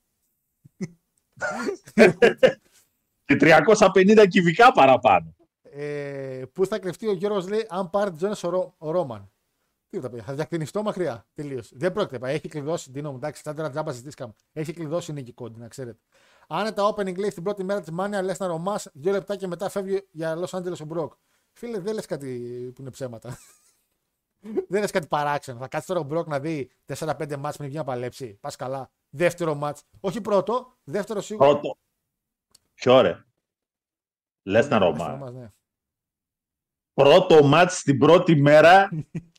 Και 3.26 3.38
350 3.40 4.26
κυβικά 4.30 4.72
παραπάνω. 4.72 5.36
Ε, 5.62 6.44
πού 6.54 6.66
θα 6.66 6.80
κρυφτεί 6.80 7.08
ο 7.08 7.14
Γιώργος 7.14 7.48
λέει 7.50 7.66
αν 7.70 7.90
πάρει 7.90 8.12
τη 8.12 8.18
ζώνη 8.18 8.36
ο, 8.44 8.50
Ρο- 8.50 8.74
ο 8.78 8.92
Ρόμαν. 8.92 9.32
Τι 9.90 10.00
θα 10.00 10.10
πει, 10.10 10.20
θα 10.20 10.34
διακρινιστώ 10.34 10.84
μακριά. 10.84 11.26
Τελείως. 11.34 11.72
Δεν 11.76 11.92
πρόκειται. 11.92 12.20
πα. 12.20 12.28
Έχει 12.30 12.48
κλειδώσει. 12.48 12.92
Ντίνο 12.92 13.10
μου, 13.12 13.16
εντάξει, 13.16 13.42
θα 13.42 13.54
τώρα 13.54 13.70
τζάμπα 13.70 13.92
ζητήσκα 13.92 14.34
Έχει 14.54 14.74
κλειδώσει 14.74 15.12
η 15.12 15.14
νίκη 15.14 15.34
κόντι, 15.34 15.60
να 15.60 15.68
ξέρετε. 15.68 16.00
Άνετα 16.48 16.94
opening 16.94 17.18
λέει 17.18 17.30
στην 17.30 17.44
πρώτη 17.44 17.64
μέρα 17.64 17.80
της 17.80 17.92
Μάνια, 17.92 18.22
λες 18.22 18.40
να 18.40 18.48
ρομάς, 18.48 18.90
δύο 18.94 19.12
λεπτά 19.12 19.36
και 19.36 19.48
μετά 19.48 19.70
φεύγει 19.70 20.08
για 20.12 20.38
Los 20.38 20.60
Angeles 20.60 20.80
ο 20.82 20.86
Μπροκ. 20.86 21.14
Φίλε, 21.54 21.80
δεν 21.80 21.94
λες 21.94 22.06
κάτι 22.06 22.28
που 22.76 22.82
είναι 22.82 22.90
ψέματα. 22.92 23.38
Δεν 24.68 24.82
λε 24.82 24.88
κάτι 24.88 25.08
παράξενο. 25.08 25.60
Θα 25.60 25.68
κάτσει 25.68 25.88
τώρα 25.88 26.00
ο 26.00 26.04
Μπροκ 26.04 26.28
να 26.28 26.39
δει 26.39 26.72
4-5 26.86 27.36
μάτς 27.38 27.58
πριν 27.58 27.70
βγει 27.70 27.78
να 27.78 27.84
παλέψει. 27.84 28.34
Πας 28.42 28.56
καλά. 28.56 28.92
Δεύτερο 29.10 29.56
μάτς. 29.56 29.84
Όχι 30.00 30.22
πρώτο, 30.22 30.78
δεύτερο 30.84 31.22
σίγουρα. 31.22 31.50
Πρώτο. 31.50 31.78
Ποιο 32.74 33.02
ρε. 33.02 33.24
Λες 34.44 34.68
να 34.68 34.80
Δεύτερο 34.80 34.92
Ρώμα. 34.92 35.16
μάτς, 35.16 35.34
ναι. 35.34 35.52
Πρώτο 36.94 37.44
μάτς 37.44 37.82
την 37.82 37.98
πρώτη 37.98 38.36
μέρα, 38.36 38.89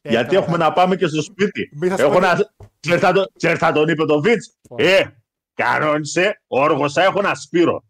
γιατί 0.03 0.27
καλά. 0.35 0.43
έχουμε 0.43 0.57
να 0.57 0.73
πάμε 0.73 0.97
και 0.97 1.07
στο 1.07 1.23
σπίτι. 1.23 1.71
Μην 1.73 1.91
θα 1.91 1.97
σου 1.97 2.03
Έχω 2.03 2.13
πω 2.13 2.21
να... 2.21 2.53
Ξέρεις 2.81 3.01
θα 3.01 3.13
τον- 3.13 3.31
ξέρεις 3.37 3.59
θα 3.59 3.73
τον 3.73 3.89
είπε 3.89 4.05
το 4.05 4.21
Βίτς; 4.21 4.57
Πω. 4.69 4.77
Ε, 4.79 5.23
κανόνισε, 5.55 6.43
όργωσα, 6.47 7.03
έχω 7.03 7.19
ένα 7.19 7.35
σπύρο. 7.35 7.85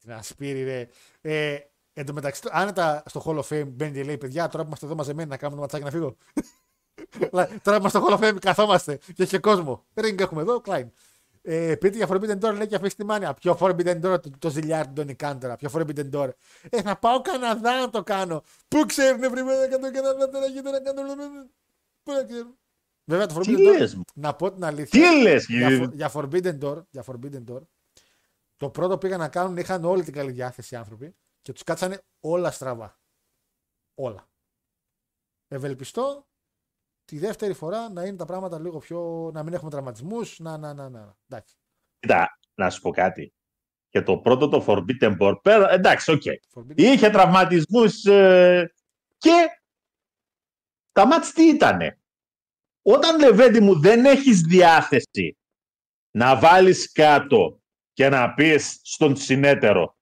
Την 0.00 0.12
ασπίρι, 0.12 0.62
ρε. 0.64 0.88
Ε, 1.20 1.58
εν 1.98 2.06
τω 2.06 2.12
μεταξύ, 2.12 2.42
άνετα 2.50 3.02
στο 3.06 3.22
Hall 3.26 3.38
of 3.38 3.48
Fame 3.48 3.66
μπαίνει 3.68 3.92
και 3.92 4.02
λέει: 4.04 4.18
Παιδιά, 4.18 4.48
τώρα 4.48 4.62
που 4.62 4.66
είμαστε 4.68 4.86
εδώ 4.86 4.94
μαζεμένοι 4.94 5.28
να 5.28 5.36
κάνουμε 5.36 5.56
το 5.56 5.62
ματσάκι 5.62 5.84
να 5.84 5.90
φύγω. 5.90 6.16
Αλλά 7.32 7.48
τώρα 7.62 7.76
που 7.80 7.82
είμαστε 7.82 7.98
στο 7.98 8.06
Hall 8.08 8.18
of 8.18 8.28
Fame, 8.28 8.38
καθόμαστε 8.40 8.96
και 9.14 9.22
έχει 9.22 9.30
και 9.30 9.38
κόσμο. 9.38 9.84
Ring 9.94 10.20
έχουμε 10.20 10.40
εδώ, 10.40 10.60
Klein. 10.64 10.86
Ε, 11.42 11.74
πείτε 11.76 11.96
για 11.96 12.06
Forbidden 12.10 12.38
Door, 12.40 12.54
λέει 12.56 12.66
και 12.66 12.74
αφήσει 12.74 12.96
τη 12.96 13.04
μάνια. 13.04 13.34
Ποιο 13.34 13.56
Forbidden 13.60 14.00
Door, 14.00 14.22
το, 14.22 14.30
το 14.38 14.50
ζηλιάρι 14.50 14.86
του 14.86 14.92
Ντόνι 14.92 15.14
Κάντερα. 15.14 15.56
Ποιο 15.56 15.70
Forbidden 15.72 16.10
Door. 16.10 16.28
Ε, 16.70 16.82
θα 16.82 16.98
πάω 16.98 17.20
Καναδά 17.20 17.80
να 17.80 17.90
το 17.90 18.02
κάνω. 18.02 18.42
Πού 18.68 18.86
ξέρουν 18.86 19.20
βρήματα 19.30 19.58
να 19.60 19.66
κάνω 19.66 19.90
Καναδά 19.90 20.28
τώρα 20.28 20.46
γίνεται 20.46 20.70
να 20.70 20.80
κάνω. 20.80 21.14
Πού 22.02 22.12
να 22.12 22.24
ξέρουν. 22.24 22.56
Βέβαια 23.04 23.26
το 23.26 23.40
Τι 23.40 23.54
Forbidden 23.54 23.68
Door, 23.74 23.78
λες, 23.78 23.94
μου. 23.94 24.02
να 24.14 24.34
πω 24.34 24.52
την 24.52 24.64
αλήθεια. 24.64 25.10
Τι 25.10 25.22
λες, 25.22 25.46
για, 25.46 25.68
κύριε. 25.68 25.84
Fo- 25.86 25.92
για, 25.92 26.10
Forbidden 26.12 26.58
Door, 26.58 26.82
για 26.90 27.04
Forbidden 27.06 27.44
Door, 27.52 27.60
το 28.56 28.68
πρώτο 28.70 28.92
που 28.92 28.98
πήγαν 28.98 29.18
να 29.18 29.28
κάνουν 29.28 29.56
είχαν 29.56 29.84
όλη 29.84 30.02
την 30.02 30.12
καλή 30.12 30.30
διάθεση 30.30 30.74
οι 30.74 30.76
άνθρωποι 30.76 31.14
και 31.48 31.54
τους 31.54 31.62
κάτσανε 31.62 32.02
όλα 32.20 32.50
στραβά. 32.50 33.00
Όλα. 33.94 34.30
Ευελπιστώ 35.48 36.28
τη 37.04 37.18
δεύτερη 37.18 37.52
φορά 37.52 37.88
να 37.88 38.04
είναι 38.04 38.16
τα 38.16 38.24
πράγματα 38.24 38.58
λίγο 38.58 38.78
πιο. 38.78 39.30
να 39.34 39.42
μην 39.42 39.54
έχουμε 39.54 39.70
τραυματισμούς. 39.70 40.38
Να, 40.38 40.56
να, 40.58 40.74
να, 40.74 40.88
να. 40.88 41.16
Εντάξει. 41.28 41.56
Κοίτα, 41.98 42.38
να 42.54 42.70
σου 42.70 42.80
πω 42.80 42.90
κάτι. 42.90 43.34
Και 43.88 44.02
το 44.02 44.18
πρώτο 44.18 44.48
το 44.48 44.64
Forbidden 44.66 45.18
Door, 45.20 45.42
πέρα, 45.42 45.70
εντάξει, 45.70 46.10
OK. 46.12 46.22
Forbidden- 46.54 46.74
Είχε 46.80 47.10
τραυματισμούς 47.10 48.04
ε, 48.04 48.74
και 49.18 49.60
τα 50.92 51.06
μάτς 51.06 51.32
τι 51.32 51.48
ήτανε; 51.48 52.00
Όταν 52.82 53.18
Λεβέντη 53.18 53.60
μου 53.60 53.80
δεν 53.80 54.04
έχεις 54.04 54.40
διάθεση 54.40 55.38
να 56.10 56.38
βάλεις 56.38 56.92
κάτω 56.92 57.62
και 57.92 58.08
να 58.08 58.34
πεις 58.34 58.80
στον 58.82 59.16
συνέταιρο, 59.16 59.97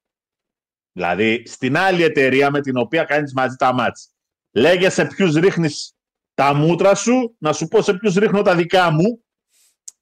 δηλαδή 0.96 1.42
στην 1.46 1.76
άλλη 1.76 2.02
εταιρεία 2.02 2.50
με 2.50 2.60
την 2.60 2.76
οποία 2.76 3.04
κάνεις 3.04 3.32
μαζί 3.32 3.56
τα 3.56 3.72
μάτς, 3.72 4.08
λέγε 4.52 4.88
σε 4.90 5.04
ποιους 5.06 5.34
ρίχνεις 5.34 5.94
τα 6.34 6.54
μούτρα 6.54 6.94
σου, 6.94 7.36
να 7.38 7.52
σου 7.52 7.68
πω 7.68 7.82
σε 7.82 7.94
ποιους 7.94 8.14
ρίχνω 8.14 8.42
τα 8.42 8.54
δικά 8.56 8.90
μου, 8.90 9.24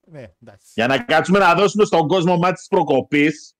Ναι, 0.06 0.24
εντάξει. 0.42 0.66
για 0.74 0.86
να 0.86 0.98
κάτσουμε 0.98 1.38
να 1.38 1.54
δώσουμε 1.54 1.84
στον 1.84 2.08
κόσμο 2.08 2.36
μάτς 2.36 2.58
της 2.58 2.68
προκοπής, 2.68 3.54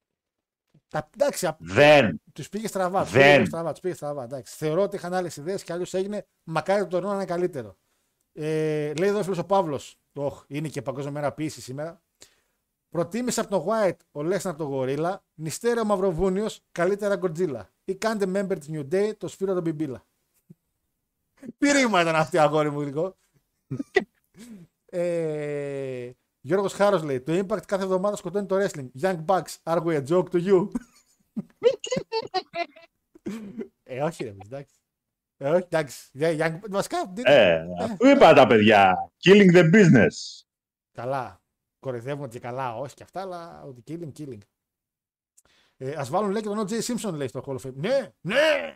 Τα, 0.89 1.11
εντάξει, 1.15 1.49
δεν. 1.59 2.21
τους 2.33 2.49
πήγε 2.49 2.67
στραβά. 2.69 3.03
Τους 3.03 3.13
Δεν. 3.13 3.35
πήγε 3.37 3.45
στραβά, 3.47 3.71
τους 3.73 3.81
πήγε 3.81 3.95
στραβά. 3.95 4.23
Εντάξει. 4.23 4.55
Θεωρώ 4.57 4.83
ότι 4.83 4.97
είχαν 4.97 5.15
άλλες 5.15 5.37
ιδέες 5.37 5.63
και 5.63 5.73
αλλιώ 5.73 5.87
έγινε. 5.91 6.27
Μακάρι 6.45 6.83
το 6.83 6.89
τωρινό 6.89 7.09
να 7.11 7.15
είναι 7.15 7.25
καλύτερο. 7.25 7.77
Ε, 8.33 8.93
λέει 8.95 9.09
εδώ 9.09 9.19
ο 9.19 9.23
φίλος 9.23 9.39
ο 9.39 9.45
Παύλος. 9.45 9.97
Όχ, 10.13 10.45
είναι 10.47 10.69
και 10.69 10.83
παγκόσμια 10.83 11.13
μέρα 11.13 11.33
ποιήση 11.33 11.61
σήμερα. 11.61 12.03
Προτίμησε 12.95 13.41
από 13.41 13.51
τον 13.51 13.65
White 13.69 13.97
ο 14.13 14.23
Λέσνα 14.23 14.51
από 14.51 14.59
τον 14.59 14.69
Γορίλα. 14.69 15.23
Νηστέριο 15.35 15.85
Μαυροβούνιος, 15.85 16.61
καλύτερα 16.73 17.17
Γκοτζίλα. 17.17 17.69
Ή 17.85 17.95
κάντε 17.95 18.25
member 18.35 18.59
της 18.59 18.69
New 18.73 18.89
Day, 18.95 19.13
το 19.19 19.29
σφύρο 19.29 19.55
τον 19.55 19.63
Μπιμπίλα. 19.63 20.07
Τι 21.59 21.73
ρήμα 21.73 22.01
ήταν 22.01 22.15
αυτή, 22.17 22.39
αγόρι 22.39 22.71
μου 22.71 22.81
γλυκό. 22.81 23.17
ε, 24.87 26.11
Γιώργος 26.41 26.73
Χάρος 26.73 27.03
λέει: 27.03 27.21
Το 27.21 27.33
Impact 27.39 27.67
κάθε 27.67 27.83
εβδομάδα 27.83 28.17
σκοτώνει 28.17 28.47
το 28.47 28.57
wrestling. 28.59 28.89
Young 29.01 29.25
Bucks, 29.25 29.55
are 29.63 29.83
we 29.85 30.03
a 30.03 30.07
joke 30.09 30.31
to 30.31 30.45
you? 30.47 30.69
ε, 33.83 34.03
όχι, 34.03 34.25
ρε, 34.25 34.35
εντάξει. 34.45 34.75
Ε, 35.37 35.49
όχι, 35.51 35.63
εντάξει. 35.69 36.09
Για- 36.13 36.31
Young... 36.39 36.59
Βασικά, 36.71 37.13
δεν- 37.15 37.25
Ε, 37.27 37.65
αφού 37.81 38.07
είπα 38.07 38.33
τα 38.35 38.47
παιδιά, 38.47 39.13
killing 39.25 39.55
the 39.55 39.71
business. 39.75 40.43
καλά. 40.93 41.43
Κορυδεύουμε 41.85 42.29
και 42.29 42.39
καλά, 42.41 42.77
όχι 42.77 42.95
και 42.95 43.03
αυτά, 43.03 43.21
αλλά 43.21 43.63
ότι 43.63 43.83
killing, 43.89 44.19
killing. 44.21 44.39
Ε, 45.77 45.95
ας 45.95 46.09
βάλουν 46.09 46.31
λέει 46.31 46.43
και 46.43 46.49
τον 46.49 46.59
O.J. 46.59 46.81
Simpson 46.81 47.13
λέει 47.15 47.29
στο 47.29 47.43
Hall 47.47 47.57
of 47.57 47.67
Fame. 47.69 47.75
Ναι, 47.75 48.13
ναι, 48.21 48.75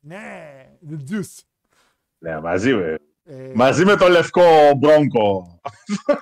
ναι, 0.00 0.78
the 0.90 1.10
juice. 1.10 1.40
Ναι, 2.18 2.40
μαζί, 2.40 2.74
με- 2.74 2.98
Ε, 3.24 3.52
μαζί 3.54 3.84
με 3.84 3.96
το 3.96 4.08
λευκό 4.08 4.72
μπρόγκο. 4.76 5.60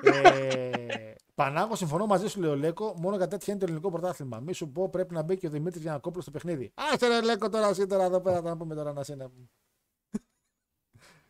ε, 0.03 1.13
Πανάγος, 1.35 1.79
συμφωνώ 1.79 2.07
μαζί 2.07 2.27
σου, 2.29 2.41
λέει 2.41 2.51
ο 2.51 2.57
Λέκο. 2.57 2.95
Μόνο 2.99 3.17
κατά 3.17 3.29
τέτοια 3.29 3.53
είναι 3.53 3.59
το 3.63 3.67
ελληνικό 3.69 3.91
πρωτάθλημα. 3.91 4.41
Μη 4.41 4.53
σου 4.53 4.69
πω, 4.73 4.89
πρέπει 4.89 5.15
να 5.15 5.23
μπει 5.23 5.37
και 5.37 5.47
ο 5.47 5.51
Δημήτρης 5.51 5.83
Γιανακόπουλος 5.83 6.23
στο 6.25 6.33
παιχνίδι. 6.33 6.73
Άσε 6.75 7.07
ρε 7.09 7.23
Λέκο 7.23 7.49
τώρα, 7.49 7.69
εσύ 7.69 7.87
τώρα 7.87 8.05
εδώ 8.05 8.21
πέρα, 8.21 8.41
να 8.41 8.57
πούμε 8.57 8.75
τώρα 8.75 8.93
να 8.93 9.03
σε 9.03 9.15
να 9.15 9.29
πούμε. 9.29 9.47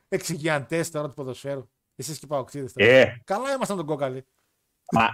Εξηγιαντές 0.08 0.90
τώρα 0.90 1.08
του 1.08 1.14
ποδοσφαίρου. 1.14 1.68
Εσείς 1.96 2.18
και 2.18 2.24
οι 2.24 2.28
παοξίδες 2.28 2.72
τώρα. 2.72 2.90
Ε, 2.90 3.20
Καλά 3.24 3.52
ήμασταν 3.54 3.76
τον 3.76 3.86
κόκαλη. 3.86 4.24
Μα, 4.92 5.08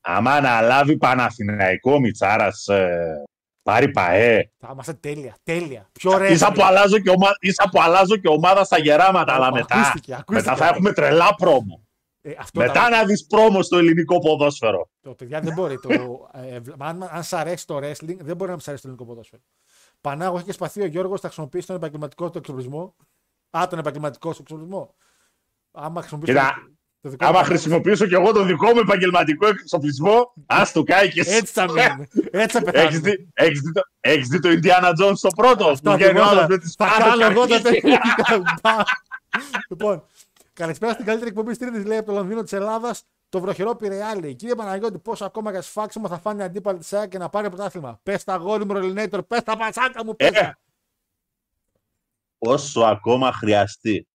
άμα 0.00 0.32
αναλάβει 0.32 0.96
Παναθηναϊκό 0.96 2.00
Μιτσάρας, 2.00 2.66
ε, 2.66 3.22
πάρει 3.62 3.90
ΠαΕ. 3.90 4.50
Θα 4.58 4.68
είμαστε 4.72 4.92
τέλεια. 4.92 5.34
Τέλεια. 5.42 5.88
Πιο 5.92 6.10
ωραία. 6.12 6.28
Ίσα 6.28 6.52
που, 6.52 6.62
αλλάζω 6.62 6.98
και 6.98 7.10
ομα... 7.10 7.28
ίσα 7.40 7.68
που 7.70 7.82
αλλάζω 7.82 8.16
και 8.16 8.28
ομάδα 8.28 8.64
στα 8.64 8.78
γεράματα, 8.78 9.34
αλλά 9.34 9.52
μετά, 9.52 9.74
Ακούστηκε, 9.74 10.14
ακούστηκε. 10.14 10.50
μετά 10.50 10.56
θα 10.56 10.68
έχουμε 10.74 10.92
τρελά 10.92 11.34
πρόμο. 11.34 11.82
Ε, 12.20 12.32
αυτό 12.38 12.60
Μετά 12.60 12.72
τα- 12.72 12.88
να 12.90 13.04
δεις 13.04 13.26
πρόμο 13.26 13.62
στο 13.62 13.76
ελληνικό 13.78 14.18
ποδόσφαιρο. 14.18 14.90
Το 15.00 15.14
παιδιά 15.14 15.40
δεν 15.40 15.52
μπορεί. 15.52 15.78
Το, 15.80 15.88
ε, 16.32 16.60
βλ- 16.60 16.82
αν, 16.82 17.08
αν 17.10 17.22
σ' 17.22 17.32
αρέσει 17.32 17.66
το 17.66 17.76
wrestling, 17.76 18.16
δεν 18.18 18.36
μπορεί 18.36 18.50
να 18.50 18.56
μ' 18.56 18.60
σ' 18.60 18.68
αρέσει 18.68 18.82
το 18.82 18.88
ελληνικό 18.88 19.04
ποδόσφαιρο. 19.10 19.42
Πανάγο 20.00 20.32
έχεις 20.34 20.46
και 20.46 20.52
σπαθεί 20.52 20.82
ο 20.82 20.86
Γιώργος, 20.86 21.20
θα 21.20 21.26
χρησιμοποιήσει 21.26 21.66
τον 21.66 21.76
επαγγελματικό 21.76 22.30
του 22.30 22.38
εξοπλισμό. 22.38 22.94
Α, 23.50 23.66
τον 23.70 23.78
επαγγελματικό 23.78 24.32
σου 24.32 24.42
εξοπλισμό. 24.42 24.94
Άμα 25.72 26.00
χρησιμοποιήσει. 26.00 26.32
Κοίτα, 26.32 26.54
το, 26.54 26.77
το 27.00 27.08
δικό 27.08 27.26
Άμα 27.26 27.38
μου- 27.38 27.44
χρησιμοποιήσω 27.44 28.06
κι 28.06 28.14
εγώ 28.14 28.32
το 28.32 28.42
δικό 28.42 28.72
μου 28.72 28.78
επαγγελματικό 28.78 29.46
εξοπλισμό, 29.46 30.32
ας 30.46 30.72
το 30.72 30.82
κάει 30.82 31.08
και 31.10 31.20
εσύ. 31.20 31.34
Έτσι 31.36 31.52
θα 31.52 31.64
μείνουμε. 31.64 32.08
Έτσι 32.30 32.58
θα 32.60 32.70
Έχεις 32.72 32.72
πεθάνουμε. 32.72 32.98
δει, 32.98 33.28
έχεις 33.34 33.60
δει, 33.60 33.72
το, 33.72 33.80
έχεις 34.00 34.28
δει 34.28 34.38
το 34.40 34.48
Indiana 34.48 34.88
Jones 34.90 35.16
το 35.20 35.28
πρώτο, 35.36 35.66
Αυτό 35.68 35.90
που 35.90 35.96
βγαίνει 35.96 36.18
ο 36.18 36.22
ακριβώς 36.22 36.28
άλλος 36.30 36.42
θα- 36.42 36.48
με 36.48 36.58
τις 36.58 36.74
Θα 36.78 36.84
πάνω 36.86 37.16
κάνω 37.18 37.24
εγώ 37.32 37.46
τα 37.46 37.60
καρχίες. 37.60 37.82
τέτοια. 37.82 38.84
Λοιπόν, 39.68 40.04
καλησπέρα 40.52 40.92
στην 40.92 41.04
καλύτερη 41.04 41.30
εκπομπή 41.30 41.48
της 41.48 41.58
Τρίτης, 41.58 41.84
λέει 41.84 41.98
από 41.98 42.06
το 42.06 42.12
Λονδίνο 42.12 42.42
της 42.42 42.52
Ελλάδας, 42.52 43.02
το 43.28 43.40
βροχερό 43.40 43.76
Πειραιά. 43.76 44.18
λέει. 44.20 44.34
Κύριε 44.34 44.54
Παναγιώτη, 44.54 44.98
πόσο 44.98 45.24
ακόμα 45.24 45.50
για 45.50 45.62
σφάξιμο 45.62 46.08
θα 46.08 46.18
φάνει 46.18 46.42
αντίπαλη 46.42 46.78
της 46.78 46.88
ΣΑΚ 46.88 47.08
και 47.08 47.18
να 47.18 47.28
πάρει 47.28 47.48
πρωτάθλημα; 47.48 48.00
Πες 48.02 48.24
τα 48.24 48.36
γόρι 48.36 48.64
μου, 48.64 48.72
Ρολινέιτορ, 48.72 49.22
πες 49.22 49.42
τα 49.42 49.56
πατσάκα 49.56 50.04
μου, 50.04 50.16
πες. 50.16 50.30
Ε. 50.30 50.56
Όσο 52.38 52.80
ακόμα 52.80 53.32
χρειαστεί. 53.32 54.06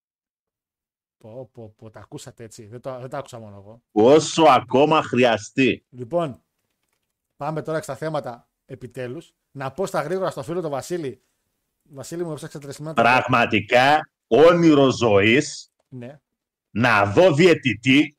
Πω, 1.23 1.49
πω, 1.53 1.73
πω, 1.77 1.89
τα 1.89 1.99
ακούσατε 1.99 2.43
έτσι. 2.43 2.65
Δεν 2.65 2.81
το, 2.81 2.99
δεν 2.99 3.09
τα 3.09 3.17
άκουσα 3.17 3.39
μόνο 3.39 3.55
εγώ. 3.55 3.81
Όσο 3.91 4.43
ακόμα 4.43 5.01
χρειαστεί. 5.03 5.85
Λοιπόν, 5.89 6.43
πάμε 7.37 7.61
τώρα 7.61 7.81
στα 7.81 7.95
θέματα 7.95 8.47
επιτέλους. 8.65 9.33
Να 9.51 9.71
πω 9.71 9.85
στα 9.85 10.01
γρήγορα 10.01 10.29
στο 10.29 10.43
φίλο 10.43 10.61
του 10.61 10.69
Βασίλη. 10.69 11.21
Βασίλη 11.83 12.23
μου 12.25 12.31
έψαξε 12.31 12.59
τρεσμένα. 12.59 12.93
Πραγματικά 12.93 14.09
όνειρο 14.27 14.89
ζωής 14.89 15.71
Ναι. 15.87 16.19
να 16.69 17.05
δω 17.05 17.33
διαιτητή 17.33 18.17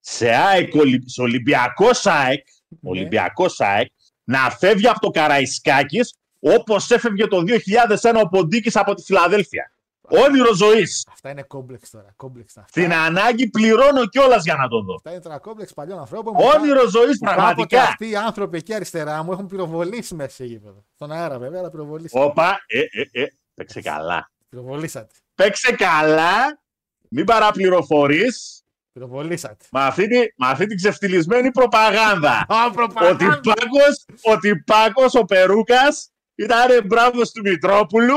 σε, 0.00 0.30
ΑΕΚ, 0.34 0.74
Ολυ- 0.74 1.08
σε 1.10 1.20
Ολυμπιακός 1.22 1.98
ΣΑΕΚ, 1.98 2.46
Ναι. 2.68 2.90
Ολυμπιακός 2.90 3.54
ΣΑΕΚ 3.54 3.92
να 4.24 4.50
φεύγει 4.50 4.86
από 4.88 5.00
το 5.00 5.10
Καραϊσκάκης 5.10 6.14
όπως 6.40 6.90
έφευγε 6.90 7.26
το 7.26 7.42
2001 7.42 8.20
ο 8.24 8.28
Ποντίκης 8.28 8.76
από 8.76 8.94
τη 8.94 9.02
Φιλαδέλφια. 9.02 9.72
Όνειρο 10.10 10.54
ζωής. 10.54 11.06
Αυτά 11.12 11.30
είναι 11.30 11.42
κόμπλεξ 11.42 11.90
τώρα. 11.90 12.12
Κόμπλεξ 12.16 12.56
αυτά. 12.56 12.80
Την 12.80 12.92
ανάγκη 12.92 13.48
πληρώνω 13.50 14.06
κιόλας 14.06 14.44
για 14.44 14.54
να 14.54 14.68
το 14.68 14.80
δω. 14.82 14.94
Αυτά 14.94 15.10
είναι 15.10 15.20
τώρα 15.20 15.38
κόμπλεξ 15.38 15.72
παλιών 15.72 15.98
ανθρώπων. 15.98 16.34
Όνειρο 16.36 16.88
ζωής 16.88 17.18
που 17.18 17.24
Κάποτε 17.24 17.42
πραγματικά. 17.42 17.82
αυτοί 17.82 18.10
οι 18.10 18.16
άνθρωποι 18.16 18.56
εκεί 18.56 18.74
αριστερά 18.74 19.22
μου 19.22 19.32
έχουν 19.32 19.46
πυροβολήσει 19.46 20.14
μέσα 20.14 20.30
σε 20.30 20.44
γήπεδο. 20.44 20.84
Στον 20.94 21.12
αέρα 21.12 21.38
βέβαια, 21.38 21.60
αλλά 21.60 21.70
πυροβολήσατε. 21.70 22.24
Όπα, 22.24 22.58
ε, 22.66 22.78
ε, 22.78 23.22
ε, 23.22 23.26
παίξε 23.54 23.80
καλά. 23.80 24.30
Πυροβολήσατε. 24.48 25.14
Παίξε 25.34 25.72
καλά, 25.72 26.60
μην 27.08 27.24
παραπληροφορείς 27.24 28.62
Πυροβολήσατε. 28.92 29.64
με 29.70 29.80
αυτή, 29.80 30.06
τη, 30.08 30.18
με 30.18 30.46
αυτή 30.46 30.66
την 30.66 30.76
ξεφτυλισμένη 30.76 31.50
προπαγάνδα. 31.50 32.30
Α, 32.48 32.64
ότι 32.66 32.74
προπαγάνδα. 32.74 33.40
Πάκος, 33.42 34.04
ότι 34.22 34.56
Πάκος 34.66 35.14
ο 35.14 35.24
Περούκας 35.24 36.10
ήταν 36.34 36.86
μπράβος 36.86 37.30
του 37.30 37.40
Μητρόπουλου 37.44 38.16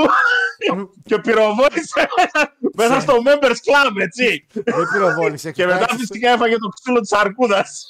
και 1.04 1.20
πυροβόλησε 1.20 2.08
μέσα 2.78 3.00
στο 3.00 3.16
members 3.26 3.50
club, 3.50 4.02
έτσι. 4.02 4.48
Δεν 4.54 4.88
πυροβόλησε. 4.94 5.52
Και 5.52 5.64
μετά 5.66 5.76
Εξωστράξει- 5.78 6.08
φυσικά 6.08 6.32
έφαγε 6.32 6.58
το 6.58 6.68
ξύλο 6.68 7.00
της 7.00 7.12
αρκούδας. 7.12 7.86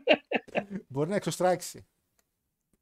Μπορεί 0.88 1.08
να 1.10 1.16
εξωστράξει. 1.16 1.86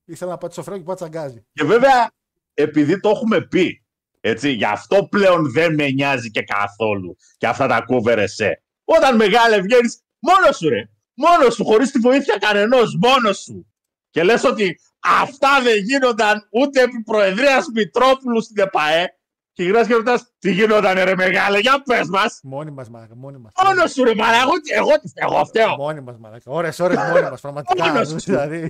Ήθελα 0.05 0.31
να 0.31 0.39
πατήσω 0.39 0.63
φρέο 0.63 0.77
και 0.77 0.83
πάτσα 0.85 1.09
γκάζι. 1.09 1.47
Και 1.53 1.65
βέβαια, 1.65 2.11
επειδή 2.55 3.01
το 3.01 3.09
έχουμε 3.09 3.41
πει, 3.41 3.85
έτσι, 4.21 4.51
γι' 4.51 4.65
αυτό 4.65 5.07
πλέον 5.11 5.53
δεν 5.53 5.75
με 5.75 5.89
νοιάζει 5.89 6.31
και 6.31 6.43
καθόλου 6.43 7.17
και 7.37 7.47
αυτά 7.47 7.67
τα 7.67 7.85
cover 7.89 8.17
εσέ. 8.17 8.63
Όταν 8.85 9.17
μεγάλε 9.17 9.61
βγαίνεις, 9.61 10.01
μόνος 10.19 10.57
σου 10.57 10.69
ρε. 10.69 10.89
Μόνος 11.15 11.55
σου, 11.55 11.65
χωρίς 11.65 11.91
τη 11.91 11.99
βοήθεια 11.99 12.37
κανενός, 12.39 12.97
μόνος 13.01 13.39
σου. 13.39 13.67
Και 14.11 14.23
λες 14.23 14.45
ότι 14.45 14.81
αυτά 15.05 15.61
δεν 15.63 15.77
γίνονταν 15.77 16.49
ούτε 16.51 16.83
επί 16.83 17.03
Προεδρίας 17.03 17.67
Μητρόπουλου 17.75 18.43
στην 18.43 18.63
ΕΠΑΕ. 18.63 19.19
Και 19.53 19.63
γυρνάς 19.63 19.87
και 19.87 19.95
ρωτάς, 19.95 20.33
τι 20.39 20.53
γίνονταν 20.53 20.95
ρε 21.05 21.15
μεγάλε, 21.15 21.59
για 21.59 21.83
πες 21.83 22.09
μας. 22.09 22.41
Μόνοι 22.43 22.71
μας, 22.71 22.89
μαλάκα. 22.89 23.17
Μόνοι 23.17 23.39
μας. 23.39 23.53
Μόνο 23.65 23.87
σου 23.87 24.05
ρε 24.05 24.15
μαλάκα, 24.15 24.43
εγώ, 24.43 24.61
τι- 24.61 24.73
εγώ, 24.73 24.89
τι- 25.01 25.13
εγώ 25.15 25.45
φταίω. 25.45 25.77
Μόνοι 25.77 26.01
μας, 26.01 26.19
μαλάκα. 26.19 26.51
Ωρες, 26.51 26.79
ώρες 26.81 26.97
μόνοι 26.97 27.23
μας. 27.31 27.41
Πραγματικά. 27.41 27.87
Μόνος 27.87 28.09
σου. 28.09 28.17
δηλαδή. 28.17 28.67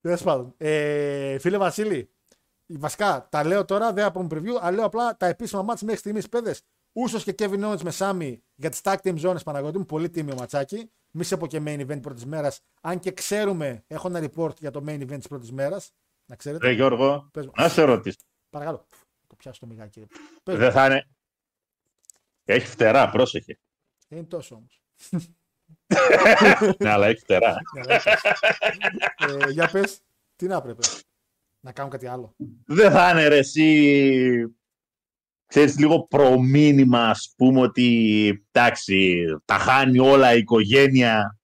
Τέλος 0.00 0.22
πάντων. 0.22 0.54
Ε, 0.56 1.38
φίλε 1.38 1.56
Βασίλη, 1.58 2.10
βασικά 2.66 3.28
τα 3.30 3.44
λέω 3.44 3.64
τώρα, 3.64 3.92
δεν 3.92 4.04
από 4.04 4.26
preview, 4.30 4.58
αλλά 4.60 4.70
λέω 4.76 4.84
απλά 4.84 5.16
τα 5.16 5.26
επίσημα 5.26 5.62
μάτς 5.62 5.82
μέχρι 5.82 5.98
στιγμής 5.98 6.28
παιδες. 6.28 6.62
Ούσος 6.96 7.24
και 7.24 7.34
Kevin 7.38 7.64
Owens 7.70 7.80
με 7.82 7.90
Σάμι 7.90 8.42
για 8.54 8.70
τις 8.70 8.80
tag 8.82 8.96
team 9.02 9.20
zones 9.20 9.42
Παναγιώτη 9.44 9.78
μου. 9.78 9.86
Πολύ 9.86 10.10
τίμιο 10.10 10.34
ματσάκι. 10.34 10.90
Μη 11.10 11.24
σε 11.24 11.36
πω 11.36 11.46
και 11.46 11.60
main 11.66 11.86
event 11.90 12.02
πρώτης 12.02 12.24
μέρας. 12.26 12.60
Αν 12.80 12.98
και 12.98 13.12
ξέρουμε, 13.12 13.84
έχω 13.86 14.08
ένα 14.08 14.28
report 14.30 14.58
για 14.58 14.70
το 14.70 14.84
main 14.86 15.00
event 15.00 15.16
της 15.16 15.28
πρώτης 15.28 15.52
μέρας. 15.52 15.92
Να 16.26 16.36
ξέρετε. 16.36 16.66
Ρε 16.66 16.72
Γιώργο, 16.72 17.28
Πες 17.32 17.46
μου. 17.46 17.52
να 17.56 17.68
σε 17.68 17.82
ρωτήσω. 17.82 18.16
Παρακαλώ. 18.50 18.86
Το 19.26 19.34
πιάσω 19.36 19.60
το 19.60 19.66
μιγάκι. 19.66 20.00
ρε. 20.00 20.06
Πες 20.42 20.54
μου. 20.54 20.60
Δεν 20.60 20.72
θα 20.72 20.86
είναι. 20.86 21.08
Έχει 22.44 22.66
φτερά, 22.66 23.10
πρόσεχε. 23.10 23.58
Δεν 24.08 24.18
είναι 24.18 24.26
τόσο 24.26 24.54
όμως. 24.54 24.82
ναι, 26.78 26.90
αλλά 26.90 27.06
έχει 27.06 27.20
φτερά. 27.20 27.56
ε, 29.46 29.50
για 29.50 29.70
πες, 29.70 30.00
τι 30.36 30.46
να 30.46 30.60
πρέπει. 30.62 30.86
Να 31.60 31.72
κάνω 31.72 31.88
κάτι 31.88 32.06
άλλο. 32.06 32.34
δεν 32.66 32.90
θα 32.90 33.10
είναι 33.10 33.28
ρε 33.28 33.38
εσύ 33.38 34.56
ξέρεις 35.46 35.78
λίγο 35.78 36.06
προμήνυμα 36.06 37.08
ας 37.08 37.34
πούμε 37.36 37.60
ότι 37.60 38.28
εντάξει 38.52 39.24
τα 39.44 39.54
χάνει 39.58 39.98
όλα 39.98 40.34
η 40.34 40.38
οικογένεια 40.38 41.38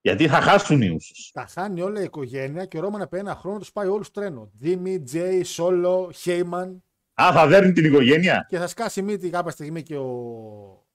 γιατί 0.00 0.28
θα 0.28 0.40
χάσουν 0.40 0.82
οι 0.82 0.88
ούσους. 0.88 1.30
Τα 1.32 1.46
χάνει 1.46 1.80
όλα 1.80 2.00
η 2.00 2.04
οικογένεια 2.04 2.64
και 2.66 2.78
ο 2.78 2.80
Ρόμαν 2.80 3.00
επί 3.00 3.18
ένα 3.18 3.34
χρόνο 3.34 3.58
τους 3.58 3.72
πάει 3.72 3.86
όλους 3.88 4.10
τρένο. 4.10 4.50
Δήμη, 4.54 5.02
Τζέι, 5.02 5.42
Σόλο, 5.42 6.10
Χέιμαν 6.14 6.84
Α, 7.22 7.30
θα 7.32 7.46
δέρνει 7.46 7.72
την 7.72 7.84
οικογένεια. 7.84 8.46
και 8.48 8.58
θα 8.58 8.66
σκάσει 8.66 9.02
μύτη 9.02 9.30
κάποια 9.30 9.50
στιγμή 9.50 9.82
και 9.82 9.96
ο 9.96 10.86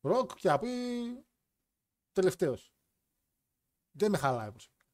Ροκ 0.00 0.30
και 0.34 0.48
θα 0.48 0.58
πει 0.58 0.68
τελευταίος. 2.12 2.72
Δεν 3.90 4.10
με 4.10 4.16
χαλάει 4.16 4.50
προσωπικά. 4.50 4.84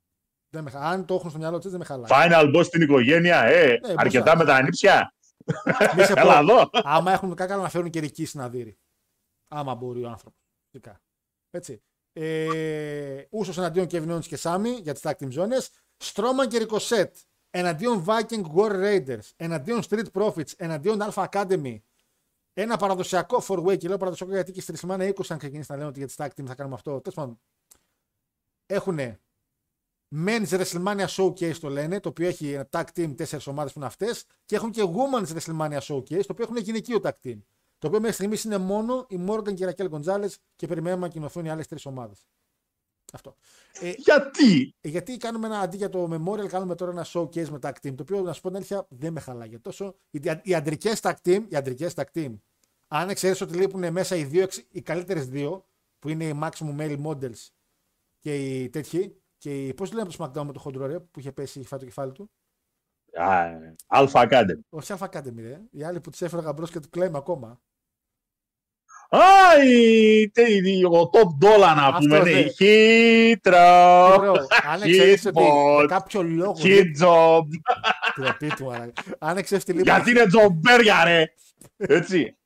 Δεν 0.50 0.62
με 0.62 0.70
χα- 0.70 0.80
Αν 0.90 1.04
το 1.04 1.14
έχουν 1.14 1.30
στο 1.30 1.38
μυαλό 1.38 1.58
τους, 1.58 1.70
δεν 1.70 1.78
με 1.80 1.84
χαλάει. 1.84 2.10
Final 2.12 2.56
boss 2.56 2.64
στην 2.64 2.82
οικογένεια, 2.82 3.42
ε, 3.42 3.66
Ναι, 3.86 3.94
αρκετά 3.96 4.30
πώς 4.30 4.38
με 4.40 4.44
τα 4.44 4.54
ανήψια. 4.54 5.14
Μη 5.96 6.04
σε 6.04 6.14
πω, 6.14 6.20
Έλα 6.20 6.38
εδώ. 6.38 6.70
άμα 6.72 7.12
έχουν 7.12 7.34
κακά 7.34 7.56
να 7.56 7.68
φέρουν 7.68 7.90
και 7.90 8.00
ρική 8.00 8.24
συναδύρη. 8.24 8.78
Άμα 9.48 9.74
μπορεί 9.74 10.04
ο 10.04 10.08
άνθρωπος. 10.08 10.40
Φυσικά. 10.70 11.00
Έτσι. 11.50 11.82
Ε, 12.12 13.22
Ούσος 13.30 13.58
εναντίον 13.58 13.86
Kevin 13.90 14.08
Owens 14.16 14.24
και 14.26 14.36
Σάμι 14.36 14.70
για 14.70 14.92
τις 14.92 15.02
tag 15.04 15.12
team 15.18 15.32
zones. 15.32 15.66
Στρώμαν 15.96 16.48
και 16.48 16.66
Ricochet 16.68 17.10
εναντίον 17.50 18.04
Viking 18.06 18.42
War 18.54 18.70
Raiders, 18.70 19.30
εναντίον 19.36 19.82
Street 19.88 20.06
Profits, 20.12 20.52
εναντίον 20.56 20.98
Alpha 21.02 21.24
Academy. 21.28 21.78
Ένα 22.52 22.76
παραδοσιακό 22.76 23.42
four 23.48 23.64
way 23.66 23.78
και 23.78 23.88
λέω 23.88 23.96
παραδοσιακό 23.96 24.32
γιατί 24.32 24.52
και 24.52 24.60
στη 24.60 24.72
WrestleMania 24.76 25.12
20 25.14 25.24
αν 25.28 25.38
ξεκινήσει 25.38 25.70
να 25.70 25.76
λένε 25.76 25.88
ότι 25.88 25.98
για 25.98 26.06
τις 26.06 26.16
tag 26.18 26.28
team 26.40 26.46
θα 26.46 26.54
κάνουμε 26.54 26.74
αυτό. 26.74 27.00
Τέλος 27.00 27.14
πάντων, 27.14 27.40
έχουν 28.66 28.98
Men's 30.26 30.48
WrestleMania 30.48 31.06
Showcase 31.06 31.56
το 31.56 31.68
λένε, 31.68 32.00
το 32.00 32.08
οποίο 32.08 32.26
έχει 32.26 32.52
ένα 32.52 32.68
tag 32.70 32.84
team, 32.94 33.14
τέσσερις 33.16 33.46
ομάδες 33.46 33.72
που 33.72 33.78
είναι 33.78 33.88
αυτές. 33.88 34.24
Και 34.44 34.56
έχουν 34.56 34.70
και 34.70 34.82
Women's 34.82 35.36
WrestleMania 35.36 35.78
Showcase, 35.78 36.20
το 36.20 36.32
οποίο 36.32 36.44
έχουν 36.44 36.56
γυναικείο 36.56 37.00
tag 37.02 37.12
team. 37.24 37.38
Το 37.78 37.86
οποίο 37.86 38.00
μέχρι 38.00 38.14
στιγμής 38.14 38.44
είναι 38.44 38.58
μόνο 38.58 39.06
η 39.08 39.20
Morgan 39.28 39.54
και 39.54 39.62
η 39.62 39.66
Ρακέλ 39.66 39.88
Γκοντζάλε 39.88 40.28
και 40.56 40.66
περιμένουμε 40.66 41.06
να 41.06 41.12
κοινωθούν 41.12 41.44
οι 41.44 41.50
άλλες 41.50 41.66
τρεις 41.66 41.86
ομάδες. 41.86 42.26
Αυτό. 43.12 43.36
Ε, 43.80 43.92
Γιατί; 43.96 44.74
ε, 44.80 44.88
γιατί 44.88 45.16
κάνουμε 45.16 45.46
ένα 45.46 45.58
αντί 45.60 45.76
για 45.76 45.88
το 45.88 46.08
Memorial, 46.12 46.46
κάνουμε 46.46 46.74
τώρα 46.74 46.90
ένα 46.90 47.06
showcase 47.12 47.48
με 47.48 47.58
tag 47.62 47.72
team. 47.82 47.94
Το 47.94 48.02
οποίο 48.02 48.20
να 48.22 48.32
σου 48.32 48.40
πω 48.40 48.48
την 48.48 48.56
αλήθεια 48.56 48.86
δεν 48.90 49.12
με 49.12 49.20
χαλάει. 49.20 49.48
Γιατί 49.48 49.62
τόσο 49.62 49.94
οι, 50.10 50.20
οι 50.42 50.54
αντρικές 50.54 51.00
tag 51.02 51.14
team, 51.24 51.44
οι 51.48 51.56
αντρικές 51.56 51.92
tag 51.96 52.04
team, 52.14 52.34
αν 52.88 53.08
εξαιρέσει 53.08 53.42
ότι 53.42 53.56
λείπουν 53.56 53.92
μέσα 53.92 54.16
οι, 54.16 54.24
δύο, 54.24 54.42
εξ- 54.42 54.64
οι 54.70 54.82
καλύτερες 54.82 55.28
δύο, 55.28 55.66
που 55.98 56.08
είναι 56.08 56.24
οι 56.24 56.38
Maximum 56.42 56.76
Male 56.78 57.02
Models 57.04 57.48
και 58.18 58.36
οι 58.36 58.68
τέτοιοι, 58.68 59.22
και 59.44 59.66
οι, 59.66 59.74
πώς 59.74 59.92
λένε 59.92 60.08
από 60.08 60.16
το 60.16 60.24
SmackDown 60.24 60.44
με 60.46 60.52
το 60.52 60.58
χοντρό 60.58 60.86
ρε, 60.86 61.00
που 61.00 61.18
είχε 61.18 61.32
πέσει, 61.32 61.58
είχε 61.58 61.68
φάει 61.68 61.78
το 61.78 61.84
κεφάλι 61.84 62.12
του; 62.12 62.30
Α, 63.14 63.44
ε, 63.46 63.74
Alpha 63.94 64.28
Academy. 64.28 64.58
Όχι 64.68 64.92
Alpha 64.98 65.06
Academy, 65.10 65.36
ρε. 65.36 65.60
Οι 65.70 65.82
άλλοι 65.84 66.00
που 66.00 66.10
τους 66.10 66.22
έφεραγα 66.22 66.52
μπρο 66.52 66.66
και 66.66 66.80
του 66.80 66.88
κλαίμε 66.90 67.18
ακόμα. 67.18 67.60
Α, 69.08 69.64
η, 69.64 70.30
τε- 70.30 70.84
ο 70.90 71.10
top 71.12 71.46
dollar 71.46 71.74
να 71.76 71.86
Αυτός, 71.86 72.06
πούμε. 72.06 72.18
ναι. 72.18 72.30
Ναι. 72.30 72.48
Χίτρο. 72.48 73.56
Bro, 74.16 74.34
αν 74.66 74.82
εξαιρέσει 74.82 75.28
ότι 75.28 75.40
Hitbot, 75.42 75.76
για 75.78 75.86
κάποιο 75.86 76.22
λόγο. 76.22 76.56
Hit 76.58 76.84
job. 77.02 77.42
Τροπή 78.14 78.48
του, 78.48 78.64
μαλάκα. 78.64 79.02
Αν 79.18 79.36
εξαιρέσει 79.36 79.66
τη 79.66 79.72
λύπη. 79.72 79.82
Γιατί 79.90 80.10
είναι 80.10 80.26
τζομπέρια, 80.26 81.04
ρε. 81.04 81.24
Έτσι. 81.76 82.36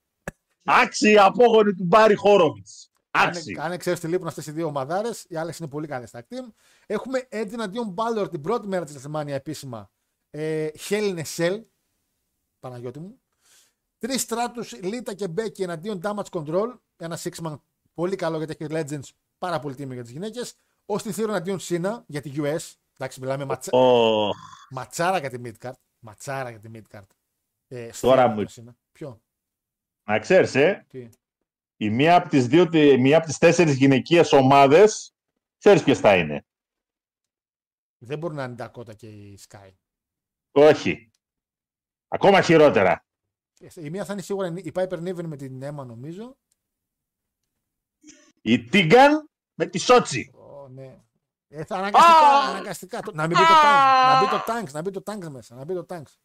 Άξιοι 0.65 1.19
απόγονοι 1.19 1.75
του 1.75 1.85
Μπάρι 1.85 2.15
Χόροβιτς. 2.15 2.91
Άξιοι. 3.11 3.57
Αν, 3.59 3.65
αν 3.65 3.73
εξαιρέσει 3.73 4.03
τη 4.03 4.09
λείπουν 4.09 4.27
αυτέ 4.27 4.43
οι 4.47 4.51
δύο 4.51 4.67
ομαδάρες, 4.67 5.27
οι 5.29 5.37
άλλες 5.37 5.59
είναι 5.59 5.69
πολύ 5.69 5.87
καλές 5.87 6.09
στα 6.09 6.27
team. 6.31 6.53
Έχουμε 6.91 7.29
Edge 7.31 7.53
εναντίον 7.53 7.95
Balor 7.97 8.31
την 8.31 8.41
πρώτη 8.41 8.67
μέρα 8.67 8.85
της 8.85 8.97
WrestleMania 8.99 9.27
επίσημα. 9.29 9.91
Ε, 10.31 10.69
Hell 10.89 11.17
in 11.17 11.23
a 11.23 11.25
Cell. 11.37 11.61
Παναγιώτη 12.61 12.99
μου. 12.99 13.21
Τρεις 13.99 14.21
στράτους 14.21 14.73
Λίτα 14.83 15.15
και 15.15 15.29
Μπέκι 15.29 15.63
εναντίον 15.63 16.01
Damage 16.05 16.29
Control. 16.31 16.79
Ένα 16.97 17.19
six-man 17.23 17.59
πολύ 17.95 18.17
καλό 18.17 18.39
γιατί 18.43 18.57
έχει 18.61 18.73
Legends. 18.75 19.09
Πάρα 19.39 19.59
πολύ 19.59 19.75
τίμιο 19.75 19.95
για 19.95 20.03
τις 20.03 20.13
γυναίκες. 20.13 20.55
Ω 20.87 20.97
την 20.97 21.13
Theory 21.17 21.29
εναντίον 21.29 21.59
Σίνα 21.59 22.05
για 22.07 22.21
τη 22.21 22.33
US. 22.37 22.73
Εντάξει, 22.97 23.21
μιλάμε 23.21 23.45
ματσα... 23.45 23.79
Ω, 23.79 24.31
ματσάρα 24.71 25.19
για 25.19 25.31
τη 25.31 25.41
Midcard. 25.45 25.73
Ματσάρα 25.99 26.51
για 26.51 26.59
τη 26.59 26.71
Midcard. 26.75 27.07
Ε, 27.69 27.91
Τώρα 28.01 28.25
Theory 28.27 28.29
μου- 28.35 28.41
εναντίον 28.41 28.75
Cena. 28.75 28.75
Ποιο; 28.93 29.21
να 30.05 30.19
ξέρεις, 30.19 30.55
ε, 30.55 30.87
Τι; 30.89 31.09
η 31.77 31.91
μία 31.91 32.17
από 32.17 32.29
τις, 32.29 32.47
δύο, 32.47 32.69
τη- 32.69 32.99
μία 32.99 33.17
από 33.17 33.27
τις 33.27 33.39
τέσσερις 33.39 33.75
γυναικείες 33.77 34.33
ομάδες, 34.33 35.15
ξέρεις 35.59 35.83
ποιες 35.83 35.99
θα 35.99 36.17
είναι. 36.17 36.45
Δεν 37.99 38.19
μπορεί 38.19 38.35
να 38.35 38.45
είναι 38.45 38.53
η 38.53 38.57
Dakota 38.59 38.97
και 38.97 39.09
η 39.09 39.39
Sky. 39.49 39.71
Όχι. 40.53 41.11
Ακόμα 42.09 42.43
χειρότερα. 42.43 43.05
Η 43.75 43.91
μία 43.91 44.05
θα 44.05 44.13
είναι 44.13 44.23
σίγουρα 44.23 44.47
η 44.57 44.71
Piper 44.75 44.99
Niven 45.09 45.23
με 45.25 45.37
την 45.37 45.61
Emma 45.63 45.87
νομίζω. 45.87 46.37
Η 48.43 48.65
Τίγκαν 48.65 49.31
με 49.55 49.67
τη 49.67 49.79
Σότσι. 49.79 50.31
Ω, 50.35 50.69
ναι. 50.69 51.03
Ε, 51.49 51.65
θα 51.65 51.77
αναγκαστικά, 51.77 52.19
Α! 52.19 52.49
αναγκαστικά. 52.51 53.01
Το- 53.01 53.13
Να 53.13 53.27
μην 53.27 53.37
μπει 53.39 53.45
το 53.45 53.53
tanks, 53.55 54.05
να 54.05 54.21
μπει 54.21 54.29
το 54.31 54.43
tanks, 54.47 54.73
να 54.73 54.83
μπει 54.83 54.91
το 54.91 55.03
tanks 55.07 55.29
μέσα, 55.31 55.55
να 55.55 55.65
μπει 55.65 55.75
το 55.75 55.87
tanks. 55.89 56.17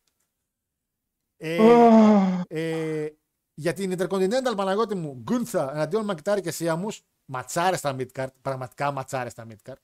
Ε, 1.37 1.57
ε, 2.47 3.09
για 3.53 3.73
την 3.73 3.91
Intercontinental 3.97 4.53
Παναγιώτη 4.55 4.95
μου, 4.95 5.13
Γκούνθα 5.15 5.71
εναντίον 5.73 6.05
Μακτάρη 6.05 6.41
και 6.41 6.51
Σίαμους, 6.51 7.01
ματσάρες 7.25 7.79
στα 7.79 7.95
midcard, 7.99 8.27
πραγματικά 8.41 8.91
ματσάρες 8.91 9.31
στα 9.31 9.45
midcard. 9.49 9.75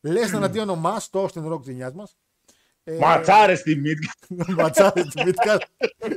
Λες 0.00 0.32
εναντίον 0.32 0.68
ο 0.68 0.76
Μας, 0.76 1.10
το 1.10 1.24
Austin 1.24 1.52
Rock 1.52 1.58
της 1.58 1.68
γενιάς 1.68 1.92
μας. 1.92 2.16
Ε, 2.84 2.96
Ματσάρε 2.96 3.54
στη 3.54 3.76
Μίτκα. 3.76 4.12
Ματσάρε 4.62 5.02
τη 5.02 5.22
midcard, 5.24 5.60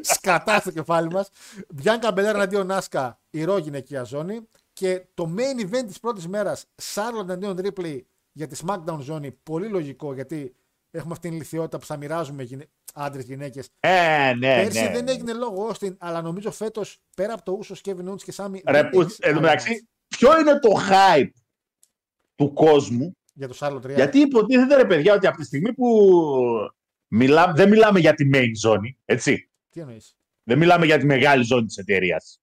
σκατά 0.01 0.59
στο 0.59 0.71
κεφάλι 0.71 1.09
μας. 1.09 1.29
Μπιάνκα 1.69 2.11
Μπελέρα 2.11 2.37
εναντίον 2.37 2.67
Νάσκα, 2.67 3.19
η 3.29 3.43
ρο 3.43 3.57
γυναικεία 3.57 4.03
ζώνη. 4.03 4.47
Και 4.73 5.05
το 5.13 5.35
main 5.37 5.65
event 5.65 5.83
της 5.87 5.99
πρώτης 5.99 6.27
μέρας, 6.27 6.65
Charlotte 6.93 7.21
εναντίον 7.21 7.59
Ripley 7.63 7.99
για 8.31 8.47
τη 8.47 8.59
SmackDown 8.65 8.99
ζώνη, 8.99 9.31
πολύ 9.43 9.67
λογικό 9.67 10.13
γιατί 10.13 10.55
έχουμε 10.91 11.13
αυτή 11.13 11.27
την 11.27 11.37
ηλικιότητα 11.37 11.79
που 11.79 11.85
θα 11.85 11.97
μοιράζουμε 11.97 12.43
γυναίκε. 12.43 12.69
άντρες, 12.93 13.25
γυναίκες. 13.25 13.69
Ε, 13.79 14.33
ναι, 14.37 14.63
Πέρσι 14.63 14.83
ναι. 14.83 14.91
δεν 14.91 15.07
έγινε 15.07 15.33
λόγο 15.33 15.65
Όστιν, 15.67 15.95
αλλά 15.99 16.21
νομίζω 16.21 16.51
φέτος 16.51 16.99
πέρα 17.15 17.33
από 17.33 17.43
το 17.43 17.51
ούσος 17.51 17.81
Kevin 17.85 18.09
Owens 18.09 18.21
και 18.23 18.31
Σάμι. 18.31 18.61
Ρε, 18.67 18.83
που, 18.83 19.01
εν 19.19 19.33
τω 19.33 19.41
μεταξύ, 19.41 19.87
ποιο 20.07 20.39
είναι 20.39 20.59
το 20.59 20.69
hype 20.89 21.29
του 22.35 22.53
κόσμου, 22.53 23.17
Για 23.33 23.47
το 23.47 23.53
Σάρλοτ 23.53 23.77
Ρία. 23.77 23.95
γιατί 23.95 24.19
υποτίθεται 24.19 24.75
ρε 24.75 24.85
παιδιά 24.85 25.13
ότι 25.13 25.27
από 25.27 25.37
τη 25.37 25.43
στιγμή 25.43 25.73
που 25.73 26.09
μιλά, 27.07 27.53
δεν 27.55 27.69
μιλάμε 27.69 27.99
για 27.99 28.13
τη 28.13 28.29
main 28.33 28.51
ζώνη, 28.55 28.97
έτσι. 29.05 29.49
Τι 29.69 29.79
εννοείς; 29.79 30.17
Δεν 30.43 30.57
μιλάμε 30.57 30.85
για 30.85 30.97
τη 30.97 31.05
μεγάλη 31.05 31.43
ζώνη 31.43 31.65
της 31.65 31.77
εταιρείας. 31.77 32.41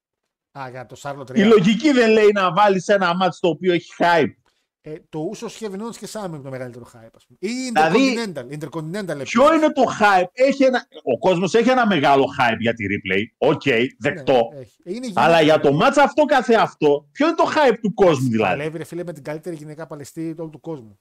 Α, 0.58 0.68
για 0.70 0.86
το 0.86 0.96
Σάρλοτ 0.96 1.22
Ρία. 1.22 1.36
Η 1.36 1.44
λογική 1.44 1.90
δεν 1.92 2.10
λέει 2.10 2.30
να 2.32 2.52
βάλεις 2.52 2.88
ένα 2.88 3.16
ματς 3.16 3.38
το 3.38 3.48
οποίο 3.48 3.72
έχει 3.72 3.92
hype. 3.98 4.34
Ε, 4.82 4.94
το 5.08 5.18
Usos 5.18 5.46
Kevin 5.46 5.80
Owens 5.80 5.96
και 5.98 6.06
Σάμι 6.06 6.34
είναι 6.34 6.44
το 6.44 6.50
μεγαλύτερο 6.50 6.84
hype, 6.94 7.08
ας 7.16 7.26
πούμε. 7.26 7.38
Ή 7.40 7.48
Δηλαδή, 7.72 7.98
Intercontinental. 8.34 8.58
Intercontinental 8.58 9.08
επίσης. 9.08 9.30
Ποιο 9.30 9.54
είναι 9.54 9.72
το 9.72 9.82
hype; 10.00 10.24
Έχει 10.32 10.64
ένα... 10.64 10.86
Ο 11.02 11.18
κόσμος 11.18 11.54
έχει 11.54 11.68
ένα 11.70 11.86
μεγάλο 11.86 12.24
hype 12.38 12.56
για 12.58 12.74
τη 12.74 12.84
Ripley. 12.88 13.22
Οκ, 13.38 13.62
δεκτό. 13.98 14.50
Ναι, 14.52 14.60
έχει. 14.60 14.76
Είναι 14.84 15.06
η 15.06 15.12
Αλλά 15.14 15.40
γυναίκα- 15.40 15.42
για 15.42 15.70
το 15.70 15.76
μάτς 15.76 15.96
αυτό 15.96 16.24
καθε 16.24 16.54
αυτό, 16.54 17.08
ποιο 17.12 17.26
είναι 17.26 17.36
το 17.36 17.44
hype 17.54 17.76
του 17.82 17.94
κόσμου 17.94 18.28
δηλαδή; 18.28 18.56
Παλεύει 18.56 18.78
ρε 18.78 18.84
φίλε 18.84 19.04
με 19.04 19.12
την 19.12 19.22
καλύτερη 19.22 19.56
γυναίκα 19.56 19.86
παλαιστή 19.86 20.30
του 20.30 20.36
όλου 20.40 20.50
του 20.50 20.60
κόσμου. 20.60 20.98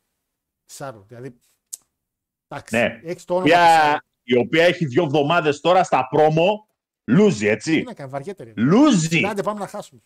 Σάρλο. 0.66 1.06
Δηλαδή. 1.08 1.36
Εντάξει. 2.48 2.76
Ναι. 2.76 3.00
Έχεις 3.04 3.26
το 3.26 3.34
όνομα 3.34 3.46
της 3.50 3.54
Οποία, 3.58 3.80
Σάρλο. 3.82 4.00
η 4.24 4.38
οποία 4.38 4.64
έχει 4.66 4.86
δύο 4.86 5.04
εβδομάδες 5.04 5.60
τώρα 5.60 5.84
στα 5.84 6.08
πρόμο 6.10 6.68
λούζει, 7.06 7.40
Τι 7.40 7.48
έτσι. 7.48 7.82
να 7.82 7.94
κάνει, 7.94 8.10
βαριέται 8.10 8.44
ρε. 8.44 8.54
Λούζει. 8.56 9.26
Άντε 9.26 9.42
πάμε 9.44 9.60
να 9.60 9.68
χάσουμε. 9.68 10.02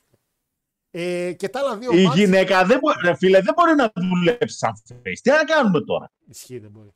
Ε, 0.96 1.34
και 1.34 1.50
τα 1.50 1.60
άλλα 1.60 1.78
δύο 1.78 1.92
Η 1.94 2.04
μάτς- 2.04 2.18
γυναίκα 2.18 2.66
δεν 2.66 2.80
μπορεί, 2.80 2.98
ρε 3.04 3.16
φίλε, 3.16 3.42
δεν 3.42 3.54
μπορεί 3.58 3.76
να 3.76 3.92
δουλέψει 3.96 4.58
σαν 4.58 4.72
face. 4.94 5.20
Τι 5.22 5.30
να 5.30 5.44
κάνουμε 5.44 5.82
τώρα; 5.82 6.12
Ισχύει, 6.30 6.60
δεν 6.60 6.70
μπορεί. 6.72 6.90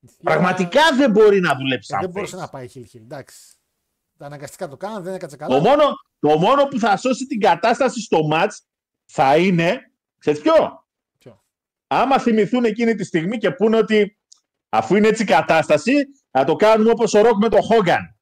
Ισχύει, 0.00 0.22
Πραγματικά 0.22 0.80
δεν 0.96 1.10
μπορεί 1.10 1.40
να 1.40 1.54
δουλέψει 1.56 1.94
αλλά, 1.94 2.00
ε, 2.00 2.00
σαν 2.00 2.00
δεν 2.00 2.10
μπορούσε 2.10 2.36
να 2.36 2.46
face. 2.46 2.50
πάει 2.50 2.68
χιλ 2.68 2.86
χιλ. 2.86 3.00
Εντάξει. 3.02 3.36
Τα 4.18 4.26
αναγκαστικά 4.26 4.68
το 4.68 4.76
κάναν, 4.76 5.02
δεν 5.02 5.14
έκατσε 5.14 5.36
Το 5.36 5.46
καλά. 5.46 5.60
μόνο, 5.60 5.82
το 6.18 6.38
μόνο 6.38 6.64
που 6.64 6.78
θα 6.78 6.96
σώσει 6.96 7.26
την 7.26 7.40
κατάσταση 7.40 8.00
στο 8.00 8.26
μάτς 8.26 8.62
θα 9.04 9.36
είναι, 9.36 9.80
ξέρεις 10.18 10.40
ποιο, 10.40 10.86
Ποιο; 11.18 11.44
άμα 11.86 12.18
θυμηθούν 12.18 12.64
εκείνη 12.64 12.94
τη 12.94 13.04
στιγμή 13.04 13.38
και 13.38 13.50
πούνε 13.50 13.76
ότι 13.76 14.18
αφού 14.68 14.96
είναι 14.96 15.08
έτσι 15.08 15.22
η 15.22 15.26
κατάσταση, 15.26 15.92
θα 16.30 16.44
το 16.44 16.56
κάνουμε 16.56 16.90
όπως 16.90 17.14
ο 17.14 17.20
Ροκ 17.20 17.36
με 17.36 17.48
τον 17.48 17.62
Χόγκαν. 17.62 18.13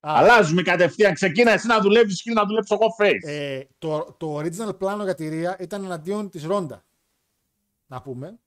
Α, 0.00 0.12
Αλλάζουμε 0.16 0.62
κατευθείαν. 0.62 1.14
Ξεκίνα 1.14 1.50
εσύ 1.50 1.66
να 1.66 1.80
δουλεύεις 1.80 2.22
και 2.22 2.32
να 2.32 2.44
δουλέψω 2.44 2.74
εγώ 2.80 2.86
face. 2.98 3.28
ε, 3.30 3.60
το, 3.78 4.14
το 4.18 4.36
original 4.38 4.78
πλάνο 4.78 5.04
για 5.04 5.14
τη 5.14 5.28
Ρία 5.28 5.56
ήταν 5.60 5.84
εναντίον 5.84 6.30
της 6.30 6.44
Ρόντα. 6.44 6.84
Να 7.86 8.02
πούμε. 8.02 8.38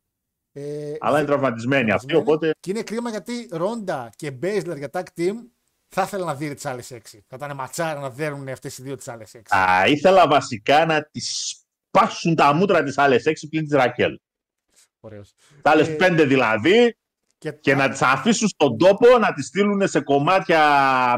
Ε, 0.54 0.94
Αλλά 1.00 1.18
είναι 1.18 1.28
τραυματισμένη 1.28 1.92
αυτή, 1.92 2.06
τραυματισμένη. 2.08 2.22
οπότε 2.48 2.56
Και 2.60 2.72
είναι 2.72 2.82
κρίμα 2.84 3.10
γιατί 3.10 3.48
Ρόντα 3.52 4.10
και 4.16 4.32
Μπέισλερ 4.32 4.78
για 4.78 4.90
tag 4.94 5.04
team 5.18 5.34
θα 5.88 6.02
ήθελα 6.02 6.26
να 6.26 6.36
δει 6.36 6.54
τις 6.54 6.66
άλλες 6.66 6.92
έξι. 6.92 7.26
Θα 7.28 7.36
ήταν 7.36 7.56
ματσάρα 7.56 8.00
να 8.00 8.10
δέρουν 8.10 8.48
αυτές 8.48 8.78
οι 8.78 8.82
δύο 8.84 8.96
τις 8.96 9.08
άλλες 9.08 9.34
έξι. 9.34 9.56
θα 9.56 9.84
ήθελα 9.88 10.28
βασικά 10.28 10.86
να 10.86 11.04
τις 11.04 11.50
σπάσουν 11.88 12.36
τα 12.36 12.54
μούτρα 12.54 12.84
της 12.84 12.98
άλλες 12.98 13.26
έξι 13.26 13.48
πλην 13.48 13.64
της 13.64 13.74
Ρακέλ. 13.74 14.20
Ωραίος. 15.00 15.34
Τα 15.62 15.72
άλλες 15.72 15.88
Ε, 15.88 15.92
πέντε 15.96 16.24
δηλαδή 16.26 16.98
Και, 17.44 17.52
και 17.52 17.76
να 17.76 17.90
τις 17.90 18.02
αφήσουν 18.02 18.48
στον 18.48 18.78
τόπο, 18.78 19.18
να 19.18 19.34
τις 19.34 19.46
στείλουν 19.46 19.88
σε 19.88 20.02
κομμάτια 20.02 20.60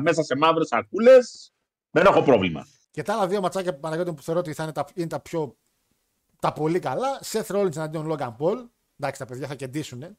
μέσα 0.02 0.24
σε 0.24 0.36
μαύρες 0.36 0.68
σακούλες. 0.68 1.54
Δεν 1.92 2.06
έχω 2.06 2.24
πρόβλημα. 2.24 2.68
και 2.92 3.02
τα 3.02 3.14
άλλα 3.14 3.28
δύο 3.28 3.42
ματσάκια 3.42 3.74
που 3.74 3.80
Παναγιώτη 3.80 4.10
μου, 4.10 4.16
που 4.16 4.22
θεωρώ 4.22 4.40
ότι 4.40 4.54
θα 4.54 4.64
είναι 4.64 4.72
τα, 4.72 4.86
είναι 4.94 5.08
τα 5.08 5.20
πιο. 5.20 5.58
τα 6.40 6.54
πολύ 6.54 6.80
καλά. 6.80 7.20
Seth 7.24 7.46
Rollins 7.46 7.76
εναντίον 7.76 8.12
Logan 8.12 8.36
Paul. 8.38 8.68
Εντάξει, 9.00 9.20
τα 9.20 9.26
παιδιά 9.26 9.48
θα 9.48 9.56
κεντήσουν. 9.56 10.18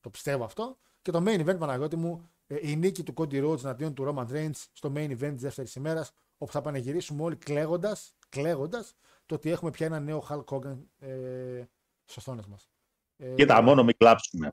Το 0.00 0.10
πιστεύω 0.10 0.44
αυτό. 0.44 0.78
Και 1.02 1.10
το 1.10 1.22
main 1.26 1.46
event, 1.46 1.58
Παναγιώτη 1.58 1.96
μου, 1.96 2.30
ε, 2.46 2.56
η 2.60 2.76
νίκη 2.76 3.02
του 3.02 3.14
Cody 3.16 3.44
Rhodes 3.44 3.64
εναντίον 3.64 3.94
του 3.94 4.04
Roman 4.08 4.32
Reigns 4.32 4.64
στο 4.72 4.92
main 4.96 5.10
event 5.10 5.32
της 5.32 5.42
δεύτερης 5.42 5.74
ημέρας, 5.74 6.12
όπου 6.38 6.52
θα 6.52 6.60
πανεγυρίσουμε 6.60 7.22
όλοι 7.22 7.36
κλαίγοντας 7.36 8.14
κλαίγοντας, 8.28 8.94
το 9.26 9.34
ότι 9.34 9.50
έχουμε 9.50 9.70
πια 9.70 9.86
ένα 9.86 10.00
νέο 10.00 10.26
Hulk 10.28 10.44
Hogan 10.44 10.78
ε, 10.98 11.64
στι 12.04 12.18
οθόνε 12.18 12.42
μας. 12.48 12.70
Ε, 13.16 13.34
Κοίτα, 13.34 13.62
μόνο 13.62 13.84
μην 13.84 13.96
κλάψουμε. 13.96 14.52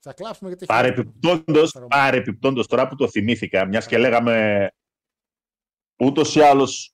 Θα 0.00 0.12
κλάψουμε 0.12 0.48
γιατί. 0.50 0.66
έχει- 0.68 0.80
Παρεπιπτόντως, 0.82 1.76
παρεπιπτόντως, 1.88 2.66
τώρα 2.66 2.88
που 2.88 2.94
το 2.94 3.08
θυμήθηκα, 3.08 3.66
μιας 3.66 3.86
και 3.86 3.98
λέγαμε 3.98 4.68
ούτως 5.98 6.34
ή 6.34 6.40
άλλως 6.40 6.92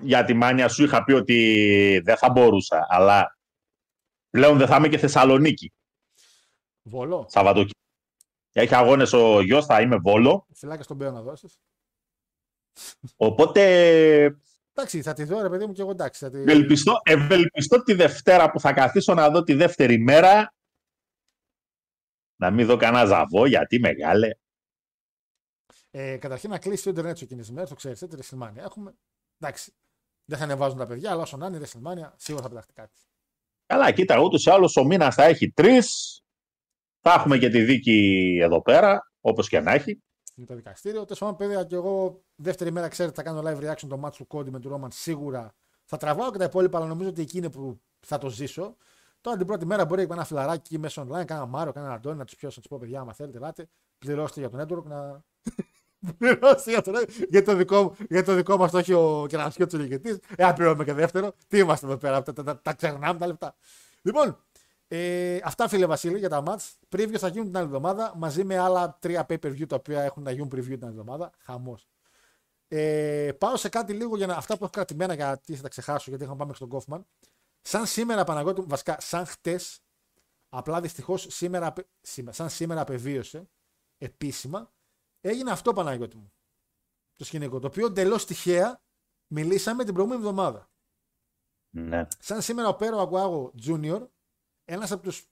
για 0.00 0.24
τη 0.24 0.34
μάνια 0.34 0.68
σου 0.68 0.84
είχα 0.84 1.04
πει 1.04 1.12
ότι 1.12 2.00
δεν 2.04 2.16
θα 2.16 2.30
μπορούσα, 2.30 2.86
αλλά 2.88 3.38
πλέον 4.30 4.58
δεν 4.58 4.66
θα 4.66 4.76
είμαι 4.76 4.88
και 4.88 4.98
Θεσσαλονίκη, 4.98 5.72
Βολό. 6.82 7.26
Σαββατοκύριακο. 7.28 7.80
Έχει 8.52 8.74
αγώνες 8.74 9.12
ο 9.12 9.40
γιος, 9.40 9.66
θα 9.66 9.80
είμαι 9.80 9.96
Βόλο, 9.96 10.46
Φυλάκια 10.54 10.82
στον 10.84 10.96
Μπέο 10.96 11.10
να 11.10 11.22
δώσεις. 11.22 11.58
οπότε 13.16 13.62
Εντάξει, 14.74 15.02
θα 15.02 15.12
τη 15.12 15.24
δω 15.24 15.42
ρε 15.42 15.48
παιδί 15.48 15.66
μου 15.66 15.72
και 15.72 15.80
εγώ 15.80 15.90
εντάξει. 15.90 16.24
Θα 16.24 16.30
τη... 16.30 16.38
ευελπιστώ, 16.38 17.00
ευελπιστώ 17.04 17.82
τη 17.82 17.92
Δευτέρα 17.94 18.50
που 18.50 18.60
θα 18.60 18.72
καθίσω 18.72 19.14
να 19.14 19.30
δω 19.30 19.42
τη 19.42 19.54
δεύτερη 19.54 19.98
μέρα 19.98 20.54
να 22.42 22.50
μην 22.50 22.66
δω 22.66 22.76
κανένα 22.76 23.04
ζαβό, 23.04 23.46
γιατί 23.46 23.78
μεγάλε. 23.78 24.30
Ε, 25.90 26.16
καταρχήν 26.16 26.50
να 26.50 26.58
κλείσει 26.58 26.84
το 26.84 26.90
Ιντερνετ 26.90 27.16
σου 27.16 27.24
εκείνη 27.24 27.42
τη 27.42 27.52
μέρα, 27.52 27.66
το 27.66 27.74
ξέρεις, 27.74 28.02
έτσι, 28.02 28.18
WrestleMania. 28.20 28.56
Έχουμε. 28.56 28.94
Εντάξει. 29.38 29.72
Δεν 30.24 30.38
θα 30.38 30.44
ανεβάζουν 30.44 30.78
τα 30.78 30.86
παιδιά, 30.86 31.10
αλλά 31.10 31.22
όσο 31.22 31.36
να 31.36 31.46
είναι 31.46 31.56
η 31.56 31.60
WrestleMania, 31.64 32.10
σίγουρα 32.16 32.42
θα 32.42 32.48
πεταχτεί 32.48 32.72
κάτι. 32.72 33.00
Καλά, 33.66 33.92
κοίτα, 33.92 34.18
ούτως 34.18 34.44
ή 34.44 34.50
άλλως 34.50 34.76
ο 34.76 34.84
μήνας 34.84 35.14
θα 35.14 35.24
έχει 35.24 35.50
τρεις. 35.50 36.20
Θα 37.00 37.12
έχουμε 37.12 37.38
και 37.38 37.48
τη 37.48 37.62
δίκη 37.62 38.38
εδώ 38.42 38.62
πέρα, 38.62 39.12
όπως 39.20 39.48
και 39.48 39.60
να 39.60 39.72
έχει. 39.72 40.02
Είναι 40.34 40.46
το 40.46 40.54
δικαστήριο. 40.54 41.04
Τέλος 41.04 41.18
πάντων, 41.18 41.36
παιδιά, 41.36 41.64
και 41.64 41.74
εγώ 41.74 42.24
δεύτερη 42.34 42.70
μέρα 42.70 42.88
ξέρετε 42.88 43.14
θα 43.14 43.22
κάνω 43.22 43.42
live 43.44 43.70
reaction 43.70 43.88
το 43.88 44.00
match 44.04 44.14
του 44.14 44.26
Cody 44.28 44.50
με 44.50 44.60
του 44.60 44.70
Roman 44.72 44.88
σίγουρα. 44.90 45.54
Θα 45.84 45.96
τραβάω 45.96 46.30
και 46.30 46.38
τα 46.38 46.44
υπόλοιπα, 46.44 46.78
αλλά 46.78 46.86
νομίζω 46.86 47.08
ότι 47.08 47.22
εκεί 47.22 47.38
είναι 47.38 47.50
που 47.50 47.80
θα 48.00 48.18
το 48.18 48.28
ζήσω. 48.28 48.76
Τώρα 49.22 49.36
την 49.36 49.46
πρώτη 49.46 49.66
μέρα 49.66 49.84
μπορεί 49.84 50.06
να 50.06 50.14
ένα 50.14 50.24
φιλαράκι 50.24 50.78
μέσα 50.78 51.06
online, 51.06 51.24
κάνα 51.24 51.46
Μάριο, 51.46 51.72
κάνα 51.72 51.92
Αντώνη, 51.92 52.16
να 52.16 52.24
τους 52.24 52.36
πιώσω, 52.36 52.54
να 52.56 52.62
τους 52.62 52.70
πω 52.70 52.78
παιδιά, 52.78 53.00
άμα 53.00 53.12
θέλετε, 53.12 53.36
ελάτε, 53.36 53.68
πληρώστε 53.98 54.40
για 54.40 54.50
το 54.50 54.58
network 54.60 54.84
να. 54.84 55.22
πληρώστε 56.18 56.70
για 56.70 56.82
το 56.82 56.92
network. 56.94 57.26
Για 57.28 57.44
το 57.44 57.54
δικό, 57.56 57.82
μου- 57.82 57.96
για 58.08 58.24
το 58.24 58.34
δικό 58.34 58.56
μας 58.56 58.70
το 58.70 58.78
έχει 58.78 58.92
ο 58.92 59.26
κερασιό 59.28 59.66
του 59.66 59.80
ηγετή. 59.80 60.20
Ε, 60.36 60.44
αν 60.44 60.54
πληρώνουμε 60.54 60.84
και 60.84 60.92
δεύτερο, 60.92 61.32
τι 61.48 61.58
είμαστε 61.58 61.86
εδώ 61.86 61.96
πέρα, 61.96 62.22
τα, 62.22 62.32
τα, 62.32 62.42
τα, 62.42 62.60
τα 62.60 62.72
ξεχνάμε 62.72 63.18
τα 63.18 63.26
λεφτά. 63.26 63.54
Λοιπόν, 64.02 64.38
ε, 64.88 65.38
αυτά 65.44 65.68
φίλε 65.68 65.86
Βασίλη 65.86 66.18
για 66.18 66.28
τα 66.28 66.42
match. 66.46 66.70
Preview 66.96 67.16
θα 67.18 67.28
γίνουν 67.28 67.46
την 67.46 67.56
άλλη 67.56 67.66
εβδομάδα 67.66 68.12
μαζί 68.16 68.44
με 68.44 68.58
άλλα 68.58 68.96
τρία 69.00 69.26
pay 69.28 69.38
per 69.38 69.48
view 69.48 69.66
τα 69.66 69.76
οποία 69.76 70.02
έχουν 70.02 70.22
να 70.22 70.30
γίνουν 70.30 70.48
preview 70.48 70.64
την 70.64 70.84
άλλη 70.84 70.98
εβδομάδα. 70.98 71.30
Χαμός. 71.38 71.88
Ε, 72.68 73.32
πάω 73.38 73.56
σε 73.56 73.68
κάτι 73.68 73.92
λίγο 73.92 74.16
για 74.16 74.26
να, 74.26 74.34
αυτά 74.34 74.54
που 74.56 74.64
έχω 74.64 74.72
κρατημένα 74.72 75.14
γιατί 75.14 75.54
θα 75.54 75.62
τα 75.62 75.68
ξεχάσω 75.68 76.04
γιατί 76.08 76.24
είχαμε 76.24 76.38
πάμε 76.38 76.54
στον 76.54 76.68
Kaufman. 76.72 77.00
Σαν 77.62 77.86
σήμερα 77.86 78.24
Παναγιώτη, 78.24 78.60
μου, 78.60 78.66
βασικά 78.68 79.00
σαν 79.00 79.26
χτες, 79.26 79.80
απλά 80.48 80.80
δυστυχώς 80.80 81.26
σήμερα, 81.30 81.66
απε- 81.66 81.88
σήμερα, 82.00 82.36
σαν 82.36 82.50
σήμερα 82.50 82.80
απεβίωσε 82.80 83.50
επίσημα, 83.98 84.72
έγινε 85.20 85.50
αυτό 85.50 85.72
Παναγιώτη 85.72 86.16
μου. 86.16 86.32
Το 87.14 87.24
σκηνικό. 87.24 87.58
Το 87.58 87.66
οποίο 87.66 87.86
εντελώς 87.86 88.24
τυχαία 88.26 88.82
μιλήσαμε 89.32 89.84
την 89.84 89.94
προηγούμενη 89.94 90.22
εβδομάδα. 90.22 90.70
Ναι. 91.74 92.06
Σαν 92.18 92.42
σήμερα 92.42 92.68
ο 92.68 92.76
Πέρο 92.76 93.00
Αγκουάγο 93.00 93.52
Junior, 93.66 94.08
ένας 94.64 94.92
από 94.92 95.02
τους. 95.02 95.26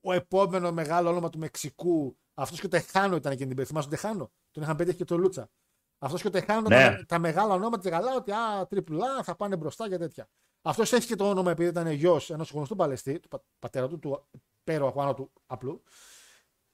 Ο 0.00 0.12
επόμενο 0.12 0.72
μεγάλο 0.72 1.08
όνομα 1.08 1.30
του 1.30 1.38
Μεξικού, 1.38 2.18
αυτός 2.34 2.60
και 2.60 2.66
ο 2.66 2.68
Τεχάνο 2.68 3.16
ήταν 3.16 3.32
εκείνη 3.32 3.48
την 3.54 3.56
περίοδο. 3.56 3.64
Θυμάσαι 3.66 3.88
τον 3.88 3.96
Τεχάνο, 3.98 4.32
τον 4.50 4.62
είχαν 4.62 4.76
πετύχει 4.76 4.96
και 4.96 5.04
το 5.04 5.16
Λούτσα. 5.18 5.50
Αυτός 5.98 6.20
και 6.20 6.26
ο 6.26 6.30
Τεχάνο 6.30 6.66
ήταν 6.66 6.92
Ναι. 6.92 6.96
τα, 6.98 7.04
τα 7.06 7.18
μεγάλα 7.18 7.54
ονόματα 7.54 7.82
τη 7.82 7.90
καλά, 7.90 8.14
ότι 8.14 8.32
α, 8.32 8.66
τριπλά 8.66 9.22
θα 9.22 9.36
πάνε 9.36 9.56
μπροστά 9.56 9.88
και 9.88 9.96
τέτοια. 9.98 10.28
Αυτός 10.62 10.92
έχει 10.92 11.06
και 11.06 11.16
το 11.16 11.28
όνομα 11.28 11.50
επειδή 11.50 11.68
ήταν 11.68 11.90
γιος 11.90 12.30
ενός 12.30 12.50
γνωστού 12.50 12.76
παλαιστή, 12.76 13.20
του 13.20 13.28
πα- 13.28 13.44
πατέρα 13.58 13.88
του, 13.88 13.98
του 13.98 14.28
Πέρο 14.64 14.86
Αγκουάγο 14.86 15.14
του 15.14 15.32
απλού. 15.46 15.82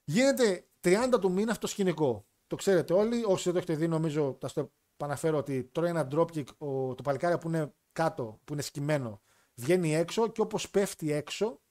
Γίνεται 0.03 0.67
30 0.81 1.17
του 1.21 1.31
μήνα 1.31 1.51
αυτό 1.51 1.65
το 1.65 1.71
σκηνικό. 1.71 2.25
Το 2.47 2.55
ξέρετε 2.55 2.93
όλοι. 2.93 3.23
Όσοι 3.25 3.43
δεν 3.43 3.53
το 3.53 3.57
έχετε 3.57 3.75
δει, 3.75 3.87
νομίζω 3.87 4.37
θα 4.39 4.47
στο 4.47 4.71
επαναφέρω 4.93 5.37
ότι 5.37 5.63
τρώει 5.63 5.89
ένα 5.89 6.07
dropkick 6.11 6.45
ο, 6.57 6.95
το 6.95 7.03
παλικάρι 7.03 7.37
που 7.37 7.47
είναι 7.47 7.73
κάτω, 7.91 8.39
που 8.43 8.53
είναι 8.53 8.61
σκυμμένο, 8.61 9.21
βγαίνει 9.55 9.95
έξω 9.95 10.27
και 10.27 10.41
όπως 10.41 10.69
πέφτει 10.69 11.11
έξω, 11.11 11.61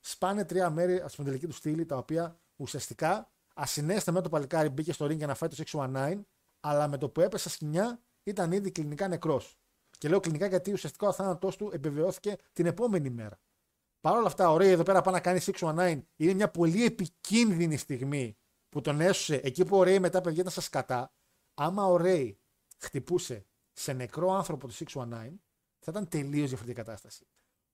σπάνε 0.00 0.44
τρία 0.44 0.70
μέρη 0.70 1.04
στην 1.06 1.24
τελική 1.24 1.46
του 1.46 1.52
στήλη, 1.52 1.86
τα 1.86 1.96
οποία 1.96 2.40
ουσιαστικά 2.56 3.30
ασυνέστε 3.54 4.10
με 4.10 4.20
το 4.20 4.28
παλικάρι 4.28 4.68
μπήκε 4.68 4.92
στο 4.92 5.06
ring 5.06 5.16
για 5.16 5.26
να 5.26 5.34
φάει 5.34 5.48
το 5.48 5.64
619, 5.72 6.20
αλλά 6.60 6.88
με 6.88 6.98
το 6.98 7.08
που 7.08 7.20
έπεσε 7.20 7.48
σκηνιά 7.48 8.02
ήταν 8.22 8.52
ήδη 8.52 8.70
κλινικά 8.70 9.08
νεκρός. 9.08 9.58
Και 10.04 10.10
λέω 10.10 10.20
κλινικά 10.20 10.46
γιατί 10.46 10.72
ουσιαστικά 10.72 11.08
ο 11.08 11.12
θάνατός 11.12 11.56
του 11.56 11.70
επιβεβαιώθηκε 11.72 12.36
την 12.52 12.66
επόμενη 12.66 13.10
μέρα. 13.10 13.38
Παρ' 14.00 14.16
όλα 14.16 14.26
αυτά, 14.26 14.50
ο 14.50 14.56
Ρέι 14.56 14.70
εδώ 14.70 14.82
πέρα 14.82 15.00
πάει 15.00 15.14
να 15.14 15.20
κάνει 15.20 15.40
619. 15.58 16.00
Είναι 16.16 16.34
μια 16.34 16.50
πολύ 16.50 16.84
επικίνδυνη 16.84 17.76
στιγμή 17.76 18.36
που 18.68 18.80
τον 18.80 19.00
έσωσε 19.00 19.40
εκεί 19.44 19.64
που 19.64 19.76
ο 19.76 19.82
Ρέι 19.82 19.98
μετά 19.98 20.20
παιδιά 20.20 20.40
ήταν 20.40 20.52
στα 20.52 20.60
σκατά. 20.60 21.12
Άμα 21.54 21.84
ο 21.84 21.96
Ρέι 21.96 22.38
χτυπούσε 22.78 23.46
σε 23.72 23.92
νεκρό 23.92 24.32
άνθρωπο 24.32 24.66
το 24.66 24.74
619, 24.92 25.08
θα 25.78 25.90
ήταν 25.90 26.08
τελείως 26.08 26.48
διαφορετική 26.48 26.82
κατάσταση. 26.82 27.26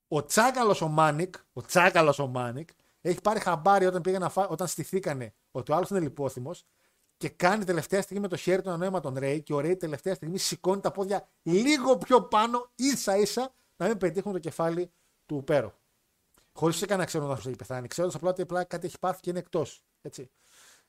Ο 0.09 0.25
τσάκαλος 0.25 0.81
ο 0.81 0.89
Μάνικ, 0.89 1.35
ο 1.53 1.63
τσάκαλος 1.63 2.19
ο 2.19 2.27
Μάνικ, 2.27 2.69
έχει 3.01 3.21
πάρει 3.21 3.41
χαμπάρι 3.41 3.87
όταν, 3.87 4.03
πήγαν 4.03 4.21
να 4.21 4.29
φά... 4.29 4.49
όταν 4.49 4.67
στηθήκανε 4.67 5.35
ότι 5.51 5.73
ο 5.73 5.75
άλλος 5.75 5.91
είναι 5.91 6.01
λιπόθυμος 6.01 6.65
και 7.21 7.29
κάνει 7.29 7.65
τελευταία 7.65 8.03
στιγμή 8.03 8.23
με 8.23 8.29
το 8.29 8.37
χέρι 8.37 8.63
του 8.63 8.71
νόημα 8.71 9.01
στον 9.01 9.15
Ρέι 9.19 9.43
και 9.43 9.53
ο 9.53 9.61
Ρέι 9.61 9.77
τελευταία 9.77 10.15
στιγμή 10.15 10.39
σηκώνει 10.39 10.81
τα 10.81 10.91
πόδια 10.91 11.29
λίγο 11.43 11.99
πιο 11.99 12.23
πάνω, 12.23 12.71
ίσα 12.75 13.17
ίσα, 13.17 13.53
να 13.77 13.87
μην 13.87 13.99
πετύχουν 13.99 14.33
το 14.33 14.39
κεφάλι 14.39 14.91
του 15.27 15.45
Πέρο. 15.45 15.75
Χωρίς 16.53 16.75
φυσικά 16.75 16.97
να 16.97 17.05
ξέρουν 17.05 17.31
ότι 17.31 17.41
έχει 17.47 17.57
πεθάνει. 17.57 17.89
Ξέροντας 17.89 18.17
απλά 18.17 18.31
ότι 18.31 18.43
απλά 18.43 18.65
κάτι 18.65 18.87
έχει 18.87 18.99
πάθει 18.99 19.21
και 19.21 19.31
είναι 19.31 19.39
εκτός. 19.39 19.83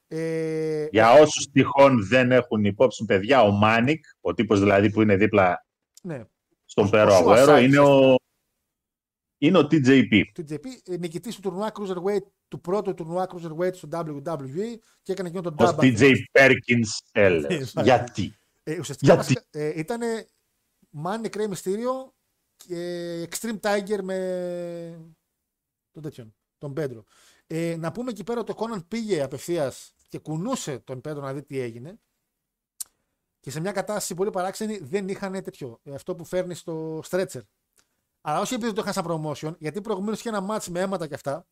Ε, 0.07 0.87
Για 0.91 1.11
όσους 1.11 1.49
τυχόν 1.51 2.07
δεν 2.07 2.31
έχουν 2.31 2.65
υπόψη, 2.65 3.05
παιδιά, 3.05 3.41
ο 3.41 3.51
Μάνικ, 3.51 4.05
ο 4.21 4.33
τύπος 4.33 4.59
δηλαδή 4.59 4.89
που 4.91 5.01
είναι 5.01 5.15
δίπλα 5.15 5.65
ναι. 6.01 6.23
στον 6.65 6.85
Ο- 6.85 6.89
Πέρο 6.89 7.11
ο 7.13 7.15
Αγουέρο, 7.15 7.55
Suicide, 7.55 7.63
είναι 7.63 7.79
ο, 7.79 8.15
είναι 9.41 9.57
ο 9.57 9.61
TJP. 9.61 10.23
του 10.33 10.45
JP, 10.49 10.65
ε, 10.85 10.97
νικητής 10.97 11.35
του 11.35 11.41
τουρνουά 11.41 11.71
Cruiserweight, 11.73 12.23
του 12.47 12.61
πρώτου 12.61 12.93
τουρνουά 12.93 13.27
Cruiserweight 13.33 13.75
στο 13.75 13.87
WWE 13.91 14.77
και 15.01 15.11
έκανε 15.11 15.27
εκείνο 15.27 15.41
τον 15.43 15.53
Ο 15.53 15.69
dub. 15.69 15.79
TJ 15.79 16.13
Perkins 16.31 16.89
Ellis. 17.11 17.45
Ε, 17.75 17.81
Γιατί; 17.83 18.35
Ε, 18.63 18.79
ουσιαστικά 18.79 19.13
Γιατί; 19.13 19.33
βασικά, 19.33 19.45
ε, 19.51 19.79
ήταν 19.79 20.01
Money 21.03 21.29
Cray 21.29 21.49
Mysterio 21.53 22.11
και 22.55 23.27
Extreme 23.29 23.59
Tiger 23.59 23.99
με 24.03 24.99
τον 25.91 26.01
τέτοιον, 26.03 26.35
τον 26.57 26.73
Πέντρο. 26.73 27.03
Ε, 27.47 27.75
να 27.79 27.91
πούμε 27.91 28.11
εκεί 28.11 28.23
πέρα 28.23 28.39
ότι 28.39 28.51
ο 28.51 28.55
Κόναν 28.55 28.87
πήγε 28.87 29.21
απευθείας 29.21 29.93
και 30.07 30.17
κουνούσε 30.19 30.79
τον 30.79 31.01
Πέντρο 31.01 31.21
να 31.21 31.33
δει 31.33 31.43
τι 31.43 31.59
έγινε. 31.59 31.99
Και 33.39 33.51
σε 33.51 33.59
μια 33.59 33.71
κατάσταση 33.71 34.13
πολύ 34.13 34.29
παράξενη 34.29 34.77
δεν 34.77 35.07
είχαν 35.07 35.31
τέτοιο. 35.31 35.79
ε, 35.83 35.93
αυτό 35.93 36.15
που 36.15 36.25
φέρνει 36.25 36.53
στο 36.55 36.99
stretcher. 37.09 37.41
Αλλά 38.21 38.39
όχι 38.39 38.53
επειδή 38.53 38.73
το 38.73 38.81
είχαν 38.81 38.93
σαν 38.93 39.05
promotion, 39.07 39.57
γιατί 39.57 39.81
προηγουμένως 39.81 40.19
είχε 40.19 40.29
ένα 40.29 40.45
match 40.49 40.65
με 40.69 40.79
αίματα 40.79 41.07
και 41.07 41.13
αυτά. 41.13 41.47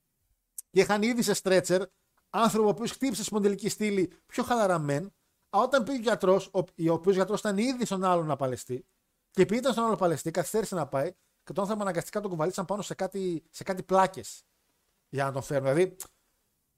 Και 0.72 0.80
είχαν 0.80 1.02
ήδη 1.02 1.22
σε 1.22 1.34
stretcher 1.44 1.82
άνθρωπο 2.30 2.68
ο 2.68 2.70
οποίος 2.70 2.92
χτύπησε 2.92 3.24
σπονδυλική 3.24 3.70
στήλη 3.70 4.12
πιο 4.26 4.44
χαλαρά 4.44 4.80
μεν. 4.80 5.14
Αλλά 5.50 5.64
όταν 5.64 5.84
πήγε 5.84 5.98
ο 5.98 6.02
γιατρός, 6.02 6.50
ο, 6.54 6.60
ο 6.90 6.92
οποίος 6.92 7.16
γιατρός 7.16 7.40
ήταν 7.40 7.58
ήδη 7.58 7.86
στον 7.86 8.04
άλλον 8.04 8.26
να 8.26 8.36
παλαιστεί, 8.36 8.86
και 9.32 9.42
επειδή 9.42 9.60
ήταν 9.60 9.72
στον 9.72 9.86
άλλο 9.86 9.96
παλαιστή, 9.96 10.32
καθυστέρησε 10.32 10.76
να 10.76 10.88
πάει 10.88 11.12
και 11.44 11.54
τον 11.54 11.64
άνθρωπο 11.64 11.82
αναγκαστικά 11.82 12.22
τον 12.22 12.30
κουβαλήσαν 12.30 12.66
πάνω 12.66 12.82
σε 12.82 12.94
κάτι, 12.94 13.44
σε 13.50 13.64
κάτι 13.64 13.84
πλάκες 13.84 14.44
για 15.10 15.26
να 15.26 15.32
τον 15.32 15.42
φέρουν. 15.42 15.74
Δηλαδή, 15.74 15.96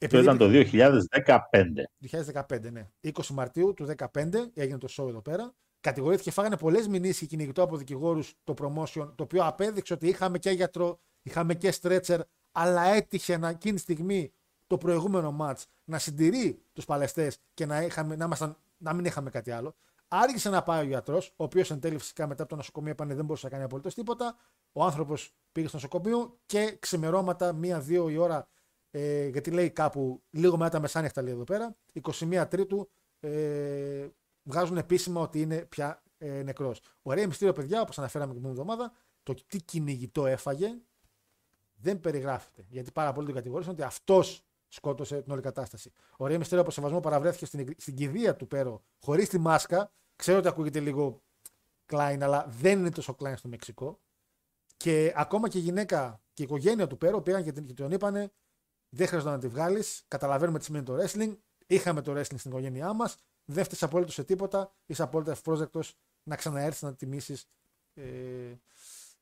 Αυτό 0.05 0.19
ήταν 0.19 0.37
το 0.37 0.47
2015. 0.49 1.83
2015, 2.47 2.71
ναι. 2.71 2.89
20 3.01 3.25
Μαρτίου 3.27 3.73
του 3.73 3.87
2015 3.97 4.51
έγινε 4.53 4.77
το 4.77 4.87
show 4.97 5.07
εδώ 5.07 5.21
πέρα. 5.21 5.53
Κατηγορήθηκε, 5.81 6.31
φάγανε 6.31 6.57
πολλές 6.57 6.87
μηνύσεις 6.87 7.19
και 7.19 7.25
κυνηγητό 7.25 7.63
από 7.63 7.77
δικηγόρους 7.77 8.33
το 8.43 8.53
promotion, 8.57 9.11
το 9.15 9.23
οποίο 9.23 9.45
απέδειξε 9.45 9.93
ότι 9.93 10.07
είχαμε 10.07 10.37
και 10.37 10.49
γιατρό, 10.49 10.99
είχαμε 11.21 11.53
και 11.53 11.73
stretcher, 11.81 12.19
αλλά 12.51 12.83
έτυχε 12.83 13.37
να, 13.37 13.49
εκείνη 13.49 13.75
τη 13.75 13.81
στιγμή 13.81 14.33
το 14.67 14.77
προηγούμενο 14.77 15.37
match 15.39 15.63
να 15.83 15.99
συντηρεί 15.99 16.61
τους 16.73 16.85
παλαιστές 16.85 17.37
και 17.53 17.65
να, 17.65 17.81
είχαμε, 17.81 18.15
να, 18.15 18.25
ήμασταν, 18.25 18.57
να 18.77 18.93
μην 18.93 19.05
είχαμε 19.05 19.29
κάτι 19.29 19.51
άλλο. 19.51 19.75
Άργησε 20.07 20.49
να 20.49 20.63
πάει 20.63 20.81
ο 20.81 20.87
γιατρός, 20.87 21.27
ο 21.35 21.43
οποίος 21.43 21.71
εν 21.71 21.79
τέλει 21.79 21.97
φυσικά 21.97 22.27
μετά 22.27 22.41
από 22.41 22.51
το 22.51 22.57
νοσοκομείο 22.57 22.95
πάνε 22.95 23.13
δεν 23.13 23.25
μπορούσε 23.25 23.45
να 23.45 23.51
κάνει 23.51 23.63
απολύτως 23.63 23.93
τίποτα. 23.93 24.35
Ο 24.71 24.83
άνθρωπος 24.83 25.33
πήγε 25.51 25.67
στο 25.67 25.75
νοσοκομείο 25.75 26.39
και 26.45 26.77
ξημερώματα, 26.79 27.53
μία-δύο 27.53 28.09
η 28.09 28.17
ώρα, 28.17 28.47
ε, 28.91 29.27
γιατί 29.27 29.51
λέει 29.51 29.69
κάπου 29.69 30.23
λίγο 30.29 30.57
μετά 30.57 30.69
τα 30.69 30.79
μεσάνυχτα 30.79 31.21
λέει 31.21 31.33
εδώ 31.33 31.43
πέρα, 31.43 31.75
21 32.01 32.45
Τρίτου 32.49 32.89
ε, 33.19 34.07
βγάζουν 34.43 34.77
επίσημα 34.77 35.21
ότι 35.21 35.41
είναι 35.41 35.65
πια 35.65 36.03
ε, 36.17 36.43
νεκρός. 36.43 36.81
Ωραία 37.01 37.27
μυστήριο, 37.27 37.53
παιδιά, 37.53 37.81
όπως 37.81 37.97
αναφέραμε 37.97 38.33
και 38.33 38.39
την 38.39 38.49
εβδομάδα, 38.49 38.91
το 39.23 39.33
τι 39.47 39.61
κυνηγητό 39.61 40.25
έφαγε 40.25 40.77
δεν 41.73 41.99
περιγράφεται. 41.99 42.65
Γιατί 42.69 42.91
πάρα 42.91 43.11
πολλοί 43.13 43.25
τον 43.25 43.35
κατηγορήσαν 43.35 43.73
ότι 43.73 43.81
αυτός 43.83 44.45
σκότωσε 44.67 45.21
την 45.21 45.31
όλη 45.31 45.41
κατάσταση. 45.41 45.91
Ο 46.17 46.27
Ρέι 46.27 46.37
Μυστήριο 46.37 46.61
από 46.61 46.71
σεβασμό 46.71 46.99
παραβρέθηκε 46.99 47.45
στην, 47.45 47.73
στην 47.77 47.95
κηδεία 47.95 48.35
του 48.35 48.47
Πέρο 48.47 48.83
χωρίς 48.99 49.29
τη 49.29 49.37
μάσκα. 49.37 49.91
Ξέρω 50.15 50.37
ότι 50.37 50.47
ακούγεται 50.47 50.79
λίγο 50.79 51.21
κλάιν, 51.85 52.23
αλλά 52.23 52.45
δεν 52.49 52.79
είναι 52.79 52.89
τόσο 52.89 53.15
κλάιν 53.15 53.37
στο 53.37 53.47
Μεξικό. 53.47 53.99
Και 54.77 55.13
ακόμα 55.15 55.49
και 55.49 55.57
η 55.57 55.61
γυναίκα 55.61 56.21
και 56.33 56.41
η 56.41 56.45
οικογένεια 56.45 56.87
του 56.87 56.97
Πέρο 56.97 57.21
πήγαν 57.21 57.43
και 57.43 57.51
την- 57.51 57.65
και 57.65 57.73
τον 57.73 57.91
είπανε 57.91 58.31
δεν 58.89 59.07
χρειάζεται 59.07 59.31
να 59.31 59.37
τη 59.39 59.47
βγάλεις. 59.47 60.03
Καταλαβαίνουμε 60.07 60.59
τι 60.59 60.65
σημαίνει 60.65 60.85
το 60.85 60.97
wrestling. 60.97 61.37
Είχαμε 61.67 62.01
το 62.01 62.11
wrestling 62.11 62.37
στην 62.37 62.51
οικογένειά 62.51 62.93
μας. 62.93 63.17
Δεν 63.45 63.63
φταίεις 63.63 63.83
απολύτω 63.83 64.11
σε 64.11 64.23
τίποτα. 64.23 64.73
Είσαι 64.85 65.03
απόλυτα 65.03 65.31
ευπρόσδεκτος 65.31 65.95
να 66.23 66.35
ξαναέρθεις 66.35 66.81
να 66.81 66.95
τιμήσεις 66.95 67.45
ε, 67.93 68.53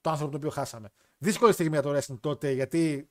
το 0.01 0.09
άνθρωπο 0.09 0.31
τον 0.31 0.39
οποίο 0.39 0.49
χάσαμε. 0.49 0.89
Δύσκολη 1.17 1.53
στιγμή 1.53 1.73
για 1.73 1.81
το 1.81 1.97
wrestling 1.97 2.19
τότε 2.19 2.51
γιατί 2.51 3.09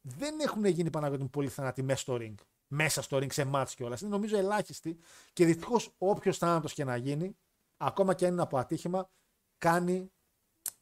δεν 0.00 0.40
έχουν 0.40 0.64
γίνει 0.64 0.90
Παναγιώτη 0.90 1.24
πολύ 1.24 1.48
θανάτοι 1.48 1.82
μέσα 1.82 2.00
στο 2.00 2.16
ring. 2.20 2.34
Μέσα 2.68 3.02
στο 3.02 3.16
ring 3.16 3.32
σε 3.32 3.44
μάτς 3.44 3.74
κιόλας. 3.74 4.00
Είναι 4.00 4.10
νομίζω 4.10 4.36
ελάχιστοι 4.36 4.98
και 5.32 5.44
δυστυχώς 5.44 5.94
όποιος 5.98 6.38
θάνατος 6.38 6.72
και 6.72 6.84
να 6.84 6.96
γίνει, 6.96 7.36
ακόμα 7.76 8.14
και 8.14 8.26
αν 8.26 8.32
είναι 8.32 8.42
από 8.42 8.58
ατύχημα, 8.58 9.10
κάνει, 9.58 10.12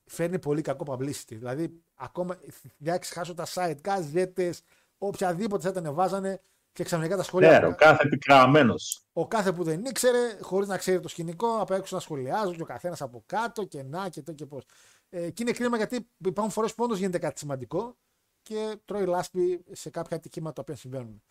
φέρνει 0.04 0.38
πολύ 0.38 0.62
κακό 0.62 0.84
publicity. 0.88 1.34
Δηλαδή, 1.36 1.82
ακόμα 1.94 2.38
διάξει 2.76 3.12
χάσω 3.12 3.34
τα 3.34 3.46
site, 3.46 3.76
γκαζέτε, 3.80 4.54
οποιαδήποτε 4.98 5.70
θα 5.70 5.80
ήταν 5.80 5.94
βάζανε 5.94 6.40
και 6.74 6.84
ξαφνικά 6.84 7.16
τα 7.16 7.22
σχόλια. 7.22 7.48
Ξέρω, 7.48 7.68
Ναι, 7.68 7.74
κάθε 7.74 8.08
πικραμένο. 8.08 8.74
Ο 9.12 9.28
κάθε 9.28 9.52
που 9.52 9.64
δεν 9.64 9.84
ήξερε, 9.84 10.38
χωρίς 10.40 10.68
να 10.68 10.76
ξέρει 10.76 11.00
το 11.00 11.08
σκηνικό, 11.08 11.60
απ' 11.60 11.70
έξω 11.70 11.94
να 11.94 12.00
σχολιάζουν 12.00 12.56
και 12.56 12.62
ο 12.62 12.64
καθένας 12.64 13.02
από 13.02 13.22
κάτω 13.26 13.64
και 13.64 13.82
να 13.82 14.08
και 14.08 14.22
το 14.22 14.32
και 14.32 14.46
πώς. 14.46 14.64
Ε, 15.08 15.30
και 15.30 15.42
είναι 15.42 15.52
κρίμα 15.52 15.76
γιατί 15.76 16.08
υπάρχουν 16.24 16.52
φορές 16.52 16.74
που 16.74 16.84
όντως 16.84 16.98
γίνεται 16.98 17.18
κάτι 17.18 17.38
σημαντικό 17.38 17.96
και 18.42 18.76
τρώει 18.84 19.06
λάσπη 19.06 19.64
σε 19.72 19.90
κάποια 19.90 20.16
ατυχήματα 20.16 20.52
τα 20.52 20.60
οποία 20.60 20.76
συμβαίνουν. 20.76 21.22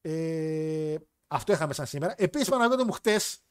Ε, 0.00 0.94
αυτό 1.26 1.52
είχαμε 1.52 1.72
σαν 1.72 1.86
σήμερα. 1.86 2.14
Επίσης, 2.16 2.48
Παναγιώτη 2.48 2.84
μου 2.84 2.92
χτες, 2.92 3.42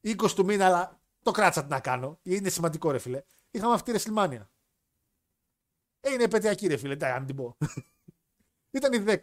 20 0.00 0.30
του 0.34 0.44
μήνα, 0.44 0.66
αλλά 0.66 1.00
το 1.22 1.30
κράτησα 1.30 1.62
τι 1.62 1.70
να 1.70 1.80
κάνω. 1.80 2.18
Είναι 2.22 2.48
σημαντικό, 2.48 2.90
ρε 2.90 2.98
φίλε. 2.98 3.22
Είχαμε 3.50 3.74
αυτή 3.74 3.92
τη 3.92 4.02
WrestleMania. 4.06 4.46
Ε, 6.00 6.12
είναι 6.12 6.22
επαιτειακή, 6.22 6.66
ρε 6.66 6.76
φίλε. 6.76 6.92
Εντάξει, 6.92 7.16
αν 7.16 7.26
την 7.26 7.36
πω. 7.36 7.56
Ήταν 8.76 8.92
η 8.92 9.04
10. 9.06 9.16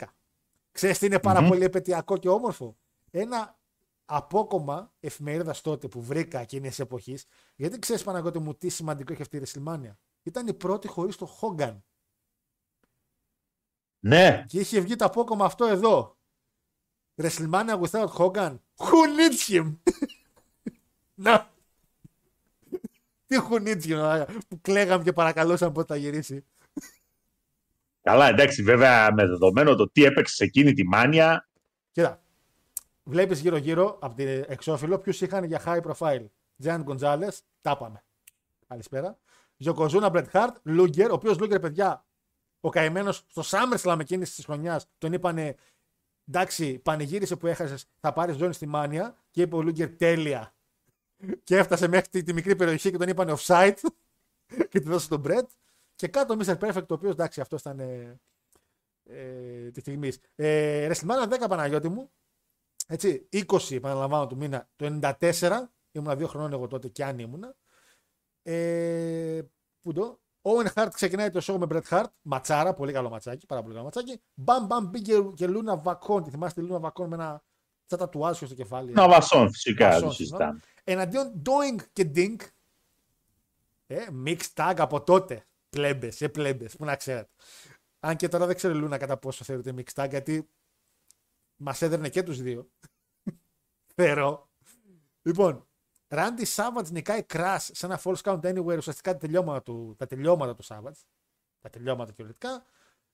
Ξέρεις 0.72 1.00
τι 1.00 1.06
είναι 1.06 1.20
πάρα 1.20 1.42
Μμμ. 1.42 1.48
πολύ 1.48 1.64
επαιτειακό 1.64 2.18
και 2.18 2.30
όμορφο; 2.30 2.78
Ένα 3.12 3.60
απόκομμα 4.06 4.94
εφημερίδας 5.00 5.62
τότε 5.62 5.88
που 5.88 6.02
βρήκα 6.02 6.40
εκείνης 6.40 6.70
της 6.70 6.80
εποχής, 6.80 7.26
γιατί 7.56 7.80
ξέρεις 7.80 8.04
Παναγιώτη 8.04 8.40
μου 8.40 8.54
τι 8.56 8.70
σημαντικό 8.70 9.14
έχει 9.14 9.22
αυτή 9.22 9.38
η 9.38 9.42
WrestleMania. 9.46 9.96
Ήταν 10.24 10.48
η 10.48 10.54
πρώτη 10.54 10.88
χωρίς 10.88 11.16
το 11.16 11.38
Hogan. 11.42 11.78
Ναι, 14.00 14.44
Και 14.48 14.60
είχε 14.60 14.80
βγει 14.80 14.96
το 14.96 15.06
απόκομμα 15.06 15.46
αυτό 15.46 15.66
εδώ. 15.66 16.18
WrestleMania 17.16 17.82
without 17.82 18.08
Hogan. 18.08 18.60
Who 18.78 18.98
needs 19.18 19.54
him? 19.54 19.76
Να. 21.16 21.50
Τι 23.26 23.38
who 23.50 23.56
needs 23.68 23.84
him, 23.84 23.96
μαλάκα, 23.96 24.34
που 24.48 24.62
κλαίγαμε 24.62 25.04
και 25.04 25.14
παρακαλούσαμε 25.14 25.72
πότε 25.72 25.94
θα 25.94 26.00
γυρίσει. 26.00 26.46
Καλά, 28.02 28.28
εντάξει, 28.28 28.64
βέβαια 28.64 29.14
με 29.14 29.26
δεδομένο 29.26 29.76
το 29.76 29.90
τι 29.90 30.04
έπαιξες 30.04 30.36
σε 30.36 30.44
εκείνη 30.44 30.74
τη 30.74 30.88
μάνια. 30.88 31.50
Κοίτα, 31.92 32.22
βλέπεις 33.04 33.40
γύρω-γύρω 33.40 33.98
από 34.02 34.16
την 34.16 34.46
εξώφυλλο 34.48 35.00
ποιους 35.00 35.22
είχαν 35.22 35.44
για 35.44 35.62
high 35.66 35.82
profile. 35.82 36.26
Giant 36.64 36.84
Gonzalez, 36.84 37.38
τα 37.62 37.78
πάμε. 37.78 38.04
Καλησπέρα. 38.68 39.18
Ζοκοζούνα 39.58 40.10
Μπρετ 40.10 40.30
Χάρτ, 40.30 40.56
Λούγκερ, 40.64 41.12
ο 41.12 41.14
οποίος 41.14 41.40
Λούγκερ, 41.40 41.60
παιδιά, 41.60 42.06
ο 42.60 42.70
καημένος 42.70 43.24
στο 43.28 43.42
SummerSlam 43.46 43.98
εκείνης 44.00 44.36
της 44.36 44.46
χρονιάς, 44.46 44.88
τον 44.98 45.14
είπανε 45.14 45.56
εντάξει, 46.28 46.80
πανηγύρισε 46.80 47.36
που 47.36 47.48
έχασες, 47.48 47.86
θα 48.00 48.14
πάρεις 48.14 48.36
ζώνη 48.36 48.54
στη 48.54 48.66
μάνια. 48.66 49.16
Και 49.32 49.42
είπε 49.42 49.56
ο 49.56 49.62
Λούγκερ 49.62 49.96
τέλεια. 49.96 50.54
Και 51.44 51.58
έφτασε 51.58 51.88
μέχρι 51.88 52.08
τη, 52.10 52.24
τη 52.24 52.34
μικρή 52.34 52.56
περιοχή 52.56 52.92
και 52.92 52.98
τον 52.98 53.08
είπανε 53.08 53.34
offside. 53.38 53.74
και 54.70 54.80
τη 54.80 54.90
δώσε 54.90 55.08
τον 55.08 55.20
Μπρετ. 55.20 55.50
Και 56.02 56.08
κάτω 56.08 56.34
ο 56.34 56.38
Mr. 56.40 56.58
Perfect, 56.58 56.88
ο 56.90 56.94
οποίος 56.94 57.12
εντάξει, 57.12 57.42
αυτός 57.42 57.60
ήταν 57.60 57.80
ε, 57.80 58.20
ε, 59.04 59.72
τη 59.72 59.80
στιγμή. 59.80 60.12
Ε, 60.36 60.90
WrestleMania 60.92 61.44
10 61.44 61.46
Παναγιώτη 61.50 61.90
μου. 61.90 62.12
Έτσι, 62.88 63.30
20 63.32 63.72
επαναλαμβάνω 63.72 64.28
του 64.28 64.38
μήνα, 64.38 64.70
το 64.76 65.00
94. 65.20 65.62
Ήμουνα 65.92 66.16
δύο 66.16 66.28
χρόνων 66.28 66.54
εγώ 66.54 66.68
τότε 66.68 66.88
και 66.88 67.06
αν 67.06 67.20
ήμουνα. 67.20 67.56
Ε, 68.44 69.42
πού 69.82 69.94
το; 69.94 70.20
Owen 70.42 70.74
Hart 70.74 70.90
ξεκινάει 70.94 71.30
το 71.30 71.40
show 71.44 71.58
με 71.58 71.68
Bret 71.70 71.90
Hart. 71.90 72.10
Ματσάρα, 72.22 72.74
πολύ 72.74 72.92
καλό 72.94 73.10
ματσάκι. 73.10 73.46
Πάρα 73.46 73.62
πολύ 73.62 73.74
καλό 73.74 73.86
ματσάκι. 73.86 74.22
Μπαμ, 74.34 74.66
μπαμ, 74.66 74.86
μπήκε 74.90 75.14
και 75.34 75.48
Λούνα 75.48 75.78
Βακόν. 75.78 76.24
Τη 76.24 76.30
θυμάστε 76.30 76.62
τη 76.62 76.68
Λούνα 76.68 76.80
Βακόν 76.80 77.08
με 77.08 77.16
ένα 77.16 77.44
σαν 77.86 78.00
τατουάζ 78.00 78.36
στο 78.38 78.56
κεφάλι; 78.56 78.92
Να 78.92 79.08
βασόν, 79.08 79.52
φυσικά, 79.52 79.88
Βασόν, 79.88 80.02
δεν 80.02 80.12
συζητάμε. 80.12 80.60
Εναντίον 80.84 81.42
Doing 81.46 81.84
και 81.94 82.12
Dink. 82.16 82.38
Ε, 83.88 84.06
mixed 84.26 84.54
tag 84.56 84.74
από 84.78 85.04
τότε. 85.04 85.46
Πλέμπες, 85.72 86.22
ε, 86.22 86.30
πλέμπες, 86.30 86.76
που 86.76 86.86
να 86.86 86.96
ξέρετε. 86.96 87.30
Αν 88.00 88.16
και 88.16 88.28
τώρα 88.28 88.46
δεν 88.46 88.56
ξέρω 88.56 88.74
η 88.74 88.78
Λούνα 88.78 88.98
κατά 88.98 89.18
πόσο 89.18 89.44
θεωρείται 89.44 89.74
mixed 89.78 90.04
tag, 90.04 90.10
γιατί 90.10 90.50
μας 91.56 91.82
έδερνε 91.82 92.10
και 92.10 92.24
τους 92.24 92.42
δύο. 92.42 92.72
Θεωρώ. 93.96 94.50
Λοιπόν, 95.22 95.68
Randy 96.08 96.46
Savage 96.56 96.92
νικάει 96.92 97.26
Crash 97.34 97.68
σε 97.72 97.86
ένα 97.86 98.02
false 98.04 98.22
count 98.22 98.42
anywhere, 98.42 98.78
ουσιαστικά 98.78 99.12
τα 99.12 99.18
τελειώματα 99.18 99.62
του, 99.62 99.96
τα 99.98 100.08
τελειώματα 100.08 100.56
του 100.56 100.64
Savage. 100.64 101.02
Τα 101.62 101.70
τελειώματα 101.70 102.12
κυριολεκτικά. 102.12 102.66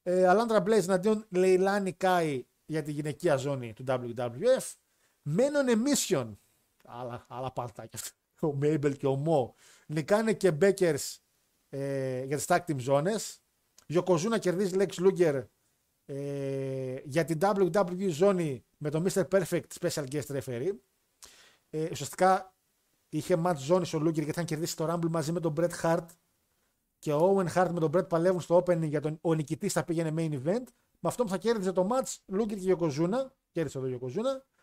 Ε, 0.03 0.27
Αλάντρα 0.27 0.63
Blaze 0.63 0.83
εναντίον 0.83 1.25
Λεϊλάνη 1.29 1.93
Κάι 1.93 2.47
για 2.65 2.83
τη 2.83 2.91
γυναικεία 2.91 3.35
ζώνη 3.35 3.73
του 3.73 3.83
WWF. 3.87 4.73
Men 5.25 5.51
on 5.53 5.69
a 5.69 5.75
Mission. 5.85 6.35
Άλλα, 6.85 7.25
άλλα 7.29 7.51
παρτάκια 7.51 7.99
αυτά. 7.99 8.15
Ο 8.47 8.53
Μέιμπελ 8.53 8.97
και 8.97 9.07
ο 9.07 9.15
Μο. 9.15 9.55
Νικάνε 9.87 10.33
και 10.33 10.51
Μπέκερς 10.51 11.21
ε, 11.69 12.23
για 12.23 12.37
τις 12.37 12.45
tag 12.47 12.59
team 12.67 12.79
ζώνες. 12.79 13.41
Γιοκοζούνα 13.87 14.37
κερδίζει 14.37 14.75
Lex 14.77 14.89
Luger 14.89 15.43
ε, 16.05 17.01
για 17.03 17.25
την 17.25 17.37
WWE 17.41 18.09
ζώνη 18.09 18.65
με 18.77 18.89
τον 18.89 19.05
Mr. 19.07 19.27
Perfect 19.27 19.67
Special 19.79 20.07
Guest 20.11 20.39
Referee. 20.39 20.75
Ε, 21.69 21.87
ουσιαστικά 21.91 22.53
είχε 23.09 23.41
match 23.45 23.57
ζώνη 23.57 23.89
ο 23.93 23.97
Luger 23.97 24.13
γιατί 24.13 24.29
είχαν 24.29 24.45
κερδίσει 24.45 24.75
το 24.75 24.93
Rumble 24.93 25.09
μαζί 25.09 25.31
με 25.31 25.39
τον 25.39 25.53
Bret 25.57 25.81
Hart 25.81 26.05
και 26.99 27.13
ο 27.13 27.35
Owen 27.37 27.53
Hart 27.53 27.69
με 27.71 27.79
τον 27.79 27.91
Bret 27.93 28.09
παλεύουν 28.09 28.41
στο 28.41 28.57
opening 28.57 28.87
για 28.87 29.01
τον 29.01 29.17
ο 29.21 29.33
νικητής 29.33 29.73
θα 29.73 29.83
πήγαινε 29.83 30.13
main 30.17 30.43
event. 30.43 30.63
Με 30.99 31.09
αυτό 31.09 31.23
που 31.23 31.29
θα 31.29 31.37
κέρδιζε 31.37 31.71
το 31.71 31.87
match 31.91 32.15
Luger 32.35 32.57
και 32.59 32.75
Yokozuna. 32.79 33.27
Κέρδισε 33.51 33.79
το 33.79 33.99
Yokozuna. 33.99 34.55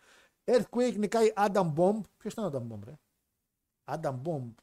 Earthquake 0.44 0.94
νικάει 0.97 1.32
Adam 1.36 1.72
Bomb. 1.74 2.01
Ποιος 2.18 2.32
ήταν 2.32 2.44
ο 2.44 2.51
Adam 2.52 2.74
Bomb, 2.74 2.85
ρε; 2.85 2.98
Adam 3.85 4.22
Bomb. 4.22 4.55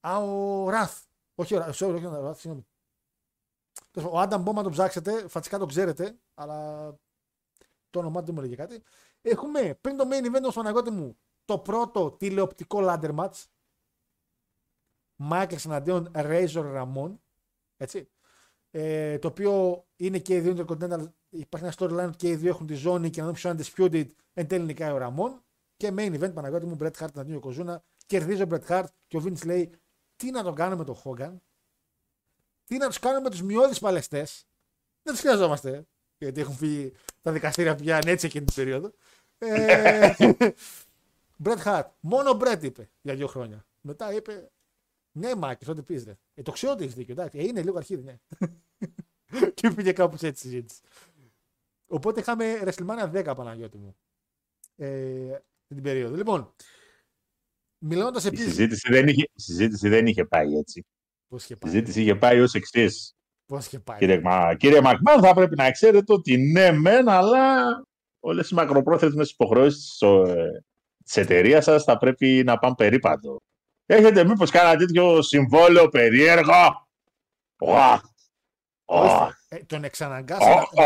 Α, 0.00 0.22
ο 0.22 0.68
Wrath. 0.68 1.09
Όχι, 1.40 1.54
ο 1.54 1.64
Wrath, 1.64 1.72
sorry, 1.72 1.94
όχι 1.94 2.06
ο 2.06 2.28
Wrath, 2.28 2.36
συγγνώμη. 2.36 2.66
Τέλος 3.90 4.10
πάντων, 4.10 4.18
Ο 4.18 4.22
Adam 4.22 4.48
Bomb, 4.48 4.56
αν 4.58 4.64
το 4.64 4.70
ψάξετε, 4.70 5.28
φατσικά 5.28 5.58
το 5.58 5.66
ξέρετε, 5.66 6.18
αλλά 6.34 6.88
το 7.90 7.98
όνομά 7.98 8.20
του 8.20 8.26
δεν 8.26 8.34
μου 8.34 8.40
έλεγε 8.40 8.56
κάτι. 8.56 8.82
Έχουμε 9.22 9.78
πριν 9.80 9.96
το 9.96 10.08
main 10.10 10.24
event, 10.24 10.50
στον 10.50 10.66
αγώτη 10.66 10.90
μου, 10.90 11.16
το 11.44 11.58
πρώτο 11.58 12.10
τηλεοπτικό 12.10 12.78
ladder 12.82 13.14
match. 13.14 13.44
Michaels 15.30 15.64
εναντίον 15.64 16.10
Razor 16.14 16.74
Ramon. 16.76 17.14
Έτσι. 17.76 18.08
Ε, 18.70 19.18
το 19.18 19.28
οποίο 19.28 19.84
είναι 19.96 20.18
και 20.18 20.34
οι 20.34 20.40
δύο 20.40 20.54
Intercontinental. 20.56 21.06
Υπάρχει 21.28 21.66
ένα 21.66 21.74
storyline 21.78 22.06
ότι 22.06 22.16
και 22.16 22.28
οι 22.28 22.36
δύο 22.36 22.48
έχουν 22.48 22.66
τη 22.66 22.74
ζώνη 22.74 23.10
και 23.10 23.20
να 23.20 23.26
δούμε 23.26 23.38
ποιος 23.38 23.52
είναι 23.52 23.62
undisputed. 23.62 24.06
Εν 24.32 24.46
τέλει 24.46 24.64
νικάει 24.64 24.90
ο 24.92 24.96
Ραμόν. 24.96 25.42
Και 25.76 25.92
main 25.96 26.20
event 26.20 26.34
Παναγιώτη 26.34 26.66
μου, 26.66 26.76
Bret 26.80 26.92
Hart 26.98 27.14
εναντίον 27.14 27.40
Κοζούνα. 27.40 27.82
Κερδίζει 28.06 28.42
ο 28.42 28.46
Bret 28.50 28.66
Hart 28.66 28.86
και 29.06 29.16
ο 29.16 29.22
Vince 29.24 29.44
λέει 29.46 29.70
τι 30.20 30.30
να 30.30 30.42
το 30.42 30.52
κάνουμε 30.52 30.76
με 30.76 30.84
τον 30.84 30.96
Hogan. 31.04 31.36
Τι 32.64 32.76
να 32.76 32.86
τους 32.86 32.98
κάνουμε 32.98 33.22
με 33.22 33.30
τους 33.30 33.42
μειώδεις 33.42 33.78
παλαιστές; 33.78 34.46
Δεν 35.02 35.12
τους 35.12 35.22
χρειαζόμαστε. 35.22 35.86
Γιατί 36.18 36.40
έχουν 36.40 36.54
φύγει 36.54 36.92
τα 37.22 37.32
δικαστήρια 37.32 37.74
πια 37.74 37.98
έτσι 38.06 38.26
εκείνη 38.26 38.44
την 38.44 38.54
περίοδο. 38.54 38.92
Ε, 39.38 40.14
Bret 41.44 41.62
Hart. 41.64 41.86
Μόνο 42.00 42.38
Bret 42.40 42.58
είπε 42.62 42.90
για 43.00 43.14
δύο 43.14 43.26
χρόνια. 43.26 43.66
Μετά 43.80 44.12
είπε 44.12 44.50
ναι, 45.12 45.34
Μάκης, 45.34 45.68
ό,τι 45.68 45.82
πεις. 45.82 46.06
Ε, 46.06 46.42
το 46.42 46.52
ξέρω 46.52 46.72
ότι 46.72 46.82
έχεις 46.82 46.94
δίκιο. 46.94 47.12
Εντάξει, 47.12 47.38
ε, 47.38 47.42
είναι 47.42 47.62
λίγο 47.62 47.76
αρχίδι, 47.76 48.02
ναι. 48.02 48.18
και 49.54 49.70
πήγε 49.70 49.92
κάπως 49.92 50.22
έτσι 50.22 50.46
η 50.46 50.50
συζήτηση. 50.50 50.80
Οπότε 51.86 52.20
είχαμε 52.20 52.62
WrestleMania 52.64 53.12
10 53.12 53.32
Παναγιώτη 53.36 53.78
μου. 53.78 53.96
Ε, 54.76 55.38
την 55.68 55.82
περίοδο. 55.82 56.16
Λοιπόν, 56.16 56.54
μιλώντας 57.80 58.24
Η 58.24 58.26
επίση. 58.26 58.42
συζήτηση 58.42 58.88
δεν 58.92 59.08
είχε, 59.08 59.22
η 59.22 59.40
συζήτηση 59.40 59.88
δεν 59.88 60.06
είχε 60.06 60.24
πάει 60.24 60.54
έτσι. 60.56 60.84
Πώς 61.28 61.44
είχε 61.44 61.52
Η 61.52 61.56
πάει; 61.56 61.70
συζήτηση 61.70 62.00
είχε 62.00 62.14
πάει 62.14 62.40
ως 62.40 62.54
εξής. 62.54 63.12
Πώς 63.46 63.66
είχε 63.66 63.78
πάει; 63.80 63.98
Κύριε, 63.98 64.20
Μα, 64.20 64.54
κύριε 64.54 64.80
Μακμάν, 64.80 65.20
θα 65.22 65.34
πρέπει 65.34 65.56
να 65.56 65.70
ξέρετε 65.70 66.12
ότι 66.12 66.36
ναι, 66.36 66.72
μεν, 66.72 67.08
αλλά 67.08 67.64
όλες 68.20 68.50
οι 68.50 68.54
μακροπρόθεσμες 68.54 69.30
υποχρεώσεις 69.30 69.98
της 71.04 71.16
εταιρείας 71.16 71.64
σας 71.64 71.84
θα 71.84 71.96
πρέπει 71.98 72.42
να 72.46 72.58
πάνε 72.58 72.74
περίπατο. 72.74 73.36
Έχετε 73.86 74.24
μήπως 74.24 74.50
κάνα 74.50 74.76
τέτοιο 74.76 75.22
συμβόλαιο 75.22 75.88
περίεργο; 75.88 76.88
Ω, 77.58 77.72
ω, 77.72 77.78
Ε, 77.78 78.00
τον 79.66 79.84
εξαναγκάσανε. 79.84 80.54
ω, 80.54 80.82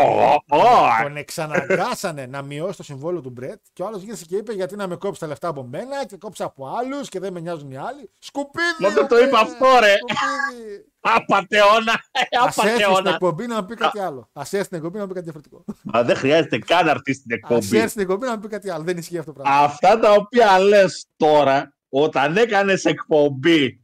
ω, 0.47 0.57
ω. 0.57 1.03
Τον 1.03 1.17
εξαναγκάσανε 1.17 2.25
να 2.25 2.41
μειώσει 2.41 2.77
το 2.77 2.83
συμβόλαιο 2.83 3.21
του 3.21 3.29
Μπρετ 3.29 3.59
και 3.73 3.81
ο 3.81 3.85
άλλος 3.85 4.01
γύρισε 4.01 4.25
και 4.25 4.35
είπε: 4.35 4.53
Γιατί 4.53 4.75
να 4.75 4.87
με 4.87 4.95
κόψεις 4.95 5.19
τα 5.19 5.27
λεφτά 5.27 5.47
από 5.47 5.63
μένα 5.63 6.05
και 6.05 6.17
κόψει 6.17 6.43
από 6.43 6.67
άλλους 6.79 7.09
και 7.09 7.19
δεν 7.19 7.33
με 7.33 7.39
νοιάζουν 7.39 7.71
οι 7.71 7.77
άλλοι. 7.77 8.09
Σκουπίδι! 8.19 8.65
Μα 8.79 8.89
δεν 8.89 8.97
ρε, 9.01 9.07
το 9.07 9.17
είπα 9.17 9.39
παιδί, 9.39 9.51
αυτό, 9.51 9.79
ρε. 9.79 9.93
σκουπίδι. 9.97 10.85
Απατεώνα. 10.99 11.91
Α 11.91 11.99
έρθει 12.45 12.51
στην 12.51 12.63
Απατεώνα. 12.73 13.09
εκπομπή 13.09 13.47
να 13.47 13.65
πει 13.65 13.75
κάτι 13.75 13.99
άλλο. 13.99 14.29
Α 14.33 14.41
έρθει 14.41 14.63
στην 14.63 14.77
εκπομπή 14.77 14.97
να 14.97 15.07
πει 15.07 15.13
κάτι 15.13 15.23
διαφορετικό. 15.31 15.63
Μα 15.83 16.03
δεν 16.03 16.15
χρειάζεται 16.15 16.57
καν 16.57 16.85
να 16.85 16.91
έρθει 16.91 17.13
στην 17.13 17.31
Α 17.31 17.35
εκπομπή. 17.35 17.77
έρθει 17.77 17.89
στην 17.89 18.01
εκπομπή 18.01 18.25
να 18.25 18.39
πει 18.39 18.47
κάτι 18.47 18.69
άλλο. 18.69 18.83
Δεν 18.83 18.97
ισχύει 18.97 19.17
αυτό 19.17 19.33
το 19.33 19.41
πράγμα. 19.41 19.59
Αυτά 19.63 19.99
τα 19.99 20.11
οποία 20.11 20.59
λες 20.59 21.05
τώρα, 21.17 21.73
όταν 21.89 22.37
έκανες 22.37 22.85
εκπομπή 22.85 23.79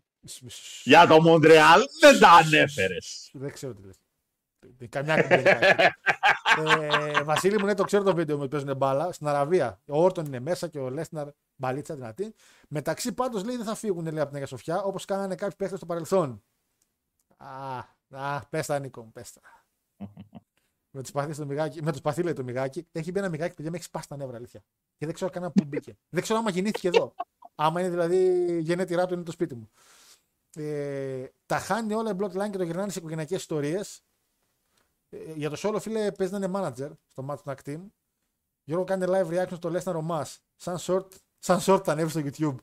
για 0.84 1.08
το 1.08 1.22
Μοντρεάλ, 1.22 1.82
δεν 2.02 2.20
τα 2.20 2.30
ανέφερες. 2.30 3.30
Δεν 3.34 3.52
ξέρω 3.54 3.74
τι 3.74 3.86
λες. 3.86 3.96
Καμιά 4.88 5.14
εκπομπή. 5.14 5.42
δεν 5.42 5.56
υπάρχει. 5.56 5.98
ε, 7.18 7.24
Βασίλη 7.24 7.60
μου, 7.60 7.66
ναι, 7.66 7.74
το 7.74 7.84
ξέρω 7.84 8.04
το 8.04 8.16
βίντεο 8.16 8.38
με 8.38 8.48
παίζουν 8.48 8.78
μπάλα. 8.78 9.12
Στην 9.12 9.28
Αραβία. 9.28 9.82
Ο 9.88 10.04
Όρτον 10.04 10.26
είναι 10.26 10.40
μέσα 10.40 10.68
και 10.68 10.80
ο 10.80 10.90
Λέσναρ 10.90 11.28
μπαλίτσα 11.56 11.96
δυνατή. 11.96 12.34
Μεταξύ 12.68 13.14
πάντως 13.14 13.44
λέει 13.44 13.56
δεν 13.56 13.66
θα 13.66 13.76
φύγουν 13.76 14.04
λέει, 14.04 14.20
από 14.20 14.26
την 14.26 14.36
Αγία 14.36 14.48
Σοφιά 14.48 14.82
όπως 14.82 15.06
κάνανε 15.06 15.36
κάποιοι 15.36 15.56
παίχτες 15.56 15.78
στο 15.78 15.86
παρελθόν. 15.86 16.44
Α, 17.38 17.78
α 18.10 18.46
πες 18.50 18.66
τα 18.66 18.80
Νίκο, 18.80 19.10
πες 19.14 19.32
τα. 19.32 19.42
με 20.92 21.02
τους 21.02 21.12
παθείς 21.12 21.38
το 21.38 21.46
μιγάκι, 21.46 21.84
με 21.84 21.92
τους 21.92 22.02
παθείς 22.02 22.24
λέει 22.24 22.34
το 22.34 22.44
μιγάκι. 22.44 22.88
Έχει 22.92 23.12
μπει 23.12 23.20
ένα 23.20 23.30
μιγάκι, 23.30 23.56
παιδιά, 23.56 23.72
με 23.72 23.78
έχει 23.78 23.86
σπάσει 23.86 24.08
τα 24.08 24.18
νεύρα, 24.18 24.38
αλήθεια. 24.38 24.64
Και 24.98 25.06
δεν 25.06 25.14
ξέρω 25.14 25.32
κανένα 25.32 25.52
που 25.52 25.64
μπήκε. 25.66 25.98
δεν 26.10 26.24
ξέρω 26.24 26.40
άμα 26.40 26.50
γεννήθηκε 26.50 26.88
εδώ. 26.88 27.14
Άμα 27.56 27.80
είναι 27.80 27.90
δηλαδή 27.90 28.58
γενέτειρά 28.62 29.06
του 29.06 29.14
είναι 29.14 29.24
το 29.24 29.32
σπίτι 29.32 29.56
μου. 29.56 29.72
Ε, 30.56 31.26
τα 31.46 31.60
χάνει 31.60 31.94
όλα 31.94 32.12
η 32.12 32.16
Bloodline 32.20 32.50
και 32.52 32.58
το 32.58 32.64
γυρνάνε 32.64 32.92
σε 32.92 33.00
οικογενειακές 33.00 33.40
ιστορίες. 33.40 34.04
Ε, 35.14 35.34
για 35.34 35.50
το 35.50 35.58
solo, 35.60 35.78
φίλε, 35.82 36.12
παίζει 36.12 36.34
να 36.34 36.46
είναι 36.46 36.52
manager 36.56 36.92
στο 37.08 37.26
match 37.30 37.40
του 37.44 37.54
Actin. 37.58 37.80
Γιώργο 38.64 38.86
κάνει 38.86 39.06
live 39.08 39.28
reaction 39.28 39.56
στο 39.56 39.70
Lesnar 39.74 39.96
ο 39.96 40.08
Mas. 40.10 40.38
Σαν 40.56 40.78
short, 40.80 41.08
σαν 41.40 41.60
short 41.62 41.82
θα 41.84 41.92
ανέβει 41.92 42.10
στο 42.10 42.22
YouTube. 42.24 42.56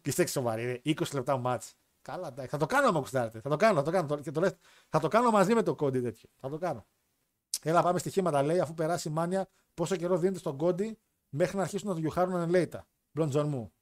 και 0.00 0.10
είστε 0.10 0.26
σοβαροί, 0.26 0.64
ρε. 0.64 0.80
20 0.84 1.12
λεπτά 1.12 1.40
match. 1.44 1.70
Καλά, 2.02 2.28
εντάξει. 2.28 2.50
Θα 2.50 2.58
το 2.58 2.66
κάνω 2.66 2.88
άμα 2.88 3.00
κουστάρετε. 3.00 3.40
Θα 3.40 3.48
το 3.48 3.56
κάνω, 3.56 3.78
θα 3.78 3.82
το 3.82 3.90
κάνω. 3.90 4.16
Και 4.16 4.30
το 4.30 4.40
λες, 4.40 4.54
θα 4.88 5.00
το 5.00 5.08
κάνω 5.08 5.30
μαζί 5.30 5.54
με 5.54 5.62
το 5.62 5.74
κόντι 5.74 6.00
τέτοιο. 6.00 6.28
Θα 6.36 6.48
το 6.48 6.58
κάνω. 6.58 6.86
Έλα, 7.62 7.82
πάμε 7.82 7.98
στοιχήματα, 7.98 8.42
λέει, 8.42 8.60
αφού 8.60 8.74
περάσει 8.74 9.08
η 9.08 9.12
μάνια, 9.12 9.48
πόσο 9.74 9.96
καιρό 9.96 10.18
δίνεται 10.18 10.38
στον 10.38 10.56
κόντι 10.56 10.98
μέχρι 11.28 11.56
να 11.56 11.62
αρχίσουν 11.62 11.88
να 11.88 11.94
το 11.94 12.00
γιουχάρουν 12.00 12.34
ανελέητα. 12.34 12.86
Μπλον 13.12 13.28
Τζον 13.28 13.48
μου. 13.48 13.72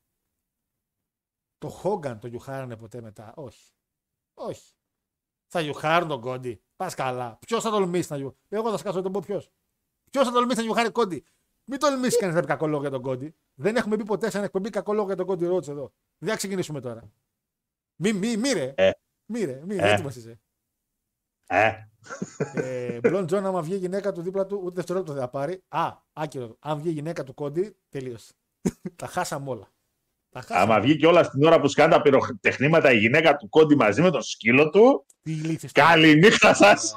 Το 1.58 1.68
Χόγκαν 1.68 2.18
το 2.18 2.26
γιουχάρανε 2.26 2.76
ποτέ 2.76 3.00
μετά; 3.00 3.32
Όχι. 3.36 3.72
Όχι. 4.34 4.72
Θα 5.46 5.60
γιουχάρουν 5.60 6.08
τον 6.08 6.20
Κόντι. 6.20 6.62
Πας 6.76 6.94
καλά. 6.94 7.38
Ποιος 7.46 7.62
θα 7.62 7.70
τολμήσει 7.70 8.06
να 8.10 8.16
γιουχάρει. 8.16 8.38
Εγώ 8.48 8.70
θα 8.70 8.76
σκάσω 8.76 9.02
τον 9.02 9.12
πω 9.12 9.20
ποιος. 9.20 9.50
Ποιος 10.10 10.26
θα 10.26 10.32
τολμήσει 10.32 10.56
να 10.56 10.62
γιουχάρει 10.62 10.90
Κόντι. 10.90 11.24
Μην 11.64 11.78
τολμήσεις 11.78 12.18
κανείς 12.18 12.34
να 12.34 12.40
πει 12.40 12.46
κακό 12.46 12.66
λόγο 12.66 12.80
για 12.80 12.90
τον 12.90 13.02
Κόντι. 13.02 13.34
Δεν 13.54 13.76
έχουμε 13.76 13.96
πει 13.96 14.04
ποτέ 14.04 14.30
σαν 14.30 14.44
εκπομπή 14.44 14.70
κακό 14.70 14.92
λόγο 14.92 15.06
για 15.06 15.16
τον 15.16 15.26
Κόντι 15.26 15.46
Ρότς 15.46 15.68
εδώ. 15.68 15.92
Δεν 16.18 16.30
θα 16.30 16.36
ξεκινήσουμε 16.36 16.80
τώρα. 16.80 17.10
Μη, 17.96 18.12
μη, 18.12 18.36
μη 18.36 18.52
ρε. 18.52 18.74
Ε. 18.76 18.90
Μη 19.26 19.44
ρε, 19.44 19.62
μη, 19.64 19.76
Ε. 19.76 19.92
έτοιμος 19.92 20.16
είσαι. 20.16 20.40
Ε, 21.46 21.72
Ε, 22.54 22.98
Μπλον 23.00 23.26
Τζον, 23.26 23.46
άμα 23.46 23.62
βγει 23.62 23.74
η 23.74 23.78
γυναίκα 23.78 24.12
του 24.12 24.22
δίπλα 24.22 24.46
του, 24.46 24.60
ούτε 24.62 24.74
δευτερόλεπτο 24.74 25.12
δεν 25.12 25.22
θα 25.22 25.28
πάρει. 25.28 25.62
Α, 25.68 25.96
άκυρο. 26.12 26.56
Αν 26.60 26.78
βγει 26.78 26.88
η 26.88 26.92
γυναίκα 26.92 27.24
του 27.24 27.34
Κόντι, 27.34 27.76
τελείωσε. 27.88 28.32
Τα 28.96 29.06
χάσαμε 29.06 29.50
όλα. 29.50 29.68
Τα 30.36 30.42
χάσαμε. 30.42 30.72
άμα 30.72 30.80
βγει 30.80 30.96
και 30.96 31.06
όλα 31.06 31.22
στην 31.22 31.44
ώρα 31.44 31.60
που 31.60 31.68
σκάνε 31.68 31.94
τα 31.94 32.02
πυροτεχνήματα 32.02 32.92
η 32.92 32.98
γυναίκα 32.98 33.36
του 33.36 33.48
Κόντι 33.48 33.76
μαζί 33.76 34.02
με 34.02 34.10
τον 34.10 34.22
σκύλο 34.22 34.70
του, 34.70 35.06
Τι 35.22 35.30
ηλίθιες. 35.32 35.72
καληνύχτα 35.72 36.54
σας. 36.54 36.94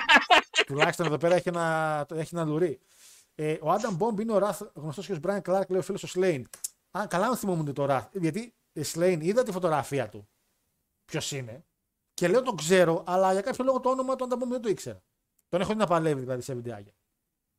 Τουλάχιστον 0.66 1.06
εδώ 1.06 1.16
πέρα 1.16 1.34
έχει 1.34 1.48
ένα, 1.48 2.06
έχει 2.14 2.34
ένα 2.34 2.44
λουρί. 2.44 2.80
Ε, 3.34 3.56
ο 3.60 3.70
Άνταμ 3.70 3.94
Μπόμπ 3.94 4.18
είναι 4.20 4.32
ο 4.32 4.38
Ραθ, 4.38 4.62
γνωστός 4.74 5.06
και 5.06 5.12
ως 5.12 5.18
Brian 5.22 5.40
Clark, 5.42 5.68
λέει 5.68 5.78
ο 5.78 5.82
φίλος 5.82 6.02
ο 6.02 6.06
Σλέιν. 6.06 6.46
Α, 6.98 7.06
καλά 7.08 7.26
αν 7.26 7.36
θυμόμουν 7.36 7.74
το 7.74 7.84
Ραθ. 7.84 8.08
Γιατί 8.12 8.54
Σλέιν 8.80 9.20
είδα 9.20 9.42
τη 9.42 9.52
φωτογραφία 9.52 10.08
του. 10.08 10.28
Ποιος 11.04 11.32
είναι. 11.32 11.64
Και 12.14 12.28
λέω 12.28 12.42
τον 12.42 12.56
ξέρω, 12.56 13.04
αλλά 13.06 13.32
για 13.32 13.40
κάποιο 13.40 13.64
λόγο 13.64 13.80
το 13.80 13.90
όνομα 13.90 14.16
του 14.16 14.24
Άνταμ 14.24 14.38
Μπόμπ 14.38 14.50
δεν 14.50 14.60
το 14.60 14.68
ήξερα. 14.68 15.02
Τον 15.48 15.60
έχω 15.60 15.72
δει 15.72 15.78
να 15.78 15.86
παλεύει 15.86 16.20
δηλαδή 16.20 16.42
σε 16.42 16.54
βιντεάκια. 16.54 16.92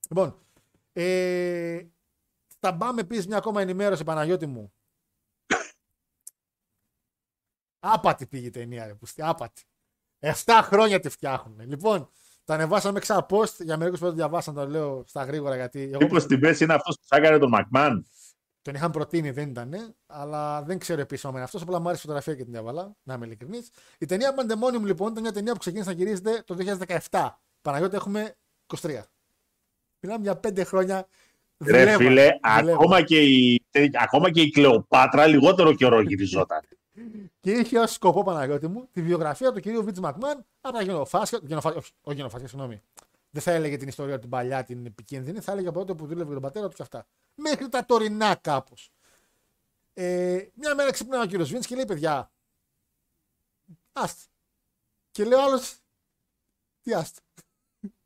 Λοιπόν, 0.10 0.36
ε, 0.94 1.82
θα 2.60 2.76
πάμε 2.78 3.02
επίση 3.02 3.28
μια 3.28 3.38
ακόμα 3.38 3.62
ενημέρωση, 3.62 4.04
Παναγιώτη 4.04 4.46
μου. 4.46 4.74
Άπατη 7.84 8.26
πήγε 8.26 8.48
η 8.48 8.50
ταινία, 8.50 8.86
ρε 8.86 8.94
πουστή, 8.94 9.22
άπατη. 9.22 9.64
7 10.20 10.34
χρόνια 10.64 11.00
τη 11.00 11.10
φτιάχνουν. 11.10 11.60
Λοιπόν, 11.60 12.10
τα 12.44 12.54
ανεβάσαμε 12.54 13.00
ξανά 13.00 13.26
post 13.30 13.56
για 13.60 13.78
μερικούς 13.78 14.00
που 14.00 14.06
δεν 14.06 14.14
το 14.14 14.20
διαβάσαν, 14.20 14.54
το 14.54 14.68
λέω 14.68 15.04
στα 15.08 15.24
γρήγορα 15.24 15.56
γιατί. 15.56 15.82
Εγώ 15.82 15.98
Μήπως 16.02 16.22
στην 16.22 16.40
μέση 16.40 16.64
είναι 16.64 16.74
αυτός 16.74 16.96
που 16.96 17.06
σάκαρε 17.06 17.38
τον 17.38 17.50
Μακμάν; 17.50 18.06
τον 18.62 18.76
είχαν 18.76 18.92
προτείνει, 18.92 19.32
δεν 19.32 19.50
ήταν, 19.50 19.96
αλλά 20.08 20.64
δεν 20.64 20.80
ξέρω 20.80 21.02
επίσης 21.02 21.26
αν 21.26 21.32
είναι 21.32 21.44
αυτός. 21.44 21.62
Απλά 21.62 21.80
μου 21.80 21.88
άρεσε 21.88 22.00
η 22.00 22.02
φωτογραφία 22.02 22.36
και 22.36 22.44
την 22.44 22.56
έβαλα, 22.56 22.96
να 23.04 23.14
είμαι 23.14 23.26
ειλικρινής. 23.26 23.70
Η 23.98 24.06
ταινία 24.06 24.34
Pandemonium 24.38 24.84
λοιπόν 24.84 25.12
ήταν 25.12 25.24
μια 25.24 25.32
ταινία 25.32 25.54
που 25.54 25.60
ξεκίνησε 25.60 25.90
να 25.90 25.96
γυρίζεται 25.96 26.44
το 26.46 26.58
2017. 27.10 27.30
Παναγιώτη 27.62 27.96
έχουμε 27.96 28.36
23. 28.82 29.02
Μιλάμε 30.00 30.24
για 30.24 30.40
5 30.44 30.66
χρόνια. 30.66 31.08
Ρε 31.58 31.72
δουλεύαν, 31.72 31.98
φίλε, 31.98 32.10
δουλεύαν. 32.10 32.70
ακόμα 32.70 33.02
και, 33.02 33.22
η, 33.22 33.62
ακόμα 33.94 34.32
και 34.32 34.42
η 34.42 34.50
Κλεοπάτρα 34.50 35.28
λιγότερο 35.28 35.74
καιρό 35.74 36.02
γυριζόταν. 36.02 36.62
Και 37.40 37.52
είχε 37.52 37.80
ως 37.80 37.92
σκοπό 37.92 38.24
Παναγιώτη 38.24 38.68
μου 38.68 38.90
τη 38.92 39.02
βιογραφία 39.02 39.52
του 39.52 39.60
κυρίου 39.60 39.84
Βίτς 39.84 40.00
Μακμάν 40.00 40.46
από 40.62 40.76
τα 40.78 40.84
γενοφάσια. 40.84 41.40
γενοφάσια 41.44 41.80
όχι, 41.80 41.92
όχι 42.02 42.18
γενοφάσια, 42.18 42.48
συγγνώμη. 42.48 42.82
Δεν 43.30 43.42
θα 43.42 43.52
έλεγε 43.52 43.78
την 43.78 43.88
ιστορία 43.88 44.20
την 44.20 44.30
παλιά, 44.30 44.64
την 44.64 44.86
επικίνδυνη, 44.86 45.40
θα 45.40 45.52
έλεγε 45.52 45.68
από 45.68 45.80
τότε 45.80 45.94
που 45.94 46.06
δούλευε 46.06 46.28
με 46.28 46.34
τον 46.34 46.42
πατέρα 46.42 46.68
του 46.68 46.76
και 46.76 46.82
αυτά. 46.82 47.08
Μέχρι 47.36 47.70
τα 47.70 47.86
τωρινά 47.86 48.36
κάπως. 48.36 48.92
Ε, 49.94 50.48
μια 50.54 50.76
μέρα 50.76 50.92
ξυπνάει 50.92 51.22
ο 51.22 51.26
κύριος 51.26 51.50
Βινς 51.52 51.64
και 51.64 51.76
λέει: 51.76 51.86
Παιδιά, 51.86 52.32
άστα. 53.94 54.30
Και 55.12 55.24
λέει 55.24 55.40
ο 55.40 55.44
άλλος: 55.44 55.78
Τι 56.82 56.94
άστα. 56.94 57.22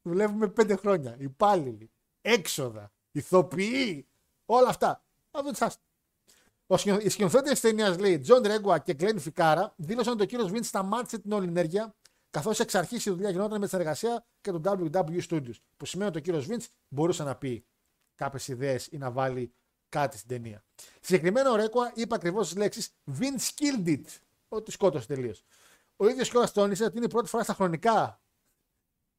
Δουλεύουμε 0.01 0.47
πέντε 0.47 0.75
χρόνια. 0.75 1.15
Υπάλληλοι, 1.19 1.91
έξοδα, 2.21 2.91
ηθοποιοί, 3.11 4.07
όλα 4.45 4.69
αυτά. 4.69 5.03
Αυτό 5.31 5.51
τι 5.51 5.65
άστα. 5.65 5.81
Ο 6.67 6.77
σκηνο- 6.77 7.01
Οι 7.01 7.09
σκηνοθέτες 7.09 7.49
της 7.51 7.59
ταινίας 7.59 7.97
λέει 7.97 8.19
Τζον 8.19 8.41
Ρέγκουα 8.43 8.79
και 8.79 8.93
Γκλέν 8.93 9.19
Φικάρα 9.19 9.73
δήλωσαν 9.77 10.13
ότι 10.13 10.23
ο 10.23 10.25
κύριος 10.25 10.51
Βινς 10.51 10.67
σταμάτησε 10.67 11.17
την 11.19 11.31
όλη 11.31 11.47
ενέργεια 11.47 11.95
καθώς 12.29 12.59
εξ 12.59 12.75
αρχής 12.75 13.05
η 13.05 13.09
δουλειά 13.09 13.29
γινόταν 13.29 13.59
με 13.59 13.65
τη 13.65 13.69
συνεργασία 13.71 14.25
και 14.41 14.51
το 14.51 14.61
WWE 14.63 15.21
Studios. 15.29 15.55
Που 15.77 15.85
σημαίνει 15.85 16.09
ότι 16.09 16.17
ο 16.17 16.21
κύριος 16.21 16.45
Βινς 16.45 16.67
μπορούσε 16.87 17.23
να 17.23 17.35
πει 17.35 17.65
κάποιες 18.15 18.47
ιδέες 18.47 18.87
ή 18.87 18.97
να 18.97 19.11
βάλει 19.11 19.53
κάτι 19.89 20.17
στην 20.17 20.29
ταινία. 20.29 20.63
Συγκεκριμένα 21.01 21.51
ο 21.51 21.55
Ρέγκουα 21.55 21.91
είπε 21.95 22.15
ακριβώς 22.15 22.47
τις 22.47 22.57
λέξεις 22.57 22.89
Vince 23.19 23.49
killed 23.57 23.87
it. 23.87 24.03
Ότι 24.47 24.71
σκότωσε 24.71 25.07
τελείως. 25.07 25.43
Ο 25.95 26.07
ίδιος 26.07 26.29
κιόλας 26.29 26.51
τόνισε 26.51 26.83
ότι 26.83 26.97
είναι 26.97 27.05
η 27.05 27.09
πρώτη 27.09 27.29
φορά 27.29 27.43
στα 27.43 27.53
χρονικά 27.53 28.21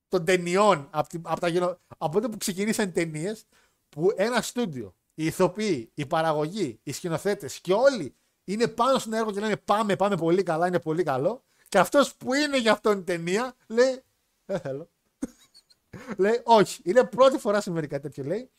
των 0.08 0.24
ταινιών 0.24 0.88
από, 0.90 1.08
την- 1.08 1.22
από, 1.24 1.40
τα, 1.40 1.48
γενο- 1.48 1.78
από 1.98 2.12
τότε 2.14 2.28
που 2.28 2.36
ξεκινήσαν 2.36 2.88
οι 2.88 2.92
ταινίες 2.92 3.44
που 3.88 4.12
ένα 4.16 4.42
στούντιο, 4.42 4.94
οι 5.18 5.26
ηθοποιοί, 5.26 5.90
η 5.94 6.06
παραγωγή, 6.06 6.80
οι 6.82 6.92
σκηνοθέτες 6.92 7.60
και 7.60 7.72
όλοι 7.72 8.14
είναι 8.44 8.68
πάνω 8.68 8.98
στον 8.98 9.12
έργο 9.12 9.32
και 9.32 9.40
λένε 9.40 9.56
Πάμε, 9.56 9.96
πάμε 9.96 10.16
πολύ 10.16 10.42
καλά, 10.42 10.66
είναι 10.66 10.80
πολύ 10.80 11.02
καλό. 11.02 11.44
Και 11.68 11.78
αυτός 11.78 12.14
που 12.14 12.34
είναι 12.34 12.58
για 12.58 12.72
αυτόν 12.72 12.98
η 12.98 13.02
ταινία 13.02 13.54
λέει 13.68 14.02
Δεν 14.44 14.60
θέλω. 14.60 14.90
λέει 16.18 16.40
Όχι. 16.44 16.80
Είναι 16.84 17.04
πρώτη 17.04 17.38
φορά 17.38 17.60
συμβαίνει 17.60 17.86
κάτι 17.86 18.02
τέτοιο 18.02 18.24
λέει. 18.24 18.50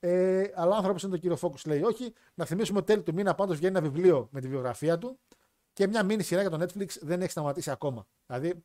Ε, 0.00 0.44
αλλά 0.54 0.72
ο 0.72 0.76
άνθρωπος 0.76 1.02
είναι 1.02 1.10
τον 1.10 1.20
κύριο 1.20 1.36
Φόκου 1.36 1.56
λέει 1.66 1.82
όχι. 1.82 2.12
Να 2.34 2.44
θυμίσουμε 2.44 2.78
ότι 2.78 2.86
τέλη 2.86 3.02
του 3.02 3.14
μήνα 3.14 3.34
πάντως 3.34 3.56
βγαίνει 3.56 3.76
ένα 3.76 3.88
βιβλίο 3.88 4.28
με 4.30 4.40
τη 4.40 4.48
βιογραφία 4.48 4.98
του 4.98 5.18
και 5.72 5.86
μια 5.86 6.02
μήνυ 6.02 6.22
σειρά 6.22 6.40
για 6.40 6.50
το 6.50 6.64
Netflix 6.64 6.88
δεν 7.00 7.22
έχει 7.22 7.30
σταματήσει 7.30 7.70
ακόμα. 7.70 8.06
Δηλαδή 8.26 8.64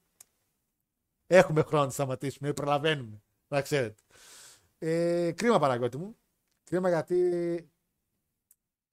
έχουμε 1.28 1.62
χρόνο 1.62 1.86
να 1.86 1.92
σταματήσουμε, 1.92 2.54
προλαβαίνουμε. 2.54 3.22
Να 3.48 3.62
ξέρετε. 3.62 4.02
Ε, 4.78 5.32
κρίμα 5.32 5.60
Παναγιώτη 5.60 5.98
μου. 5.98 6.18
Κρίμα 6.70 6.90
γιατί. 6.90 7.16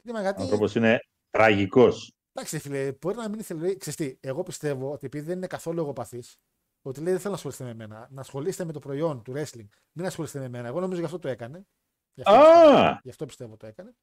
Κρίμα 0.03 0.19
Ο 0.19 0.23
γιατί. 0.23 0.43
άνθρωπος 0.43 0.75
είναι 0.75 1.01
τραγικός. 1.31 2.13
Εντάξει, 2.33 2.59
φίλε, 2.59 2.93
μπορεί 2.93 3.17
να 3.17 3.29
μην 3.29 3.39
ήθελε. 3.39 3.75
Ξέρεις 3.75 3.97
τι, 3.97 4.29
εγώ 4.29 4.43
πιστεύω 4.43 4.93
ότι 4.93 5.07
επειδή 5.07 5.27
δεν 5.27 5.37
είναι 5.37 5.47
καθόλου 5.47 5.81
εγωπαθής, 5.81 6.37
ότι 6.83 7.01
λέει 7.01 7.11
δεν 7.13 7.19
θέλω 7.19 7.31
να 7.31 7.37
ασχοληθείτε 7.37 7.65
με 7.65 7.71
εμένα. 7.71 8.09
Να 8.11 8.21
ασχολείστε 8.21 8.65
με 8.65 8.73
το 8.73 8.79
προϊόν 8.79 9.23
του 9.23 9.33
wrestling. 9.37 9.69
Μην 9.93 10.07
ασχοληθείτε 10.07 10.39
με 10.39 10.47
εμένα. 10.47 10.69
Εγώ 10.69 10.81
νομίζω 10.81 11.01
γι' 11.01 11.07
αυτό 11.07 11.19
το 11.19 11.29
έκανε. 11.29 11.67
Γι' 12.15 12.23
αυτό, 12.27 12.41
πιστεύω, 12.41 12.79
Α! 12.79 13.01
γι 13.03 13.11
αυτό 13.11 13.27
πιστεύω 13.27 13.57
το 13.57 13.67
έκανε. 13.67 13.95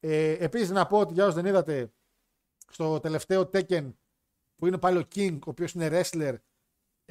Ε, 0.00 0.30
Επίσης 0.44 0.70
να 0.70 0.86
πω 0.86 0.98
ότι 0.98 1.12
για 1.12 1.22
όσους 1.22 1.34
δεν 1.34 1.46
είδατε, 1.46 1.92
στο 2.68 3.00
τελευταίο 3.00 3.40
Tekken 3.40 3.92
που 4.56 4.66
είναι 4.66 4.78
πάλι 4.78 4.98
ο 4.98 5.08
King, 5.14 5.38
ο 5.46 5.50
οποίος 5.50 5.72
είναι 5.72 5.88
wrestler, 5.92 6.36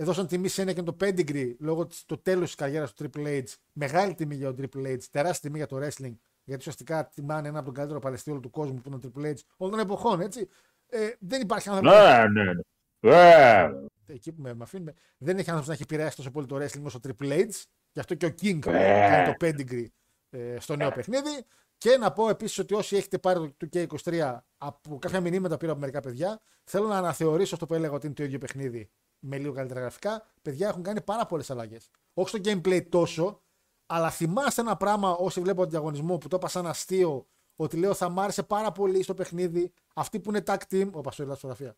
έδωσαν 0.02 0.28
τιμή 0.28 0.48
σε 0.48 0.62
ένα 0.62 0.74
και 0.74 0.84
το 0.84 0.96
pedigree 1.00 1.56
λόγω 1.60 1.86
της- 1.86 2.06
του 2.06 2.22
τέλου 2.22 2.44
της 2.44 2.56
καριέρας 2.56 2.94
του 2.94 3.10
Triple 3.14 3.26
H. 3.28 3.44
Μεγάλη 3.74 4.14
τιμή 4.16 4.36
για 4.36 4.54
τον 4.54 4.70
Triple 4.74 4.86
H, 4.88 4.98
τεράστια 5.12 5.50
τιμή 5.50 5.58
για 5.58 5.68
το 5.68 5.76
wrestling. 5.78 6.14
Γιατί 6.44 6.60
ουσιαστικά 6.60 7.10
τιμάνε 7.14 7.48
ένα 7.48 7.58
από 7.58 7.66
τον 7.66 7.76
καλύτερο 7.76 8.00
παλαιστή 8.00 8.32
όλου 8.32 8.40
του 8.40 8.50
κόσμου 8.50 8.82
που 8.82 8.84
είναι 8.86 8.96
ο 8.96 9.00
Triple 9.04 9.26
H 9.26 9.34
όλων 9.58 9.72
των 9.74 9.80
εποχών, 9.86 10.22
έτσι. 10.22 10.48
Ε, 10.90 11.10
δεν 11.20 11.42
υπάρχει 11.42 11.70
άνθρωπο. 11.70 11.96
Ναι, 11.96 12.28
ναι, 12.44 12.54
ναι. 12.54 12.62
Ε, 13.02 13.70
Εκεί 14.08 14.32
που 14.32 14.42
με, 14.42 14.54
με 14.54 14.64
αφήνουμε. 14.64 14.94
Δεν 15.18 15.34
έχει 15.38 15.50
άνθρωπος 15.50 15.68
να 15.68 15.74
έχει 15.74 15.82
επηρεάσει 15.84 16.16
τόσο 16.16 16.32
πολύ 16.32 16.46
το 16.46 16.56
wrestling 16.56 16.82
όσο 16.84 16.98
ο 17.06 17.08
Triple 17.08 17.32
H. 17.32 17.50
Γι' 17.92 18.00
αυτό 18.00 18.16
και 18.16 18.26
ο 18.26 18.34
King 18.42 18.66
Ε. 18.66 18.72
κάνει 18.72 19.34
το 19.34 19.46
pedigree 19.46 19.86
ε, 20.30 20.56
στο 20.60 20.76
νέο 20.76 20.92
παιχνίδι. 20.92 21.44
Και 21.78 21.98
να 21.98 22.12
πω 22.12 22.30
επίσης 22.30 22.58
ότι 22.60 22.74
όσοι 22.74 22.96
έχετε 22.96 23.18
πάρει 23.18 23.54
το 23.58 23.68
2K23 23.74 24.38
από 24.58 25.00
κάποια 25.00 25.20
μηνύματα 25.22 25.58
πήρα 25.58 25.72
από 25.72 25.80
μερικά 25.80 26.00
παιδιά, 26.00 26.40
θέλω 26.64 26.88
να 26.88 26.98
αναθεωρήσω 26.98 27.54
αυτό 27.54 27.66
που 27.66 27.74
έλεγα 27.74 27.94
ότι 27.94 28.06
είναι 28.06 28.16
το 28.16 28.24
ίδιο 28.24 28.38
παιχνίδι 28.38 28.90
με 29.20 29.38
λίγο 29.38 29.54
καλύτερα 29.54 29.80
γραφικά. 29.80 30.26
Παιδιά 30.42 30.68
έχουν 30.68 30.84
κάνει 30.84 31.02
πάρα 31.02 31.26
πολλές 31.26 31.50
αλλαγές. 31.50 31.90
Όχι 32.14 32.30
στο 32.30 32.40
gameplay 32.44 32.86
τόσο, 32.90 33.42
αλλά 33.86 34.10
θυμάστε 34.10 34.62
ένα 34.62 34.78
πράγμα 34.78 35.12
όσοι 35.12 35.42
βλέπω 35.42 35.62
τον 35.62 35.70
διαγωνισμό 35.70 36.18
που 36.18 36.28
το 36.28 36.36
είπα 36.36 36.48
σαν 36.48 36.68
αστείο, 36.68 37.28
ότι 37.56 37.78
λέω 37.78 37.94
θα 37.94 38.10
μ' 38.10 38.20
άρεσε 38.20 38.44
πάρα 38.44 38.72
πολύ 38.72 39.04
στο 39.04 39.14
παιχνίδι 39.14 39.74
αυτοί 39.94 40.20
που 40.20 40.30
είναι 40.30 40.44
tag 40.46 40.58
team, 40.70 40.90
όπα 40.92 41.12
στο 41.12 41.26
φωτογραφία, 41.26 41.78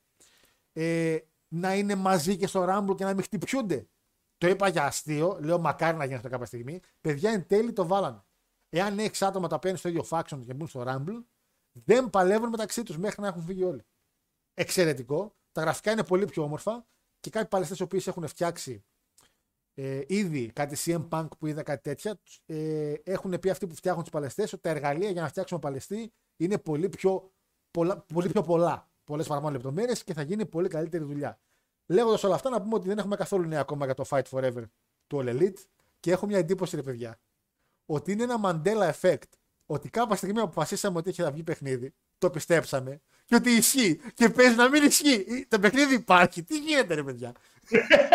ε, 0.73 1.17
να 1.47 1.75
είναι 1.75 1.95
μαζί 1.95 2.37
και 2.37 2.47
στο 2.47 2.65
Rumble 2.69 2.95
και 2.95 3.03
να 3.03 3.13
μην 3.13 3.23
χτυπιούνται. 3.23 3.87
Το 4.37 4.47
είπα 4.47 4.67
για 4.67 4.85
αστείο, 4.85 5.37
λέω 5.41 5.59
μακάρι 5.59 5.97
να 5.97 6.03
γίνει 6.03 6.15
αυτό 6.15 6.29
κάποια 6.29 6.45
στιγμή. 6.45 6.79
Παιδιά 7.01 7.31
εν 7.31 7.47
τέλει 7.47 7.73
το 7.73 7.87
βάλανε. 7.87 8.23
Εάν 8.69 8.99
έχει 8.99 9.25
άτομα 9.25 9.47
τα 9.47 9.59
παίρνει 9.59 9.77
στο 9.77 9.89
ίδιο 9.89 10.05
faction 10.09 10.39
και 10.45 10.53
μπουν 10.53 10.67
στο 10.67 10.83
Rumble, 10.87 11.23
δεν 11.71 12.09
παλεύουν 12.09 12.49
μεταξύ 12.49 12.83
τους 12.83 12.97
μέχρι 12.97 13.21
να 13.21 13.27
έχουν 13.27 13.41
φύγει 13.41 13.63
όλοι. 13.63 13.85
Εξαιρετικό. 14.53 15.35
Τα 15.51 15.61
γραφικά 15.61 15.91
είναι 15.91 16.03
πολύ 16.03 16.25
πιο 16.25 16.43
όμορφα 16.43 16.85
και 17.21 17.29
κάποιοι 17.29 17.47
παλαιστές 17.47 17.79
οι 17.79 17.83
οποίοι 17.83 18.01
έχουν 18.05 18.27
φτιάξει 18.27 18.83
ε, 19.73 20.01
ήδη 20.07 20.51
κάτι 20.53 20.75
CM 20.85 21.07
Punk 21.09 21.27
που 21.39 21.47
είδα 21.47 21.63
κάτι 21.63 21.81
τέτοια, 21.81 22.19
ε, 22.45 22.93
έχουν 23.03 23.39
πει 23.39 23.49
αυτοί 23.49 23.67
που 23.67 23.75
φτιάχνουν 23.75 24.03
τους 24.03 24.11
παλαιστές 24.11 24.53
ότι 24.53 24.61
τα 24.61 24.69
εργαλεία 24.69 25.09
για 25.09 25.21
να 25.21 25.27
φτιάξουμε 25.27 25.59
παλαιστή 25.59 26.13
είναι 26.37 26.57
πολύ 26.57 26.89
πιο 26.89 27.31
πολλά. 27.71 28.05
Πολύ 28.13 28.29
πιο 28.29 28.41
πολλά. 28.41 28.89
Πολλές 29.03 29.27
παραπάνω 29.27 29.53
λεπτομέρειες 29.53 30.03
και 30.03 30.13
θα 30.13 30.21
γίνει 30.21 30.45
πολύ 30.45 30.67
καλύτερη 30.67 31.03
δουλειά. 31.03 31.39
Λέγοντας 31.85 32.23
όλα 32.23 32.35
αυτά, 32.35 32.49
να 32.49 32.61
πούμε 32.61 32.75
ότι 32.75 32.87
δεν 32.87 32.97
έχουμε 32.97 33.15
καθόλου 33.15 33.47
νέα 33.47 33.59
ακόμα 33.59 33.85
για 33.85 33.93
το 33.93 34.05
Fight 34.09 34.23
Forever 34.29 34.63
του 35.07 35.17
All 35.23 35.29
Elite 35.29 35.65
και 35.99 36.11
έχω 36.11 36.25
μια 36.25 36.37
εντύπωση, 36.37 36.75
ρε 36.75 36.81
παιδιά, 36.81 37.19
ότι 37.85 38.11
είναι 38.11 38.23
ένα 38.23 38.39
Mandela 38.43 38.91
effect. 38.91 39.29
Ότι 39.65 39.89
κάποια 39.89 40.15
στιγμή 40.15 40.39
αποφασίσαμε 40.39 40.97
ότι 40.97 41.09
έχει 41.09 41.21
να 41.21 41.31
βγει 41.31 41.43
παιχνίδι, 41.43 41.93
το 42.17 42.29
πιστέψαμε 42.29 43.01
και 43.31 43.37
ότι 43.37 43.51
ισχύει 43.51 43.99
και 44.13 44.29
παίζει 44.29 44.55
να 44.55 44.69
μην 44.69 44.83
ισχύει. 44.83 45.45
Το 45.47 45.59
παιχνίδι 45.59 45.93
υπάρχει. 45.93 46.43
Τι 46.43 46.57
γίνεται, 46.57 46.93
ρε 46.93 47.03
παιδιά; 47.03 47.31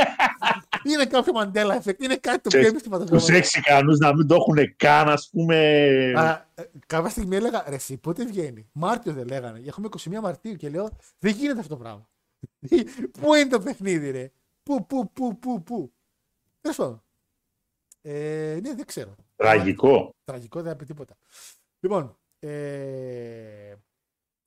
είναι 0.91 1.07
κάποιο 1.07 1.33
Mandela 1.37 1.83
effect. 1.83 2.03
Είναι 2.03 2.17
κάτι 2.17 2.41
το 2.41 2.57
οποίο 2.57 2.69
εμεί 2.69 2.79
Τους 2.79 2.89
φανταζόμαστε. 2.91 3.37
έχεις 3.37 3.55
ικανούς 3.55 3.99
να 3.99 4.15
μην 4.15 4.27
το 4.27 4.35
έχουν 4.35 4.77
καν, 4.77 5.09
ας 5.09 5.29
πούμε. 5.31 5.57
Α, 6.17 6.47
ε, 6.55 6.63
κάποια 6.87 7.11
στιγμή 7.11 7.37
έλεγα, 7.37 7.65
ρε 7.69 7.75
εσύ, 7.75 7.97
πότε 7.97 8.25
βγαίνει; 8.25 8.69
Μάρτιο 8.73 9.13
δεν 9.13 9.27
λέγανε. 9.27 9.63
Έχουμε 9.67 9.89
21 10.05 10.21
Μαρτίου 10.21 10.55
και 10.55 10.69
λέω, 10.69 10.89
δεν 11.19 11.35
γίνεται 11.35 11.61
αυτό 11.61 11.77
το 11.77 11.83
πράγμα. 11.83 12.09
πού 13.21 13.35
είναι 13.35 13.51
το 13.51 13.61
παιχνίδι, 13.61 14.11
ρε; 14.11 14.31
Πού, 14.63 14.87
πού, 14.87 15.13
πού, 15.13 15.39
πού, 15.39 15.63
πού; 15.63 15.93
Τέλος 16.61 16.77
πάντων. 16.77 17.03
Ε, 18.03 18.59
ναι, 18.63 18.75
δεν 18.75 18.85
ξέρω. 18.87 19.15
Τραγικό. 19.37 20.15
Τραγικό 20.25 20.61
δεν 20.63 20.71
θα 20.71 20.77
πει 20.77 20.85
τίποτα. 20.85 21.17
Λοιπόν, 21.81 22.17
ε, 22.39 23.75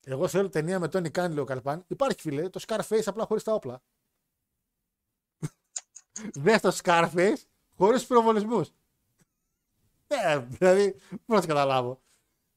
εγώ 0.03 0.27
θέλω 0.27 0.49
ταινία 0.49 0.79
με 0.79 0.87
τον 0.87 1.05
Ικάν, 1.05 1.31
λέει 1.31 1.39
ο 1.39 1.45
Καλπάν. 1.45 1.83
Υπάρχει, 1.87 2.21
φίλε, 2.21 2.49
το 2.49 2.63
Scarface 2.67 3.03
απλά 3.05 3.25
χωρίς 3.25 3.43
τα 3.43 3.53
όπλα. 3.53 3.81
Δες 6.43 6.61
το 6.61 6.77
Scarface 6.83 7.37
χωρίς 7.75 8.05
πυροβολισμούς. 8.05 8.71
Ε, 10.07 10.37
δηλαδή, 10.39 10.91
πώς 11.09 11.35
να 11.35 11.41
το 11.41 11.47
καταλάβω. 11.47 12.01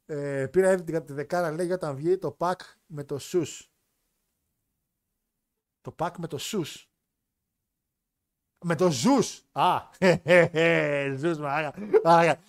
Ε, 0.06 0.46
πήρα 0.46 0.72
ήδη 0.72 1.02
τη 1.02 1.12
δεκάρα, 1.12 1.50
λέει, 1.50 1.70
όταν 1.70 1.96
βγει 1.96 2.18
το 2.18 2.36
pack 2.38 2.56
με 2.86 3.04
το 3.04 3.18
σους. 3.18 3.70
Το 5.80 5.94
pack 5.98 6.12
με 6.18 6.26
το 6.26 6.38
σους. 6.38 6.90
Με 8.64 8.74
το 8.74 8.90
ζους. 8.90 9.44
Α, 9.52 9.80
ζους, 11.16 11.38
μάγα. 11.38 12.40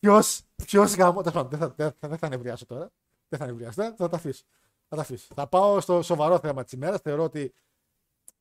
Ποιος, 0.00 0.42
ποιος 0.56 0.94
γάμο. 0.94 1.22
τέλος 1.22 1.34
πάντων, 1.34 1.50
Δεν 1.50 1.58
θα, 1.58 1.74
δεν 1.76 1.92
θα, 1.92 2.08
δεν 2.08 2.18
θα 2.18 2.28
νευριάσω 2.28 2.66
τώρα. 2.66 2.92
Δεν 3.28 3.38
θα 3.38 3.46
νευριάσω. 3.46 3.82
Θα, 3.82 3.94
θα 3.96 4.08
τα 4.08 4.16
αφήσω. 4.16 4.44
Θα 4.88 4.96
τα 4.96 5.02
αφήσω. 5.02 5.34
Θα 5.34 5.48
πάω 5.48 5.80
στο 5.80 6.02
σοβαρό 6.02 6.38
θέμα 6.38 6.64
της 6.64 6.72
ημέρας. 6.72 7.00
Θεωρώ 7.00 7.22
ότι 7.22 7.54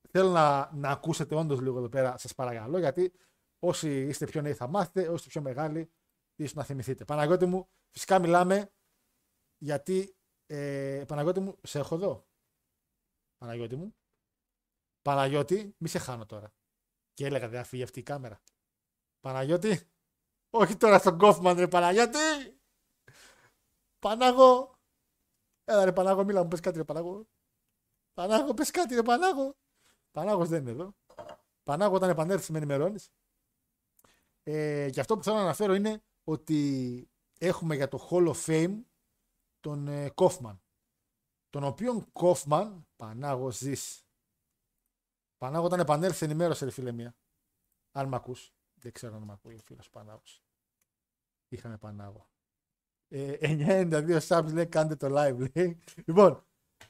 θέλω 0.09 0.29
να, 0.29 0.73
να 0.73 0.89
ακούσετε 0.89 1.35
όντως 1.35 1.59
λίγο 1.59 1.77
εδώ 1.77 1.89
πέρα, 1.89 2.17
σας 2.17 2.35
παρακαλώ, 2.35 2.77
γιατί 2.77 3.13
όσοι 3.59 4.07
είστε 4.07 4.25
πιο 4.25 4.41
νέοι 4.41 4.53
θα 4.53 4.67
μάθετε, 4.67 5.01
όσοι 5.01 5.13
είστε 5.13 5.29
πιο 5.29 5.41
μεγάλοι, 5.41 5.91
ίσως 6.35 6.53
να 6.53 6.63
θυμηθείτε. 6.63 7.05
Παναγιώτη 7.05 7.45
μου, 7.45 7.69
φυσικά 7.89 8.19
μιλάμε 8.19 8.71
γιατί. 9.57 10.15
Ε, 10.47 11.03
Παναγιώτη 11.07 11.39
μου, 11.39 11.57
σε 11.61 11.79
έχω 11.79 11.95
εδώ. 11.95 12.27
Παναγιώτη 13.37 13.75
μου. 13.75 13.95
Παναγιώτη, 15.01 15.75
μη 15.77 15.87
σε 15.87 15.99
χάνω 15.99 16.25
τώρα. 16.25 16.53
Και 17.13 17.25
έλεγα 17.25 17.47
δεν 17.47 17.59
θα 17.59 17.65
φύγει 17.65 17.83
αυτή 17.83 17.99
η 17.99 18.03
κάμερα. 18.03 18.41
Παναγιώτη, 19.19 19.89
όχι 20.49 20.75
τώρα 20.77 20.99
στον 20.99 21.17
Κόφμαν 21.17 21.57
ρε 21.57 21.67
Παναγιώτη. 21.67 22.17
Πανάγο. 23.99 24.74
Έλα 25.65 25.85
ρε 25.85 25.93
Πανάγο, 25.93 26.23
μίλα 26.23 26.41
μου, 26.41 26.47
πες 26.47 26.59
κάτι 26.59 26.77
ρε 26.77 26.83
Πανάγο. 26.83 27.27
Πανάγο, 28.13 28.53
πες 28.53 28.71
κάτι 28.71 28.95
ρε 28.95 29.03
Πανάγο. 29.03 29.55
Πανάγος 30.11 30.49
δεν 30.49 30.61
είναι 30.61 30.71
εδώ. 30.71 30.95
Πανάγο 31.63 31.95
όταν 31.95 32.09
επανέλθεις 32.09 32.49
με 32.49 32.57
ενημερώνεις. 32.57 33.11
Ε, 34.43 34.89
και 34.91 34.99
αυτό 34.99 35.17
που 35.17 35.23
θέλω 35.23 35.35
να 35.35 35.41
αναφέρω 35.41 35.73
είναι 35.73 36.03
ότι 36.23 37.09
έχουμε 37.37 37.75
για 37.75 37.87
το 37.87 38.07
Hall 38.09 38.33
of 38.33 38.45
Fame 38.45 38.81
τον 39.59 39.87
ε, 39.87 40.13
Kaufman. 40.15 40.57
τον 41.49 41.63
οποίον 41.63 42.11
Κόφμαν, 42.11 42.87
Πανάγο 42.95 43.51
ζεις. 43.51 44.05
Πανάγο 45.37 45.65
όταν 45.65 45.79
επανέλθεις 45.79 46.21
ενημέρωσε 46.21 46.65
ρε 46.65 46.71
φίλε 46.71 46.91
μία. 46.91 47.15
Αν 47.91 48.07
μ' 48.07 48.15
ακούς. 48.15 48.53
Δεν 48.73 48.91
ξέρω 48.91 49.15
αν 49.15 49.23
μ' 49.23 49.31
ακούει 49.31 49.55
ο 49.55 49.59
φίλος 49.59 49.89
Πανάγος. 49.89 50.43
Είχαμε 51.47 51.77
Πανάγο. 51.77 52.29
Ε, 53.07 53.33
992 53.41 54.19
subs 54.27 54.53
λέει 54.53 54.65
κάντε 54.65 54.95
το 54.95 55.07
live 55.11 55.47
λέει. 55.53 55.79
Λοιπόν, 56.05 56.43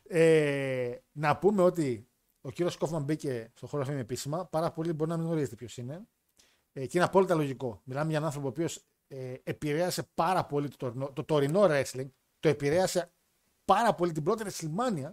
ε, 0.03 0.95
να 1.11 1.37
πούμε 1.37 1.61
ότι 1.61 2.07
ο 2.41 2.51
κύριος 2.51 2.77
Κόφμαν 2.77 3.03
μπήκε 3.03 3.51
στο 3.55 3.67
χώρο 3.67 3.83
αυτό 3.83 3.93
επίσημα. 3.93 4.45
Πάρα 4.45 4.71
πολλοί 4.71 4.93
μπορεί 4.93 5.09
να 5.09 5.17
μην 5.17 5.25
γνωρίζετε 5.25 5.55
ποιος 5.55 5.77
είναι. 5.77 6.07
Ε, 6.73 6.85
και 6.85 6.97
είναι 6.97 7.05
απόλυτα 7.05 7.35
λογικό. 7.35 7.81
Μιλάμε 7.83 8.07
για 8.07 8.15
έναν 8.17 8.27
άνθρωπο 8.27 8.47
ο 8.47 8.49
οποίος 8.49 8.85
ε, 9.07 9.33
επηρέασε 9.43 10.09
πάρα 10.13 10.45
πολύ 10.45 10.67
το 10.69 10.75
τωρινό, 10.77 11.11
το 11.11 11.23
τωρινό 11.23 11.61
wrestling. 11.69 12.09
Το 12.39 12.49
επηρέασε 12.49 13.11
πάρα 13.65 13.95
πολύ 13.95 14.11
την 14.11 14.23
πρώτη 14.23 14.43
WrestleMania. 14.47 15.09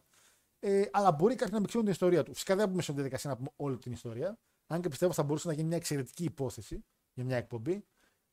Ε, 0.59 0.85
αλλά 0.91 1.13
μπορεί 1.13 1.35
κάποιοι 1.35 1.53
να 1.53 1.59
μην 1.59 1.67
ξέρουν 1.67 1.85
την 1.85 1.95
ιστορία 1.95 2.23
του. 2.23 2.33
Φυσικά 2.33 2.57
δεν 2.57 2.67
έχουμε 2.67 2.83
στη 2.83 2.93
διαδικασία 2.93 3.31
να 3.31 3.37
πούμε 3.37 3.49
όλη 3.57 3.79
την 3.79 3.93
ιστορία. 3.93 4.39
Αν 4.67 4.81
και 4.81 4.89
πιστεύω 4.89 5.13
θα 5.13 5.23
μπορούσε 5.23 5.49
να 5.49 5.55
γίνει 5.55 5.67
μια 5.67 5.77
εξαιρετική 5.77 6.25
υπόθεση 6.25 6.85
για 7.13 7.25
μια 7.25 7.37
εκπομπή. 7.37 7.85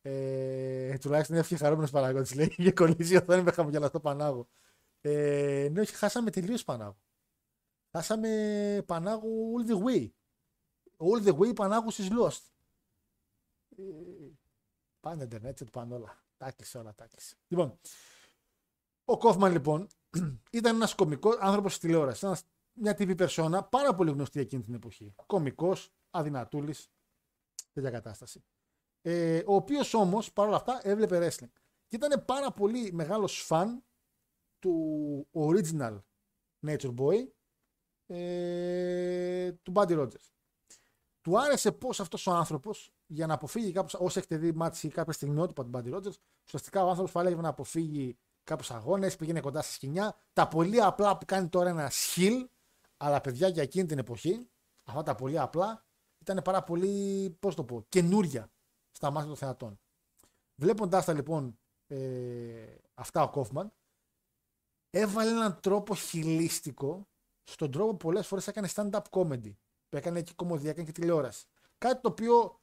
Ε, 0.02 0.98
τουλάχιστον 0.98 1.36
είναι 1.36 1.58
χαρούμενο 1.58 1.90
παραγωγή. 1.90 2.36
Λέει: 2.36 2.54
Είχε 2.58 2.72
κολλήσει 2.72 3.14
η 3.14 3.18
οθόνη 3.18 3.42
με 3.42 3.52
χαμογελαστό 3.52 4.00
Πανάγο. 4.00 4.48
Ε, 5.02 5.70
ναι, 5.72 5.82
όχι, 5.82 5.94
χάσαμε 5.96 6.32
τελείως 6.32 6.64
Πανάγο. 6.64 6.98
Χάσαμε 7.92 8.84
Πανάγο 8.86 9.28
all 9.56 9.70
the 9.70 9.84
way. 9.84 10.10
All 10.98 11.28
the 11.28 11.38
way 11.38 11.56
Πανάγο 11.56 11.88
is 11.90 12.10
lost. 12.20 12.42
Ε, 13.78 13.84
πάνε 15.00 15.24
Ιντερνετ, 15.24 15.58
του 15.58 15.72
πάνε 15.72 15.94
όλα. 15.94 16.24
Τα 16.38 16.54
όλα, 16.76 16.96
τα 16.96 17.08
Λοιπόν, 17.48 17.80
ο 19.06 19.18
Κόφμαν 19.18 19.52
λοιπόν 19.52 19.88
ήταν 20.52 20.76
ένας 20.76 20.96
κωμικός 20.96 21.38
άνθρωπος 21.40 21.74
τη 21.74 21.80
τηλεόραση. 21.80 22.26
Ένας, 22.26 22.44
μια 22.74 22.92
TV 22.92 23.18
περσόνα 23.18 23.64
πάρα 23.64 23.96
πολύ 23.96 24.12
γνωστή 24.12 24.40
εκείνη 24.40 24.64
την 24.64 24.74
εποχή. 24.74 25.14
Κωμικός, 25.26 25.92
αδυνατούλης, 26.10 26.92
τέτοια 27.74 27.90
κατάσταση. 27.90 28.44
Ε, 29.02 29.44
ο 29.46 29.56
οποίος 29.56 29.94
όμως 29.94 30.34
παρόλα 30.34 30.56
αυτά 30.56 30.80
έβλεπε 30.84 31.18
wrestling. 31.18 31.52
Και 31.88 31.96
ήταν 31.96 32.26
πάρα 32.26 32.52
πολύ 32.52 32.92
μεγάλος 32.94 33.42
φαν 33.42 33.84
του 34.60 35.28
original 35.34 36.00
Nature 36.68 36.96
Boy 36.96 37.28
ε, 38.08 39.52
του 39.52 39.72
Buddy 39.76 40.00
Rogers. 40.00 40.32
Του 41.22 41.40
άρεσε 41.40 41.72
πώς 41.72 42.00
αυτός 42.00 42.28
ο 42.28 42.32
άνθρωπος 42.32 42.94
για 43.06 43.28
να 43.28 43.34
αποφύγει 43.34 43.72
κάπως, 43.72 43.94
όσοι 43.94 44.18
έχετε 44.18 44.38
δει 44.38 44.52
μάτια 44.52 44.90
ή 44.90 44.94
κάποια 44.94 45.14
στιγμιότυπα 45.14 45.64
του 45.64 45.72
Buddy 45.74 45.94
Rogers, 45.96 46.16
ουσιαστικά 46.46 46.84
ο 46.84 46.90
άνθρωπος 46.90 47.16
έλεγε 47.16 47.42
να 47.42 47.50
αποφύγει 47.50 48.18
κάποιους 48.44 48.72
αγώνες, 48.72 49.16
πήγαινε 49.16 49.40
κοντά 49.40 49.62
στη 49.62 49.74
σκηνιά. 49.74 50.16
Τα 50.34 50.48
πολύ 50.48 50.82
απλά 50.82 51.18
που 51.18 51.26
κάνει 51.26 51.48
τώρα 51.48 51.70
ένα 51.70 51.90
σχιλ, 51.90 52.50
αλλά 52.98 53.22
παιδιά 53.22 53.48
για 53.48 53.64
εκείνη 53.64 53.86
την 53.86 53.98
εποχή, 53.98 54.50
αυτά 54.84 55.04
τα 55.04 55.16
πολύ 55.16 55.40
απλά 55.40 55.86
ήταν 56.20 56.42
πάρα 56.44 56.64
πολύ, 56.64 57.30
πώς 57.40 57.56
το 57.56 57.64
πω, 57.64 57.86
καινούρια 57.90 58.52
στα 59.00 59.12
μάτια 59.12 59.28
των 59.28 59.38
θεατών. 59.38 59.80
Βλέποντάς 60.56 61.06
τα 61.06 61.14
λοιπόν 61.14 61.60
ε, 61.88 62.76
αυτά 62.94 63.24
ο 63.24 63.30
Κόφμαν, 63.30 63.74
έβαλε 64.90 65.30
έναν 65.30 65.60
τρόπο 65.60 65.96
χιλίστικο 65.96 67.08
στον 67.44 67.72
τρόπο 67.72 67.96
πολλές 67.96 68.28
φορές 68.28 68.48
έκανε 68.48 68.70
stand-up 68.76 69.02
comedy. 69.10 69.54
Που 69.90 69.98
έκανε 69.98 70.22
και 70.22 70.34
κομμωδία, 70.36 70.70
έκανε 70.70 70.86
και 70.86 70.92
τηλεόραση. 70.92 71.46
Κάτι 71.78 72.02
το 72.02 72.10
οποίο 72.10 72.60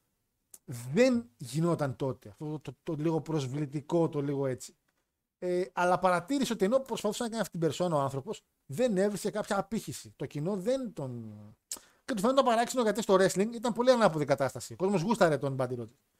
δεν 0.65 1.29
γινόταν 1.37 1.95
τότε. 1.95 2.29
Αυτό 2.29 2.59
το, 2.59 2.77
το, 2.83 2.93
λίγο 2.93 3.21
προσβλητικό, 3.21 4.09
το 4.09 4.21
λίγο 4.21 4.45
έτσι. 4.45 4.77
Ε, 5.37 5.63
αλλά 5.73 5.99
παρατήρησε 5.99 6.53
ότι 6.53 6.65
ενώ 6.65 6.79
προσπαθούσε 6.79 7.23
να 7.23 7.29
κάνει 7.29 7.41
αυτή 7.41 7.51
την 7.51 7.61
περσόνα 7.61 7.95
ο 7.95 7.99
άνθρωπος, 7.99 8.43
δεν 8.65 8.97
έβρισε 8.97 9.31
κάποια 9.31 9.57
απήχηση. 9.57 10.13
Το 10.15 10.25
κοινό 10.25 10.55
δεν 10.55 10.93
τον. 10.93 11.33
Και 12.05 12.13
τους 12.13 12.21
φαίνεται 12.21 12.43
παράξενο 12.43 12.83
γιατί 12.83 13.01
στο 13.01 13.13
wrestling 13.13 13.53
ήταν 13.53 13.73
πολύ 13.73 13.91
ανάποδη 13.91 14.25
κατάσταση. 14.25 14.73
Ο 14.73 14.75
κόσμος 14.75 15.01
γούσταρε 15.01 15.37
τον 15.37 15.55
Buddy 15.59 15.79
Rogers. 15.79 16.16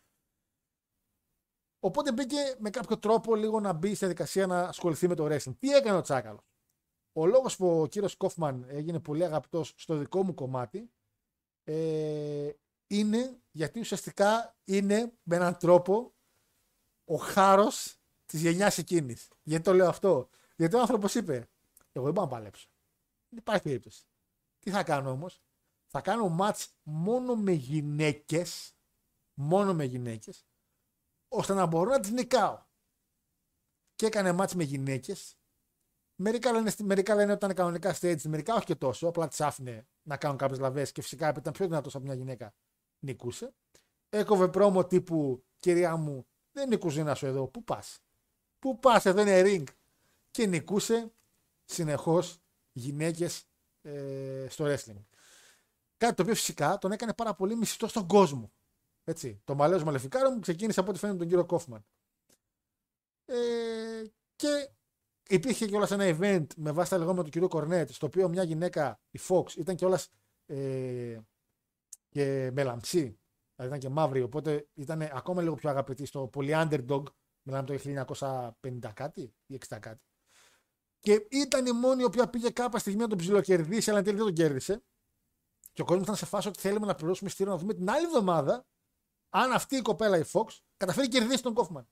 Οπότε 1.87 2.11
μπήκε 2.11 2.55
με 2.57 2.69
κάποιο 2.69 2.97
τρόπο 2.97 3.35
λίγο 3.35 3.59
να 3.59 3.73
μπει 3.73 3.87
στη 3.87 3.97
διαδικασία 3.97 4.47
να 4.47 4.59
ασχοληθεί 4.59 5.07
με 5.07 5.15
το 5.15 5.25
wrestling. 5.25 5.55
Τι 5.59 5.69
έκανε 5.69 5.97
ο 5.97 6.01
Τσάκαλος; 6.01 6.43
Ο 7.13 7.25
λόγος 7.25 7.55
που 7.55 7.81
ο 7.81 7.87
κύριος 7.87 8.15
Κόφμαν 8.15 8.65
έγινε 8.69 8.99
πολύ 8.99 9.23
αγαπητός 9.23 9.73
στο 9.77 9.97
δικό 9.97 10.23
μου 10.23 10.33
κομμάτι 10.33 10.91
ε, 11.63 12.49
είναι 12.87 13.37
γιατί 13.51 13.79
ουσιαστικά 13.79 14.55
είναι 14.63 15.13
με 15.23 15.35
έναν 15.35 15.57
τρόπο 15.57 16.13
ο 17.05 17.15
χάρος 17.15 17.97
της 18.25 18.41
γενιάς 18.41 18.77
εκείνης. 18.77 19.27
Γιατί 19.43 19.63
το 19.63 19.73
λέω 19.73 19.87
αυτό; 19.87 20.29
Γιατί 20.55 20.75
ο 20.75 20.79
άνθρωπος 20.79 21.15
είπε, 21.15 21.49
εγώ 21.91 22.05
δεν 22.05 22.13
μπορώ 22.13 22.25
να 22.25 22.27
παλέψω. 22.27 22.69
Δεν 23.29 23.39
υπάρχει 23.39 23.63
περίπτωση. 23.63 24.03
Τι 24.59 24.69
θα 24.71 24.83
κάνω 24.83 25.09
όμως; 25.09 25.41
Θα 25.87 26.01
κάνω 26.01 26.29
μάτς 26.29 26.69
μόνο 26.83 27.35
με 27.35 27.51
γυναίκες, 27.51 28.73
μόνο 29.33 29.73
με 29.73 29.83
γυναίκες, 29.83 30.45
ώστε 31.27 31.53
να 31.53 31.65
μπορώ 31.65 31.89
να 31.89 31.99
τις 31.99 32.11
νικάω. 32.11 32.65
Και 33.95 34.05
έκανε 34.05 34.31
μάτς 34.31 34.55
με 34.55 34.63
γυναίκες 34.63 35.37
Μερικά 36.19 36.51
λένε, 36.51 36.71
μερικά 36.83 37.15
λένε 37.15 37.31
ότι 37.31 37.45
ήταν 37.45 37.55
κανονικά 37.55 37.95
stage, 37.99 38.21
μερικά 38.21 38.55
όχι 38.55 38.65
και 38.65 38.75
τόσο. 38.75 39.07
Απλά 39.07 39.27
τις 39.27 39.41
άφηνε 39.41 39.87
να 40.03 40.17
κάνουν 40.17 40.37
κάποιες 40.37 40.59
λαβές 40.59 40.91
και 40.91 41.01
φυσικά 41.01 41.33
ήταν 41.37 41.53
πιο 41.53 41.67
δυνατός 41.67 41.95
από 41.95 42.05
μια 42.05 42.13
γυναίκα. 42.13 42.53
Νικούσε. 42.99 43.53
Έκοβε 44.09 44.47
πρόμο 44.47 44.85
τύπου 44.85 45.43
κυρία 45.59 45.95
μου, 45.95 46.27
δεν 46.51 46.65
είναι 46.65 46.75
η 46.75 46.77
κουζίνα 46.77 47.15
σου 47.15 47.25
εδώ. 47.25 47.47
Πού 47.47 47.63
πας; 47.63 47.99
Πού 48.59 48.79
πας, 48.79 49.05
εδώ 49.05 49.21
είναι 49.21 49.41
ring. 49.45 49.63
Και 50.31 50.45
νικούσε 50.45 51.11
συνεχώς 51.65 52.37
γυναίκες 52.71 53.43
ε, 53.81 54.45
στο 54.49 54.65
wrestling. 54.65 55.03
Κάτι 55.97 56.13
το 56.15 56.21
οποίο 56.21 56.35
φυσικά 56.35 56.77
τον 56.77 56.91
έκανε 56.91 57.13
πάρα 57.13 57.33
πολύ 57.33 57.55
μισθό 57.55 57.87
στον 57.87 58.07
κόσμο. 58.07 58.51
Έτσι. 59.07 59.41
Το 59.43 59.55
μαλέο 59.55 59.83
μαλεφικάρο 59.83 60.29
μου 60.29 60.39
ξεκίνησε 60.39 60.79
από 60.79 60.89
ό,τι 60.89 60.99
φαίνεται 60.99 61.17
τον 61.17 61.27
κύριο 61.27 61.45
Κόφμαν. 61.45 61.85
Ε, 63.25 64.03
και 64.35 64.69
Υπήρχε 65.29 65.65
κιόλας 65.65 65.91
ένα 65.91 66.17
event 66.19 66.45
με 66.55 66.71
βάση 66.71 66.89
τα 66.89 66.97
λεγόμενα 66.97 67.23
του 67.23 67.29
κυρίου 67.29 67.47
Κορνέτ, 67.47 67.89
στο 67.89 68.05
οποίο 68.05 68.29
μια 68.29 68.43
γυναίκα, 68.43 68.99
η 69.11 69.19
Fox, 69.27 69.55
ήταν 69.55 69.75
κιόλας 69.75 70.09
ε, 70.45 71.19
και 72.09 72.49
με 72.53 72.63
λαμψή, 72.63 73.19
δηλαδή 73.55 73.75
ήταν 73.75 73.79
και 73.79 73.89
μαύρη, 73.89 74.21
οπότε 74.21 74.67
ήταν 74.73 75.01
ακόμα 75.01 75.41
λίγο 75.41 75.55
πιο 75.55 75.69
αγαπητή 75.69 76.05
στο 76.05 76.27
πολύ 76.27 76.51
underdog, 76.55 77.03
μιλάμε 77.41 77.65
το 77.65 78.05
1950 78.59 78.91
κάτι 78.93 79.33
ή 79.45 79.59
60 79.67 79.77
κάτι. 79.79 80.01
Και 80.99 81.27
ήταν 81.29 81.65
η 81.65 81.71
μόνη 81.71 82.01
η 82.01 82.05
οποία 82.05 82.29
πήγε 82.29 82.49
κάποια 82.49 82.79
στιγμή 82.79 83.01
να 83.01 83.07
τον 83.07 83.17
ψιλοκερδίσει, 83.17 83.89
αλλά 83.89 83.99
εν 83.99 84.05
τέλει 84.05 84.17
δεν 84.17 84.25
τον 84.25 84.35
κέρδισε. 84.35 84.83
Και 85.73 85.81
ο 85.81 85.85
κόσμος 85.85 86.03
ήταν 86.03 86.15
σε 86.15 86.25
φάση 86.25 86.47
ότι 86.47 86.59
θέλουμε 86.59 86.85
να 86.85 86.95
πληρώσουμε 86.95 87.29
στήριο 87.29 87.51
να 87.51 87.57
δούμε 87.57 87.73
την 87.73 87.89
άλλη 87.89 88.05
εβδομάδα 88.05 88.65
αν 89.29 89.51
αυτή 89.51 89.75
η 89.75 89.81
κοπέλα 89.81 90.17
η 90.17 90.23
Fox 90.31 90.45
καταφέρει 90.77 91.07
να 91.07 91.19
κερδίσει 91.19 91.43
τον 91.43 91.53
Κόφμαν. 91.53 91.87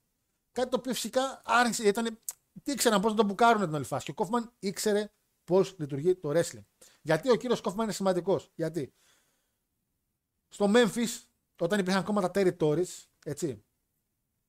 Κάτι 0.52 0.70
το 0.70 0.76
οποίο 0.76 0.92
φυσικά 0.92 1.42
άρχισε, 1.44 1.88
ήταν 1.88 2.18
τι 2.62 2.72
ήξεραν 2.72 3.00
πώς 3.00 3.10
να 3.10 3.16
τον 3.16 3.26
μπουκάρουν 3.26 3.62
την 3.62 3.74
όλη 3.74 3.84
φάση. 3.84 4.04
Και 4.04 4.10
ο 4.10 4.14
Κόφμαν 4.14 4.52
ήξερε 4.58 5.10
πώς 5.44 5.74
λειτουργεί 5.78 6.14
το 6.14 6.30
wrestling. 6.30 6.64
Γιατί 7.02 7.30
ο 7.30 7.36
κύριος 7.36 7.60
Κόφμαν 7.60 7.84
είναι 7.84 7.92
σημαντικός. 7.92 8.50
Γιατί 8.54 8.94
στο 10.48 10.70
Memphis, 10.74 11.22
όταν 11.60 11.78
υπήρχαν 11.78 12.00
ακόμα 12.00 12.20
τα 12.20 12.30
territories, 12.34 13.04
έτσι, 13.24 13.64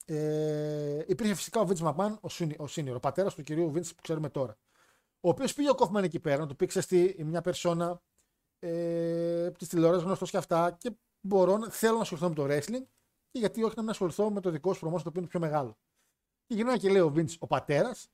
ε, 0.05 1.03
υπήρχε 1.07 1.33
φυσικά 1.33 1.59
ο 1.59 1.67
Vince 1.69 1.83
McMahon, 1.87 2.17
ο, 2.21 2.27
Senior, 2.29 2.55
ο, 2.57 2.65
senior, 2.69 2.93
ο 2.95 2.99
πατέρας 2.99 3.35
του 3.35 3.43
κυρίου 3.43 3.71
Vince 3.75 3.95
που 3.95 4.01
ξέρουμε 4.01 4.29
τώρα. 4.29 4.57
Ο 5.19 5.29
οποίος 5.29 5.53
πήγε 5.53 5.69
ο 5.69 5.75
Κόφμαν 5.75 6.03
εκεί 6.03 6.19
πέρα, 6.19 6.37
να 6.37 6.47
του 6.47 6.55
πει 6.55 6.79
στη 6.79 7.15
μια 7.25 7.41
περσόνα 7.41 8.01
ε, 8.59 9.51
της 9.51 9.67
τηλεόρασης 9.67 10.03
γνωστός 10.03 10.29
και 10.29 10.37
αυτά 10.37 10.71
και 10.71 10.91
μπορώ, 11.27 11.69
θέλω 11.69 11.95
να 11.95 12.01
ασχοληθώ 12.01 12.29
με 12.29 12.35
το 12.35 12.43
wrestling 12.43 12.85
και 13.31 13.39
γιατί 13.39 13.63
όχι 13.63 13.73
να 13.75 13.81
μην 13.81 13.91
ασχοληθώ 13.91 14.31
με 14.31 14.41
το 14.41 14.49
δικό 14.49 14.73
σου 14.73 14.79
προμόσιο 14.79 15.03
το 15.03 15.09
οποίο 15.09 15.21
είναι 15.21 15.29
πιο 15.29 15.39
μεγάλο. 15.39 15.77
Και 16.45 16.55
γυρνάει 16.55 16.79
και 16.79 16.89
λέει 16.89 17.01
ο 17.01 17.09
Βίντ, 17.09 17.29
ο 17.39 17.47
πατέρας, 17.47 18.09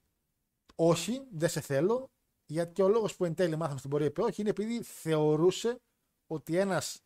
όχι, 0.76 1.28
δεν 1.32 1.50
σε 1.50 1.62
θέλω, 1.62 2.12
γιατί 2.46 2.74
και 2.74 2.84
ο 2.84 2.88
λόγος 2.88 3.16
που 3.16 3.26
εν 3.26 3.36
τέλει 3.36 3.56
μάθαμε 3.56 3.78
στην 3.78 3.90
πορεία 3.90 4.08
είπε 4.08 4.22
όχι 4.22 4.42
είναι 4.42 4.50
επειδή 4.50 4.84
θεωρούσε 4.84 5.82
ότι 6.28 6.58
ένας 6.58 7.02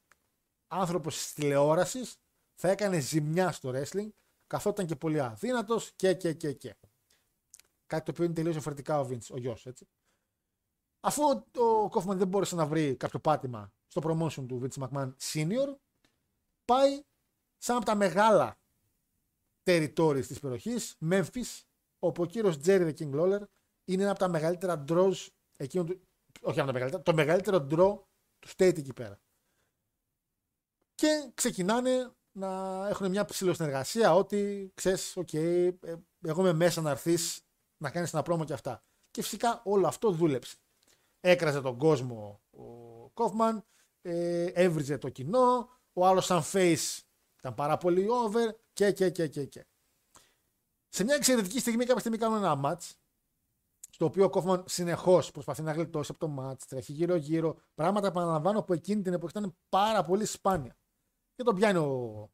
άνθρωπος 0.67 1.15
της 1.15 1.33
τηλεόρασης 1.33 2.15
θα 2.55 2.69
έκανε 2.69 2.99
ζημιά 2.99 3.51
στο 3.51 3.71
wrestling, 3.73 4.09
καθόταν 4.47 4.85
και 4.85 4.95
πολύ 4.95 5.21
αδύνατος 5.21 5.91
και, 5.95 6.13
και, 6.13 6.33
και, 6.33 6.53
και. 6.53 6.75
Κάτι 7.85 8.05
το 8.05 8.11
οποίο 8.11 8.23
είναι 8.25 8.33
τελείως 8.33 8.53
διαφορετικά 8.53 8.99
ο 8.99 9.05
Βίντ, 9.05 9.23
ο 9.31 9.37
γιος, 9.37 9.65
έτσι. 9.65 9.87
Αφού 10.99 11.23
ο 11.55 11.89
Κόφμαν 11.89 12.17
δεν 12.17 12.27
μπόρεσε 12.27 12.55
να 12.55 12.65
βρει 12.65 12.95
κάποιο 12.95 13.19
πάτημα 13.19 13.71
στο 13.87 14.01
promotion 14.03 14.45
του 14.47 14.61
Vince 14.63 14.87
McMahon 14.87 15.13
Senior, 15.21 15.75
πάει 16.67 17.03
σε 17.57 17.65
ένα 17.65 17.75
από 17.75 17.85
τα 17.85 17.95
μεγάλα 17.95 18.59
territories 19.63 20.25
της 20.27 20.39
περιοχής, 20.39 20.97
Memphis, 21.09 21.61
όπου 21.99 22.21
ο 22.23 22.25
κύριος 22.25 22.59
Τζέρι 22.59 22.95
The 22.97 23.01
King 23.01 23.19
Lawler 23.19 23.41
είναι 23.85 24.01
ένα 24.01 24.11
από 24.11 24.19
τα 24.19 24.27
μεγαλύτερα 24.27 24.83
draws 24.87 25.27
εκείνο 25.57 25.83
του, 25.83 26.01
όχι 26.41 26.59
από 26.59 26.67
τα 26.67 26.73
μεγαλύτερα, 26.73 27.03
το 27.03 27.13
μεγαλύτερο 27.13 27.57
draw 27.57 27.99
του 28.39 28.49
state 28.55 28.77
εκεί 28.77 28.93
πέρα. 28.93 29.19
Και 30.95 31.31
ξεκινάνε 31.33 32.11
να 32.31 32.47
έχουν 32.87 33.09
μια 33.09 33.27
συνεργασία 33.29 34.15
ότι 34.15 34.71
ξέρεις, 34.73 35.17
οκ, 35.17 35.29
okay, 35.31 35.71
ε, 35.81 35.95
εγώ 36.21 36.41
είμαι 36.41 36.53
μέσα 36.53 36.81
να 36.81 36.89
έρθεις 36.89 37.41
να 37.77 37.89
κάνεις 37.89 38.13
ένα 38.13 38.21
promo 38.21 38.43
και 38.43 38.53
αυτά. 38.53 38.83
Και 39.11 39.21
φυσικά 39.21 39.61
όλο 39.63 39.87
αυτό 39.87 40.11
δούλεψε. 40.11 40.57
έκραζε 41.19 41.61
τον 41.61 41.77
κόσμο 41.77 42.41
ο 42.51 42.63
Κόφμαν, 43.09 43.65
ε, 44.01 44.45
έβριζε 44.45 44.97
το 44.97 45.09
κοινό, 45.09 45.69
ο 45.97 46.05
άλλος 46.05 46.25
σαν 46.25 46.41
face 46.53 46.99
ήταν 47.39 47.53
πάρα 47.53 47.77
πολύ 47.77 48.07
over 48.09 48.55
και 48.73 48.91
και 48.91 49.09
και 49.09 49.27
και 49.27 49.45
και. 49.45 49.65
Σε 50.87 51.03
μια 51.03 51.15
εξαιρετική 51.15 51.59
στιγμή 51.59 51.85
κάποια 51.85 51.99
στιγμή 51.99 52.17
κάνουν 52.17 52.37
ένα 52.37 52.61
match 52.63 52.91
στο 53.89 54.05
οποίο 54.05 54.25
ο 54.25 54.29
Κόφμαν 54.29 54.63
συνεχώς 54.67 55.31
προσπαθεί 55.31 55.61
να 55.61 55.71
γλιτώσει 55.71 56.11
από 56.15 56.27
το 56.27 56.35
match, 56.39 56.61
τρέχει 56.67 56.91
γύρω-γύρω. 56.91 57.59
Πράγματα 57.73 58.07
επαναλαμβάνω 58.07 58.63
που 58.63 58.73
εκείνη 58.73 59.01
την 59.01 59.13
εποχή 59.13 59.37
ήταν 59.37 59.57
πάρα 59.69 60.03
πολύ 60.03 60.25
σπάνια. 60.25 60.77
Και 61.35 61.43
τον 61.43 61.55
πιάνει 61.55 61.77
ο 61.77 62.31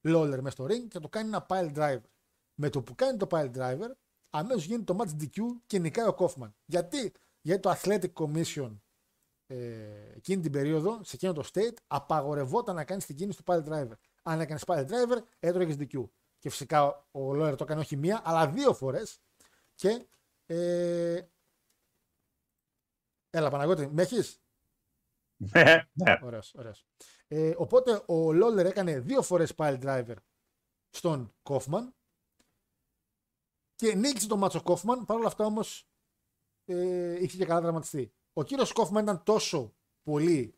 Λόλερ 0.00 0.42
μέσα 0.42 0.50
στο 0.50 0.64
ring 0.64 0.88
και 0.88 0.98
το 0.98 1.08
κάνει 1.08 1.28
ένα 1.28 1.46
pile 1.48 1.74
driver. 1.76 2.08
Με 2.54 2.68
το 2.68 2.82
που 2.82 2.94
κάνει 2.94 3.18
το 3.18 3.26
pile 3.30 3.52
driver, 3.54 3.90
αμέσως 4.30 4.64
γίνεται 4.64 4.94
το 4.94 4.98
match 5.00 5.22
DQ 5.22 5.40
και 5.66 5.78
νικάει 5.78 6.06
ο 6.06 6.14
Κόφμαν. 6.14 6.56
Γιατί, 6.64 7.12
Γιατί 7.40 7.62
το 7.62 7.70
Athletic 7.70 8.12
Commission 8.12 8.70
ε, 8.70 8.87
εκείνη 10.14 10.42
την 10.42 10.52
περίοδο, 10.52 11.00
σε 11.04 11.16
εκείνο 11.16 11.32
το 11.32 11.48
state, 11.52 11.76
απαγορευόταν 11.86 12.74
να 12.74 12.84
κάνεις 12.84 13.06
την 13.06 13.16
κίνηση 13.16 13.42
του 13.42 13.52
pile 13.52 13.64
driver. 13.68 13.96
Αν 14.22 14.40
έκανες 14.40 14.62
pile 14.66 14.86
driver, 14.86 15.22
έτρωγες 15.38 15.76
DQ. 15.78 16.08
Και 16.38 16.50
φυσικά 16.50 17.06
ο 17.10 17.34
Λόερ 17.34 17.56
το 17.56 17.64
έκανε 17.64 17.80
όχι 17.80 17.96
μία, 17.96 18.20
αλλά 18.24 18.48
δύο 18.48 18.74
φορές. 18.74 19.20
Και. 19.74 20.06
Ε... 20.46 21.22
Έλα, 23.30 23.50
Παναγώτη, 23.50 23.86
με 23.86 24.02
έχεις; 24.02 24.42
Ναι, 25.36 25.88
ναι. 25.92 26.18
Ωραίος, 26.22 26.54
ωραίος. 26.54 26.86
Ε, 27.28 27.54
οπότε 27.56 28.02
ο 28.06 28.32
Λόλερ 28.32 28.66
έκανε 28.66 29.00
δύο 29.00 29.22
φορές 29.22 29.52
pile 29.56 29.80
driver 29.82 30.16
στον 30.90 31.34
Κόφμαν 31.42 31.94
και 33.74 33.94
νίκησε 33.94 34.28
τον 34.28 34.38
Μάτσο 34.38 34.62
Κόφμαν. 34.62 35.04
Παρ' 35.04 35.16
όλα 35.16 35.26
αυτά 35.26 35.44
όμως 35.44 35.88
ε, 36.64 37.22
είχε 37.22 37.36
και 37.36 37.44
καλά 37.44 37.60
δραματιστεί. 37.60 38.12
Ο 38.38 38.42
κύριος 38.44 38.72
Κόφμαν 38.72 39.02
ήταν 39.02 39.22
τόσο 39.22 39.74
πολύ 40.02 40.54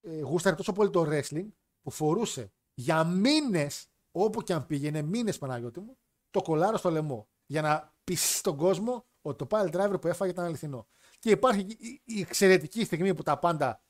ε, 0.00 0.20
γούσταρε 0.20 0.56
τόσο 0.56 0.72
πολύ 0.72 0.90
το 0.90 1.02
wrestling 1.08 1.46
που 1.82 1.90
φορούσε 1.90 2.52
για 2.74 3.04
μήνες 3.04 3.86
όπου 4.10 4.42
και 4.42 4.52
αν 4.52 4.66
πήγαινε, 4.66 5.02
μήνες 5.02 5.38
Παναγιώτη 5.38 5.80
μου, 5.80 5.98
το 6.30 6.42
κολάρο 6.42 6.76
στο 6.76 6.90
λαιμό 6.90 7.28
για 7.46 7.62
να 7.62 7.94
πείσει 8.04 8.36
στον 8.36 8.56
κόσμο 8.56 9.06
ότι 9.22 9.46
το 9.46 9.56
pile 9.56 9.70
driver 9.72 10.00
που 10.00 10.06
έφαγε 10.08 10.30
ήταν 10.30 10.44
αληθινό. 10.44 10.86
Και 11.18 11.30
υπάρχει 11.30 11.60
η- 11.60 12.02
η 12.04 12.20
εξαιρετική 12.20 12.84
στιγμή 12.84 13.14
που 13.14 13.22
τα 13.22 13.38
πάντα 13.38 13.82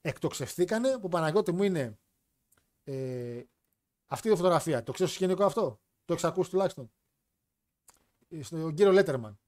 εκτοξευθήκανε, 0.00 0.98
που 0.98 1.08
Παναγιώτη 1.08 1.52
μου 1.52 1.62
είναι 1.62 1.98
ε, 2.84 3.42
αυτή 4.06 4.28
η 4.28 4.36
φωτογραφία. 4.36 4.82
Το 4.82 4.92
ξέρεις 4.92 5.12
στο 5.12 5.22
σκηνικό 5.24 5.44
αυτό; 5.44 5.80
Το 6.04 6.12
έχεις 6.12 6.24
ακούσει 6.24 6.50
τουλάχιστον; 6.50 6.92
Ε, 8.28 8.42
Στον 8.42 8.74
κύριο 8.74 8.92
Λέτερμαν. 8.92 9.40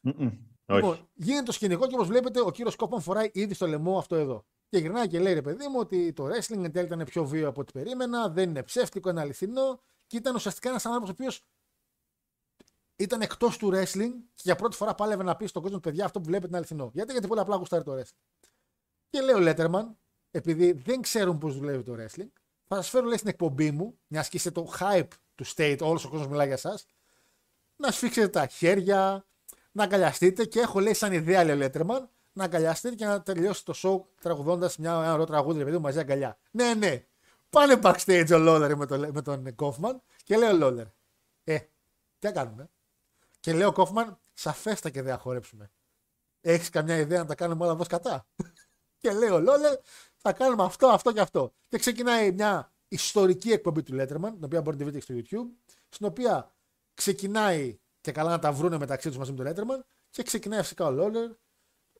Μμμ. 0.00 0.49
Λοιπόν, 0.74 0.90
Όχι. 0.90 1.08
γίνεται 1.14 1.42
το 1.42 1.52
σκηνικό 1.52 1.86
και 1.86 1.94
όπως 1.94 2.06
βλέπετε, 2.06 2.40
ο 2.40 2.50
κύριος 2.50 2.76
Κόπαν 2.76 3.00
φοράει 3.00 3.30
ήδη 3.32 3.54
στο 3.54 3.66
λαιμό 3.66 3.98
αυτό 3.98 4.16
εδώ. 4.16 4.44
Και 4.68 4.78
γυρνάει 4.78 5.08
και 5.08 5.18
λέει 5.18 5.34
ρε 5.34 5.42
παιδί 5.42 5.68
μου 5.68 5.78
ότι 5.78 6.12
το 6.12 6.24
wrestling 6.26 6.64
εν 6.64 6.72
τέλει 6.72 6.86
ήταν 6.86 7.04
πιο 7.04 7.24
βίαιο 7.24 7.48
από 7.48 7.60
ό,τι 7.60 7.72
περίμενα, 7.72 8.28
δεν 8.28 8.48
είναι 8.48 8.62
ψεύτικο, 8.62 9.10
είναι 9.10 9.20
αληθινό. 9.20 9.80
Και 10.06 10.16
ήταν 10.16 10.34
ουσιαστικά 10.34 10.68
ένας 10.68 10.86
άνθρωπος 10.86 11.08
ο 11.08 11.12
οποίος 11.12 11.42
ήταν 12.96 13.20
εκτός 13.20 13.56
του 13.56 13.70
wrestling 13.72 14.12
και 14.34 14.42
για 14.42 14.56
πρώτη 14.56 14.76
φορά 14.76 14.94
πάλευε 14.94 15.22
να 15.22 15.36
πει 15.36 15.46
στον 15.46 15.62
κόσμο, 15.62 15.78
παιδιά, 15.78 16.04
αυτό 16.04 16.18
που 16.18 16.24
βλέπετε 16.24 16.48
είναι 16.48 16.56
αληθινό. 16.56 16.90
Γιατί, 16.94 17.12
γιατί 17.12 17.26
πολύ 17.26 17.40
απλά 17.40 17.56
γουστάρει 17.56 17.84
το 17.84 17.98
wrestling. 17.98 18.48
Και 19.10 19.20
λέει 19.20 19.34
ο 19.34 19.38
Λέτερμαν, 19.38 19.98
επειδή 20.30 20.72
δεν 20.72 21.00
ξέρουν 21.00 21.38
πώς 21.38 21.56
δουλεύει 21.56 21.82
το 21.82 21.94
wrestling, 21.98 22.30
θα 22.66 22.76
σας 22.76 22.88
φέρω 22.88 23.06
λέει 23.06 23.16
στην 23.16 23.28
εκπομπή 23.28 23.70
μου, 23.70 23.98
μιας 24.06 24.28
και 24.28 24.36
είστε 24.36 24.50
το 24.50 24.72
hype 24.78 25.08
του 25.34 25.44
state, 25.46 25.78
όλος 25.80 26.04
ο 26.04 26.08
κόσμος 26.08 26.28
μιλάει 26.28 26.46
για 26.46 26.54
εσά, 26.54 26.78
να 27.76 27.90
σφίξετε 27.90 28.28
τα 28.28 28.46
χέρια, 28.46 29.26
να 29.72 29.82
αγκαλιαστείτε 29.82 30.44
και 30.44 30.60
έχω 30.60 30.80
λέει 30.80 30.94
σαν 30.94 31.12
ιδέα, 31.12 31.44
λέει 31.44 31.54
ο 31.54 31.58
Λέτερμαν, 31.58 32.08
να 32.32 32.44
αγκαλιαστείτε 32.44 32.94
και 32.94 33.04
να 33.04 33.22
τελειώσει 33.22 33.64
το 33.64 33.74
show 33.82 34.20
τραγουδώντας 34.20 34.76
μια 34.76 34.90
ένα 34.90 35.12
ωραίο 35.12 35.26
τραγούδι, 35.26 35.58
ρε 35.58 35.64
παιδί 35.64 35.76
μου, 35.76 35.82
μαζί 35.82 35.98
αγκαλιά. 35.98 36.38
Ναι, 36.50 36.74
ναι. 36.74 37.04
Πάνε 37.50 37.78
backstage 37.82 38.30
ο 38.32 38.38
Λόλερ 38.38 38.76
με, 38.76 38.86
το, 38.86 38.98
με 39.12 39.22
τον 39.22 39.54
Κόφμαν 39.54 40.02
και 40.24 40.36
λέει 40.36 40.48
ο 40.48 40.56
Λόλερ. 40.56 40.86
Ε, 41.44 41.58
τι 42.18 42.26
να 42.26 42.32
κάνουμε. 42.32 42.70
Και 43.40 43.52
λέει 43.52 43.66
ο 43.66 43.72
Κόφμαν, 43.72 44.18
σαφέστα 44.34 44.90
και 44.90 45.02
δεν 45.02 45.12
θα 45.12 45.18
χορέψουμε. 45.18 45.70
Έχεις 46.40 46.70
καμιά 46.70 46.96
ιδέα 46.96 47.18
να 47.18 47.26
τα 47.26 47.34
κάνουμε 47.34 47.64
όλα 47.64 47.72
εδώ 47.72 47.84
κατά; 47.84 48.26
και 49.00 49.12
λέει 49.12 49.28
ο 49.28 49.40
Λόλερ, 49.40 49.74
θα 50.16 50.32
κάνουμε 50.32 50.62
αυτό, 50.62 50.86
αυτό 50.86 51.12
και 51.12 51.20
αυτό. 51.20 51.52
Και 51.68 51.78
ξεκινάει 51.78 52.32
μια 52.32 52.72
ιστορική 52.88 53.52
εκπομπή 53.52 53.82
του 53.82 53.92
Letterman, 53.94 54.32
την 54.34 54.44
οποία 54.44 54.62
μπορείτε 54.62 54.84
να 54.84 54.90
δείτε 54.90 54.98
και 54.98 55.00
στο 55.00 55.14
YouTube, 55.14 55.72
στην 55.88 56.06
οποία 56.06 56.54
ξεκινάει 56.94 57.78
και 58.00 58.12
καλά 58.12 58.30
να 58.30 58.38
τα 58.38 58.52
βρούνε 58.52 58.78
μεταξύ 58.78 59.08
τους 59.08 59.18
μαζί 59.18 59.32
με 59.32 59.44
τον 59.44 59.52
Letterman 59.52 59.80
και 60.10 60.22
ξεκινάει 60.22 60.60
φυσικά 60.60 60.84
ο 60.86 60.90
Λόλερ 60.90 61.30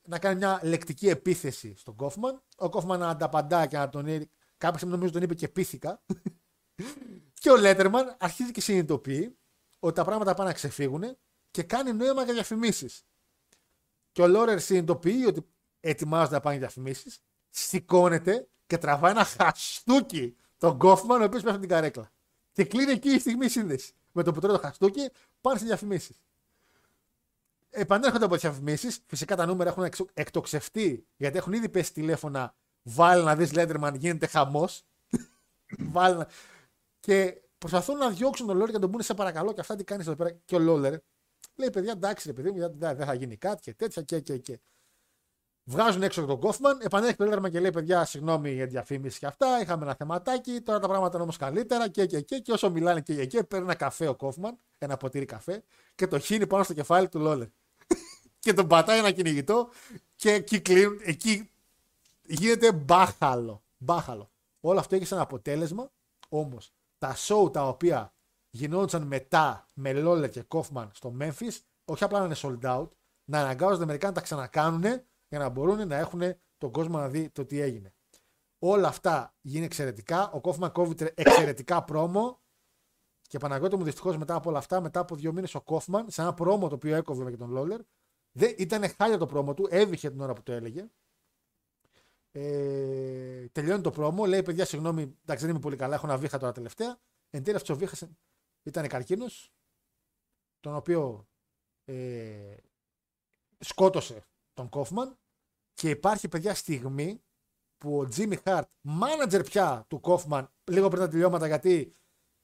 να 0.02 0.18
κάνει 0.18 0.36
μια 0.36 0.60
λεκτική 0.62 1.09
επίθεση 1.09 1.74
στον 1.77 1.97
Κόφμαν. 1.97 2.43
Ο 2.56 2.68
Κόφμαν 2.68 2.98
να 2.98 3.09
ανταπαντά 3.09 3.66
και 3.66 3.77
να 3.77 3.89
τον. 3.89 4.05
Κάποια 4.56 4.77
στιγμή 4.77 4.94
νομίζω 4.94 5.12
τον 5.12 5.22
είπε 5.22 5.35
και 5.35 5.48
πίθηκα. 5.48 6.02
και 7.40 7.51
ο 7.51 7.56
Λέτερμαν 7.56 8.16
αρχίζει 8.18 8.51
και 8.51 8.60
συνειδητοποιεί 8.60 9.39
ότι 9.78 9.94
τα 9.94 10.05
πράγματα 10.05 10.35
πάνε 10.35 10.48
να 10.48 10.55
ξεφύγουν 10.55 11.05
και 11.51 11.62
κάνει 11.62 11.93
νόημα 11.93 12.24
για 12.24 12.32
διαφημίσεις. 12.35 13.05
Και 14.12 14.22
ο 14.22 14.28
Λόρερ 14.28 14.60
συνειδητοποιεί 14.60 15.24
ότι 15.27 15.47
ετοιμάζονται 15.81 16.35
να 16.35 16.40
πάνε 16.40 16.56
για 16.56 16.66
διαφημίσεις, 16.66 17.18
σηκώνεται 17.51 18.48
και 18.66 18.78
τραβάει 18.78 19.10
ένα 19.10 19.24
χαστούκι 19.24 20.36
τον 20.59 20.78
Κόφμαν, 20.78 21.20
ο 21.20 21.24
οποίος 21.24 21.43
πέφτει 21.43 21.56
από 21.56 21.66
την 21.66 21.68
καρέκλα. 21.68 22.12
Και 22.52 22.64
κλείνει 22.64 22.93
εκεί 22.93 23.10
η 23.10 23.18
στιγμή 23.18 23.47
η 23.47 23.48
σύνδεση. 23.48 23.93
Με 24.12 24.22
το 24.22 24.32
που 24.32 24.40
τρώει 24.40 24.55
το 24.55 24.60
χαστούκι, 24.60 25.10
πάνε 25.41 25.59
σε 25.59 25.65
διαφημίσεις. 25.65 26.17
Επανέρχονται 27.71 28.25
από 28.25 28.35
τις 28.35 28.43
διαφημίσεις. 28.43 29.01
Φυσικά 29.07 29.37
τα 29.37 29.47
νούμερα 29.47 29.71
έχουν 29.71 29.85
εξο- 29.85 30.09
εκτοξευτεί 30.15 31.07
γιατί 31.17 31.39
έχουν 31.39 31.53
ήδη 31.53 31.69
πέσει 31.69 31.93
τηλέφωνα. 31.93 32.55
Βάλει 32.83 33.25
να 33.25 33.37
δεις 33.37 33.53
Λέντερμαν, 33.53 33.95
γίνεται 33.95 34.27
χαμός. 34.27 34.83
Βάλει 35.95 36.17
να... 36.17 36.29
Και 37.01 37.41
προσπαθούν 37.59 37.97
να 37.97 38.11
διώξουν 38.11 38.47
τον 38.47 38.55
Λόλερ 38.57 38.69
και 38.69 38.75
να 38.75 38.81
τον 38.81 38.91
πούνε 38.91 39.03
σε 39.03 39.15
παρακαλώ 39.15 39.53
και 39.53 39.61
αυτά 39.61 39.77
τι 39.77 39.85
κάνεις 39.85 40.07
εδώ 40.07 40.17
πέρα. 40.17 40.31
Και 40.45 40.55
ο 40.55 40.59
Λόλερ 40.59 40.95
λέει: 41.57 41.71
Παιδιά, 41.71 41.93
εντάξει, 41.93 42.27
ρε 42.27 42.33
παιδί 42.33 42.51
μου, 42.51 42.59
δεν 42.59 42.73
δεν 42.97 43.07
θα 43.07 43.15
γίνει 43.15 43.37
κάτι 43.37 43.61
και 43.62 43.75
τέτοια 43.75 44.03
και 44.03 44.21
και 44.21 44.37
και. 44.39 44.61
Βγάζουν 45.70 46.02
έξω 46.02 46.24
τον 46.24 46.40
Κόφμαν, 46.40 46.80
επανέρχεται 46.82 47.22
ο 47.22 47.26
Λέντερμαν 47.26 47.51
και 47.51 47.60
λέει: 47.60 47.70
Παιδιά, 47.70 48.05
συγγνώμη 48.05 48.52
για 48.52 48.64
τη 48.64 48.70
διαφήμιση 48.70 49.18
και 49.18 49.26
αυτά. 49.26 49.60
Είχαμε 49.60 49.84
ένα 49.84 49.94
θεματάκι, 49.94 50.60
τώρα 50.60 50.78
τα 50.78 50.86
πράγματα 50.86 51.12
είναι 51.14 51.22
όμως 51.22 51.36
καλύτερα 51.36 51.88
και 51.88 52.06
και 52.06 52.20
και. 52.20 52.38
Και 52.38 52.52
όσο 52.52 52.70
μιλάνε 52.70 53.01
και 53.01 53.14
και 53.14 53.26
και, 53.26 53.42
παίρνει 53.42 53.64
ένα 53.64 53.74
καφέ 53.74 54.06
ο 54.06 54.14
Κόφμαν, 54.14 54.59
ένα 54.78 54.97
ποτήρι 54.97 55.24
καφέ 55.24 55.62
και 55.94 56.06
το 56.06 56.18
χύνει 56.18 56.47
πάνω 56.47 56.62
στο 56.62 56.74
κεφάλι 56.74 57.09
του 57.09 57.18
Λόλερ. 57.18 57.47
και 58.44 58.52
τον 58.52 58.66
πατάει 58.66 58.98
ένα 58.98 59.10
κυνηγητό 59.10 59.68
και 60.16 60.32
εκεί, 60.32 60.60
κλείνουν, 60.60 61.01
εκεί 61.05 61.51
γίνεται 62.22 62.72
μπάχαλο. 62.72 63.62
μπάχαλο. 63.78 64.30
Όλο 64.60 64.78
αυτό 64.78 64.97
έχει 64.97 65.05
σαν 65.05 65.18
αποτέλεσμα 65.18 65.90
όμως 66.28 66.72
τα 66.98 67.16
show 67.16 67.52
τα 67.52 67.68
οποία 67.68 68.12
γινόντουσαν 68.51 69.02
μετά 69.02 69.66
με 69.74 69.92
Λόλερ 69.92 70.30
και 70.30 70.42
Κόφμαν 70.42 70.90
στο 70.94 71.16
Memphis, 71.20 71.59
όχι 71.84 72.05
απλά 72.05 72.18
να 72.18 72.24
είναι 72.24 72.36
sold 72.38 72.78
out, 72.78 72.88
να 73.24 73.40
αναγκάζονται 73.40 73.84
μερικά 73.84 74.06
να 74.06 74.12
τα 74.12 74.20
ξανακάνουν 74.20 75.02
για 75.31 75.39
να 75.39 75.48
μπορούν 75.48 75.89
να 75.89 75.97
έχουν 75.97 76.23
τον 76.59 76.73
κόσμο 76.73 76.98
να 76.98 77.09
δει 77.09 77.31
το 77.31 77.44
τι 77.44 77.61
έγινε. 77.61 77.94
Όλα 78.59 78.89
αυτά 78.89 79.35
γίνεται 79.40 79.66
εξαιρετικά. 79.66 80.31
Ο 80.31 80.40
Κόφμαν 80.40 80.73
κόβει 80.73 80.94
τρε- 80.94 81.20
εξαιρετικά 81.20 81.85
πρόμο. 81.85 82.40
Και 83.23 83.39
Παναγιώτη 83.39 83.77
μου 83.77 83.85
δυστυχώς 83.85 84.16
μετά 84.16 84.35
από 84.35 84.48
όλα 84.48 84.59
αυτά, 84.59 84.81
μετά 84.81 85.01
από 85.01 85.16
δύο 85.16 85.32
μήνες 85.32 85.55
ο 85.55 85.61
Κόφμαν, 85.61 86.11
σε 86.11 86.23
ένα 86.23 86.35
πρόμο 86.35 86.69
το 86.69 86.74
οποίο 86.74 86.97
έκοβε 86.97 87.24
με 87.24 87.36
τον 87.36 87.51
Λόλερ, 87.51 87.81
δεν, 88.32 88.55
ήταν 88.59 88.89
χάλια 88.89 89.19
το 89.19 89.27
πρόμο 89.27 89.55
του, 89.55 89.66
έβηχε 89.70 90.11
την 90.11 90.20
ώρα 90.20 90.32
που 90.32 90.43
το 90.43 90.52
έλεγε. 90.52 90.90
Ε, 92.31 93.48
τελειώνει 93.48 93.82
το 93.82 93.90
πρόμο, 93.90 94.27
λέει 94.27 94.43
παιδιά, 94.43 94.65
συγγνώμη, 94.65 95.02
εντάξει 95.02 95.44
δεν 95.44 95.51
είμαι 95.51 95.61
πολύ 95.61 95.77
καλά, 95.77 95.94
έχω 95.94 96.07
ένα 96.07 96.19
βήχα 96.19 96.39
τώρα 96.39 96.52
τελευταία. 96.52 96.98
Εν 97.31 97.43
τέλει 97.43 97.57
αυτός 97.57 97.77
ο 97.77 97.78
βήχας 97.78 98.05
ήταν 98.62 98.89
καρκίνος, 98.89 99.52
τον 100.61 100.74
οποίο 100.74 101.28
ε, 101.85 102.57
σκότωσε 103.59 104.24
τον 104.61 104.69
Κόφμαν 104.69 105.19
και 105.74 105.91
υπάρχει 105.91 106.28
παιδιά 106.28 106.55
στιγμή 106.55 107.23
που 107.78 107.99
ο 107.99 108.09
Jimmy 108.16 108.37
Hart, 108.45 108.62
manager 109.01 109.45
πια 109.45 109.85
του 109.89 110.01
Κόφμαν, 110.01 110.51
λίγο 110.65 110.89
πριν 110.89 111.01
τα 111.01 111.09
τελειώματα 111.09 111.47
γιατί 111.47 111.95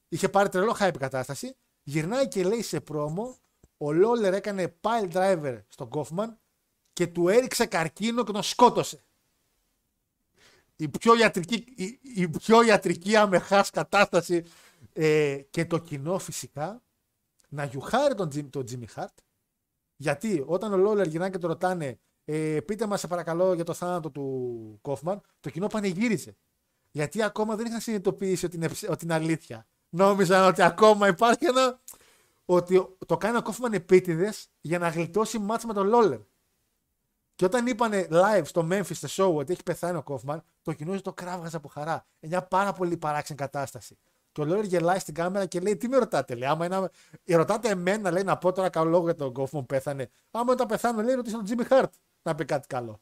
είχε 0.07 0.29
πάρει 0.29 0.49
τρελό 0.49 0.75
hype 0.79 0.95
κατάσταση, 0.99 1.55
γυρνάει 1.83 2.27
και 2.27 2.43
λέει 2.43 2.61
σε 2.61 2.79
πρόμο, 2.79 3.37
ο 3.77 3.91
Λόλερ 3.91 4.33
έκανε 4.33 4.75
pile 4.81 5.11
driver 5.11 5.61
στον 5.67 5.89
Κόφμαν 5.89 6.39
και 6.93 7.07
του 7.07 7.27
έριξε 7.27 7.65
καρκίνο 7.65 8.23
και 8.23 8.31
τον 8.31 8.43
σκότωσε. 8.43 9.03
Η 10.75 10.89
πιο 10.89 11.15
ιατρική, 11.15 11.73
η, 11.75 11.99
η 12.15 12.29
πιο 12.29 12.61
ιατρική 12.61 13.15
αμεχάς 13.15 13.69
κατάσταση 13.69 14.45
ε, 14.93 15.41
και 15.49 15.65
το 15.65 15.77
κοινό 15.77 16.19
φυσικά 16.19 16.83
να 17.49 17.63
γιουχάρει 17.63 18.15
τον, 18.15 18.29
Jim- 18.33 18.49
τον 18.49 18.65
Jimmy 18.69 18.95
Hart 18.95 19.15
γιατί 19.97 20.43
όταν 20.45 20.73
ο 20.73 20.77
Λόλερ 20.77 21.07
γυρνάει 21.07 21.29
και 21.29 21.37
το 21.37 21.47
ρωτάνε 21.47 21.99
ε, 22.29 22.59
πείτε 22.65 22.85
μας 22.85 22.99
σε 22.99 23.07
παρακαλώ 23.07 23.53
για 23.53 23.63
το 23.63 23.73
θάνατο 23.73 24.09
του 24.09 24.79
Κόφμαν 24.81 25.21
το 25.39 25.49
κοινό 25.49 25.67
πανηγύριζε 25.67 26.35
γιατί 26.91 27.23
ακόμα 27.23 27.55
δεν 27.55 27.65
είχαν 27.65 27.79
συνειδητοποιήσει 27.79 28.45
ότι 28.45 28.55
είναι, 28.55 28.69
ψ- 28.69 28.89
ότι 28.89 29.05
είναι 29.05 29.13
αλήθεια 29.13 29.67
νόμιζαν 29.89 30.47
ότι 30.47 30.61
ακόμα 30.61 31.07
υπάρχει 31.07 31.45
ένα 31.45 31.81
ότι 32.45 32.95
το 33.05 33.17
κάνει 33.17 33.37
ο 33.37 33.41
Κόφμαν 33.41 33.73
επίτηδες 33.73 34.47
για 34.61 34.79
να 34.79 34.89
γλιτώσει 34.89 35.39
μάτς 35.39 35.65
με 35.65 35.73
τον 35.73 35.87
Λόλερ 35.87 36.19
Και 37.35 37.45
όταν 37.45 37.67
είπανε 37.67 38.07
live 38.11 38.41
στο 38.43 38.67
Memphis 38.71 38.95
στο 38.95 39.07
show 39.09 39.35
ότι 39.35 39.51
έχει 39.51 39.63
πεθάνει 39.63 39.97
ο 39.97 40.03
Κόφμαν, 40.03 40.43
το 40.61 40.73
κοινό 40.73 41.01
το 41.01 41.13
κράβγαζε 41.13 41.55
από 41.55 41.67
χαρά. 41.67 42.05
Μια 42.19 42.41
πάρα 42.43 42.73
πολύ 42.73 42.97
παράξενη 42.97 43.39
κατάσταση. 43.39 43.97
Και 44.31 44.41
ο 44.41 44.45
Λόρι 44.45 44.67
γελάει 44.67 44.99
στην 44.99 45.13
κάμερα 45.13 45.45
και 45.45 45.59
λέει: 45.59 45.77
Τι 45.77 45.87
με 45.87 45.97
ρωτάτε, 45.97 46.35
λέει. 46.35 46.49
Άμα 46.49 46.65
ένα... 46.65 46.91
Ρωτάτε 47.25 47.69
εμένα, 47.69 48.11
λέει, 48.11 48.23
να 48.23 48.37
πω 48.37 48.51
τώρα 48.51 48.69
καλό 48.69 48.89
λόγο 48.89 49.03
για 49.03 49.15
τον 49.15 49.33
Κόφμαν 49.33 49.61
που 49.61 49.67
πέθανε. 49.67 50.09
Άμα 50.31 50.51
όταν 50.51 50.67
πεθάνω, 50.67 51.01
λέει, 51.01 51.15
ρωτήστε 51.15 51.37
τον 51.37 51.47
Jimmy 51.47 51.73
Hart 51.73 51.89
να 52.27 52.35
πει 52.35 52.45
κάτι 52.45 52.67
καλό. 52.67 53.01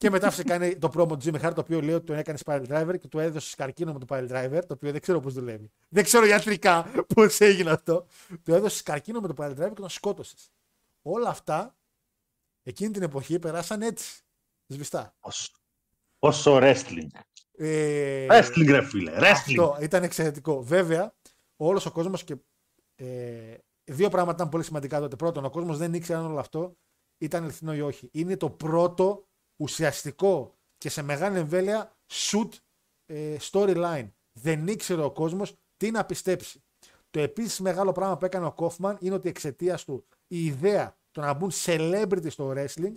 Και 0.00 0.10
μετά 0.10 0.30
φυσικά 0.30 0.54
είναι 0.54 0.74
το 0.74 0.90
promo 0.94 1.08
του 1.08 1.18
Jimmy 1.24 1.40
Hart, 1.40 1.52
το 1.54 1.60
οποίο 1.60 1.80
λέει 1.80 1.94
ότι 1.94 2.06
τον 2.06 2.16
έκανε 2.16 2.38
Spiral 2.44 2.66
Driver 2.68 2.94
και 3.00 3.08
του 3.08 3.18
έδωσε 3.18 3.56
καρκίνο 3.56 3.92
με 3.92 3.98
το 3.98 4.06
Spiral 4.08 4.28
Driver, 4.30 4.60
το 4.66 4.74
οποίο 4.74 4.92
δεν 4.92 5.00
ξέρω 5.00 5.20
πώς 5.20 5.34
δουλεύει. 5.34 5.70
Δεν 5.88 6.04
ξέρω 6.04 6.26
ιατρικά 6.26 6.90
πώς 7.14 7.40
έγινε 7.40 7.70
αυτό. 7.70 8.06
Του 8.42 8.54
έδωσε 8.54 8.82
καρκίνο 8.82 9.20
με 9.20 9.28
το 9.28 9.34
Spiral 9.36 9.50
Driver 9.50 9.68
και 9.68 9.80
τον 9.80 9.88
σκότωσες. 9.88 10.52
Όλα 11.02 11.28
αυτά 11.28 11.76
εκείνη 12.62 12.90
την 12.90 13.02
εποχή 13.02 13.38
περάσαν 13.38 13.82
έτσι. 13.82 14.22
Σβηστά. 14.66 15.14
Πόσο, 15.20 15.50
πόσο 16.18 16.58
wrestling. 16.62 17.08
Ε, 17.56 18.26
Wrestling, 18.30 18.68
ρε 18.68 18.82
φίλε. 18.82 19.12
Wrestling. 19.18 19.32
αυτό 19.32 19.78
ήταν 19.80 20.02
εξαιρετικό. 20.02 20.62
Βέβαια, 20.62 21.14
όλος 21.56 21.86
ο 21.86 21.92
κόσμος 21.92 22.24
και. 22.24 22.36
Ε, 22.94 23.56
δύο 23.84 24.08
πράγματα 24.08 24.36
ήταν 24.36 24.48
πολύ 24.48 24.64
σημαντικά 24.64 25.00
τότε. 25.00 25.16
Πρώτον, 25.16 25.44
ο 25.44 25.50
κόσμος 25.50 25.78
δεν 25.78 25.94
ήξερε 25.94 26.18
αν 26.18 26.24
όλο 26.24 26.38
αυτό 26.38 26.76
ήταν 27.20 27.42
αληθινό 27.42 27.74
ή 27.74 27.80
όχι. 27.80 28.08
Είναι 28.12 28.36
το 28.36 28.50
πρώτο 28.50 29.28
ουσιαστικό 29.56 30.58
και 30.78 30.88
σε 30.88 31.02
μεγάλη 31.02 31.38
εμβέλεια 31.38 31.96
shoot 32.10 32.48
ε, 33.06 33.36
storyline. 33.40 34.10
Δεν 34.32 34.66
ήξερε 34.66 35.02
ο 35.02 35.10
κόσμος 35.10 35.54
τι 35.76 35.90
να 35.90 36.04
πιστέψει. 36.04 36.62
Το 37.10 37.20
επίσης 37.20 37.60
μεγάλο 37.60 37.92
πράγμα 37.92 38.16
που 38.16 38.24
έκανε 38.24 38.46
ο 38.46 38.52
Κόφμαν 38.52 38.96
είναι 39.00 39.14
ότι 39.14 39.28
εξαιτίας 39.28 39.84
του 39.84 40.06
η 40.26 40.44
ιδέα 40.44 40.98
το 41.10 41.20
να 41.20 41.32
μπουν 41.32 41.50
celebrity 41.64 42.30
στο 42.30 42.52
wrestling 42.56 42.94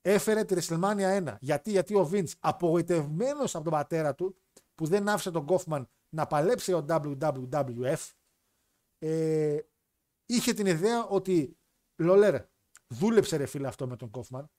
έφερε 0.00 0.44
τη 0.44 0.54
WrestleMania 0.58 1.28
1. 1.28 1.36
Γιατί, 1.40 1.70
γιατί 1.70 1.94
ο 1.94 2.10
Vince 2.12 2.30
απογοητευμένος 2.40 3.54
από 3.54 3.64
τον 3.64 3.72
πατέρα 3.72 4.14
του 4.14 4.36
που 4.74 4.86
δεν 4.86 5.08
άφησε 5.08 5.30
τον 5.30 5.46
Κόφμαν 5.46 5.88
να 6.08 6.26
παλέψει 6.26 6.72
ο 6.72 6.86
WWF 6.88 8.10
ε, 8.98 9.58
είχε 10.26 10.52
την 10.52 10.66
ιδέα 10.66 11.06
ότι 11.06 11.58
Λόλερ 11.96 12.44
δούλεψε 12.88 13.36
ρε 13.36 13.46
φίλε 13.46 13.66
αυτό 13.68 13.86
με 13.86 13.96
τον 13.96 14.10
Κόφμαν 14.10 14.50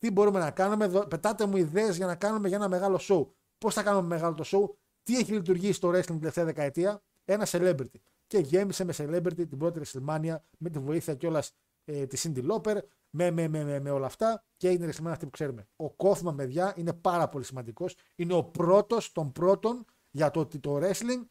τι 0.00 0.10
μπορούμε 0.10 0.38
να 0.38 0.50
κάνουμε, 0.50 0.86
δω- 0.86 1.06
πετάτε 1.06 1.46
μου 1.46 1.56
ιδέες 1.56 1.96
για 1.96 2.06
να 2.06 2.14
κάνουμε 2.16 2.48
για 2.48 2.56
ένα 2.56 2.68
μεγάλο 2.68 3.00
show. 3.02 3.26
Πώς 3.58 3.74
θα 3.74 3.82
κάνουμε 3.82 4.06
μεγάλο 4.06 4.34
το 4.34 4.44
show, 4.46 4.74
τι 5.02 5.16
έχει 5.16 5.32
λειτουργήσει 5.32 5.72
στο 5.72 5.88
wrestling 5.88 6.04
την 6.04 6.18
τελευταία 6.18 6.44
δεκαετία, 6.44 7.02
ένα 7.24 7.46
celebrity. 7.50 7.98
Και 8.26 8.38
γέμισε 8.38 8.84
με 8.84 8.94
celebrity 8.96 9.34
την 9.48 9.58
πρώτη 9.58 9.80
WrestleMania 9.84 10.36
με 10.58 10.70
τη 10.70 10.78
βοήθεια 10.78 11.14
κιόλας 11.14 11.52
ε, 11.84 12.06
τη 12.06 12.20
Cindy 12.22 12.50
Lauper, 12.50 12.78
με, 13.10 13.30
με, 13.30 13.48
με, 13.48 13.64
με, 13.64 13.80
με 13.80 13.90
όλα 13.90 14.06
αυτά 14.06 14.44
και 14.56 14.68
έγινε 14.68 14.86
η 14.86 14.88
WrestleMania 14.92 15.10
αυτή 15.10 15.24
που 15.24 15.30
ξέρουμε. 15.30 15.68
Ο 15.76 15.90
Κόφμαν, 15.90 16.36
παιδιά, 16.36 16.74
είναι 16.76 16.92
πάρα 16.92 17.28
πολύ 17.28 17.44
σημαντικός. 17.44 17.96
Είναι 18.16 18.34
ο 18.34 18.44
πρώτος 18.44 19.12
των 19.12 19.32
πρώτων 19.32 19.84
για 20.10 20.30
το 20.30 20.40
ότι 20.40 20.58
το 20.58 20.76
wrestling 20.82 21.24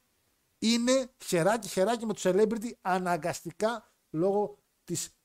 είναι 0.59 1.11
χεράκι 1.23 1.67
χεράκι 1.67 2.05
με 2.05 2.13
το 2.13 2.19
celebrity 2.23 2.71
αναγκαστικά 2.81 3.91
λόγω 4.09 4.57
της 4.83 5.18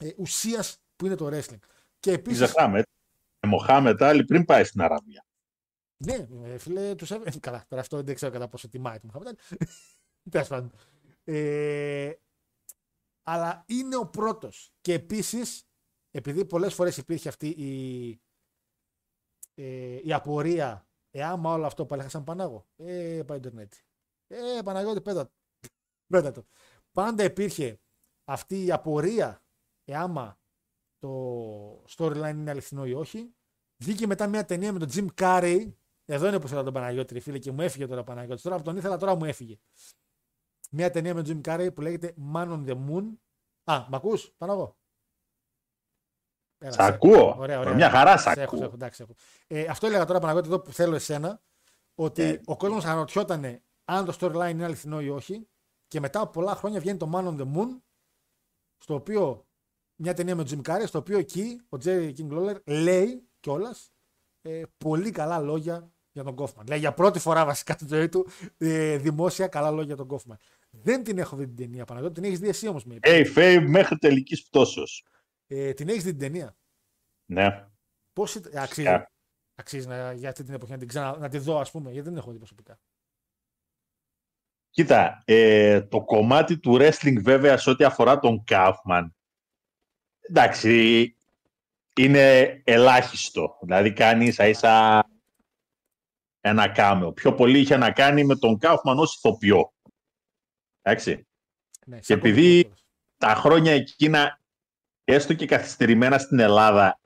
ε, 0.00 0.10
ουσίας 0.16 0.78
που 0.96 1.06
είναι 1.06 1.14
το 1.14 1.26
wrestling. 1.26 1.58
Και 1.98 2.10
Μην 2.10 2.18
επίσης, 2.18 2.42
ξεχνάμε. 2.42 2.82
Ε, 3.40 3.46
Μοχάμετ 3.46 4.02
άλλη 4.02 4.24
πριν 4.24 4.44
πάει 4.44 4.64
στην 4.64 4.80
Αραβία. 4.80 5.24
ναι, 5.96 6.28
ε, 6.42 6.58
φίλε, 6.58 6.94
τους 6.94 7.10
έβγαλε. 7.10 7.38
Καλά, 7.38 7.64
τώρα 7.68 7.82
αυτό 7.82 8.02
δεν 8.02 8.14
ξέρω 8.14 8.32
κατά 8.32 8.48
πόσο 8.48 8.68
τιμάει 8.68 8.98
το 8.98 9.06
Μοχάμετ. 9.12 9.38
Τέλος 10.30 10.48
πάντων. 10.48 10.72
Ε, 11.24 12.12
αλλά 13.22 13.64
είναι 13.66 13.96
ο 13.96 14.06
πρώτος. 14.06 14.72
Και 14.80 14.92
επίσης, 14.92 15.64
επειδή 16.10 16.44
πολλές 16.44 16.74
φορές 16.74 16.96
υπήρχε 16.96 17.28
αυτή 17.28 17.48
η, 17.48 18.10
ε, 19.54 20.00
η 20.04 20.12
απορία, 20.12 20.88
ε, 21.10 21.22
άμα 21.22 21.52
όλο 21.52 21.66
αυτό 21.66 21.86
πάλι 21.86 22.10
σαν 22.10 22.24
Πανάγο. 22.24 22.66
Ε, 22.76 23.22
πάει 23.26 23.38
Ιντερνετ. 23.38 23.72
Ε, 24.26 24.60
Παναγιώτη, 24.64 25.00
πέτα, 25.00 25.32
πέτα 26.06 26.32
το. 26.32 26.44
Πάντα 26.92 27.24
υπήρχε 27.24 27.80
αυτή 28.24 28.64
η 28.64 28.72
απορία, 28.72 29.42
ε, 29.84 29.96
άμα 29.96 30.38
το 30.98 31.84
storyline 31.96 32.30
είναι 32.34 32.50
αληθινό 32.50 32.86
ή 32.86 32.92
όχι. 32.94 33.34
Βγήκε 33.82 34.06
μετά 34.06 34.26
μια 34.26 34.44
ταινία 34.44 34.72
με 34.72 34.78
τον 34.78 34.88
Jim 34.92 35.06
Carrey. 35.20 35.72
Εδώ 36.04 36.26
είναι 36.28 36.40
που 36.40 36.46
ήθελα 36.46 36.62
τον 36.62 36.72
Παναγιώτη, 36.72 37.14
ρε 37.14 37.20
φίλε, 37.20 37.38
και 37.38 37.52
μου 37.52 37.60
έφυγε 37.60 37.86
τώρα 37.86 38.00
ο 38.00 38.04
Παναγιώτης. 38.04 38.42
Τώρα 38.42 38.56
που 38.56 38.62
τον 38.62 38.76
ήθελα, 38.76 38.96
τώρα 38.96 39.14
μου 39.14 39.24
έφυγε. 39.24 39.58
Μια 40.70 40.90
ταινία 40.90 41.14
με 41.14 41.22
τον 41.22 41.40
Jim 41.44 41.48
Carrey 41.48 41.74
που 41.74 41.80
λέγεται 41.80 42.14
Man 42.34 42.48
on 42.48 42.66
the 42.66 42.86
Moon. 42.88 43.04
Α, 43.64 43.86
μ' 43.88 43.94
ακούς, 43.94 44.32
πάνω 44.36 44.52
εγώ. 44.52 44.76
Έλα, 46.58 46.72
Σ' 46.72 46.74
σε- 46.74 46.82
ακούω. 46.82 47.34
Ωραία, 47.38 47.56
Με 47.58 47.62
ωραία. 47.64 47.74
μια 47.74 47.90
χαρά 47.90 48.16
σ' 48.18 48.20
Σε 48.22 48.30
έχω, 48.30 48.40
ακούω. 48.42 48.58
σε 48.58 48.64
έχω, 48.64 48.74
εντάξει, 48.74 49.02
έχω. 49.02 49.14
Ε, 49.46 49.66
αυτό 49.66 49.86
έλεγα 49.86 50.04
τώρα 50.04 50.18
Παναγιώτη 50.18 50.48
εδώ 50.48 50.60
που 50.60 50.72
θέλω 50.72 50.94
εσένα. 50.94 51.42
Ότι 51.94 52.22
Ε. 52.22 52.40
ο 52.44 52.56
κόσμος 52.56 52.84
αναρωτιόταν 52.84 53.62
αν 53.84 54.04
το 54.04 54.16
storyline 54.20 54.50
είναι 54.50 54.64
αληθινό 54.64 55.00
ή 55.00 55.08
όχι. 55.08 55.48
Και 55.88 56.00
μετά 56.00 56.20
από 56.20 56.30
πολλά 56.30 56.54
χρόνια 56.54 56.80
βγαίνει 56.80 56.98
το 56.98 57.10
Man 57.14 57.24
on 57.26 57.40
the 57.40 57.54
Moon. 57.56 57.80
Στο 58.78 58.94
οποίο 58.94 59.46
μια 60.00 60.14
ταινία 60.14 60.36
με 60.36 60.44
τον 60.44 60.60
Jim 60.64 60.70
Carrey. 60.70 60.86
Στο 60.86 60.98
οποίο 60.98 61.18
εκεί 61.18 61.60
ο 61.68 61.76
Jerry 61.84 62.12
King 62.18 62.30
Lawler 62.32 62.62
λέει 62.64 63.28
κιόλας 63.40 63.92
ε, 64.42 64.62
πολύ 64.78 65.10
καλά 65.10 65.38
λόγια 65.38 65.92
για 66.12 66.24
τον 66.24 66.34
Κόφμαν. 66.34 66.66
Λέει 66.68 66.78
για 66.78 66.92
πρώτη 66.92 67.18
φορά 67.18 67.44
βασικά 67.44 67.72
στη 67.72 67.86
ζωή 67.88 68.08
του 68.08 68.26
ε, 68.56 68.96
δημόσια 68.96 69.46
καλά 69.48 69.70
λόγια 69.70 69.84
για 69.84 69.96
τον 69.96 70.06
Κόφμαν. 70.06 70.38
Δεν 70.70 71.04
την 71.04 71.18
έχω 71.18 71.36
δει 71.36 71.46
την 71.46 71.56
ταινία 71.56 71.84
Παναγιώτη. 71.84 72.14
Την 72.14 72.24
έχεις 72.24 72.38
δει 72.38 72.48
εσύ 72.48 72.68
όμως 72.68 72.84
με. 72.84 72.98
Hey, 73.02 73.24
fame 73.36 73.64
μέχρι 73.68 73.98
τελικής 73.98 74.42
πτώσεως. 74.42 75.04
Ε, 75.46 75.72
την 75.72 75.88
έχεις 75.88 76.04
δει 76.04 76.10
την 76.10 76.18
ταινία; 76.18 76.56
Ναι. 77.26 77.68
Πώς 78.12 78.36
αξίζει, 78.36 78.66
Φυσικά. 78.66 79.12
αξίζει 79.54 79.86
να, 79.86 80.12
για 80.12 80.28
αυτή 80.28 80.44
την 80.44 80.54
εποχή 80.54 80.72
να 80.72 80.78
την, 80.78 80.88
ξανα, 80.88 81.18
να 81.18 81.28
τη 81.28 81.38
δω, 81.38 81.58
ας 81.58 81.70
πούμε, 81.70 81.90
γιατί 81.90 82.00
δεν 82.04 82.12
την 82.12 82.22
έχω 82.22 82.30
δει 82.30 82.36
προσωπικά. 82.36 82.78
Κοίτα, 84.70 85.22
ε, 85.24 85.80
το 85.82 86.04
κομμάτι 86.04 86.58
του 86.58 86.76
wrestling 86.80 87.20
βέβαια 87.22 87.56
σε 87.56 87.70
ό,τι 87.70 87.84
αφορά 87.84 88.18
τον 88.18 88.44
Κάουφμαν, 88.44 89.16
εντάξει, 90.30 91.14
είναι 91.96 92.60
ελάχιστο. 92.64 93.58
Δηλαδή 93.60 93.92
κάνεις 93.92 94.28
ίσα 94.28 94.46
ίσα 94.48 95.04
ένα 96.40 96.68
κάμεο. 96.68 97.12
Πιο 97.12 97.34
πολύ 97.34 97.58
είχε 97.58 97.76
να 97.76 97.90
κάνει 97.92 98.24
με 98.24 98.36
τον 98.36 98.58
Κάουφμαν 98.58 98.98
ως 98.98 99.16
ηθοποιό. 99.16 99.72
Εντάξει. 100.82 101.26
Ναι, 101.86 101.96
σε 101.96 102.02
Και 102.02 102.12
ακούω 102.12 102.30
επειδή- 102.30 102.62
λίγο. 102.64 102.74
Τα 103.16 103.34
χρόνια 103.34 103.72
εκείνα, 103.72 104.40
έστω 105.04 105.34
και 105.34 105.46
καθυστερημένα 105.46 106.18
στην 106.18 106.38
Ελλάδα, 106.38 107.00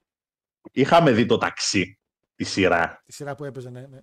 είχαμε 0.73 1.13
δει 1.13 1.27
το 1.27 1.39
ταξί, 1.39 1.99
τη 2.35 2.45
σειρά. 2.45 3.03
Τη 3.07 3.13
σειρά 3.13 3.35
που 3.35 3.45
έπαιζε, 3.45 3.71
ναι. 3.71 3.87
ναι. 3.87 3.99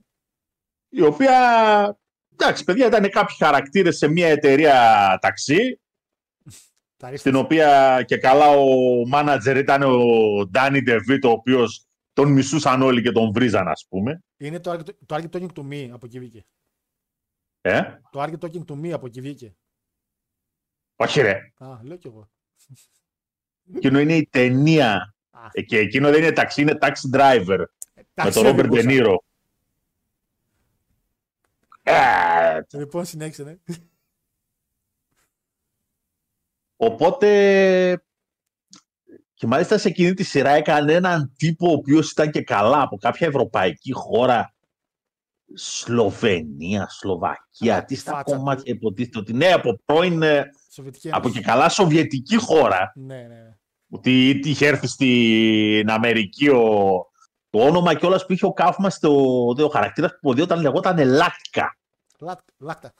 η 0.90 1.02
οποία, 1.02 2.00
εντάξει 2.32 2.64
παιδιά, 2.64 2.86
ήταν 2.86 3.10
κάποιοι 3.10 3.36
χαρακτήρες 3.36 3.98
σε 3.98 4.08
μια 4.08 4.28
εταιρεία 4.28 5.18
ταξί, 5.22 5.56
Τα 5.56 5.66
ρίχνεις. 5.66 5.91
Στην 7.16 7.36
οποία 7.36 8.04
και 8.08 8.18
καλά 8.18 8.48
ο 8.50 8.66
μάνατζερ 9.08 9.58
ήταν 9.58 9.82
ο 9.84 9.98
Ντάνι 10.46 10.82
Ντεβίτ, 10.82 11.26
ο 11.26 11.30
οποίος 11.30 11.86
τον 12.14 12.32
μισούσαν 12.32 12.82
όλοι 12.82 13.02
και 13.02 13.12
τον 13.12 13.32
βρίζαν, 13.32 13.68
ας 13.68 13.86
πούμε. 13.90 14.24
Είναι 14.38 14.60
το 14.60 14.72
Argue- 14.72 14.96
το 15.06 15.16
Argue 15.16 15.30
Talking 15.36 15.54
to 15.56 15.62
Me 15.72 15.90
από 15.94 16.06
εκεί 16.06 16.20
βγήκε. 16.20 16.46
Ε; 17.62 17.82
Το 18.12 18.22
Argue 18.24 18.38
Talking 18.40 18.66
to 18.68 18.74
Me 18.82 18.90
από 18.90 19.06
εκεί 19.06 19.22
βγήκε. 19.22 19.56
Όχι 20.96 21.22
ρε, 21.22 21.40
Α, 21.58 21.80
λέω 21.84 21.98
κι 21.98 22.08
εγώ. 22.08 22.30
εκείνο 23.76 24.00
είναι 24.00 24.16
η 24.16 24.28
ταινία. 24.32 25.16
Α, 25.30 25.40
Ε, 25.52 25.62
Και 25.62 25.78
εκείνο 25.78 26.10
δεν 26.10 26.22
είναι 26.24 26.32
ταξί, 26.32 26.62
είναι 26.62 26.78
taxi 26.82 27.16
driver. 27.18 27.46
με 27.96 28.06
εντάξει, 28.14 28.34
τον 28.34 28.44
δεν 28.44 28.44
Ρόμπερ 28.44 28.68
μπορούσα. 28.68 28.88
Ντενίρο. 28.88 29.24
Ε, 31.84 32.60
Λοιπόν, 32.72 33.06
συνέχισε, 33.06 33.44
ναι. 33.44 33.56
Οπότε 36.84 38.04
και 39.34 39.48
μάλιστα 39.48 39.78
σε 39.78 39.88
εκείνη 39.88 40.14
τη 40.14 40.24
σειρά 40.24 40.50
έκανε 40.50 40.94
έναν 40.94 41.34
τύπο 41.38 41.68
ο 41.70 41.72
οποίος 41.72 42.12
ήταν 42.12 42.32
και 42.32 42.42
καλά 42.42 42.82
από 42.82 42.98
κάποια 42.98 43.28
ευρωπαϊκή 43.28 43.92
χώρα 43.94 44.54
Σλοβενία, 45.54 46.88
Σλοβακία, 46.90 47.76
Α, 47.78 47.80
τι 47.80 47.86
τη 47.94 47.96
στα 48.00 48.12
φάτσα 48.12 48.36
κομμάτια 48.36 48.74
υποτίθεται 48.76 49.20
ότι 49.20 49.34
ναι, 49.34 49.52
από 49.52 49.80
πρώην, 49.86 50.22
ε, 50.22 50.44
Σοβιετική 50.72 51.10
από 51.10 51.18
Ένωση. 51.18 51.34
και 51.34 51.46
καλά 51.46 51.70
σοβιετική 51.70 52.36
χώρα, 52.38 52.92
Ναι, 52.96 53.16
ναι, 53.16 53.24
ναι. 53.28 53.58
ότι 53.90 54.30
είχε 54.44 54.68
έρθει 54.68 54.88
στην 54.88 55.90
Αμερική 55.90 56.50
ο, 56.50 56.90
το 57.50 57.60
όνομα 57.60 57.94
κιόλας 57.96 58.26
που 58.26 58.34
είχε 58.34 58.46
ο 58.46 58.54
Κάφμας 58.54 58.94
στο 58.94 59.46
ο 59.58 59.68
χαρακτήρας 59.70 60.12
που 60.22 60.30
όταν 60.30 60.62
λεγόταν 60.62 60.98
Λάτκα. 60.98 61.78
Λάτ- 62.20 62.50
Λάκτα. 62.58 62.94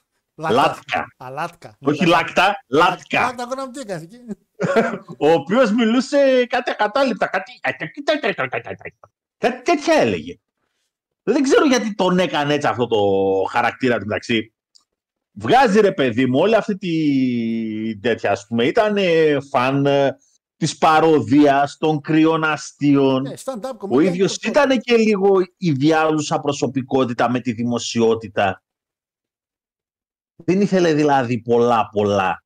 Λάτκα. 0.50 1.08
Α, 1.18 1.30
Λάτκα. 1.30 1.78
Όχι 1.82 2.04
Ναι, 2.04 2.10
Λάκτα, 2.10 2.56
Λάτκα. 2.68 3.22
Λάκτα, 3.22 3.44
εγώ 3.44 3.56
να 3.56 3.66
μου 3.66 3.72
τι 3.72 3.80
έκανες 3.80 4.02
εκεί. 4.04 4.18
ο 5.18 5.32
οποίος 5.32 5.72
μιλούσε 5.72 6.46
κάτι 6.50 6.72
ακατάληπτα. 6.72 7.28
Κάτι... 7.28 7.52
κάτι 9.38 9.62
τέτοια 9.64 9.94
έλεγε. 10.00 10.40
Δεν 11.24 11.44
ξέρω 11.44 11.66
γιατί 11.66 11.96
τον 11.96 12.20
έκανε 12.20 12.54
έτσι 12.54 12.68
αυτό 12.68 12.88
το 12.88 12.98
χαρακτήρα 13.50 13.98
του 13.98 14.06
μεταξύ. 14.06 14.54
Βγάζει 15.34 15.80
ρε 15.80 15.92
παιδί 15.92 16.26
μου 16.26 16.40
όλη 16.40 16.56
αυτή 16.56 16.78
τη 16.78 18.00
τέτοια, 18.00 18.32
ας 18.32 18.46
πούμε, 18.48 18.66
ήταν 18.66 18.98
ε, 18.98 19.38
φαν, 19.52 19.86
ε, 19.86 20.18
της 20.58 20.78
παροδίας, 20.78 21.78
των 21.78 22.02
κρυών 22.02 22.44
αστείων. 22.44 23.22
Ναι, 23.22 23.34
stand-up 23.46 23.70
comedy. 23.70 23.90
Ο 23.90 24.00
ίδιος 24.00 24.38
το- 24.40 24.52
το- 24.52 24.60
ήταν 24.62 24.80
και 24.80 24.96
λίγο 24.96 25.30
η 25.58 25.72
διάλουσα 25.72 26.40
προσωπικότητα 26.40 27.30
με 27.32 27.40
τη 27.40 27.52
δημοσιότητα. 27.54 28.64
Δεν 30.46 30.62
ήθελε 30.62 30.94
δηλαδή 30.94 31.42
πολλά 31.42 31.90
πολλά. 31.92 32.44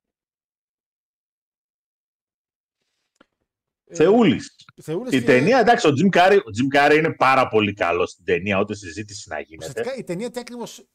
ε, 3.88 3.94
Θεούλης. 3.94 4.54
Θεούλης 4.82 5.12
Η 5.12 5.18
και- 5.18 5.24
ταινία, 5.24 5.58
εντάξει, 5.58 5.86
ο 5.86 5.90
Jim 5.90 6.16
Carrey, 6.16 6.38
ο 6.38 6.50
Jim 6.58 6.76
Carrey 6.76 6.96
είναι 6.96 7.14
πάρα 7.14 7.48
πολύ 7.48 7.72
καλός 7.72 8.10
στην 8.10 8.24
ταινία, 8.24 8.58
ό,τι 8.58 8.74
συζήτηση 8.76 9.28
να 9.28 9.40
γίνεται. 9.40 9.68
Ουσιαστικά 9.70 9.96
η 9.98 10.04
ταινία 10.04 10.30
τι 10.30 10.40
ακριβώς, 10.40 10.86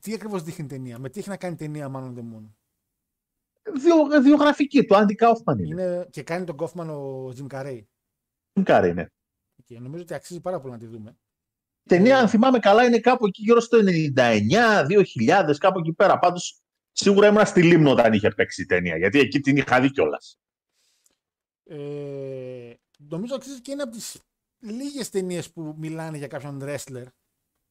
τι 0.00 0.14
ακριβώς 0.14 0.42
δείχνει 0.42 0.64
η 0.64 0.68
ταινία. 0.68 0.98
Με 0.98 1.08
τι 1.10 1.18
έχει 1.20 1.28
να 1.28 1.36
κάνει 1.36 1.54
η 1.54 1.56
ταινία 1.56 1.90
Man 1.94 1.98
on 2.04 2.14
the 2.14 2.20
Moon; 2.22 2.50
Βιο, 3.80 4.20
βιογραφική 4.22 4.84
του, 4.84 4.94
Andy 4.94 5.24
Kaufman 5.24 5.58
είναι. 5.58 5.82
Είναι, 5.82 6.06
και 6.10 6.22
κάνει 6.22 6.44
τον 6.44 6.56
Kaufman 6.58 6.86
ο 6.86 7.28
Jim 7.28 7.46
Carrey. 7.50 7.80
Jim 8.52 8.64
Carrey 8.64 8.88
είναι. 8.90 9.12
Και 9.64 9.78
νομίζω 9.78 10.02
ότι 10.02 10.14
αξίζει 10.14 10.40
πάρα 10.40 10.60
πολύ 10.60 10.72
να 10.72 10.78
τη 10.78 10.86
δούμε. 10.86 11.18
Η 11.82 11.88
ταινία, 11.88 12.18
αν 12.18 12.28
θυμάμαι 12.28 12.58
καλά, 12.58 12.84
είναι 12.84 12.98
κάπου 12.98 13.26
εκεί 13.26 13.42
γύρω 13.42 13.60
στο 13.60 13.78
99, 14.16 14.86
2000, 14.86 15.54
κάπου 15.58 15.78
εκεί 15.78 15.92
πέρα. 15.92 16.18
Πάντως, 16.18 16.60
σίγουρα 16.92 17.26
ήμουν 17.26 17.46
στη 17.46 17.62
Λίμνο 17.62 17.90
όταν 17.90 18.12
είχε 18.12 18.30
παίξει 18.30 18.62
η 18.62 18.66
ταινία, 18.66 18.96
γιατί 18.96 19.18
εκεί 19.18 19.40
την 19.40 19.56
είχα 19.56 19.80
δει 19.80 19.90
κιόλας. 19.90 20.38
Ε, 21.64 22.74
νομίζω 22.96 23.34
αξίζει 23.34 23.60
και 23.60 23.70
είναι 23.70 23.82
από 23.82 23.92
τις 23.92 24.20
λίγες 24.58 25.10
ταινίες 25.10 25.52
που 25.52 25.74
μιλάνε 25.78 26.18
για 26.18 26.26
κάποιον 26.26 26.60
wrestler. 26.62 27.04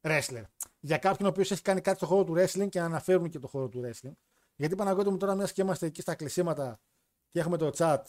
wrestler. 0.01 0.43
Για 0.79 0.97
κάποιον 0.97 1.27
ο 1.27 1.31
οποίος 1.31 1.51
έχει 1.51 1.61
κάνει 1.61 1.81
κάτι 1.81 1.97
στο 1.97 2.05
χώρο 2.05 2.23
του 2.23 2.33
wrestling 2.37 2.69
και 2.69 2.79
αναφέρουν 2.79 3.29
και 3.29 3.39
το 3.39 3.47
χώρο 3.47 3.69
του 3.69 3.81
wrestling. 3.85 4.13
Γιατί 4.55 4.75
Παναγιώτη 4.75 5.09
μου 5.09 5.17
τώρα, 5.17 5.35
μιας 5.35 5.51
και 5.51 5.61
είμαστε 5.61 5.85
εκεί 5.85 6.01
στα 6.01 6.15
κλεισίματα 6.15 6.79
και 7.31 7.39
έχουμε 7.39 7.57
το 7.57 7.71
chat, 7.77 8.03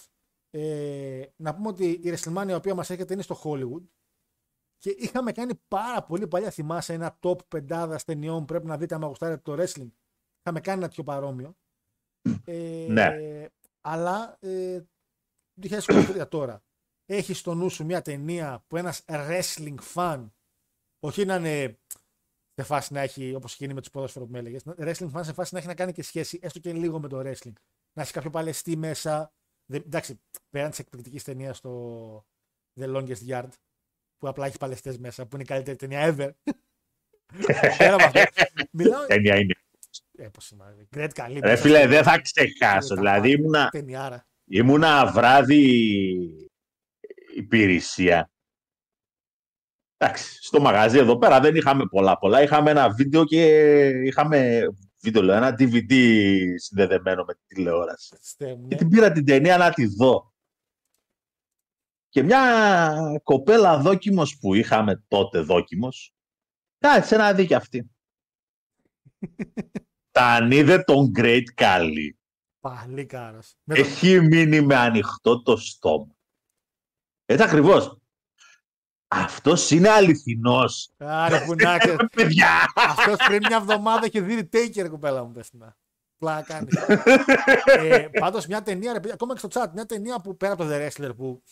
ε, 0.51 1.22
να 1.36 1.55
πούμε 1.55 1.68
ότι 1.68 1.86
η 1.86 2.02
WrestleMania 2.05 2.48
η 2.48 2.55
οποία 2.55 2.74
μας 2.74 2.90
έρχεται 2.90 3.12
είναι 3.12 3.22
στο 3.22 3.40
Hollywood 3.44 3.82
και 4.81 4.90
είχαμε 4.98 5.32
κάνει 5.32 5.55
πάρα 5.69 6.02
πολύ 6.02 6.28
παλιά. 6.28 6.51
Θυμάσαι 6.51 6.93
ένα 6.93 7.19
top 7.23 7.47
πεντάδα 7.48 8.01
ταινιών 8.07 8.39
που 8.39 8.44
πρέπει 8.44 8.66
να 8.66 8.77
δείτε 8.77 8.94
άμα 8.94 9.07
γουστάρετε 9.07 9.40
το 9.40 9.52
wrestling. 9.52 9.90
Είχαμε 10.40 10.61
κάνει 10.61 10.78
ένα 10.78 10.89
τέτοιο 10.89 11.05
παρόμοιο. 11.05 11.57
Ε, 12.44 12.86
Ναι. 12.89 13.11
Αλλά 13.81 14.36
ε, 14.40 14.81
2023 15.62 16.27
τώρα 16.28 16.62
έχεις 17.07 17.39
στο 17.39 17.55
νου 17.55 17.69
σου 17.69 17.85
μια 17.85 18.02
ταινία 18.02 18.65
που 18.66 18.77
ένας 18.77 19.05
wrestling 19.07 19.78
fan 19.94 20.31
όχι 21.01 21.24
να 21.24 21.35
είναι 21.35 21.78
σε 22.55 22.62
φάση 22.62 22.93
να 22.93 23.01
έχει, 23.01 23.35
όπως 23.35 23.57
γίνει 23.57 23.74
με 23.74 23.81
τους 23.81 23.90
ποδόσφαιρο 23.90 24.24
που 24.24 24.31
με 24.32 24.39
έλεγες, 24.39 24.62
wrestling 24.66 25.11
fan 25.12 25.20
σε 25.24 25.32
φάση 25.32 25.55
να 25.55 25.59
έχει 25.59 25.69
να 25.69 25.74
κάνει 25.74 25.93
και 25.93 26.02
σχέση 26.02 26.39
έστω 26.43 26.59
και 26.59 26.73
λίγο 26.73 27.01
με 27.01 27.09
το 27.09 27.19
wrestling. 27.19 27.52
Να 27.93 28.02
έχει 28.02 28.12
κάποιο 28.12 28.31
παλαιστή 28.31 28.77
μέσα. 28.77 29.32
Δεν, 29.66 29.82
εντάξει, 29.86 30.20
πέραν 30.51 30.70
της 30.70 30.78
εκπληκτικής 30.78 31.24
ταινίας 31.24 31.57
στο 31.57 32.24
The 32.81 32.97
Longest 32.97 33.27
Yard, 33.28 33.48
που 34.20 34.28
απλά 34.28 34.47
έχεις 34.47 34.59
παλαιστές 34.59 34.98
μέσα, 34.98 35.22
που 35.26 35.30
είναι 35.32 35.42
η 35.42 35.47
καλύτερη 35.47 35.76
ταινία 35.76 36.14
ever. 36.14 36.30
Πέρα 37.78 37.94
από 37.94 38.05
αυτό. 38.05 38.20
Μιλάω. 38.70 39.06
Ταινία 39.06 39.36
είναι. 39.38 39.55
Ε, 40.16 40.28
πώς 40.28 40.44
σημαίνει. 40.44 40.88
Great 40.97 41.10
καλή. 41.14 41.40
Ρε 41.42 41.56
φίλε, 41.56 41.86
δεν 41.86 42.02
θα 42.02 42.20
ξεχάσω. 42.20 42.94
Δηλαδή, 42.94 43.30
ήμουνα, 43.30 43.68
Ταινιάρα. 43.68 44.26
ήμουνα 44.44 45.06
βράδυ 45.06 45.64
υπηρεσία. 47.36 48.30
Εντάξει, 49.97 50.42
στο 50.42 50.60
μαγαζί 50.60 50.98
εδώ 50.98 51.18
πέρα 51.18 51.40
δεν 51.40 51.56
είχαμε 51.56 51.86
πολλά 51.86 52.18
πολλά. 52.18 52.42
Είχαμε 52.42 52.70
ένα 52.70 52.90
βίντεο 52.90 53.24
και 53.24 53.44
είχαμε 53.88 54.60
βίντεο, 55.02 55.22
λέω, 55.22 55.36
ένα 55.36 55.56
DVD 55.59 55.94
συνδεδεμένο 56.56 57.24
με 57.24 57.34
τη 57.34 57.40
τηλεόραση. 57.47 58.14
Χριστέ 58.14 58.47
μου, 58.56 58.68
Και 58.68 58.74
ναι. 58.74 58.80
την 58.80 58.88
πήρα 58.88 59.12
την 59.12 59.24
ταινία 59.24 59.56
να 59.56 59.72
τη 59.72 59.86
δω. 59.86 60.30
Και 62.11 62.23
μια 62.23 63.20
κοπέλα 63.23 63.78
δόκιμος 63.78 64.39
που 64.39 64.55
είχαμε 64.55 65.05
τότε 65.09 65.41
δόκιμος, 65.41 66.12
κάτσε 66.78 67.16
να 67.16 67.35
δει 67.35 67.47
κι 67.47 67.55
αυτή. 67.55 67.91
Τα 70.11 70.49
είδε 70.51 70.82
τον 70.82 71.12
Great 71.16 71.45
Kali. 71.55 72.09
Πάλι 72.61 73.07
κάρος. 73.07 73.55
Με 73.65 73.74
το- 73.74 73.81
Έχει 73.81 74.20
μείνει 74.20 74.61
με 74.61 74.77
ανοιχτό 74.77 75.43
το 75.43 75.57
στόμα. 75.57 76.15
Έτσι 77.27 77.45
ακριβώς. 77.45 77.99
Αυτός 79.09 79.70
είναι 79.70 79.89
αληθινός. 79.89 80.91
Άρε 80.97 81.45
που 81.45 81.55
να 81.55 81.78
ξέρεις. 81.78 82.07
Παιδιά! 82.12 82.73
Αυτός 82.74 83.16
πριν 83.16 83.41
μια 83.49 83.57
εβδομάδα 83.57 84.07
είχε 84.07 84.20
δει 84.20 84.49
Taker 84.53 84.87
κοπέλα 84.91 85.24
μου 85.24 85.32
πες 85.32 85.53
να. 85.53 85.77
Πλάκα 86.19 86.43
κάνει. 86.55 86.69
ε, 87.89 88.09
πάντως 88.09 88.47
μια 88.47 88.62
ταινία, 88.62 88.93
ρε, 88.93 88.99
παιδιά, 89.01 89.15
ακόμα 89.15 89.32
και 89.32 89.39
στο 89.39 89.49
chat, 89.53 89.70
μια 89.74 89.87
ταινία 89.87 90.20
που 90.20 90.37
πέρα 90.37 90.53
από 90.53 90.65
το 90.65 90.70
The 90.73 90.89
Wrestler 90.89 91.16
που 91.16 91.43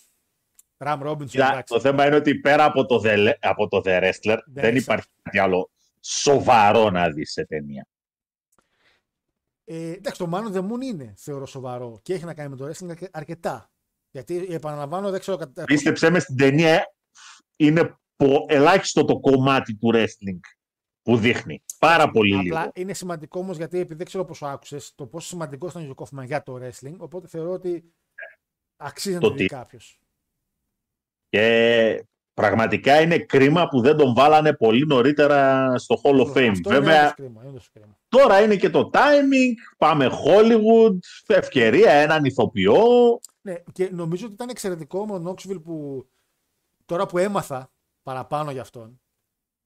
Ραμ 0.78 1.02
Ρόμπινσον, 1.02 1.40
Κοίτα, 1.40 1.52
εντάξει. 1.52 1.74
το 1.74 1.80
θέμα 1.80 2.06
είναι 2.06 2.16
ότι 2.16 2.34
πέρα 2.34 2.64
από 2.64 2.86
το 2.86 3.02
The, 3.05 3.32
από 3.40 3.68
το 3.68 3.82
The 3.84 4.02
Wrestler 4.02 4.38
δεν 4.46 4.64
έχεις- 4.64 4.82
υπάρχει 4.82 5.06
κάτι 5.22 5.38
άλλο 5.38 5.70
σοβαρό 6.00 6.90
να 6.90 7.10
δεις 7.10 7.32
σε 7.32 7.44
ταινία. 7.46 7.86
Ε, 9.64 9.90
εντάξει, 9.92 10.18
το 10.20 10.30
Man 10.32 10.52
of 10.52 10.56
the 10.56 10.62
Moon 10.62 10.80
είναι, 10.82 11.14
θεωρώ, 11.16 11.46
σοβαρό 11.46 11.98
και 12.02 12.14
έχει 12.14 12.24
να 12.24 12.34
κάνει 12.34 12.48
με 12.48 12.56
το 12.56 12.66
wrestling 12.66 12.88
αρκε- 12.88 13.09
αρκετά. 13.16 13.70
Γιατί, 14.10 14.46
επαναλαμβάνω, 14.50 15.10
δεν 15.10 15.20
ξέρω. 15.20 15.36
κατά- 15.36 15.64
Πίστεψέ 15.64 16.10
με 16.10 16.18
στην 16.18 16.36
ταινία 16.36 16.94
είναι 17.56 17.96
πο- 18.16 18.46
ελάχιστο 18.48 19.05
το 19.05 19.20
κομμάτι 19.20 19.74
του 19.76 19.90
wrestling 19.94 20.38
που 21.02 21.16
δείχνει. 21.16 21.62
Πάρα 21.78 22.10
πολύ 22.10 22.34
Απλά 22.34 22.60
λίγο. 22.60 22.70
είναι 22.74 22.94
σημαντικό 22.94 23.40
όμως 23.40 23.56
γιατί 23.56 23.78
επειδή 23.78 23.94
δεν 23.94 24.06
ξέρω 24.06 24.24
πόσο 24.24 24.46
άκουσες 24.46 24.92
το 24.94 25.06
πόσο 25.06 25.26
σημαντικό 25.28 25.66
ήταν 25.66 25.80
ο 25.80 25.84
Γιώργος 25.84 26.09
Κόφμαν 26.09 26.26
για 26.26 26.42
το 26.42 26.59
wrestling. 26.62 26.94
Οπότε 26.98 27.28
θεωρώ 27.28 27.52
ότι 27.52 27.92
αξίζει 28.76 29.14
να 29.14 29.20
Το 29.20 29.28
το 29.28 29.34
δει 29.34 29.42
τι; 29.42 29.46
κάποιος. 29.55 30.00
Και 31.28 32.05
πραγματικά 32.34 33.00
είναι 33.00 33.18
κρίμα 33.18 33.68
που 33.68 33.80
δεν 33.80 33.96
τον 33.96 34.14
βάλανε 34.14 34.52
πολύ 34.52 34.86
νωρίτερα 34.86 35.72
στο 35.78 36.00
Hall 36.02 36.20
of 36.20 36.32
Fame. 36.32 36.50
Αυτό 36.50 36.70
είναι 36.70 36.78
Βέβαια, 36.78 37.00
όντως 37.00 37.14
κρίμα, 37.14 37.40
είναι 37.40 37.48
όντως 37.48 37.70
κρίμα. 37.72 37.98
τώρα 38.09 38.40
είναι 38.42 38.56
και 38.56 38.70
το 38.70 38.90
timing. 38.92 39.52
Πάμε 39.78 40.06
Hollywood, 40.06 40.98
ευκαιρία, 41.26 41.92
έναν 41.92 42.24
ηθοποιό. 42.24 42.82
Ναι, 43.40 43.55
και 43.72 43.90
νομίζω 43.92 44.24
ότι 44.24 44.34
ήταν 44.34 44.48
εξαιρετικό 44.48 45.06
με 45.06 45.12
ο 45.12 45.18
Νόξβιλ 45.18 45.59
που 45.60 46.06
τώρα 46.84 47.06
που 47.06 47.18
έμαθα 47.18 47.70
παραπάνω 48.02 48.50
για 48.50 48.60
αυτόν. 48.60 49.00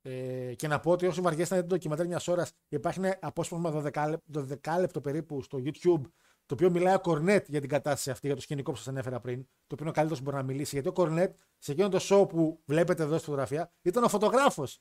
Ε, 0.02 0.54
και 0.54 0.68
να 0.68 0.80
πω 0.80 0.90
ότι 0.90 1.06
όσοι 1.06 1.20
βαριέστε 1.20 1.54
να 1.54 1.60
δείτε 1.60 1.68
το 1.68 1.74
ντοκιμαντέρ 1.74 2.06
μιας 2.06 2.28
ώρας, 2.28 2.52
υπάρχει 2.68 2.98
ένα 2.98 3.18
απόσπασμα 3.20 3.70
12 3.70 4.06
λεπτό, 4.08 4.46
12 4.74 4.80
λεπτό 4.80 5.00
περίπου 5.00 5.42
στο 5.42 5.58
YouTube, 5.64 6.00
το 6.46 6.54
οποίο 6.54 6.70
μιλάει 6.70 6.94
ο 6.94 7.00
Κορνέτ 7.00 7.48
για 7.48 7.60
την 7.60 7.68
κατάσταση 7.68 8.10
αυτή, 8.10 8.26
για 8.26 8.36
το 8.36 8.42
σκηνικό 8.42 8.70
που 8.70 8.76
σας 8.76 8.88
ανέφερα 8.88 9.20
πριν. 9.20 9.42
Το 9.42 9.74
οποίο 9.74 9.76
είναι 9.80 9.88
ο 9.88 9.92
καλύτερος 9.92 10.18
που 10.18 10.24
μπορεί 10.24 10.36
να 10.36 10.42
μιλήσει. 10.42 10.70
Γιατί 10.74 10.88
ο 10.88 10.92
Κορνέτ 10.92 11.36
σε 11.58 11.72
εκείνο 11.72 11.88
το 11.88 11.98
show 12.02 12.28
που 12.28 12.60
βλέπετε 12.64 13.02
εδώ 13.02 13.14
στη 13.14 13.24
φωτογραφία 13.24 13.72
ήταν 13.82 14.04
ο 14.04 14.08
φωτογράφος. 14.08 14.80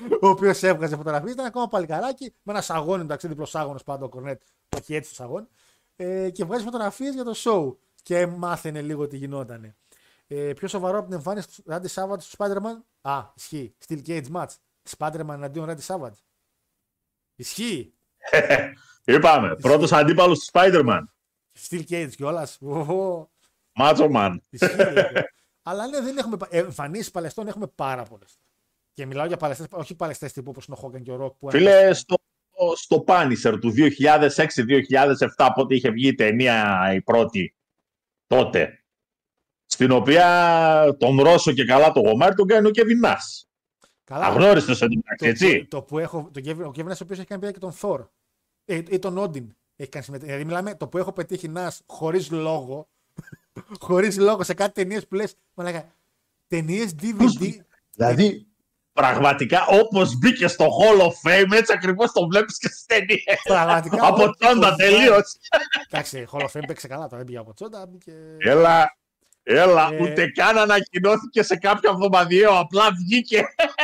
ο 0.22 0.28
οποίος 0.28 0.62
έβγαζε 0.62 0.96
φωτογραφίες. 0.96 1.32
Ήταν 1.32 1.46
ακόμα 1.46 1.68
παλικαράκι 1.68 2.34
με 2.42 2.52
ένα 2.52 2.62
σαγόνι, 2.62 3.02
εντάξει, 3.02 3.28
διπλό 3.28 3.44
σάγονο 3.44 3.78
πάντα 3.84 4.04
ο 4.04 4.08
Κορνέτ, 4.08 4.42
που 4.68 4.78
έχει 4.78 4.94
έτσι 4.94 5.08
το 5.08 5.14
σαγόνι. 5.14 5.46
Ε, 5.96 6.30
και 6.30 6.44
βγάζει 6.44 6.64
φωτογραφίες 6.64 7.14
για 7.14 7.24
το 7.24 7.34
show. 7.36 7.76
Και 8.02 8.26
μάθαινε 8.26 8.82
λίγο 8.82 9.06
τι 9.06 9.16
γινότανε. 9.16 9.76
Ε, 10.26 10.52
πιο 10.52 10.68
σοβαρό 10.68 10.98
από 10.98 11.06
την 11.06 11.16
εμφάνιση 11.16 11.48
του 11.48 11.62
Randy 11.68 11.94
Savage 11.94 12.18
του 12.18 12.36
Spider-Man; 12.36 12.82
Α, 13.00 13.22
ισχύει. 13.34 13.74
Steel 13.86 14.06
Cage 14.06 14.26
match. 14.32 14.54
Spider-Man 14.96 15.28
εναντίον 15.28 15.68
Randy 15.68 15.86
Savage. 15.86 16.18
Ισχύει. 17.34 17.94
Είπαμε, 19.04 19.54
πρώτος 19.54 19.92
αντίπαλος 19.92 20.38
του 20.38 20.50
Spider-Man. 20.52 21.00
Steel 21.68 21.82
Cage 21.90 22.10
κιόλας. 22.16 22.58
Macho 23.80 24.10
Man. 24.14 24.36
Ισχύει. 24.50 24.76
ρε. 24.76 25.12
Αλλά 25.62 25.86
ναι, 25.86 26.00
δεν 26.00 26.18
έχουμε. 26.18 26.36
Εμφανίσεις 26.48 27.10
παλαιστών 27.10 27.48
έχουμε 27.48 27.66
πάρα 27.74 28.02
πολλές. 28.02 28.38
Και 28.92 29.06
μιλάω 29.06 29.26
για 29.26 29.36
παλαιστές, 29.36 29.66
όχι 29.70 29.94
παλαιστές 29.94 30.32
τύπου 30.32 30.50
όπως 30.50 30.66
είναι 30.66 30.76
ο 30.80 30.86
Hogan 30.86 31.02
και 31.02 31.10
ο 31.10 31.24
Rock. 31.24 31.36
Που 31.38 31.50
Φίλε, 31.50 31.92
στο, 31.94 32.14
στο 32.76 33.04
Punisher 33.06 33.58
του 33.60 33.72
2006-2007, 35.36 35.48
πότε 35.54 35.74
είχε 35.74 35.90
βγει 35.90 36.08
η 36.08 36.14
ταινία 36.14 36.90
η 36.94 37.02
πρώτη 37.02 37.54
τότε, 38.26 38.84
στην 39.66 39.90
οποία 39.90 40.96
τον 40.98 41.20
Ρώσο 41.20 41.52
και 41.52 41.64
καλά 41.64 41.92
το 41.92 42.00
γομάρι 42.00 42.34
τον 42.34 42.46
κάνει 42.46 42.66
ο 42.66 42.70
Κεβινάς. 42.70 43.48
Καλά. 44.04 44.24
Αγνώριστος 44.24 44.82
εντωμεταξύ, 44.82 45.24
το, 45.24 45.26
έτσι. 45.26 45.66
το, 45.66 45.76
το 45.76 45.82
που 45.82 45.98
έχω. 45.98 46.30
Το 46.32 46.40
Kevin, 46.44 46.64
ο 46.64 46.70
Kevin 46.76 46.86
ο 46.86 46.96
οποίος 47.02 47.18
έχει 47.18 47.26
κάνει 47.26 47.40
παιδιά 47.40 47.50
και 47.50 47.58
τον 47.58 47.74
Thor. 47.80 48.06
Ε, 48.64 48.82
ή 48.88 48.98
τον 48.98 49.18
Odin. 49.18 49.46
Έχει 49.76 49.88
κάνει 49.88 50.04
συμμετοχή. 50.04 50.30
Δηλαδή, 50.30 50.44
μιλάμε 50.44 50.74
το 50.74 50.88
που 50.88 50.98
έχω 50.98 51.12
πετύχει 51.12 51.48
να 51.48 51.72
χωρίς 51.86 52.30
λόγο. 52.30 52.88
χωρίς 53.86 54.18
λόγο 54.18 54.42
σε 54.42 54.54
κάτι 54.54 54.72
ταινίες 54.72 55.06
που 55.06 55.14
λες. 55.14 55.34
Μαλάκα. 55.54 55.92
Ταινίες 56.48 56.94
DVD. 57.02 57.54
Δηλαδή, 57.94 58.46
πραγματικά 58.92 59.66
όπως 59.66 60.18
μπήκε 60.18 60.46
στο 60.46 60.66
Hall 60.66 61.00
of 61.00 61.30
Fame, 61.30 61.52
έτσι 61.52 61.72
ακριβώς 61.72 62.12
το 62.12 62.26
βλέπεις 62.26 62.58
και 62.58 62.68
στις 62.68 62.84
ταινίες. 62.86 63.40
Πραγματικά. 63.44 64.06
Από 64.06 64.22
ό,τι 64.22 64.44
τσόντα 64.44 64.70
το 64.70 64.76
τελείως. 64.76 65.36
Εντάξει, 65.88 66.26
Hall 66.32 66.40
of 66.40 66.50
Fame 66.52 66.64
παίξε 66.66 66.88
καλά 66.88 67.04
τώρα. 67.04 67.16
Δεν 67.16 67.24
πήγε 67.24 67.38
από 67.38 67.54
τσόντα. 67.54 67.86
Μπήκε... 67.86 68.12
Έλα, 68.38 68.98
έλα, 69.56 69.88
Ε. 69.92 70.02
ούτε 70.02 70.26
καν 70.30 70.58
ανακοινώθηκε 70.58 71.42
σε 71.42 71.56
κάποιο 71.56 71.90
εβδομαδιαίο, 71.90 72.58
απλά 72.58 72.90
βγήκε. 72.92 73.38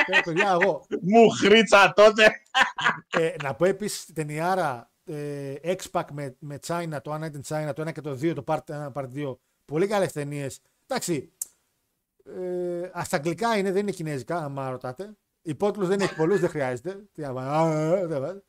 Ε, 0.06 0.20
παιδιά, 0.24 0.58
εγώ. 0.60 0.86
Μου 1.02 1.28
χρήτσα 1.30 1.92
τότε. 1.96 2.24
Ε, 3.10 3.34
να 3.42 3.54
πω 3.54 3.64
επίσης 3.64 4.04
την 4.04 4.14
ταινιάρα 4.14 4.90
ε, 5.04 5.54
X-Pac 5.62 6.04
με, 6.12 6.36
με 6.38 6.58
China, 6.66 6.96
το 7.02 7.14
One 7.14 7.24
Night 7.24 7.32
in 7.32 7.68
China, 7.68 7.72
το 7.74 7.82
1 7.82 7.92
και 7.92 8.00
το 8.00 8.10
2, 8.10 8.34
το 8.34 8.44
Part 8.46 8.58
1, 8.70 8.92
Part 8.92 9.08
2, 9.16 9.36
Πολύ 9.64 9.86
καλές 9.86 10.12
ταινίες. 10.12 10.60
Εντάξει. 10.86 11.32
Ε, 12.24 12.90
α, 12.98 13.04
στα 13.04 13.16
αγγλικά 13.16 13.56
είναι, 13.56 13.72
δεν 13.72 13.80
είναι 13.82 13.90
κινέζικα, 13.90 14.36
άμα 14.36 14.70
ρωτάτε. 14.70 15.16
Υπότιτλους 15.42 15.88
δεν 15.88 16.00
έχει 16.00 16.14
πολλούς, 16.14 16.40
δεν 16.40 16.48
χρειάζεται. 16.50 17.04
Τι 17.12 17.20
να 17.22 17.32
βάλω, 17.32 17.48
α, 17.50 17.60
α, 17.60 17.92
α, 17.92 18.06
δεν 18.06 18.20
βάζω. 18.20 18.42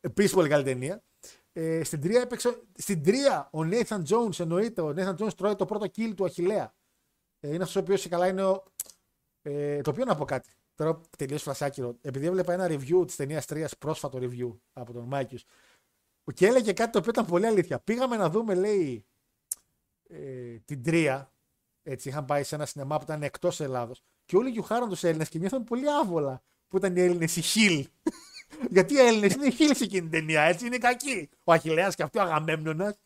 Επίσης 0.00 0.32
πολύ 0.32 0.48
καλή 0.48 0.64
ταινία. 0.64 1.02
Ε, 1.52 1.84
στην 1.84 2.00
τρία 2.00 2.20
έπαιξε. 2.20 2.62
Στην 2.74 3.02
τρία 3.02 3.48
ο 3.52 3.58
Nathan 3.60 4.02
Jones 4.08 4.40
εννοείται. 4.40 4.80
Ο 4.80 4.94
Nathan 4.96 5.16
Jones 5.16 5.34
τρώει 5.36 5.56
το 5.56 5.66
πρώτο 5.66 5.86
kill 5.96 6.12
του 6.16 6.24
Αχηλέα. 6.24 6.74
Ε, 7.40 7.48
είναι 7.48 7.62
αυτός 7.62 7.76
ο 7.76 7.80
οποίος 7.80 8.08
καλά 8.08 8.28
είναι 8.28 8.44
ο. 8.44 8.64
Ε, 9.42 9.80
το 9.80 9.90
οποίο 9.90 10.04
να 10.04 10.14
πω 10.16 10.24
κάτι. 10.24 10.48
Τώρα 10.74 11.00
τελείως 11.18 11.38
φλας 11.38 11.64
άκυρο. 11.64 11.96
Επειδή 12.00 12.26
έβλεπα 12.26 12.52
ένα 12.52 12.66
review 12.66 13.06
της 13.06 13.16
ταινίας 13.16 13.44
3, 13.48 13.66
πρόσφατο 13.78 14.18
review 14.22 14.56
από 14.72 14.92
τον 14.92 15.04
Μάικιου. 15.04 15.38
Και 16.34 16.46
έλεγε 16.46 16.72
κάτι 16.72 16.92
το 16.92 16.98
οποίο 16.98 17.10
ήταν 17.10 17.26
πολύ 17.26 17.46
αλήθεια. 17.46 17.78
Πήγαμε 17.78 18.16
να 18.16 18.30
δούμε, 18.30 18.54
λέει, 18.54 19.06
ε, 20.08 20.58
την 20.64 20.82
Τροία. 20.82 21.32
Έτσι, 21.82 22.08
είχαν 22.08 22.24
πάει 22.24 22.42
σε 22.42 22.54
ένα 22.54 22.66
σινεμά 22.66 22.96
που 22.96 23.02
ήταν 23.02 23.22
εκτός 23.22 23.60
Ελλάδος. 23.60 24.02
Και 24.24 24.36
όλοι 24.36 24.50
γιουχάραν 24.50 24.88
τους 24.88 25.04
Έλληνες 25.04 25.28
και 25.28 25.38
νιώθαν 25.38 25.64
πολύ 25.64 25.90
άβολα 25.90 26.42
που 26.68 26.76
ήταν 26.76 26.96
οι 26.96 27.00
Έλληνες 27.00 27.36
οι 27.36 27.40
heel. 27.40 27.88
Γιατί 28.70 28.94
οι 28.94 28.98
Έλληνες 28.98 29.34
είναι 29.34 29.50
heel 29.50 29.74
σε 29.74 29.84
εκείνη 29.84 30.00
την 30.00 30.10
ταινία, 30.10 30.42
έτσι 30.42 30.66
είναι 30.66 30.78
κακοί. 30.78 31.28
Ο 31.44 31.52
Αχιλλέας 31.52 31.88
και 31.88 32.02
αυτό 32.02 32.18
ο 32.18 32.22
Αγαμέμνονα. 32.22 32.96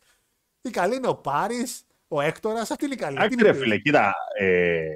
Η 0.62 0.70
καλή 0.70 0.96
είναι 0.96 1.08
ο 1.08 1.14
Πάρης, 1.16 1.82
ο 2.08 2.20
Έκτορας, 2.20 2.70
αυτή 2.70 2.84
είναι 2.84 2.94
η 2.94 2.96
καλή. 2.96 3.16
Τι 3.16 3.22
Εντάξει, 3.24 3.38
είναι 3.40 3.50
ρε 3.50 3.58
φίλε, 3.58 3.78
κοίτα. 3.78 4.14
Ε, 4.38 4.86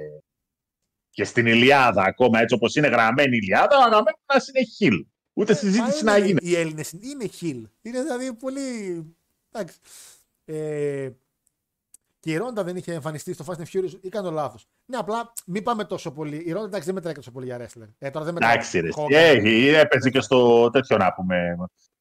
και 1.09 1.23
στην 1.23 1.45
Ηλιάδα, 1.45 2.03
ακόμα 2.03 2.39
έτσι 2.39 2.55
όπως 2.55 2.75
είναι 2.75 2.87
γραμμένη 2.87 3.35
η 3.35 3.39
Ηλιάδα, 3.43 3.77
ο 3.77 3.79
Αγαμέμνονας 3.79 4.47
είναι 4.53 4.65
χιλ. 4.75 5.05
Ούτε 5.33 5.53
συζήτηση 5.53 6.03
Μα 6.03 6.11
να 6.11 6.17
είναι- 6.17 6.27
γίνει. 6.27 6.39
Οι 6.41 6.55
Έλληνες 6.55 6.91
είναι 6.99 7.27
χιλ. 7.27 7.67
Είναι 7.81 8.01
δηλαδή 8.01 8.33
πολύ. 8.33 9.05
Εντάξει. 9.51 9.77
Ε, 10.45 11.09
και 12.21 12.31
η 12.31 12.37
Ρόντα 12.37 12.63
δεν 12.63 12.75
είχε 12.75 12.93
εμφανιστεί 12.93 13.33
στο 13.33 13.45
Fast 13.47 13.61
and 13.61 13.65
Furious 13.73 13.97
ή 14.01 14.09
κάνω 14.09 14.31
λάθος. 14.31 14.67
Ναι, 14.85 14.97
απλά 14.97 15.33
μην 15.45 15.63
πάμε 15.63 15.85
τόσο 15.85 16.11
πολύ. 16.11 16.43
Η 16.45 16.51
Ρόντα 16.51 16.65
εντάξει 16.65 16.85
δεν 16.85 16.93
μετράει 16.93 17.13
και 17.13 17.19
τόσο 17.19 17.31
πολύ 17.31 17.45
για 17.45 17.57
wrestler. 17.59 17.87
Ε, 17.97 18.09
τώρα 18.09 18.25
δεν 18.25 18.33
μετράει. 18.33 18.53
Εντάξει, 18.53 18.79
ρε. 18.79 18.89
Hogan. 18.95 19.11
Έχει, 19.11 19.67
έπαιζε 19.67 20.09
και 20.09 20.21
στο 20.21 20.69
τέτοιο 20.69 20.97
να 20.97 21.13
πούμε. 21.13 21.55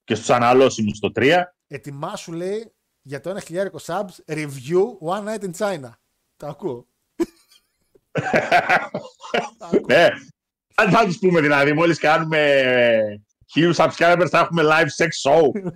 Και 0.04 0.14
στους 0.14 0.30
αναλώσιμους 0.30 0.96
στο 0.96 1.10
3. 1.14 1.42
Ετοιμάσου 1.66 2.32
λέει 2.32 2.72
για 3.02 3.20
το 3.20 3.30
ένα 3.30 3.40
χιλιάρικο 3.40 3.78
subs 3.86 4.32
review 4.34 4.84
One 5.04 5.24
Night 5.24 5.42
in 5.42 5.52
China. 5.58 5.90
Το 6.36 6.46
ακούω. 6.46 6.86
Το 9.58 9.66
ακούω. 9.66 9.84
Ναι. 9.86 10.08
Αν 10.74 10.90
θα 10.90 11.04
τους 11.04 11.18
πούμε 11.18 11.40
δηλαδή, 11.40 11.72
μόλις 11.72 11.98
κάνουμε 11.98 12.62
χίλιους 13.50 13.76
subscribers, 13.78 14.26
θα 14.30 14.38
έχουμε 14.38 14.62
live 14.64 15.04
sex 15.04 15.30
show. 15.30 15.50
Έτσι 15.54 15.74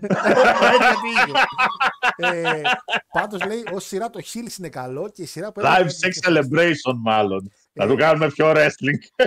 γιατί 0.78 1.08
είχε. 1.14 2.36
ε, 2.36 2.60
Πάντως 3.12 3.44
λέει 3.44 3.64
ως 3.72 3.84
σειρά 3.86 4.10
το 4.10 4.20
Hills 4.32 4.58
είναι 4.58 4.68
καλό 4.68 5.08
και 5.08 5.22
η 5.22 5.26
σειρά 5.26 5.52
που 5.52 5.60
live 5.64 5.76
έπαιζε- 5.80 6.14
sex 6.24 6.28
celebration, 6.28 6.94
μάλλον. 7.02 7.52
Θα 7.72 7.84
Ε. 7.84 7.86
το 7.86 7.94
κάνουμε 7.94 8.28
πιο 8.30 8.52
wrestling. 8.56 9.24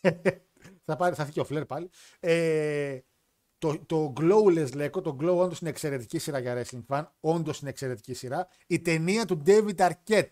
θα, 0.84 0.96
πάρει, 0.96 1.14
θα 1.14 1.22
έρθει 1.22 1.32
και 1.34 1.40
ο 1.40 1.44
Φλερ 1.44 1.64
πάλι. 1.64 1.90
Ε, 2.20 2.98
το, 3.58 3.78
το 3.86 4.12
Glowless 4.20 4.74
λέγω, 4.74 5.00
το 5.00 5.16
Glow 5.20 5.36
όντως 5.36 5.58
είναι 5.60 5.70
εξαιρετική 5.70 6.18
σειρά 6.18 6.38
για 6.38 6.62
wrestling 6.62 6.84
fan. 6.88 7.06
Όντως 7.20 7.60
είναι 7.60 7.70
εξαιρετική 7.70 8.14
σειρά. 8.14 8.48
Η 8.66 8.80
ταινία 8.80 9.24
του 9.24 9.42
David 9.46 9.76
Arquette. 9.88 10.28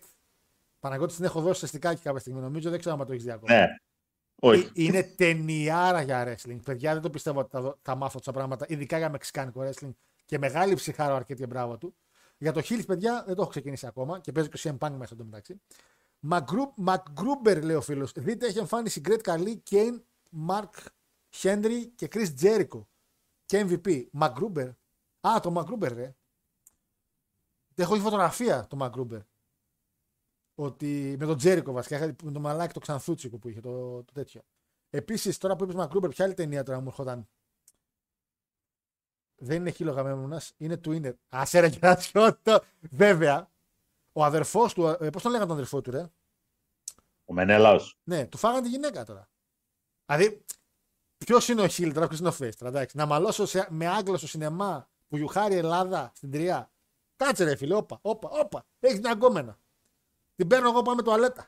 Παναγώτη 0.79 1.15
την 1.15 1.23
έχω 1.25 1.41
δώσει 1.41 1.59
σε 1.59 1.67
στικάκι 1.67 2.01
κάποια 2.01 2.19
στιγμή, 2.19 2.41
νομίζω. 2.41 2.69
Δεν 2.69 2.79
ξέρω 2.79 2.95
αν 2.99 3.05
το 3.05 3.11
έχεις 3.13 3.23
δει 3.25 3.31
ακόμα. 3.31 3.53
ναι. 3.59 3.65
Όχι. 4.43 4.63
Ε, 4.65 4.69
Είναι 4.73 5.03
ταινιάρα 5.03 6.01
για 6.01 6.25
wrestling. 6.27 6.59
Παιδιά, 6.65 6.93
δεν 6.93 7.01
το 7.01 7.09
πιστεύω 7.09 7.39
ότι 7.39 7.49
θα, 7.51 7.61
δω- 7.61 7.79
θα 7.81 7.95
μάθω 7.95 8.17
τόσα 8.17 8.31
πράγματα, 8.31 8.65
ειδικά 8.69 8.97
για 8.97 9.09
μεξικάνικο 9.09 9.61
wrestling. 9.61 9.91
Και 10.25 10.37
μεγάλη 10.37 10.73
ψυχάρα 10.73 11.13
ο 11.13 11.15
Αρκέτ 11.15 11.37
και 11.37 11.45
μπράβο 11.47 11.77
του. 11.77 11.95
Για 12.37 12.51
το 12.51 12.61
Hills, 12.63 12.83
παιδιά, 12.87 13.23
δεν 13.25 13.35
το 13.35 13.41
έχω 13.41 13.49
ξεκινήσει 13.51 13.87
ακόμα 13.87 14.19
και 14.19 14.31
παίζει 14.31 14.49
και 14.49 14.67
ο 14.67 14.77
CM 14.79 14.87
Punk 14.87 14.91
μέσα 14.97 15.13
στο 15.15 15.23
μεταξύ. 15.23 15.61
McGruber, 16.85 17.61
λέει 17.63 17.75
ο 17.75 17.81
φίλος. 17.81 18.11
Δείτε, 18.15 18.45
έχει 18.47 18.57
εμφάνιση 18.57 19.01
Great 19.05 19.19
καλή, 19.21 19.63
Kane, 19.69 20.01
Mark 20.47 20.69
Henry 21.41 21.87
και 21.95 22.07
Chris 22.11 22.27
Jericho. 22.41 22.85
Και 23.45 23.65
MVP. 23.69 24.03
McGruber. 24.19 24.69
Α, 25.21 25.39
το 25.41 25.53
McGruber, 25.57 25.93
ρε. 25.93 26.15
Έχω 27.75 27.95
δει 27.95 28.01
φωτογραφία 28.01 28.67
το 28.67 28.77
McGruber. 28.81 29.19
Ότι 30.61 31.15
με 31.19 31.25
τον 31.25 31.37
Τζέρικο 31.37 31.71
βασικά, 31.71 31.95
είχα- 31.95 32.15
με 32.23 32.31
τον 32.31 32.41
μαλάκι 32.41 32.73
το 32.73 32.79
ξανθούτσικο 32.79 33.37
που 33.37 33.47
είχε 33.49 33.59
το, 33.61 34.03
το 34.03 34.11
τέτοιο. 34.13 34.41
Επίσης, 34.89 35.37
τώρα 35.37 35.55
που 35.55 35.63
είπες 35.63 35.75
Μακρούμπερ, 35.75 36.09
ποια 36.09 36.25
άλλη 36.25 36.33
ταινία 36.33 36.63
τώρα 36.63 36.79
μου 36.79 36.87
έρχονταν; 36.87 37.27
Δεν 39.35 39.55
είναι 39.57 39.69
χίλο 39.71 39.91
γαμέμουνας, 39.91 40.53
είναι 40.57 40.79
Twinner. 40.85 41.13
Άσε 41.29 41.59
ρε 41.59 41.69
κερατσιότο. 41.69 42.59
Βέβαια, 42.79 43.51
ο 44.11 44.23
αδερφός 44.23 44.73
του, 44.73 44.87
ε, 44.87 45.09
πώς 45.09 45.21
τον 45.21 45.31
λέγανε 45.31 45.47
τον 45.47 45.55
αδερφό 45.57 45.81
του, 45.81 45.91
ρε; 45.91 46.05
Ο 47.25 47.33
Μενέλαος. 47.33 47.97
Ναι, 48.03 48.25
του 48.27 48.37
φάγανε 48.37 48.61
τη 48.61 48.69
γυναίκα 48.69 49.03
τώρα. 49.03 49.29
Δηλαδή, 50.05 50.45
ποιος 51.17 51.47
είναι 51.47 51.61
ο 51.61 51.67
Χίλ 51.67 51.93
τώρα, 51.93 52.07
ποιος 52.07 52.19
είναι 52.19 52.29
ο 52.29 52.35
Face 52.39 52.55
τώρα, 52.57 52.71
εντάξει. 52.71 52.97
Να 52.97 53.05
μαλώσω 53.05 53.45
σε, 53.45 53.67
με 53.69 53.87
Άγγλο 53.87 54.17
στο 54.17 54.27
σινεμά 54.27 54.89
που 55.07 55.17
γιουχάρει 55.17 55.55
Ελλάδα 55.55 56.11
στην 56.15 56.31
Τριά. 56.31 56.71
Κάτσε 57.15 57.43
ρε 57.43 57.55
φίλε, 57.55 57.75
όπα, 57.75 57.99
όπα, 58.01 58.29
όπα. 58.29 58.65
Έχεις 58.79 58.99
μια 58.99 59.11
γκόμενα. 59.13 59.59
Την 60.35 60.47
παίρνω 60.47 60.69
εγώ 60.69 60.81
πάμε 60.81 61.01
τουαλέτα. 61.01 61.47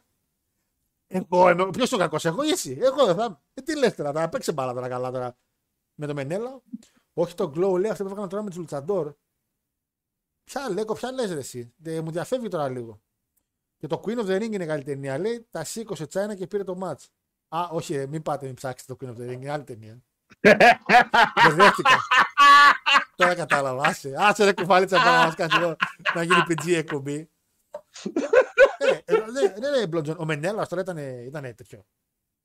Εγώ 1.08 1.50
είμαι. 1.50 1.70
Ποιος 1.70 1.92
είναι 1.92 2.02
ο 2.02 2.06
κακός, 2.06 2.26
εγώ 2.26 2.44
ή 2.44 2.50
εσύ; 2.50 2.78
Εγώ 2.82 3.06
δεν 3.06 3.16
θα. 3.16 3.24
είμαι. 3.24 3.40
Ε, 3.54 3.62
τι 3.62 3.78
λες 3.78 3.96
τώρα, 3.96 4.12
θα 4.12 4.30
παίξει 4.30 4.52
μπάλα 4.52 4.74
τώρα 4.74 4.88
καλά 4.88 5.12
τώρα. 5.12 5.38
Με 5.96 6.08
το 6.08 6.14
Μενέλα. 6.14 6.62
Όχι 7.14 7.36
το 7.36 7.52
Glow, 7.56 7.80
λέει 7.80 7.92
αυτό 7.92 8.04
που 8.04 8.10
έκανα 8.12 8.28
τώρα 8.28 8.44
με 8.44 8.50
τους 8.50 8.58
Λουτσαντόρ. 8.58 9.14
Ποια 10.44 10.70
λέγω, 10.70 10.94
ποια 10.94 11.12
λες 11.12 11.32
ρε 11.34 11.40
εσύ. 11.40 11.74
Ε, 11.84 12.02
μου 12.02 12.12
διαφεύγει 12.12 12.48
τώρα 12.48 12.70
λίγο. 12.70 13.02
Και 13.78 13.88
το 13.88 14.02
Queen 14.06 14.18
of 14.20 14.26
the 14.26 14.42
Ring 14.42 14.52
είναι 14.52 14.66
καλή 14.66 14.84
ταινία. 14.84 15.18
Λέει 15.18 15.48
τα 15.50 15.64
σήκωσε 15.64 16.06
Τσάινα 16.08 16.36
και 16.36 16.48
πήρε 16.48 16.64
το 16.64 16.78
match. 16.82 17.06
Α, 17.48 17.68
όχι, 17.72 17.96
ρε, 17.96 18.08
μην 18.08 18.22
πάτε, 18.22 18.46
μην 18.46 18.56
ψάξετε 18.56 18.96
το 18.96 19.06
Queen 19.06 19.10
of 19.10 19.22
the 19.22 19.30
Ring. 19.30 19.42
Είναι 19.42 19.52
άλλη 19.52 19.64
ταινία. 19.64 20.04
Μπερδεύτηκα. 21.44 21.98
Τώρα 23.16 23.36
κατάλαβα. 23.36 23.88
Άσε, 23.88 24.14
άσε 24.18 24.44
ρε 24.44 24.54
κουφαλίτσα 24.54 24.98
πάνω 24.98 25.18
να 25.18 25.26
μας 25.26 25.36
κάνεις 25.36 25.56
εδώ 25.56 25.76
να 26.14 26.24
γίνει 26.24 26.44
PG 26.48 26.74
εκπομπή. 26.74 27.30
Ε, 29.14 29.45
ε, 29.45 29.60
ναι, 29.60 29.69
ναι, 29.69 29.77
ναι, 29.80 29.88
Μπλοντζον. 29.88 30.15
Ο 30.19 30.26
Μενέλας 30.26 30.69
τώρα 30.69 30.81
ήταν, 30.81 30.98
ήταν 30.98 31.41
τέτοιο. 31.56 31.85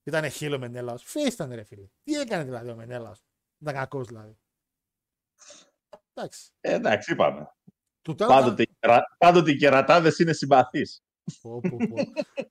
Ήταν 0.04 0.30
χείλο 0.30 0.56
ο 0.56 0.58
Μενέλας. 0.58 1.02
Φύση 1.04 1.26
ήταν 1.26 1.52
ρε 1.54 1.62
φίλε. 1.62 1.86
Τι 2.02 2.14
έκανε 2.14 2.44
δηλαδή 2.44 2.70
ο 2.70 2.74
Μενέλας. 2.76 3.24
Ήταν 3.58 3.74
κακός 3.74 4.06
δηλαδή. 4.06 4.38
Εντάξει. 6.14 6.50
Ε, 6.60 6.72
εντάξει, 6.74 7.12
είπαμε. 7.12 7.52
Του 8.02 8.14
τώρα. 8.14 8.34
Πάντοτε, 8.34 8.62
οι 8.62 8.70
κερα- 8.80 9.14
πάντοτε 9.18 9.50
οι 9.50 9.56
κερατάδες 9.56 10.18
είναι 10.18 10.32
συμπαθείς. 10.32 11.02
Πω, 11.40 11.60
πω, 11.60 11.76
πω. 11.88 11.96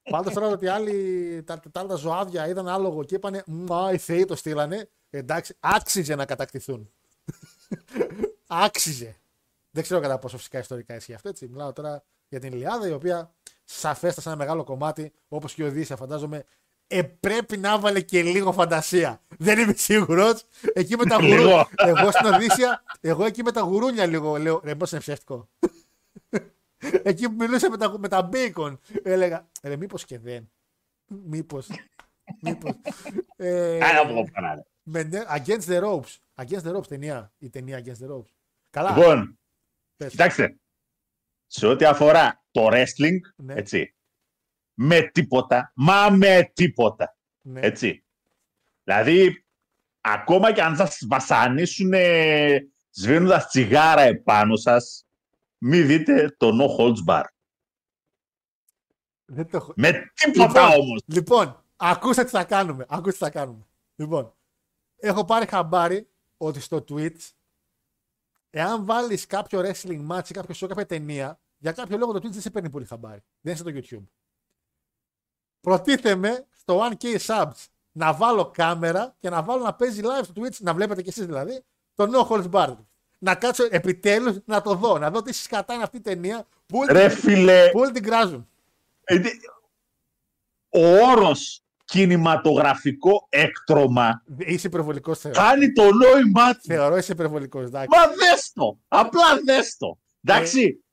Πάντως 0.10 0.34
τώρα 0.34 0.48
ότι 0.48 0.68
άλλοι 0.68 1.44
τα, 1.44 1.60
τα 1.72 1.80
άλλα 1.80 1.96
ζωάδια 1.96 2.48
είδαν 2.48 2.68
άλογο 2.68 3.04
και 3.04 3.16
είπανε 3.16 3.44
Μα 3.46 3.92
οι 3.92 3.98
θεοί 3.98 4.26
το 4.26 4.36
στείλανε. 4.36 4.90
Εντάξει, 5.10 5.56
άξιζε 5.60 6.16
να 6.16 6.26
κατακτηθούν. 6.26 6.92
άξιζε. 8.48 9.16
Δεν 9.72 9.84
ξέρω 9.84 10.00
κατά 10.02 10.20
πόσο 10.20 10.38
φυσικά 10.38 10.60
ιστορικά 10.60 10.96
ισχύει 10.96 11.14
αυτό. 11.14 11.30
Έτσι. 11.30 11.48
Μιλάω 11.48 11.74
τώρα 11.74 12.04
για 12.30 12.40
την 12.40 12.54
Ιλιάδα 12.54 12.88
η 12.88 12.92
οποία 12.92 13.36
σαφέστα 13.70 14.22
σε 14.22 14.30
ένα 14.30 14.38
μεγάλο 14.38 14.64
κομμάτι, 14.64 15.12
όπως 15.28 15.54
και 15.54 15.64
η 15.64 15.66
Οδύσσια, 15.66 15.96
φαντάζομαι, 15.96 16.44
ε, 16.88 17.02
πρέπει 17.04 17.58
να 17.58 17.80
βάλε 17.80 18.02
και 18.02 18.24
λίγο 18.24 18.52
φαντασία. 18.52 19.22
Δεν 19.38 19.60
είμαι 19.60 19.74
σίγουρος. 19.74 20.44
Εκεί 20.74 20.98
με 20.98 21.06
τα 21.06 21.16
γουρούνια. 21.16 21.38
Λίγο. 21.38 21.68
εγώ 21.78 22.12
στην 22.12 22.26
Οδύσσια, 22.26 22.84
εγώ 23.02 23.26
εκεί 23.26 23.44
με 23.44 23.52
τα 23.52 23.62
γουρούνια 23.62 24.06
λίγο 24.06 24.38
λέω. 24.38 24.62
Ρε, 24.64 24.76
πώ 24.76 24.86
είναι 24.92 25.00
ψεύτικο. 25.00 25.50
Εκεί 26.80 27.30
που 27.30 27.36
μιλούσα 27.36 27.70
με 27.70 27.78
τα, 27.78 28.00
με 28.00 28.08
τα 28.08 28.30
bacon, 28.34 28.78
έλεγα, 29.04 29.48
ρε 29.64 29.76
μήπως 29.76 30.06
και 30.06 30.20
δεν. 30.20 30.52
Μήπως. 31.08 31.68
μήπως. 32.42 32.72
ε, 33.36 33.78
Κάνα 33.80 34.00
από 34.00 34.10
εδώ 34.10 34.32
πέρα. 34.32 34.56
ρε. 34.56 34.62
με, 34.84 35.04
ναι, 35.04 35.22
against 35.38 35.62
the 35.68 35.82
ropes. 35.84 36.16
Against 36.36 36.62
the 36.64 36.76
ropes 36.76 36.88
ταινία. 36.88 37.32
Η 37.38 37.50
ταινία 37.50 37.84
Against 37.86 38.06
the 38.06 38.12
ropes. 38.16 38.32
Καλά. 38.70 38.98
Λοιπόν, 38.98 39.40
πες. 39.98 40.10
κοιτάξτε. 40.12 40.58
Σε 41.48 41.68
ό,τι 41.68 41.86
αφορά 41.86 42.44
το 42.52 42.68
wrestling, 42.72 43.20
Ναι. 43.36 43.54
έτσι. 43.54 43.96
Με 44.74 45.02
τίποτα, 45.02 45.72
μα 45.76 46.10
με 46.10 46.52
τίποτα. 46.54 47.18
ναι. 47.42 47.60
Έτσι. 47.62 48.04
Δηλαδή, 48.84 49.46
ακόμα 50.02 50.54
και 50.54 50.62
αν 50.62 50.76
σας 50.76 51.00
βασανίσουν 51.08 51.92
σβήνοντας 52.92 53.48
τσιγάρα 53.48 54.02
επάνω 54.02 54.56
σας, 54.56 55.06
μην 55.58 55.88
δείτε 55.88 56.36
το 56.38 56.50
No 56.62 56.80
Holds 56.80 57.06
Bar. 57.08 57.24
Δεν 59.26 59.50
το 59.50 59.58
έχω. 59.58 59.74
Με 59.76 60.12
τίποτα 60.14 60.62
Λοιπόν, 60.68 60.80
όμως. 60.80 61.02
Λοιπόν, 61.06 61.64
ακούστε 61.76 62.24
τι 62.24 62.30
θα 62.30 62.44
κάνουμε. 62.44 62.86
Ακούστε 62.90 63.12
τι 63.12 63.18
θα 63.18 63.30
κάνουμε. 63.30 63.66
Λοιπόν, 63.96 64.34
έχω 64.98 65.26
πάρει 65.26 65.46
χαμπάρι 65.46 66.08
ότι 66.38 66.60
στο 66.60 66.84
Twitch, 66.90 67.30
εάν 68.50 68.86
βάλεις 68.86 69.26
κάποιο 69.26 69.60
wrestling 69.62 70.08
match 70.08 70.30
ή 70.30 70.34
κάποιο 70.34 70.56
show, 70.56 70.68
κάποια 70.68 70.86
ταινία, 70.86 71.40
για 71.58 71.72
κάποιο 71.72 71.98
λόγο 71.98 72.12
το 72.12 72.18
Twitch 72.18 72.32
δεν 72.32 72.42
σε 72.42 72.50
παίρνει 72.50 72.70
πολύ 72.70 72.86
χαμπάρι. 72.86 73.24
Δεν 73.42 73.56
είναι 73.56 73.82
στο 73.82 73.98
YouTube. 73.98 74.08
Προτίθεμαι 75.62 76.46
στο 76.52 76.90
1K 76.92 77.18
subs 77.26 77.66
να 77.92 78.14
βάλω 78.14 78.52
κάμερα 78.52 79.16
και 79.20 79.30
να 79.30 79.44
βάλω 79.44 79.64
να 79.64 79.74
παίζει 79.74 80.02
live 80.04 80.24
στο 80.24 80.34
Twitch, 80.42 80.58
να 80.60 80.74
βλέπετε 80.74 81.02
κι 81.02 81.10
εσείς 81.10 81.26
δηλαδή, 81.26 81.64
το 81.96 82.10
No 82.14 82.28
Holds 82.28 82.50
Barred. 82.52 82.78
Να 83.20 83.36
κάτσω 83.36 83.68
επιτέλους 83.70 84.38
να 84.46 84.62
το 84.62 84.76
δω, 84.76 84.98
να 84.98 85.12
δω 85.12 85.22
τι 85.22 85.34
σκατά 85.34 85.74
είναι 85.74 85.84
αυτή 85.84 85.98
η 85.98 86.02
ταινία 86.02 86.48
Πού 86.66 86.86
Ρε 86.90 87.10
φίλε, 87.10 87.70
Πού 87.72 87.92
την 87.92 88.04
κράζουν. 88.04 88.50
ε, 89.04 89.22
ο 90.70 90.88
όρος 91.12 91.62
κινηματογραφικό 91.88 93.28
έκτρωμα 93.30 94.24
Είσαι 94.38 94.68
υπερβολικός 94.68 95.20
θεωρώ. 95.20 95.40
κάνει 95.42 95.72
το 95.72 95.84
νόημά 95.84 96.54
του. 96.54 96.60
Θεωρώ 96.68 96.98
είσαι 96.98 97.12
υπερβολικός. 97.12 97.66
Εντάξει. 97.66 97.88
Μα 97.92 98.08
δες 98.08 98.52
το. 98.54 98.78
Απλά 98.88 99.24
δες 99.46 99.78
το. 99.78 99.98
Εντάξει. 100.24 100.84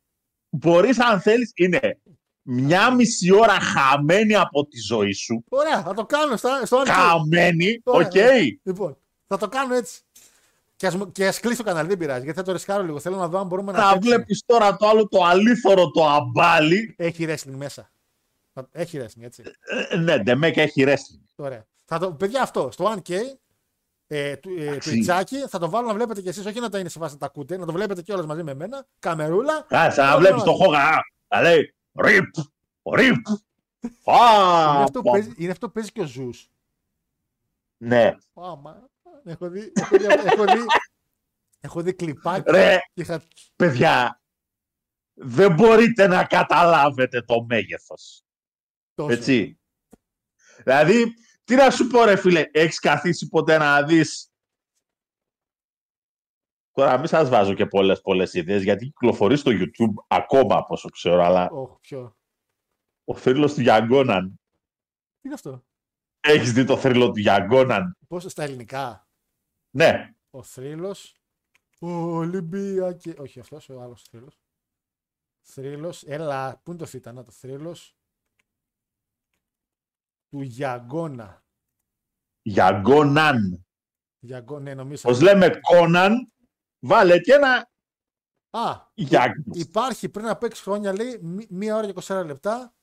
Μπορείς 0.49 1.01
αν 1.01 1.21
θέλεις, 1.21 1.53
είναι 1.55 1.99
μια 2.43 2.91
μισή 2.95 3.33
ώρα 3.33 3.61
χαμένη 3.61 4.35
από 4.35 4.67
τη 4.67 4.79
ζωή 4.81 5.13
σου. 5.13 5.45
Ωραία, 5.49 5.83
θα 5.83 5.95
το 5.95 6.05
κάνω 6.05 6.37
στα, 6.37 6.67
στο 6.67 6.81
Uncaged. 6.81 6.87
Χαμένη, 6.89 7.81
Ωραία, 7.85 8.07
οκ. 8.07 8.13
ωραία. 8.15 8.31
Λοιπόν, 8.63 8.97
θα 9.27 9.37
το 9.37 9.49
κάνω 9.49 9.75
έτσι. 9.75 10.01
Και 10.77 10.87
ας, 10.87 10.97
μου- 10.97 11.13
και 11.13 11.27
ας 11.27 11.41
κλείσει 11.41 11.57
το 11.57 11.63
κανάλι, 11.63 11.89
δεν 11.89 11.99
πειράζει, 11.99 12.23
γιατί 12.25 12.39
θα 12.39 12.45
το 12.45 12.53
ρισκάρω 12.53 12.83
λίγο. 12.85 12.99
Θέλω 13.01 13.17
να 13.17 13.29
δω 13.29 13.39
αν 13.39 13.47
μπορούμε 13.47 13.73
να 13.73 13.79
Να 13.79 13.93
παίξουμε. 13.93 14.15
βλέπεις 14.15 14.43
τώρα 14.47 14.77
το 14.77 14.89
άλλο 14.89 15.09
το 15.09 15.25
αλήθωρο 15.25 15.91
το 15.91 16.07
αμπάλι. 16.09 16.95
Έχει 16.99 17.27
wrestling 17.29 17.55
μέσα. 17.57 17.91
Θα- 18.55 18.69
Έχει 18.73 18.99
wrestling, 19.03 19.23
έτσι. 19.23 19.43
Ε, 19.91 19.97
Ναι, 19.97 20.19
ντεμέκα 20.19 20.63
έχει 20.63 20.85
wrestling. 20.87 21.25
Ωραία. 21.37 21.67
Θα 21.85 21.99
το, 21.99 22.13
παιδιά, 22.15 22.43
αυτό 22.43 22.69
στο 22.73 22.95
1K 22.97 23.11
ε, 24.07 24.37
του, 24.37 24.49
ε, 24.51 24.53
του 24.55 24.61
Εντάξει. 24.63 24.99
Ιτσάκη 24.99 25.37
θα 25.49 25.59
το 25.59 25.71
βάλω 25.71 25.87
να 25.87 25.95
βλέπετε 25.95 26.21
κι 26.23 26.29
εσείς. 26.29 26.47
Όχι 26.47 26.61
να 26.61 26.69
τα 26.69 26.79
είναι 26.79 26.89
σε 26.89 26.99
βάση 26.99 27.13
να 27.13 27.19
τα 27.19 27.27
ακούτε, 27.27 27.57
να 27.57 27.67
το 27.67 27.73
βλέπετε 27.73 28.03
κιόλα 28.03 28.27
μαζί 28.27 28.43
με 28.43 28.55
μένα. 28.55 28.87
Καμερούλα. 28.99 29.65
Κάτσε 29.69 30.01
να 30.01 30.09
Όλα 30.09 30.19
βλέπεις 30.19 30.43
μαζί. 30.43 30.45
το 30.59 30.65
χόγα. 30.65 30.91
Θα 31.29 31.43
λέει 31.43 31.75
ρίπ, 31.95 32.35
ρίπ. 32.95 33.27
Είναι 33.27 34.19
Α, 34.19 34.83
αυτό, 34.83 35.01
που 35.03 35.11
παίζει, 35.11 35.33
είναι 35.37 35.51
αυτό 35.51 35.67
που 35.67 35.73
παίζει 35.73 35.93
και 35.93 36.01
ο 36.01 36.05
Ζου. 36.07 36.31
Ναι, 37.77 38.15
Άμα. 38.35 38.89
Έχω 39.25 39.49
δει, 39.49 39.73
έχω 39.75 39.97
δει, 39.97 40.05
έχω 40.05 40.45
δει, 40.45 40.65
έχω 41.61 41.81
δει 41.83 41.95
κλιπάκι. 41.95 42.51
ρε, 42.51 42.79
και 42.95 43.03
είχα- 43.03 43.23
παιδιά, 43.57 44.21
δεν 45.15 45.55
μπορείτε 45.55 46.07
να 46.07 46.25
καταλάβετε 46.25 47.23
το 47.23 47.45
μέγεθος. 47.49 48.24
Τόσο. 48.95 49.13
Έτσι. 49.13 49.59
Δηλαδή, 50.65 51.15
τι 51.45 51.55
να 51.55 51.71
σου 51.71 51.87
πω 51.87 52.05
ρε 52.05 52.17
φίλε, 52.17 52.49
έχεις 52.53 52.79
καθίσει 52.79 53.29
ποτέ 53.29 53.59
να 53.59 53.83
δεις... 53.83 54.29
Τώρα 56.73 56.99
μην 56.99 57.07
σας 57.07 57.29
βάζω 57.29 57.55
και 57.55 57.67
πολλές 57.67 58.01
πολλές 58.01 58.35
ιδέες, 58.35 58.63
γιατί 58.63 58.85
κυκλοφορεί 58.85 59.37
στο 59.37 59.51
YouTube 59.55 60.05
ακόμα 60.09 60.57
από 60.57 60.75
όσο 60.75 60.89
ξέρω, 60.89 61.23
αλλά 61.25 61.51
Ωχ, 61.51 61.79
ποιο. 61.81 62.17
ο 63.05 63.15
θρύλος 63.17 63.55
του 63.55 63.61
Γιαγκόναν. 63.61 64.29
Τι 65.21 65.21
είναι 65.23 65.35
αυτό; 65.35 65.65
Έχεις 66.21 66.53
δει 66.53 66.65
το 66.65 66.77
θρύλο 66.77 67.11
του 67.11 67.19
Γιαγκόναν; 67.21 67.97
Πώς 68.09 68.23
στα 68.29 68.43
ελληνικά; 68.43 69.09
Ναι, 69.71 70.15
Ο 70.31 70.43
θρύλος. 70.43 71.17
Ο 71.81 71.91
Ολυμπιακή. 71.93 73.15
Όχι 73.19 73.41
αυτός, 73.41 73.69
ο 73.69 73.81
άλλος 73.81 74.03
θρύλος. 74.03 74.39
Θρύλος. 75.41 76.03
Έλα, 76.03 76.61
πού 76.63 76.71
είναι 76.71 76.81
το 76.81 76.87
θήτα, 76.87 77.13
να 77.13 77.25
το 77.25 77.31
θρύλος. 77.31 77.97
Του 80.35 80.43
Γιαγκώνα. 80.43 81.43
Γιαγκόναν. 82.43 83.67
Γιαγκώ, 84.19 84.59
ναι, 84.59 84.75
νομίζω. 84.75 85.03
Πώς 85.09 85.21
λέμε 85.21 85.61
Κόναν, 85.61 86.33
βάλε 86.87 87.19
και 87.19 87.33
ένα 87.33 87.71
Α, 88.51 88.91
Γιάγκος. 88.95 89.57
υπάρχει 89.59 90.09
πριν 90.09 90.27
από 90.29 90.47
6 90.47 90.53
χρόνια, 90.63 90.93
λέει, 90.93 91.19
μ- 91.23 91.49
μία 91.51 91.77
ώρα 91.77 91.87
και 91.87 91.93
24 91.93 92.25
λεπτά. 92.27 92.75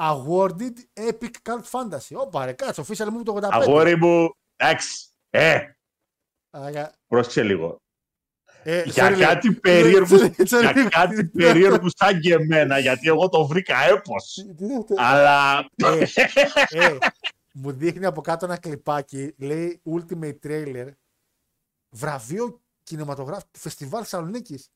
Awarded 0.00 0.72
Epic 0.92 1.30
Cult 1.42 1.62
Fantasy. 1.70 2.16
Ωπα 2.16 2.44
ρε, 2.44 2.52
κάτσε, 2.52 2.82
official 2.86 3.06
movie 3.06 3.24
το 3.24 3.32
85. 3.32 3.48
Αγόρι 3.52 3.96
μου, 3.96 4.30
εντάξει, 4.56 5.08
ε, 5.30 5.54
Α, 6.56 6.70
για- 6.70 6.94
πρόσεξε 7.06 7.42
λίγο. 7.42 7.76
Ε, 8.68 8.82
Για 8.86 9.08
sorry, 9.14 9.18
κάτι 9.18 9.48
λέει. 9.48 9.56
περίεργο, 9.60 10.16
Sorry, 10.16 10.30
sorry, 10.36 10.60
για 10.60 10.72
λέει. 10.74 10.88
κάτι 10.88 11.24
περίεργο 11.26 11.86
σαν 11.96 12.20
και 12.20 12.32
εμένα, 12.32 12.78
γιατί 12.78 13.08
εγώ 13.08 13.28
το 13.28 13.46
βρήκα 13.46 13.76
έπος. 13.78 14.44
Τι 14.56 14.64
είναι 14.64 14.76
αυτό; 14.76 14.94
Αλλά 14.98 15.68
Ε, 15.76 15.98
ε, 16.68 16.96
μου 17.62 17.72
δείχνει 17.72 18.04
από 18.06 18.20
κάτω 18.20 18.44
ένα 18.44 18.56
κλιπάκι, 18.58 19.34
λέει 19.38 19.82
Ultimate 19.84 20.38
Trailer, 20.46 20.86
βραβείο 21.90 22.62
κινηματογράφου 22.82 23.46
του 23.50 23.58
Φεστιβάλ 23.58 24.00
Θεσσαλονίκης. 24.02 24.70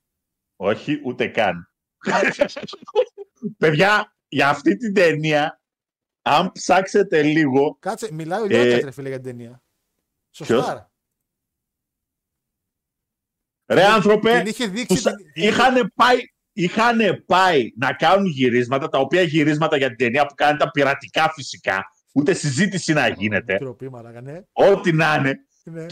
όχι 0.55 1.01
ούτε 1.03 1.27
καν. 1.27 1.69
Παιδιά, 3.57 4.15
για 4.27 4.49
αυτή 4.49 4.77
την 4.77 4.93
ταινία, 4.93 5.61
αν 6.21 6.51
ψάξετε 6.51 7.23
λίγο, 7.23 7.77
Κάτσε, 7.79 8.13
μιλάει 8.13 8.41
ο 8.41 8.45
Ε, 8.45 8.47
Λιάκας, 8.47 8.83
ρε 8.83 8.91
φίλε, 8.91 9.07
για 9.07 9.19
την 9.19 9.25
ταινία. 9.37 9.63
Σωστά. 10.31 10.90
Ρε 13.73 13.83
άνθρωπε, 13.85 14.37
Την 14.37 14.45
είχε 14.47 14.65
δείξει. 14.65 14.85
τους 14.87 15.01
την- 15.01 15.13
είχαν 15.33 15.91
πάει, 15.95 16.17
είχαν 16.53 16.99
πάει 17.25 17.71
να 17.77 17.93
κάνουν 17.93 18.25
γυρίσματα, 18.25 18.89
τα 18.89 18.99
οποία 18.99 19.21
γυρίσματα 19.21 19.77
για 19.77 19.87
την 19.87 19.97
ταινία 19.97 20.25
που 20.25 20.33
κάνουν 20.33 20.57
τα 20.57 20.71
πειρατικά 20.71 21.31
φυσικά, 21.35 21.83
ούτε 22.13 22.33
συζήτηση 22.33 22.93
να 22.93 23.07
γίνεται, 23.07 23.57
Τροπή, 23.57 23.89
μαλάκα, 23.89 24.21
ναι. 24.21 24.39
ό,τι 24.51 24.91
να 24.93 25.15
είναι. 25.19 25.35
ναι. 25.63 25.85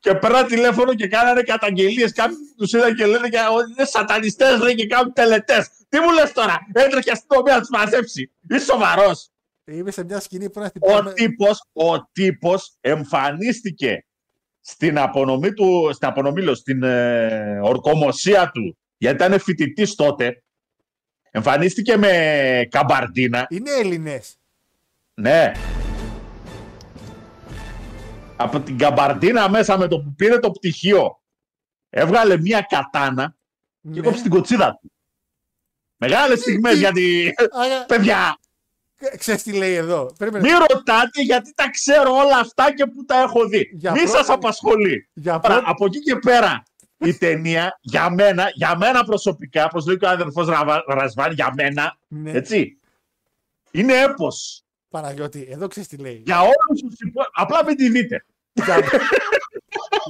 Και 0.00 0.14
πέρα 0.14 0.44
τηλέφωνο 0.44 0.94
και 0.94 1.08
κάνανε 1.08 1.42
καταγγελίες. 1.42 2.12
Κάποιοι 2.12 2.36
τους 2.56 2.72
είδαν 2.72 2.94
και 2.94 3.06
λένε 3.06 3.28
και 3.28 3.38
ότι 3.56 3.70
είναι 3.76 3.84
σατανιστές, 3.86 4.58
λέει 4.60 4.74
και 4.74 4.86
κάνουν 4.86 5.12
τελετές. 5.12 5.68
Τι 5.88 6.00
μου 6.00 6.12
λες 6.12 6.32
τώρα, 6.32 6.58
έτρεχε 6.72 7.08
η 7.08 7.12
αστυνομία 7.12 7.54
να 7.56 7.60
του 7.60 7.68
μαζέψει. 7.70 8.32
Είσαι 8.50 8.64
σοβαρός. 8.64 9.30
Είμαι 9.64 9.90
σε 9.90 10.04
μια 10.04 10.20
σκηνή 10.20 10.50
που 10.50 10.60
να 10.60 10.64
Ο 10.66 10.68
χτυπάμε. 10.68 11.12
τύπος, 11.12 11.62
ο 11.72 12.02
τύπος 12.12 12.76
εμφανίστηκε 12.80 14.05
στην 14.68 14.98
απονομή 14.98 15.52
του, 15.52 15.90
στην 15.92 16.08
απονομή, 16.08 16.42
λέω, 16.42 16.54
στην 16.54 16.82
ε, 16.82 17.58
ορκομοσία 17.62 18.50
του, 18.50 18.78
γιατί 18.96 19.24
ήταν 19.24 19.38
φοιτητής 19.40 19.94
τότε. 19.94 20.42
Εμφανίστηκε 21.30 21.96
με 21.96 22.68
καμπαρντίνα. 22.70 23.46
Είναι 23.50 23.70
Έλληνες. 23.70 24.38
Ναι. 25.14 25.52
Από 28.36 28.60
την 28.60 28.78
καμπαρντίνα 28.78 29.48
μέσα 29.48 29.78
με 29.78 29.88
το 29.88 30.00
που 30.00 30.14
πήρε 30.14 30.38
το 30.38 30.50
πτυχίο. 30.50 31.20
Έβγαλε 31.90 32.38
μία 32.38 32.66
κατάνα 32.68 33.36
και 33.82 33.88
Ναι. 33.88 34.00
κόψε 34.00 34.22
την 34.22 34.30
κοτσίδα 34.30 34.78
του. 34.80 34.92
Μεγάλες 35.96 36.38
στιγμές 36.38 36.78
γιατί... 36.78 37.34
Παιδιά, 37.86 38.38
Ξέρεις 39.18 39.42
τι 39.42 39.52
λέει 39.52 39.74
εδώ; 39.74 40.12
Περίμενε. 40.18 40.48
Μην 40.48 40.56
ρωτάτε 40.70 41.22
γιατί 41.22 41.54
τα 41.54 41.70
ξέρω 41.70 42.12
όλα 42.12 42.38
αυτά 42.38 42.74
και 42.74 42.86
που 42.86 43.04
τα 43.04 43.20
έχω 43.20 43.46
δει. 43.48 43.70
Για 43.72 43.92
Μην 43.92 44.02
πρώτη- 44.02 44.16
σας 44.18 44.28
απασχολεί. 44.28 45.08
Για 45.12 45.38
Τώρα, 45.40 45.54
πρώτη- 45.54 45.70
από 45.70 45.84
εκεί 45.84 45.98
και 45.98 46.16
πέρα 46.16 46.62
η 46.98 47.14
ταινία 47.14 47.78
για 47.80 48.10
μένα, 48.10 48.50
για 48.54 48.76
μένα 48.76 49.04
προσωπικά, 49.04 49.64
όπως 49.64 49.86
λέει 49.86 49.96
και 49.96 50.04
ο 50.04 50.08
αδερφός 50.08 50.48
Ραβα- 50.48 50.84
Ρασβάν, 50.86 51.32
για 51.32 51.52
μένα, 51.56 51.98
Ναι. 52.08 52.30
έτσι, 52.30 52.78
είναι 53.70 54.00
έπος. 54.00 54.60
Παναγιώτη, 54.88 55.46
εδώ 55.50 55.68
ξέρεις 55.68 55.88
τι 55.88 55.96
λέει. 55.96 56.22
Για 56.26 56.40
όλους 56.40 56.80
τους 56.80 56.98
υπο... 56.98 57.20
Απλά 57.32 57.64
μην 57.64 57.76
τη 57.76 57.88
δείτε. 57.90 58.24
Για... 58.52 58.76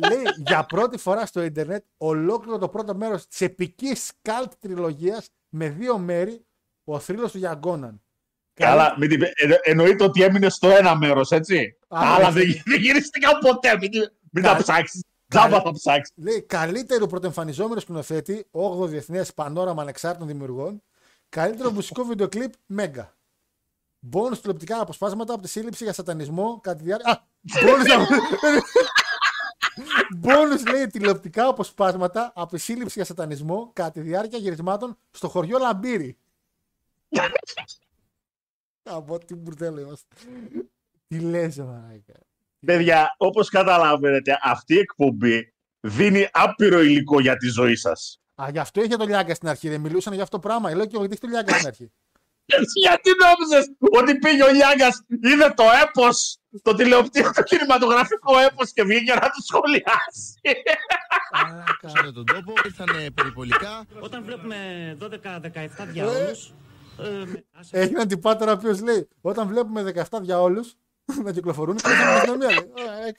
λέει 0.08 0.22
για 0.46 0.64
πρώτη 0.64 0.98
φορά 0.98 1.26
στο 1.26 1.42
ίντερνετ 1.42 1.84
ολόκληρο 1.96 2.58
το 2.58 2.68
πρώτο 2.68 2.94
μέρος 2.94 3.26
της 3.26 3.40
επικής 3.40 4.12
καλτ 4.22 4.52
τριλογίας 4.60 5.28
με 5.48 5.68
δύο 5.68 5.98
μέρη 5.98 6.44
ο 6.84 6.98
θρύλος 6.98 7.32
του 7.32 7.38
Γιαγκόναν. 7.38 8.00
Καλά, 8.60 8.94
μην 8.98 9.08
την... 9.08 9.22
εννο- 9.34 9.58
εννοείται 9.62 10.04
ότι 10.04 10.22
έμεινε 10.22 10.48
στο 10.48 10.68
ένα 10.68 10.96
μέρος, 10.96 11.30
έτσι. 11.30 11.76
Α, 11.88 12.00
Τα 12.00 12.06
άλλα 12.06 12.30
ναι. 12.30 12.40
δεν, 12.40 12.62
δεν 12.64 12.80
γυρίστηκαν 12.80 13.38
ποτέ. 13.38 13.76
Μην, 13.80 13.90
τη- 13.90 13.98
μην 14.30 14.42
τα 14.44 14.48
Καλά. 14.50 14.62
ψάξεις. 14.62 15.04
Καλά. 15.28 15.46
Τζάμπα 15.48 15.62
θα 15.62 15.72
ψάξεις. 15.72 16.14
Λέει 16.16 16.42
καλύτερο 16.42 17.06
πρωτοεμφανιζόμενο 17.06 17.80
σκηνοθέτη, 17.80 18.46
8ο 18.50 18.86
Διεθνές 18.88 19.34
Πανόραμα 19.34 19.82
Ανεξάρτητων 19.82 20.26
Δημιουργών. 20.26 20.82
Καλύτερο 21.28 21.70
μουσικό 21.70 22.04
βίντεο 22.04 22.28
κλιπ, 22.28 22.52
Μέγκα. 22.66 23.16
Μπόνους 23.98 24.40
τηλεοπτικά 24.40 24.80
αποσπάσματα 24.80 25.32
από 25.32 25.42
τη 25.42 25.48
σύλληψη 25.48 25.84
για 25.84 25.92
σατανισμό 25.92 26.60
κατά 26.62 26.76
τη 26.76 26.82
διάρκεια. 26.84 27.10
Α! 27.12 27.18
Μπόνους, 27.64 27.86
Μπόνους 30.16 30.66
λέει 30.66 30.86
τηλεοπτικά 30.86 31.46
αποσπάσματα 31.46 32.32
από 32.34 32.50
τη 32.50 32.58
σύλληψη 32.58 32.92
για 32.94 33.04
σατανισμό 33.04 33.70
κατά 33.72 33.90
τη 33.90 34.00
διάρκεια 34.00 34.38
γυρισμάτων 34.38 34.96
στο 35.10 35.28
χωριό 35.28 35.58
Λαμπύρι. 35.58 36.18
Από 38.88 39.18
τι 39.18 39.34
μπουρδέλο 39.34 39.80
είμαστε. 39.80 40.16
Τι 41.06 41.18
λες, 41.20 41.56
μαλάκα. 41.56 42.14
Παιδιά, 42.66 43.14
όπως 43.16 43.48
καταλαβαίνετε, 43.48 44.38
αυτή 44.42 44.74
η 44.74 44.78
εκπομπή 44.78 45.54
δίνει 45.80 46.28
άπειρο 46.32 46.80
υλικό 46.82 47.20
για 47.20 47.36
τη 47.36 47.48
ζωή 47.48 47.76
σας. 47.76 48.20
Α, 48.42 48.46
γι' 48.50 48.58
αυτό 48.58 48.82
είχε 48.82 48.96
το 48.96 49.04
Λιάγκα 49.04 49.34
στην 49.34 49.48
αρχή. 49.48 49.68
Δεν 49.68 49.80
μιλούσαν 49.80 50.12
για 50.12 50.22
αυτό 50.22 50.36
το 50.38 50.48
πράγμα. 50.48 50.74
Λέω 50.74 50.84
και 50.86 50.96
εγώ 50.96 51.04
γιατί 51.04 51.12
έχει 51.12 51.20
το 51.20 51.26
Λιάγκα 51.28 51.54
στην 51.54 51.66
αρχή. 51.66 51.92
Γιατί 52.84 53.10
νόμιζες 53.24 53.74
ότι 54.00 54.18
πήγε 54.18 54.42
ο 54.44 54.52
Λιάγκας, 54.52 55.02
είδε 55.22 55.52
το 55.56 55.64
έπος, 55.84 56.38
το 56.62 56.74
τηλεοπτικό, 56.74 57.30
το 57.32 57.42
κινηματογραφικό 57.42 58.38
έπος 58.38 58.72
και 58.72 58.82
βγήκε 58.82 59.12
να 59.14 59.20
το 59.20 59.40
σχολιάσει. 59.46 60.34
Ξέρετε 61.86 62.12
τον 62.12 62.24
τόπο, 62.26 62.52
ήρθανε 62.64 63.10
περιπολικά. 63.10 63.84
Όταν 64.00 64.24
βλέπουμε 64.24 64.56
12-17 65.00 65.86
διαόλους, 65.86 66.12
ε, 66.14 66.14
με- 66.16 66.30
ας- 66.30 66.52
Έχει 67.70 67.92
έναν 67.94 68.08
τυπάτορα 68.08 68.50
ο 68.50 68.54
οποίος 68.54 68.80
λέει: 68.80 69.08
Όταν 69.20 69.48
βλέπουμε 69.48 69.92
17 70.10 70.18
διαόλου 70.22 70.64
να 71.24 71.32
κυκλοφορούν, 71.32 71.76
και 71.76 71.82
την 71.82 71.90
αστυνομία 72.06 72.48
λέει. 72.50 72.72
«Ε, 72.74 73.08
ε, 73.08 73.12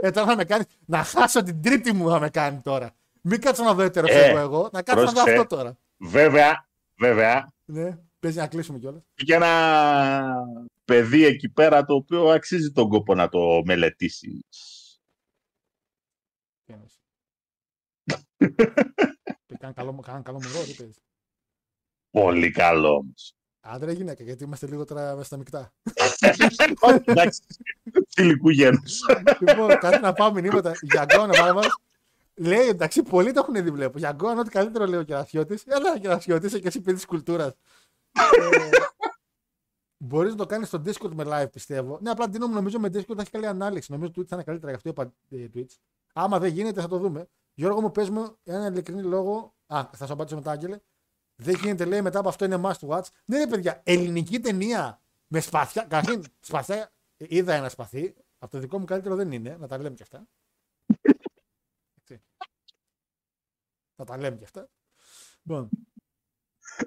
Ε, 0.00 0.10
τώρα 0.10 0.26
θα 0.26 0.36
με 0.36 0.44
κάνει. 0.44 0.64
Να 0.86 1.02
χάσω 1.02 1.42
την 1.42 1.62
τρίτη 1.62 1.92
μου 1.92 2.08
θα 2.08 2.20
με 2.20 2.30
κάνει 2.30 2.60
τώρα. 2.62 2.94
Μην 3.22 3.40
κάτσω 3.40 3.64
να 3.64 3.74
δω 3.74 3.82
ετεροφεύγω 3.82 4.38
Ε, 4.38 4.40
εγώ, 4.40 4.68
να 4.72 4.82
κάτσω 4.82 5.04
να 5.04 5.10
δω 5.10 5.12
πρόσεξε. 5.12 5.40
αυτό 5.40 5.56
τώρα. 5.56 5.78
Βέβαια, 5.96 6.68
βέβαια, 6.98 7.52
Ναι, 7.64 7.98
παίζει 8.20 8.38
να 8.38 8.46
κλείσουμε 8.46 8.78
κιόλας. 8.78 9.02
και 9.14 9.34
ένα 9.34 10.46
παιδί 10.84 11.24
εκεί 11.24 11.48
πέρα 11.48 11.84
το 11.84 11.94
οποίο 11.94 12.28
αξίζει 12.28 12.72
τον 12.72 12.88
κόπο 12.88 13.14
να 13.14 13.28
το 13.28 13.62
μελετήσεις. 13.64 15.00
Κάνει 19.58 19.72
καλό, 19.74 20.00
κάνει 20.06 20.22
καλό 20.22 20.40
μωρό, 20.42 20.64
τι 20.64 20.72
παίζει. 20.74 20.98
Πολύ 22.12 22.50
καλό 22.50 22.94
όμως. 22.94 23.34
Άντρα 23.60 23.90
ή 23.90 23.94
γυναίκα, 23.94 24.22
γιατί 24.22 24.44
είμαστε 24.44 24.66
λίγο 24.66 24.84
τώρα 24.84 25.10
μέσα 25.12 25.24
στα 25.24 25.36
μεικτά. 25.36 25.72
Όχι, 26.80 27.02
εντάξει, 27.10 27.40
θηλυκού 28.14 28.50
γένους. 28.50 29.00
λοιπόν, 29.40 29.78
κάτι 29.78 30.00
να 30.00 30.12
πάω 30.12 30.32
μηνύματα. 30.32 30.72
Για 30.80 31.06
γκόνα, 31.14 31.32
πάρα 31.32 31.54
μας. 31.54 31.66
Λέει, 32.34 32.66
εντάξει, 32.68 33.02
πολλοί 33.02 33.32
το 33.32 33.40
έχουν 33.40 33.64
δει, 33.64 33.70
βλέπω. 33.70 33.98
Για 33.98 34.10
γκόνα, 34.10 34.40
ό,τι 34.40 34.50
καλύτερο 34.50 34.86
λέει 34.86 34.98
ο 35.00 35.02
Κερασιώτη. 35.02 35.58
Έλα, 35.66 35.98
Κερασιώτη, 35.98 36.46
είσαι 36.46 36.58
και 36.60 36.66
εσύ 36.66 36.80
παιδί 36.80 36.96
της 36.96 37.06
κουλτούρας. 37.06 37.52
ε, 38.12 38.68
Μπορείς 39.96 40.30
να 40.30 40.36
το 40.36 40.46
κάνεις 40.46 40.68
στο 40.68 40.82
Discord 40.86 41.10
με 41.14 41.24
live, 41.26 41.52
πιστεύω. 41.52 41.98
Ναι, 42.02 42.10
απλά 42.10 42.28
Ντίνο 42.28 42.46
μου 42.46 42.54
νομίζω 42.54 42.78
με 42.78 42.88
Discord 42.88 43.14
θα 43.14 43.20
έχει 43.20 43.30
καλή 43.30 43.46
ανάλυση. 43.46 43.92
Νομίζω 43.92 44.10
ότι 44.10 44.20
Twitch 44.20 44.26
θα 44.28 44.34
είναι 44.34 44.44
καλύτερα, 44.44 44.70
γι' 44.70 44.76
αυτό 44.76 44.88
είπα 44.88 45.12
ε, 45.30 45.46
Twitch. 45.54 45.74
Άμα 46.12 46.38
δεν 46.38 46.52
γίνεται, 46.52 46.80
θα 46.80 46.88
το 46.88 46.98
δούμε. 46.98 47.28
Γιώργο 47.54 47.80
μου, 47.80 47.90
πες 47.90 48.10
μου 48.10 48.36
ένα 48.44 48.66
ειλικρινή 48.66 49.02
λόγο. 49.02 49.54
Α, 49.66 49.82
θα 49.96 50.06
σου 50.06 50.12
απαντήσω 50.12 50.36
μετά, 50.36 50.50
Άγγελε. 50.50 50.78
Δεν 51.42 51.54
γίνεται, 51.54 51.84
λέει, 51.84 52.02
μετά 52.02 52.18
από 52.18 52.28
αυτό 52.28 52.44
είναι 52.44 52.60
must 52.64 52.88
watch. 52.88 53.06
Ναι, 53.24 53.38
ρε 53.38 53.46
παιδιά, 53.46 53.82
ελληνική 53.84 54.40
ταινία 54.40 55.02
με 55.26 55.40
σπαθιά. 55.40 55.82
Καταρχήν, 55.82 56.24
σπαθιά, 56.40 56.92
ε, 57.16 57.24
είδα 57.28 57.54
ένα 57.54 57.68
σπαθί. 57.68 58.14
Από 58.38 58.52
το 58.52 58.58
δικό 58.58 58.78
μου 58.78 58.84
καλύτερο 58.84 59.14
δεν 59.14 59.32
είναι, 59.32 59.56
να 59.56 59.66
τα 59.68 59.78
λέμε 59.78 59.94
κι 59.94 60.02
αυτά. 60.02 60.28
Έτσι. 62.00 62.22
Να 63.96 64.04
τα 64.04 64.16
λέμε 64.18 64.36
κι 64.36 64.44
αυτά. 64.44 64.68
Λοιπόν. 65.42 65.68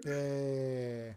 Ε, 0.04 1.14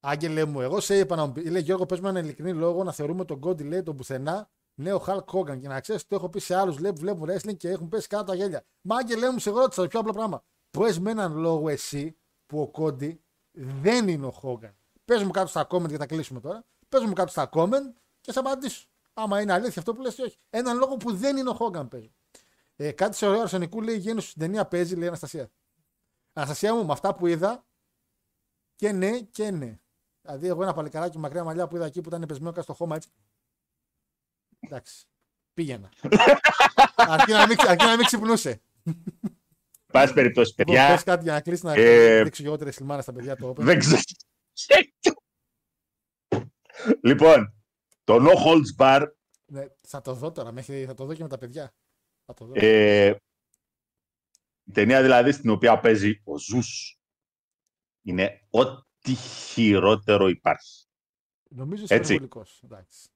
Άγγελε 0.00 0.44
μου, 0.44 0.60
εγώ 0.60 0.80
σε 0.80 0.98
είπα 0.98 1.16
να 1.16 1.26
μου 1.26 1.32
πει, 1.32 1.50
λέει 1.50 1.62
Γιώργο, 1.62 1.86
πες 1.86 2.00
με 2.00 2.08
έναν 2.08 2.24
ειλικρινή 2.24 2.52
λόγο 2.52 2.84
να 2.84 2.92
θεωρούμε 2.92 3.24
τον 3.24 3.40
Κόντι, 3.40 3.64
λέει, 3.64 3.82
τον 3.82 3.96
πουθενά 3.96 4.50
νέο 4.74 5.04
Hulk 5.06 5.24
Hogan. 5.24 5.60
Και 5.60 5.68
να 5.68 5.80
ξέρεις, 5.80 6.06
το 6.06 6.14
έχω 6.14 6.28
πει 6.28 6.40
σε 6.40 6.54
άλλους, 6.54 6.78
λέει, 6.78 6.92
που 6.92 7.00
βλέπουν 7.00 7.28
wrestling 7.30 7.56
και 7.56 7.68
έχουν 7.68 7.88
πέσει 7.88 8.08
κάτω 8.08 8.24
τα 8.24 8.34
γέλια. 8.34 8.64
Μα 8.80 8.96
Άγγελε 8.96 9.30
μου, 9.30 9.38
σε 9.38 9.48
εγώ 9.48 9.58
ρώτησα 9.58 9.82
το 9.82 9.88
πιο 9.88 10.00
απλό 10.00 10.12
πράγμα. 10.12 10.44
Πες 10.70 10.98
με 10.98 11.10
έναν 11.10 11.36
λόγο 11.36 11.68
εσύ 11.68 12.16
που 12.46 12.60
ο 12.60 12.68
Κόντι 12.68 13.22
δεν 13.52 14.08
είναι 14.08 14.26
ο 14.26 14.40
Hogan. 14.42 14.74
Πες 15.04 15.22
μου 15.22 15.30
κάτω 15.30 15.46
στα 15.46 15.66
comment 15.70 15.88
και 15.88 15.96
θα 15.96 16.06
κλείσουμε 16.06 16.40
τώρα. 16.40 16.64
Πες 16.88 17.02
μου 17.02 17.12
κάτω 17.12 17.30
στα 17.30 17.48
comment 17.52 17.92
και 18.20 18.32
θα 18.32 18.40
απαντήσω. 18.40 18.88
Άμα 19.14 19.40
είναι 19.40 19.52
αλήθεια 19.52 19.74
αυτό 19.78 19.94
που 19.94 20.00
λες 20.00 20.18
ή 20.18 20.22
όχι. 20.22 20.38
Έναν 20.50 20.76
λόγο 20.76 20.96
που 20.96 21.14
δεν 21.14 21.36
είναι 21.36 21.50
ο 21.50 21.56
Hogan 21.58 21.90
παίζει. 21.90 22.14
Ε, 22.76 22.92
κάτι 22.92 23.16
σε 23.16 23.26
ωραίο 23.26 23.40
αρσενικού 23.40 23.82
λέει 23.82 23.96
γέννη 23.96 24.20
στην 24.20 24.40
ταινία 24.40 24.66
παίζει, 24.66 24.94
λέει 24.94 25.08
Αναστασία. 25.08 25.50
Αναστασία 26.32 26.74
μου, 26.74 26.86
με 26.86 26.92
αυτά 26.92 27.14
που 27.14 27.26
είδα 27.26 27.64
και 28.74 28.92
ναι 28.92 29.20
και 29.20 29.50
ναι. 29.50 29.78
Δηλαδή, 30.20 30.46
εγώ 30.46 30.62
ένα 30.62 30.74
παλικαράκι 30.74 31.16
με 31.16 31.22
μακριά 31.22 31.44
μαλλιά 31.44 31.68
που 31.68 31.76
είδα 31.76 31.84
εκεί 31.84 32.00
που 32.00 32.08
ήταν 32.08 32.26
πεσμένο 32.26 32.50
κάτω 32.50 32.62
στο 32.62 32.72
χώμα 32.72 32.96
έτσι. 32.96 33.08
Εντάξει. 34.60 35.06
Πήγαινα. 35.54 35.90
αρκεί, 36.96 37.32
να 37.32 37.46
μην, 37.46 37.56
αρκεί 37.68 37.84
να 37.84 37.96
μην 37.96 38.06
ξυπνούσε. 38.06 38.60
Πάση 39.94 40.12
περιπτώσει, 40.12 40.54
Λοιπόν, 40.56 40.74
παιδιά. 40.74 40.94
πες 40.94 41.02
κάτι 41.02 41.22
για 41.22 41.32
να 41.32 41.40
κλείσει 41.40 41.64
να 41.64 41.72
ε, 41.74 42.22
δείξω 42.22 42.42
και 42.42 42.48
εγώ 42.48 42.56
τη 42.56 42.64
ρεσιλμάνα 42.64 43.02
στα 43.02 43.12
παιδιά 43.12 43.36
το 43.36 43.48
Open. 43.50 43.56
Δεν 43.56 43.78
ξέρω. 43.78 44.00
λοιπόν, 47.02 47.54
το 48.04 48.16
No 48.16 48.32
Holds 48.44 48.76
Bar 48.78 49.06
Ναι, 49.46 49.66
θα 49.80 50.00
το 50.00 50.14
δω 50.14 50.32
τώρα, 50.32 50.52
μέχρι, 50.52 50.84
θα 50.84 50.94
το 50.94 51.04
δω 51.04 51.14
και 51.14 51.22
με 51.22 51.28
τα 51.28 51.38
παιδιά. 51.38 51.74
Θα 52.24 52.34
το 52.34 52.44
δω. 52.44 52.52
Ε, 52.56 53.16
η 54.64 54.72
ταινία 54.72 55.02
δηλαδή 55.02 55.32
στην 55.32 55.50
οποία 55.50 55.80
παίζει 55.80 56.20
ο 56.24 56.38
Ζους 56.38 56.98
είναι 58.02 58.46
ό,τι 58.50 59.14
χειρότερο 59.14 60.28
υπάρχει. 60.28 60.86
Νομίζω 61.48 61.82
είσαι 61.84 61.94
έτσι. 61.94 62.14
υπερβολικός. 62.14 62.60
Εντάξει. 62.64 63.08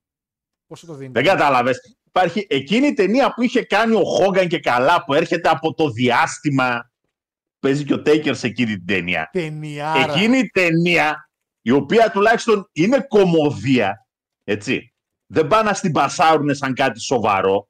Πόσο 0.67 0.87
το 0.87 0.95
δίνει; 0.95 1.13
Δεν 1.13 1.25
κατάλαβες. 1.25 1.98
Υπάρχει 2.09 2.47
εκείνη 2.51 2.87
η 2.87 2.93
ταινία 2.93 3.35
που 3.35 3.43
είχε 3.43 3.63
κάνει 3.65 3.95
ο 3.95 4.03
Χόγκαν 4.05 4.49
και 4.49 4.59
καλά 4.61 5.05
που 5.05 5.15
έρχεται 5.15 5.49
από 5.49 5.75
το 5.75 5.91
διάστημα. 5.91 6.93
Παίζει 7.59 7.85
και 7.85 7.95
ο 7.95 8.03
Τέικερ 8.03 8.37
σε 8.37 8.47
εκείνη 8.47 8.75
την 8.77 8.87
ταινία. 8.87 9.29
Ταινιάρα. 9.33 10.13
Εκείνη 10.13 10.39
η 10.39 10.47
ταινία 10.49 11.31
η 11.61 11.71
οποία 11.71 12.11
τουλάχιστον 12.11 12.69
είναι 12.73 13.01
κομμωδία. 13.09 14.07
Έτσι. 14.45 14.93
Δεν 15.27 15.47
πάνε 15.47 15.69
να 15.69 15.75
στην 15.75 15.93
πασάρουνε 15.93 16.55
σαν 16.55 16.75
κάτι 16.75 17.01
σοβαρό. 17.01 17.69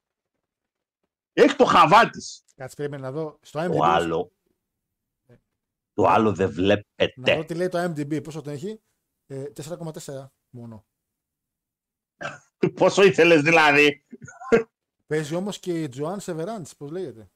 Έχει 1.32 1.54
το 1.56 1.64
χαβά 1.64 2.10
της. 2.10 2.44
Κάτσε 2.54 2.76
περίμενε 2.76 3.02
να 3.02 3.12
δω. 3.12 3.38
Στο 3.42 3.58
Το 3.58 3.64
IMDb. 3.74 3.78
άλλο. 3.82 4.32
Το 5.92 6.06
άλλο 6.06 6.32
δεν 6.34 6.46
Να 6.46 6.52
βλέπετε. 6.52 7.34
δω 7.36 7.44
τι 7.44 7.54
λέει 7.54 7.68
το 7.68 7.84
IMDb. 7.84 8.22
Πόσο 8.22 8.40
το 8.40 8.50
έχει; 8.50 8.80
Ε, 9.26 9.44
4,4 9.54 10.32
μόνο. 10.50 10.86
Πόσο 12.74 13.02
ήθελες 13.02 13.42
δηλαδή; 13.42 14.04
Παίζει 15.06 15.34
όμως 15.34 15.58
και 15.58 15.82
η 15.82 15.88
Τζοάν 15.88 16.20
Σεβεράντς, 16.20 16.76
πώς 16.76 16.90
λέγεται. 16.90 17.30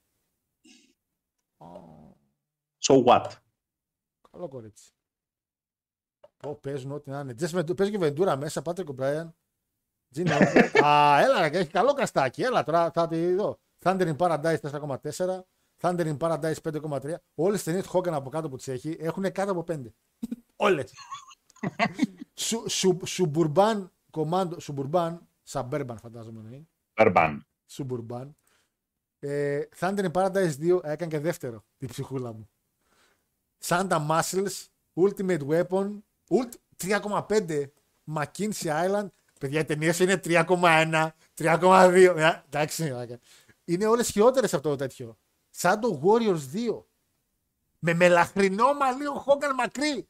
So 2.88 3.04
what; 3.04 3.26
Καλό 4.30 4.48
κορίτσι. 4.48 4.90
Πω, 6.36 6.54
παίζουν 6.54 6.92
ό,τι 6.92 7.10
να 7.10 7.20
είναι. 7.20 7.34
Τζες 7.34 7.52
Βεντου- 7.52 7.76
Παίζει 7.76 7.92
και 7.92 7.98
Βεντούρα 7.98 8.36
μέσα, 8.36 8.62
Πάτρικ 8.62 8.88
Ομπράιαν. 8.88 9.34
Τζίνι 10.10 10.30
Όφερ. 10.32 10.84
Α, 10.84 11.20
έλα, 11.20 11.48
ρε, 11.48 11.58
έχει 11.58 11.70
καλό 11.70 11.92
καστάκι. 11.92 12.42
Έλα 12.42 12.62
τώρα, 12.62 12.90
θα 12.90 13.08
τη 13.08 13.34
δω. 13.34 13.58
Thunder 13.84 14.16
in 14.16 14.16
Paradise 14.16 14.60
4,4. 14.60 15.44
Thunder 15.80 16.16
in 16.16 16.16
Paradise 16.18 16.54
5,3. 16.62 17.14
Όλες 17.34 17.58
τι 17.58 17.64
ταινίες 17.64 17.88
Hogan 17.92 18.12
από 18.12 18.30
κάτω 18.30 18.48
που 18.48 18.56
τις 18.56 18.68
έχει 18.68 18.96
έχουν 19.00 19.32
κάτω 19.32 19.50
από 19.50 19.64
5. 19.68 19.92
Όλες. 20.56 20.92
Suburban 23.06 23.88
Commando. 24.12 24.56
Suburban. 24.60 25.18
Suburban 25.48 25.96
φαντάζομαι 26.00 26.42
να 26.42 26.48
είναι. 26.48 26.68
Urban. 26.94 27.38
Suburban. 27.70 28.28
Ε, 29.18 29.62
Thunder 29.78 30.10
in 30.10 30.12
Paradise 30.12 30.52
2 30.60 30.80
έκανε 30.82 31.10
και 31.10 31.18
δεύτερο 31.18 31.64
την 31.78 31.88
ψυχούλα 31.88 32.32
μου. 32.32 32.48
Santa 33.64 34.06
Muscles, 34.08 34.66
Ultimate 34.94 35.46
Weapon, 35.48 35.98
Ult 36.28 36.52
3,5 36.76 37.64
McKinsey 38.14 38.50
Island. 38.86 39.06
Παιδιά, 39.40 39.60
οι 39.60 39.64
ταινίες 39.64 39.98
είναι 39.98 40.20
3,1, 40.24 41.08
3,2. 41.34 42.14
Ε, 42.16 42.42
εντάξει, 42.46 42.90
μαλάκα. 42.90 43.18
είναι 43.64 43.86
όλες 43.86 44.10
χειρότερες 44.10 44.54
αυτό 44.54 44.68
το 44.68 44.76
τέτοιο. 44.76 45.16
Σαν 45.50 45.80
το 45.80 46.00
Warriors 46.04 46.40
2. 46.52 46.84
Με 47.78 47.94
μελαχρινό 47.94 48.72
μαλλί 48.72 49.06
ο 49.06 49.14
Χόγκαν 49.14 49.54
μακρύ. 49.54 50.08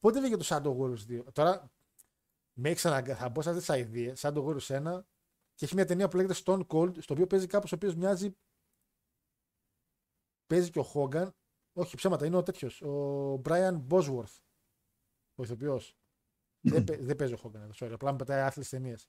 Πότε 0.00 0.20
βγήκε 0.20 0.36
το 0.36 0.44
Shadow 0.48 0.76
Warriors 0.78 1.20
2. 1.20 1.24
Τώρα 1.32 1.70
με 2.52 2.68
έχει 2.70 2.86
αναγκάσει. 2.86 3.20
Θα 3.20 3.28
μπω 3.28 3.42
σε 3.42 3.50
αυτέ 3.50 3.60
τι 3.62 3.72
αειδίε. 3.72 4.12
Shadow 4.16 4.44
Warriors 4.44 4.66
1 4.96 5.00
και 5.54 5.64
έχει 5.64 5.74
μια 5.74 5.84
ταινία 5.86 6.08
που 6.08 6.16
λέγεται 6.16 6.40
Stone 6.44 6.66
Cold, 6.66 7.02
στο 7.02 7.14
οποίο 7.14 7.26
παίζει 7.26 7.46
κάποιος 7.46 7.72
ο 7.72 7.74
οποίος 7.74 7.94
μοιάζει. 7.94 8.36
Παίζει 10.46 10.70
και 10.70 10.78
ο 10.78 10.82
Χόγκαν. 10.82 11.34
Όχι, 11.72 11.96
ψέματα, 11.96 12.26
είναι 12.26 12.36
ο 12.36 12.42
τέτοιος. 12.42 12.82
Ο 12.82 13.40
Brian 13.44 13.86
Bosworth. 13.88 14.38
Ο 15.34 15.42
ηθοποιός. 15.42 15.96
δεν, 16.60 16.84
παί- 16.84 17.00
δεν 17.00 17.16
παίζει 17.16 17.32
ο 17.32 17.36
Χόγκαν 17.36 17.62
εδώ, 17.62 17.72
sorry. 17.86 17.90
Απλά 17.92 18.10
με 18.10 18.16
πετάει 18.18 18.40
άθλιες 18.40 18.68
ταινίες. 18.68 19.08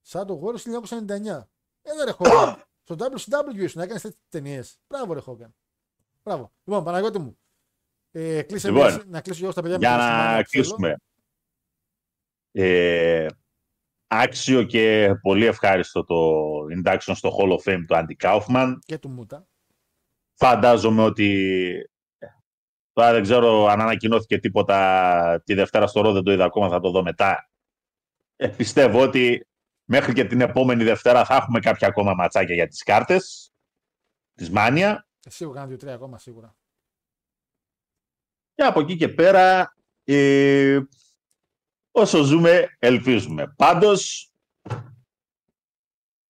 Σαν 0.00 0.26
το 0.26 0.40
Warriors 0.42 0.60
1999. 0.62 1.48
Έλα 1.82 2.04
ρε 2.04 2.10
Χόγκαν. 2.10 2.62
Στο 2.82 2.94
WCW 2.98 3.54
ήσουν, 3.56 3.80
έκανες 3.80 4.02
τέτοιες 4.02 4.22
ταινίες. 4.28 4.78
Μπράβο 4.86 5.12
ρε 5.12 5.20
Χόγκαν. 5.20 5.54
Μπράβο. 6.22 6.52
Λοιπόν, 6.64 6.84
Παναγιώτη 6.84 7.18
μου. 7.18 7.38
Ε, 8.10 8.42
κλείσε 8.42 8.70
Λοιπόν, 8.70 8.94
μια- 8.94 9.04
να 9.06 9.20
κλείσω 9.20 9.42
εγώ 9.42 9.52
στα 9.52 9.62
παιδιά 9.62 9.76
Για 9.76 9.90
με 9.90 9.96
το 9.96 10.02
να 10.02 10.08
σημάδι 10.08 10.42
που 10.42 10.48
θέλω. 10.50 10.62
κλείσουμε. 10.64 10.96
Ε, 12.52 13.26
άξιο 14.06 14.62
και 14.62 15.14
πολύ 15.22 15.46
ευχάριστο 15.46 16.04
το 16.04 16.50
induction 16.76 17.12
στο 17.14 17.36
Hall 17.38 17.50
of 17.50 17.72
Fame 17.72 17.84
του 17.86 17.94
Andy 17.94 18.26
Kaufman. 18.26 18.76
Και 18.84 18.98
του 18.98 19.08
Μούτα. 19.08 19.46
Φαντάζομαι 20.34 21.02
ότι 21.02 21.90
τώρα 22.92 23.12
δεν 23.12 23.22
ξέρω 23.22 23.66
αν 23.66 23.80
ανακοινώθηκε 23.80 24.38
τίποτα 24.38 25.42
τη 25.44 25.54
Δευτέρα 25.54 25.86
στο 25.86 26.00
Ρο, 26.00 26.12
δεν 26.12 26.22
το 26.22 26.32
είδα 26.32 26.44
ακόμα, 26.44 26.68
θα 26.68 26.80
το 26.80 26.90
δω 26.90 27.02
μετά. 27.02 27.50
Ε, 28.36 28.48
πιστεύω 28.48 29.02
ότι 29.02 29.46
μέχρι 29.84 30.12
και 30.12 30.24
την 30.24 30.40
επόμενη 30.40 30.84
Δευτέρα 30.84 31.24
θα 31.24 31.34
έχουμε 31.34 31.60
κάποια 31.60 31.88
ακόμα 31.88 32.14
ματσάκια 32.14 32.54
για 32.54 32.68
τις 32.68 32.82
κάρτες 32.82 33.52
της 34.34 34.50
Μάνια. 34.50 35.06
Ε, 35.24 35.30
Σίγουρα 35.30 35.56
κάνα 35.56 35.68
δύο-τρία 35.68 35.94
ακόμα 35.94 36.18
σίγουρα. 36.18 36.56
Και 38.54 38.62
από 38.62 38.80
εκεί 38.80 38.96
και 38.96 39.08
πέρα, 39.08 39.74
ε, 40.04 40.80
όσο 41.92 42.22
ζούμε, 42.22 42.76
ελπίζουμε. 42.78 43.54
Πάντως, 43.56 44.30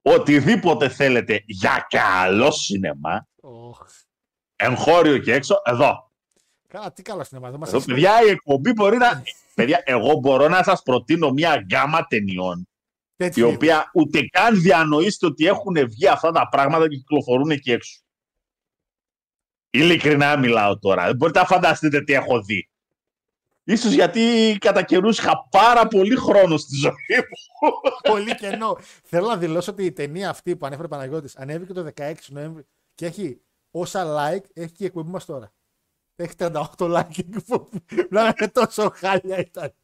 οτιδήποτε 0.02 0.89
θέλετε 0.89 1.43
για 1.47 1.86
καλό 1.90 2.51
σινεμά, 2.51 3.26
Οχ. 3.40 3.86
εγχώριο 4.56 5.18
και 5.18 5.32
έξω, 5.32 5.56
εδώ. 5.64 6.10
Καλά, 6.68 6.93
τι 6.93 7.02
καλό 7.02 7.24
σινεμά. 7.24 7.51
Δεν 7.51 7.59
μας 7.59 7.68
Εδώ, 7.68 7.76
έχει- 7.78 7.86
παιδιά, 7.86 8.22
η 8.22 8.28
εκπομπή 8.28 8.72
μπορεί 8.72 8.97
να... 8.97 9.22
παιδιά, 9.55 9.82
εγώ 9.84 10.14
μπορώ 10.14 10.48
να 10.48 10.62
σας 10.62 10.82
προτείνω 10.82 11.30
μια 11.30 11.56
γκάμα 11.56 12.06
ταινιών, 12.06 12.59
η 12.60 12.66
τέτοιο 13.16 13.44
είδους. 13.44 13.56
οποία 13.56 13.90
ούτε 13.94 14.22
καν 14.22 14.60
διανοείστε 14.60 15.26
ότι 15.26 15.47
έχουν 15.47 15.74
βγει 15.89 16.09
αυτά 16.09 16.30
τα 16.32 16.48
πράγματα 16.48 16.89
και 16.89 16.97
κυκλοφορούν 16.97 17.51
εκεί 17.51 17.72
έξω. 17.72 18.01
Ειλικρινά 19.70 20.36
μιλάω 20.36 20.78
τώρα. 20.78 21.06
Δεν 21.06 21.16
μπορείτε 21.16 21.39
να 21.39 21.47
φανταστείτε 21.47 22.01
τι 22.02 22.12
έχω 22.12 22.43
δει. 22.43 22.68
Ίσως 23.64 23.93
γιατί 23.93 24.56
κατά 24.60 24.82
καιρούς 24.82 25.18
είχα 25.18 25.48
πάρα 25.51 25.89
πολύ 25.89 26.16
χρόνο 26.16 26.56
στη 26.56 26.76
ζωή 26.76 26.93
μου. 27.18 27.70
Πολύ 28.02 28.34
κενό. 28.34 28.78
Θέλω 29.05 29.26
να 29.26 29.36
δηλώσω 29.36 29.70
ότι 29.70 29.84
η 29.84 29.93
ταινία 29.93 30.30
αυτή 30.30 30.56
που 30.56 30.66
ανέφερε 30.66 30.86
ο 30.86 30.90
Παναγιώτης 30.90 31.36
ανέβηκε 31.36 31.72
το 31.72 31.90
16 31.97 32.14
Νοέμβρη 32.28 32.66
και 32.94 33.06
έχει 33.06 33.40
όσα 33.70 34.05
like 34.05 34.44
έχει 34.52 34.72
και 34.72 34.82
η 34.82 34.86
εκπομπή 34.86 35.10
μας 35.10 35.24
τώρα. 35.24 35.52
Έχει 36.16 36.34
38 36.39 36.62
like 36.76 37.16
η 37.16 37.28
εκπομπή. 37.36 37.78
Βλέπετε 38.10 38.48
τόσο 38.48 38.90
χάλια 38.94 39.39
ήταν. 39.39 39.74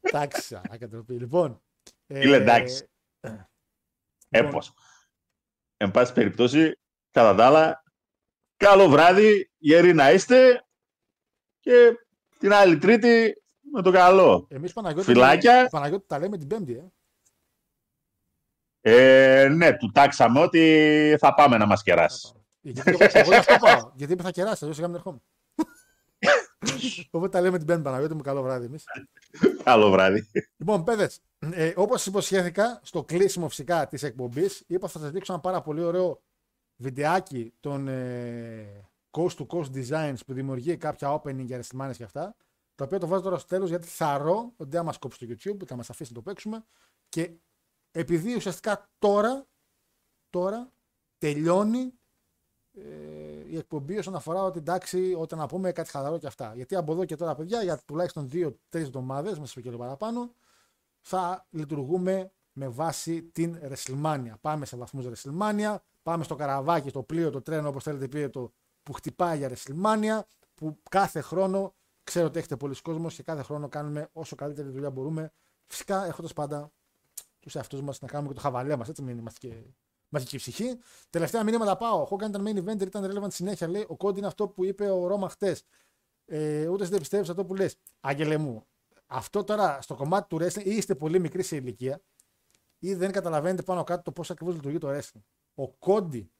Εντάξει, 0.00 0.60
ακατροπή. 0.70 1.14
Λοιπόν. 1.14 1.62
ε, 2.06 2.20
Φίλε, 2.20 2.36
εντάξει. 2.36 2.88
Έπος. 4.28 4.72
Εν 5.76 5.90
πάση 5.90 6.12
περιπτώσει, 6.12 6.78
κατά 7.10 7.34
τα 7.34 7.46
άλλα, 7.46 7.82
καλό 8.56 8.88
βράδυ, 8.88 9.50
γεροί 9.58 9.94
να 9.94 10.10
είστε 10.12 10.66
και 11.60 12.07
την 12.38 12.52
άλλη 12.52 12.78
τρίτη 12.78 13.42
με 13.72 13.82
το 13.82 13.90
καλό. 13.90 14.46
Εμείς 14.50 14.72
Παναγιώτη, 14.72 15.04
Φιλάκια. 15.04 15.68
Παναγιώτη 15.70 16.06
τα 16.06 16.18
λέμε 16.18 16.38
την 16.38 16.46
Πέμπτη, 16.46 16.72
ε. 16.72 16.92
Ε, 18.80 19.48
ναι, 19.48 19.76
του 19.76 19.90
τάξαμε 19.90 20.40
ότι 20.40 21.16
θα 21.18 21.34
πάμε 21.34 21.56
να 21.56 21.66
μας 21.66 21.82
κεράσει. 21.82 22.32
Γιατί 22.60 22.90
εγώ, 22.90 22.98
εγώ 23.12 23.30
γι' 23.30 23.34
αυτό 23.34 23.56
πάω. 23.60 23.90
Γιατί 23.94 24.12
είπε 24.12 24.22
θα 24.22 24.30
κεράσει, 24.30 24.58
αλλιώς 24.60 24.76
σιγά 24.76 24.88
μην 24.88 24.96
ερχόμαι. 24.96 25.18
Οπότε 27.10 27.28
τα 27.28 27.40
λέμε 27.40 27.58
την 27.58 27.66
Πέμπτη 27.66 27.82
Παναγιώτη 27.82 28.14
μου. 28.14 28.20
Καλό 28.20 28.42
βράδυ 28.42 28.64
εμείς. 28.64 28.84
Καλό 29.64 29.90
βράδυ. 29.90 30.30
Λοιπόν, 30.56 30.84
παιδες, 30.84 31.20
ε, 31.38 31.72
όπως 31.76 32.06
υποσχέθηκα 32.06 32.80
στο 32.82 33.04
κλείσιμο 33.04 33.48
φυσικά 33.48 33.86
της 33.86 34.02
εκπομπής, 34.02 34.64
είπα 34.66 34.88
θα 34.88 34.98
σας 34.98 35.10
δείξω 35.10 35.32
ένα 35.32 35.42
πάρα 35.42 35.60
πολύ 35.60 35.82
ωραίο 35.82 36.22
βιντεάκι 36.76 37.52
των 37.60 37.88
ε, 37.88 38.87
Coast 39.10 39.36
to 39.36 39.46
Coast 39.46 39.70
Designs 39.74 40.18
που 40.26 40.32
δημιουργεί 40.32 40.76
κάποια 40.76 41.20
opening 41.22 41.44
για 41.44 41.62
WrestleMania 41.62 41.92
και 41.96 42.04
αυτά. 42.04 42.36
Το 42.74 42.84
οποίο 42.84 42.98
το 42.98 43.06
βάζω 43.06 43.22
τώρα 43.22 43.38
στο 43.38 43.48
τέλος 43.48 43.68
γιατί 43.68 43.86
θαρώ 43.86 44.52
ότι 44.56 44.70
δεν 44.70 44.80
θα 44.80 44.82
μα 44.82 44.92
κόψει 44.98 45.26
το 45.26 45.34
YouTube, 45.34 45.66
θα 45.66 45.76
μας 45.76 45.90
αφήσει 45.90 46.12
να 46.12 46.16
το 46.16 46.22
παίξουμε. 46.22 46.64
Και 47.08 47.32
επειδή 47.90 48.34
ουσιαστικά 48.34 48.90
τώρα, 48.98 49.46
τώρα 50.30 50.72
τελειώνει 51.18 51.92
ε, 52.72 52.82
η 53.46 53.56
εκπομπή 53.56 53.98
όσον 53.98 54.14
αφορά 54.14 54.42
ότι 54.42 54.58
εντάξει, 54.58 55.14
όταν 55.18 55.38
να 55.38 55.46
πούμε 55.46 55.72
κάτι 55.72 55.90
χαλαρό 55.90 56.18
και 56.18 56.26
αυτά. 56.26 56.52
Γιατί 56.54 56.76
από 56.76 56.92
εδώ 56.92 57.04
και 57.04 57.16
τώρα, 57.16 57.34
παιδιά, 57.34 57.62
για 57.62 57.78
τουλάχιστον 57.86 58.28
δύο-τρει 58.28 58.82
εβδομάδες, 58.82 59.38
μέσα 59.38 59.60
και 59.60 59.68
λίγο 59.68 59.82
παραπάνω, 59.82 60.34
θα 61.00 61.46
λειτουργούμε 61.50 62.32
με 62.52 62.68
βάση 62.68 63.22
την 63.22 63.60
WrestleMania. 63.62 64.32
Πάμε 64.40 64.66
σε 64.66 64.76
βαθμούς 64.76 65.06
WrestleMania, 65.06 65.76
πάμε 66.02 66.24
στο 66.24 66.34
καραβάκι, 66.34 66.90
το 66.90 67.02
πλοίο, 67.02 67.30
το 67.30 67.42
τρένο, 67.42 67.68
όπως 67.68 67.82
θέλετε 67.82 68.08
πείτε 68.08 68.28
το, 68.28 68.52
που 68.88 68.94
χτυπάει 68.94 69.38
για 69.38 69.50
WrestleMania, 69.50 70.20
που 70.54 70.78
κάθε 70.90 71.20
χρόνο 71.20 71.74
ξέρω 72.04 72.26
ότι 72.26 72.38
έχετε 72.38 72.56
πολλοί 72.56 72.80
κόσμος 72.82 73.14
και 73.14 73.22
κάθε 73.22 73.42
χρόνο 73.42 73.68
κάνουμε 73.68 74.08
όσο 74.12 74.36
καλύτερη 74.36 74.68
δουλειά 74.68 74.90
μπορούμε. 74.90 75.32
Φυσικά 75.66 76.04
έχοντας 76.04 76.32
πάντα 76.32 76.72
τους 77.40 77.54
εαυτούς 77.54 77.80
μας 77.80 78.00
να 78.00 78.08
κάνουμε 78.08 78.28
και 78.28 78.34
το 78.34 78.40
χαβαλέ 78.40 78.76
μας, 78.76 78.88
έτσι 78.88 79.02
μην 79.02 79.18
είμαστε 79.18 79.48
και 79.48 79.54
μαζική 80.08 80.36
ψυχή. 80.36 80.78
Τελευταία 81.10 81.44
μηνύματα 81.44 81.76
πάω. 81.76 82.02
Ο 82.02 82.08
Hogan 82.10 82.28
ήταν 82.28 82.44
main 82.46 82.68
event, 82.68 82.80
ήταν 82.80 83.12
relevant 83.12 83.32
συνέχεια. 83.32 83.68
Λέει 83.68 83.84
ο 83.88 83.96
Κόντι 83.96 84.18
είναι 84.18 84.26
αυτό 84.26 84.48
που 84.48 84.64
είπε 84.64 84.90
ο 84.90 85.06
Ρώμα 85.06 85.28
χτες. 85.28 85.62
Ε, 86.24 86.68
ούτε 86.68 86.84
δεν 86.84 86.98
πιστεύεις 86.98 87.28
αυτό 87.28 87.44
που 87.44 87.54
λες. 87.54 87.76
Άγγελε 88.00 88.36
μου, 88.36 88.66
αυτό 89.06 89.44
τώρα 89.44 89.80
στο 89.80 89.94
κομμάτι 89.94 90.28
του 90.28 90.36
wrestling 90.36 90.64
ή 90.64 90.76
είστε 90.76 90.94
πολύ 90.94 91.18
μικροί 91.18 91.42
σε 91.42 91.56
ηλικία 91.56 92.00
ή 92.78 92.94
δεν 92.94 93.12
καταλαβαίνετε 93.12 93.62
πάνω 93.62 93.84
κάτω 93.84 94.02
το 94.02 94.12
πώς 94.12 94.30
ακριβώς 94.30 94.54
λειτουργεί 94.54 94.78
το 94.78 94.88
wrestling. 94.90 95.22
Ο 95.54 95.68
Κόντι 95.68 96.32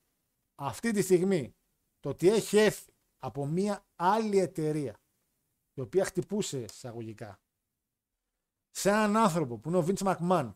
αυτή 0.54 0.90
τη 0.90 1.02
στιγμή 1.02 1.56
το 2.00 2.08
ότι 2.08 2.28
έχει 2.28 2.58
έρθει 2.58 2.92
από 3.18 3.46
μια 3.46 3.84
άλλη 3.96 4.38
εταιρεία 4.38 5.00
η 5.74 5.80
οποία 5.80 6.04
χτυπούσε 6.04 6.58
εισαγωγικά 6.58 7.40
σε 8.70 8.88
έναν 8.88 9.16
άνθρωπο 9.16 9.58
που 9.58 9.68
είναι 9.68 9.78
ο 9.78 9.86
Vince 9.86 10.14
McMahon 10.14 10.54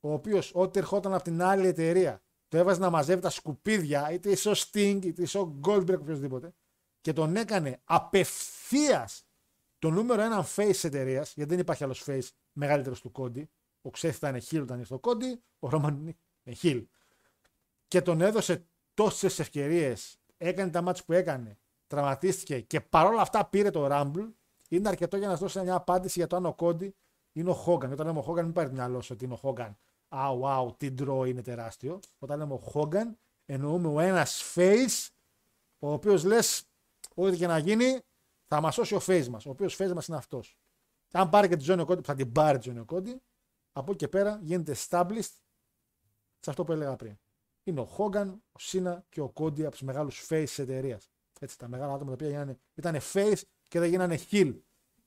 ο 0.00 0.12
οποίος 0.12 0.50
ό,τι 0.54 0.78
ερχόταν 0.78 1.14
από 1.14 1.24
την 1.24 1.42
άλλη 1.42 1.66
εταιρεία 1.66 2.20
το 2.48 2.56
έβαζε 2.56 2.80
να 2.80 2.90
μαζεύει 2.90 3.20
τα 3.20 3.30
σκουπίδια, 3.30 4.12
είτε 4.12 4.30
είσαι 4.30 4.48
ο 4.48 4.52
Sting, 4.52 4.98
είτε 5.02 5.22
είσαι 5.22 5.38
ο 5.38 5.60
Goldberg, 5.64 5.98
οποιοδήποτε, 6.00 6.54
και 7.00 7.12
τον 7.12 7.36
έκανε 7.36 7.80
απευθείας 7.84 9.26
το 9.78 9.90
νούμερο 9.90 10.22
ένα 10.22 10.46
face 10.56 10.66
της 10.66 10.84
εταιρείας, 10.84 11.34
γιατί 11.34 11.50
δεν 11.50 11.58
υπάρχει 11.58 11.84
άλλος 11.84 12.04
face 12.06 12.28
μεγαλύτερος 12.52 13.00
του 13.00 13.12
Κόντι. 13.12 13.50
Ο 13.82 13.90
Ξέθ 13.90 14.16
ήταν 14.16 14.40
χιλ 14.40 14.62
όταν 14.62 14.78
ήρθε 14.78 14.94
ο 14.94 14.98
Κόντι, 14.98 15.42
ο 15.58 15.68
Ρόμαν 15.68 15.96
είναι 15.96 16.56
χιλ. 16.56 16.86
Και 17.88 18.02
τον 18.02 18.20
έδωσε 18.20 18.66
τόσες 18.94 19.38
ευκαιρίες, 19.38 20.18
έκανε 20.36 20.70
τα 20.70 20.82
μάτια 20.82 21.04
που 21.06 21.12
έκανε, 21.12 21.58
τραυματίστηκε 21.86 22.60
και 22.60 22.80
παρόλα 22.80 23.20
αυτά 23.20 23.46
πήρε 23.46 23.70
το 23.70 23.88
Rumble. 23.90 24.28
Είναι 24.68 24.88
αρκετό 24.88 25.16
για 25.16 25.28
να 25.28 25.32
σα 25.34 25.40
δώσει 25.40 25.60
μια 25.60 25.74
απάντηση 25.74 26.18
για 26.18 26.26
το 26.26 26.36
αν 26.36 26.46
ο 26.46 26.54
Κόντι 26.54 26.94
είναι 27.32 27.50
ο 27.50 27.54
Χόγκαν. 27.54 27.92
Όταν 27.92 28.06
λέμε 28.06 28.18
ο 28.18 28.22
Χόγκαν, 28.22 28.44
μην 28.44 28.54
πάρει 28.54 28.68
το 28.68 28.74
μυαλό 28.74 29.00
σου 29.00 29.10
ότι 29.12 29.24
είναι 29.24 29.34
ο 29.34 29.36
Χόγκαν 29.36 29.76
Α, 30.08 30.28
wow, 30.42 30.78
τι 30.78 30.90
ντρό 30.90 31.24
είναι 31.24 31.42
τεράστιο. 31.42 32.00
Όταν 32.18 32.38
λέμε 32.38 32.52
ο 32.52 32.56
Χόγκαν, 32.56 33.18
εννοούμε 33.46 33.88
ο 33.88 34.00
ένας 34.00 34.52
face, 34.54 35.08
ο 35.78 35.92
οποίος 35.92 36.24
λες, 36.24 36.64
ό,τι 37.14 37.36
και 37.36 37.46
να 37.46 37.58
γίνει, 37.58 38.00
θα 38.46 38.60
μας 38.60 38.74
σώσει 38.74 38.94
ο 38.94 39.00
face 39.06 39.26
μας. 39.26 39.46
Ο 39.46 39.50
οποίος 39.50 39.76
face 39.78 39.92
μας 39.94 40.06
είναι 40.06 40.16
αυτός. 40.16 40.58
Αν 41.12 41.28
πάρει 41.28 41.48
και 41.48 41.56
τη 41.56 41.64
ζώνη 41.64 41.80
ο 41.80 41.84
Κόντι, 41.84 42.00
που 42.00 42.06
θα 42.06 42.14
την 42.14 42.32
πάρει 42.32 42.58
τη 42.58 42.68
ζώνη 42.68 42.78
ο 42.78 42.84
Κόντι, 42.84 43.22
από 43.72 43.90
εκεί 43.90 43.98
και 43.98 44.08
πέρα 44.08 44.38
γίνεται 44.42 44.74
established 44.76 45.34
σε 46.38 46.50
αυτό 46.50 46.64
που 46.64 46.72
έλεγα 46.72 46.96
πριν. 46.96 47.18
Είναι 47.68 47.80
ο 47.80 47.84
Χόγκαν, 47.84 48.42
ο 48.52 48.58
Σίνα 48.58 49.04
και 49.08 49.20
ο 49.20 49.28
Κόντι 49.28 49.62
από 49.62 49.70
τους 49.70 49.82
μεγάλους 49.82 50.26
face 50.28 50.44
τη 50.54 50.62
εταιρεία. 50.62 51.00
Έτσι, 51.40 51.58
τα 51.58 51.68
μεγάλα 51.68 51.92
άτομα 51.92 52.16
τα 52.16 52.26
οποία 52.26 52.58
ήταν 52.74 52.98
face 53.12 53.40
και 53.68 53.80
δεν 53.80 53.88
γίνανε 53.90 54.18
heel. 54.30 54.54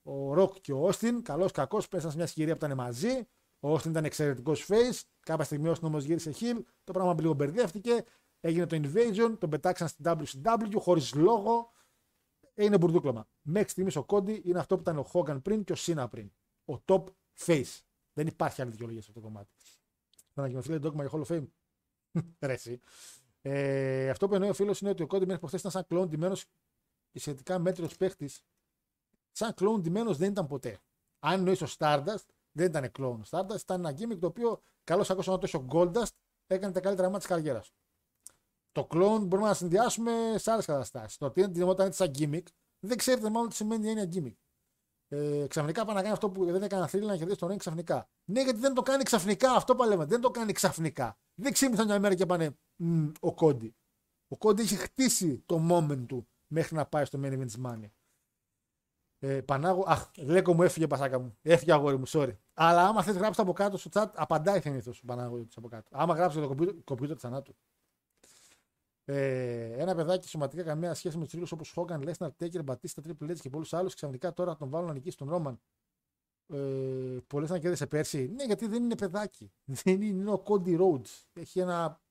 Ο 0.03 0.33
Ροκ 0.33 0.59
και 0.61 0.73
ο 0.73 0.83
Όστιν, 0.83 1.21
καλός 1.21 1.51
κακός, 1.51 1.87
πέσαν 1.87 2.11
σε 2.11 2.17
μια 2.17 2.27
σκυρία 2.27 2.57
που 2.57 2.65
ήταν 2.65 2.77
μαζί. 2.77 3.27
Ο 3.59 3.73
Όστιν 3.73 3.91
ήταν 3.91 4.05
εξαιρετικός 4.05 4.65
face. 4.67 5.01
Κάποια 5.19 5.45
στιγμή 5.45 5.67
ο 5.67 5.71
Όστιν 5.71 5.87
όμως 5.87 6.03
γύρισε 6.03 6.33
heel. 6.39 6.59
Το 6.83 6.93
πράγμα 6.93 7.15
λίγο 7.19 7.33
μπερδεύτηκε. 7.33 8.03
Έγινε 8.39 8.65
το 8.65 8.81
invasion. 8.83 9.35
Τον 9.39 9.49
πετάξαν 9.49 9.87
στην 9.87 10.05
WCW 10.07 10.73
χωρίς 10.75 11.13
λόγο. 11.13 11.71
Είναι 12.55 12.77
μπουρδούκλωμα. 12.77 13.27
Μέχρι 13.41 13.69
στιγμής 13.69 13.95
ο 13.95 14.03
Κόντι 14.03 14.41
είναι 14.45 14.59
αυτό 14.59 14.75
που 14.75 14.81
ήταν 14.81 14.97
ο 14.97 15.03
Χόγκαν 15.03 15.41
πριν 15.41 15.63
και 15.63 15.71
ο 15.71 15.75
Σίνα 15.75 16.07
πριν. 16.07 16.31
Ο 16.65 16.73
top 16.85 17.03
face. 17.45 17.79
Δεν 18.13 18.27
υπάρχει 18.27 18.61
άλλη 18.61 18.71
δικαιολογία 18.71 19.01
σε 19.01 19.07
αυτό 19.09 19.21
το 19.21 19.27
κομμάτι. 19.27 19.49
Θα 20.33 20.41
ανακοινωθεί 20.41 20.69
λέει 20.69 20.79
ντόγμα 20.79 21.03
για 21.03 21.11
Hall 21.13 21.25
of 21.25 21.35
Fame. 21.35 21.47
Ρε 22.39 22.53
εσύ. 22.53 22.79
Ε, 23.41 24.09
αυτό 24.09 24.27
που 24.27 24.33
εννοεί 24.33 24.49
ο 24.49 24.53
φίλος 24.53 24.81
είναι 24.81 24.89
ότι 24.89 25.03
ο 25.03 25.07
Κόντι 25.07 25.25
μέχρι 25.25 25.39
προχθές 25.39 25.59
ήταν 25.59 25.71
σαν 25.71 25.85
κλόν 25.87 26.09
ντυμένος 26.09 26.45
και 27.11 27.19
σχετικά 27.19 27.59
μέτριος 27.59 27.95
παίχτης. 27.95 28.43
Σαν 29.31 29.53
κλόν 29.53 29.81
ντυμένος 29.81 30.17
δεν 30.17 30.31
ήταν 30.31 30.47
ποτέ. 30.47 30.79
Αν 31.19 31.33
εννοείς 31.33 31.61
ο 31.61 31.67
Stardust, 31.77 32.25
δεν 32.51 32.65
ήταν 32.65 32.91
κλόν 32.91 33.23
Stardust, 33.29 33.59
ήταν 33.59 33.85
ένα 33.85 33.97
gimmick 33.97 34.19
το 34.19 34.27
οποίο 34.27 34.61
καλώς 34.83 35.09
άκουσα 35.09 35.31
ότι 35.31 35.57
ο 35.57 35.65
Goldust 35.71 36.11
έκανε 36.47 36.73
τα 36.73 36.79
καλύτερα 36.79 37.09
μάτια 37.09 37.27
της 37.27 37.27
καριέρας. 37.27 37.73
Το 38.71 38.85
κλόν 38.85 39.25
μπορούμε 39.25 39.47
να 39.47 39.53
συνδυάσουμε 39.53 40.35
σε 40.37 40.51
άλλες 40.51 40.65
καταστάσεις. 40.65 41.17
Το 41.17 41.25
ότι 41.25 41.41
είναι 41.41 41.63
όταν 41.63 41.85
είναι 41.85 41.95
σαν 41.95 42.11
gimmick, 42.17 42.45
δεν 42.79 42.97
ξέρετε 42.97 43.29
μάλλον 43.29 43.49
τι 43.49 43.55
σημαίνει 43.55 43.85
η 43.85 43.89
έννοια 43.89 44.09
gimmick. 44.13 44.48
Ε, 45.11 45.45
ξαφνικά 45.47 45.85
πάει 45.85 45.95
να 45.95 46.01
κάνει 46.01 46.13
αυτό 46.13 46.29
που 46.29 46.45
δεν 46.45 46.63
έκανε 46.63 46.87
θρύλα 46.87 47.07
να 47.07 47.17
κερδίσει 47.17 47.37
τον 47.37 47.51
ring 47.51 47.57
ξαφνικά. 47.57 48.09
Ναι, 48.25 48.41
γιατί 48.41 48.59
δεν 48.59 48.73
το 48.73 48.81
κάνει 48.81 49.03
ξαφνικά. 49.03 49.51
Αυτό 49.51 49.75
που 49.75 49.83
λέμε. 49.83 50.05
Δεν 50.05 50.21
το 50.21 50.31
κάνει 50.31 50.51
ξαφνικά. 50.51 51.17
Δεν 51.35 51.53
ξύπνησαν 51.53 51.85
μια 51.85 51.99
μέρα 51.99 52.15
και 52.15 52.25
πάνε 52.25 52.57
ο 53.19 53.33
Κόντι. 53.33 53.75
Ο 54.27 54.37
Κόντι 54.37 54.61
έχει 54.61 54.75
χτίσει 54.75 55.43
το 55.45 55.67
moment 55.71 56.05
του 56.07 56.27
μέχρι 56.47 56.75
να 56.75 56.85
πάει 56.85 57.05
στο 57.05 57.19
main 57.23 57.33
event 57.33 57.45
της 57.45 57.57
Money. 57.65 57.89
Ε, 59.21 59.41
Πανάγο, 59.41 59.83
αχ, 59.87 60.11
λέκο 60.17 60.53
μου 60.53 60.63
έφυγε 60.63 60.87
πασάκα 60.87 61.19
μου. 61.19 61.37
Έφυγε 61.41 61.73
αγόρι 61.73 61.97
μου, 61.97 62.07
sorry. 62.07 62.35
Αλλά 62.53 62.87
άμα 62.87 63.03
θες 63.03 63.15
γράψεις 63.15 63.43
από 63.43 63.53
κάτω 63.53 63.77
στο 63.77 63.89
chat, 63.93 64.07
απαντάει 64.15 64.61
συνήθω 64.61 64.91
ο 64.91 65.05
Πανάγο 65.05 65.47
από 65.55 65.67
κάτω. 65.67 65.89
Άμα 65.91 66.13
γράψεις 66.13 66.41
το 66.41 66.47
κομπιούτερ, 66.47 66.75
κομπιούτερ 66.83 67.15
της 67.15 67.23
θανάτου. 67.23 67.55
Ε, 69.11 69.81
ένα 69.81 69.95
παιδάκι 69.95 70.27
σωματικά 70.27 70.63
καμία 70.63 70.93
σχέση 70.93 71.17
με 71.17 71.23
τους 71.23 71.31
τρίλου 71.31 71.47
όπως 71.51 71.71
Χόγκαν, 71.71 72.01
Λέσναρ, 72.01 72.31
Τέκερ, 72.33 72.63
Μπατίστα, 72.63 73.01
Τρίπλ 73.01 73.31
και 73.31 73.49
πολλούς 73.49 73.73
άλλους. 73.73 73.95
Ξαφνικά 73.95 74.33
τώρα 74.33 74.55
τον 74.55 74.69
βάλουν 74.69 74.87
να 74.87 74.93
νικήσει 74.93 75.17
τον 75.17 75.29
Ρόμαν. 75.29 75.59
Ε, 76.47 77.17
Πολλές 77.27 77.49
να 77.49 77.59
κέρδισε 77.59 77.87
πέρσι. 77.87 78.27
Ναι, 78.27 78.43
γιατί 78.43 78.67
δεν 78.67 78.83
είναι 78.83 78.95
παιδάκι. 78.95 79.51
Δεν 79.65 79.93
είναι, 79.93 80.05
είναι 80.05 80.31
ο 80.31 80.39
Κόντι 80.39 80.77
Rhodes. 80.81 81.25
Έχει 81.33 81.59
ένα. 81.59 82.01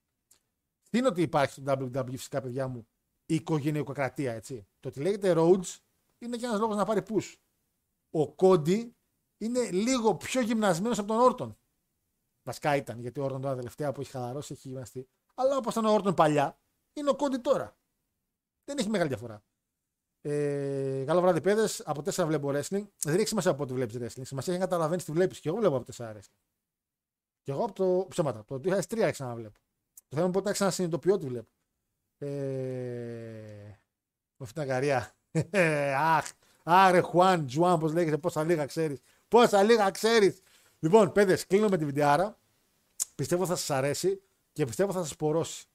Τι 0.90 0.98
είναι 0.98 1.06
ότι 1.06 1.22
υπάρχει 1.22 1.52
στο 1.52 1.62
WWE 1.66 2.10
φυσικά, 2.10 2.40
παιδιά 2.40 2.68
μου, 2.68 2.88
η 3.26 3.34
οικογενειοκρατία, 3.34 4.32
έτσι. 4.32 4.66
Το 4.80 4.88
ότι 4.88 5.00
λέγεται 5.00 5.34
Rhodes 5.36 5.76
είναι 6.18 6.36
και 6.36 6.46
ένας 6.46 6.60
λόγος 6.60 6.76
να 6.76 6.84
πάρει 6.84 7.02
push. 7.08 7.34
Ο 8.10 8.32
Κόντι 8.32 8.96
είναι 9.38 9.70
λίγο 9.70 10.14
πιο 10.14 10.40
γυμνασμένος 10.40 10.98
από 10.98 11.08
τον 11.08 11.18
Όρτον. 11.18 11.58
Βασικά 12.42 12.76
ήταν, 12.76 13.00
γιατί 13.00 13.20
ο 13.20 13.24
Όρτον 13.24 13.40
τώρα 13.40 13.56
τελευταία 13.56 13.92
που 13.92 14.00
έχει 14.00 14.10
χαλαρώσει 14.10 14.52
έχει 14.52 14.68
γυμναστεί. 14.68 15.08
Αλλά 15.34 15.56
όπως 15.56 15.72
ήταν 15.72 15.84
ο 15.84 15.92
Όρτον 15.92 16.14
παλιά, 16.14 16.58
είναι 16.98 17.10
ο 17.10 17.16
Κόντι 17.16 17.36
τώρα. 17.36 17.76
Δεν 18.64 18.78
έχει 18.78 18.88
μεγάλη 18.88 19.08
διαφορά. 19.08 19.42
Ε, 20.20 21.04
καλό 21.06 21.20
βράδυ, 21.20 21.40
παιδες. 21.40 21.82
Από 21.84 22.02
4 22.02 22.26
βλέπω 22.26 22.48
wrestling. 22.48 22.86
Δεν 22.98 23.14
έχει 23.14 23.26
σημασία 23.26 23.50
από 23.50 23.62
ό,τι 23.62 23.72
βλέπεις 23.72 23.96
wrestling. 23.96 24.26
Σημασία 24.26 24.52
έχει 24.52 24.62
να 24.62 24.68
καταλαβαίνεις 24.68 25.04
τι 25.04 25.12
βλέπεις. 25.12 25.40
Και 25.40 25.48
εγώ 25.48 25.58
βλέπω 25.58 25.76
από 25.76 25.84
4 25.96 26.12
wrestling. 26.12 26.38
Και 27.42 27.52
εγώ 27.52 27.64
από 27.64 27.72
το. 27.72 28.06
ψέματα. 28.08 28.44
Το 28.44 28.60
2003 28.64 29.08
ξαναβλέπω. 29.12 29.58
Το 29.94 30.16
θέμα 30.16 30.22
είναι 30.22 30.32
πότε 30.32 30.52
ξανασυνειδητοποιώ 30.52 31.18
τι 31.18 31.26
βλέπω. 31.26 31.48
Ε, 32.18 32.26
με 34.36 34.44
αυτήν 34.44 34.62
την 34.62 34.70
αγκαρία. 34.70 35.12
Ε, 35.50 35.94
Αχ, 35.94 36.30
άρε 36.62 37.00
Χουάν, 37.00 37.46
Τζουάν, 37.46 37.78
πώς 37.78 37.92
λέγεται, 37.92 38.18
πόσα 38.18 38.44
λίγα 38.44 38.66
ξέρεις. 38.66 39.00
Πόσα 39.28 39.62
λίγα 39.62 39.90
ξέρεις. 39.90 40.40
Λοιπόν, 40.78 41.12
παιδες, 41.12 41.46
κλείνω 41.46 41.68
με 41.68 41.76
τη 41.76 41.84
βιντεάρα. 41.84 42.38
Πιστεύω 43.14 43.46
θα 43.46 43.56
σας 43.56 43.70
αρέσει 43.70 44.22
και 44.52 44.64
πιστεύω 44.64 44.92
θα 44.92 45.02
σας 45.02 45.16
πορώσει. 45.16 45.66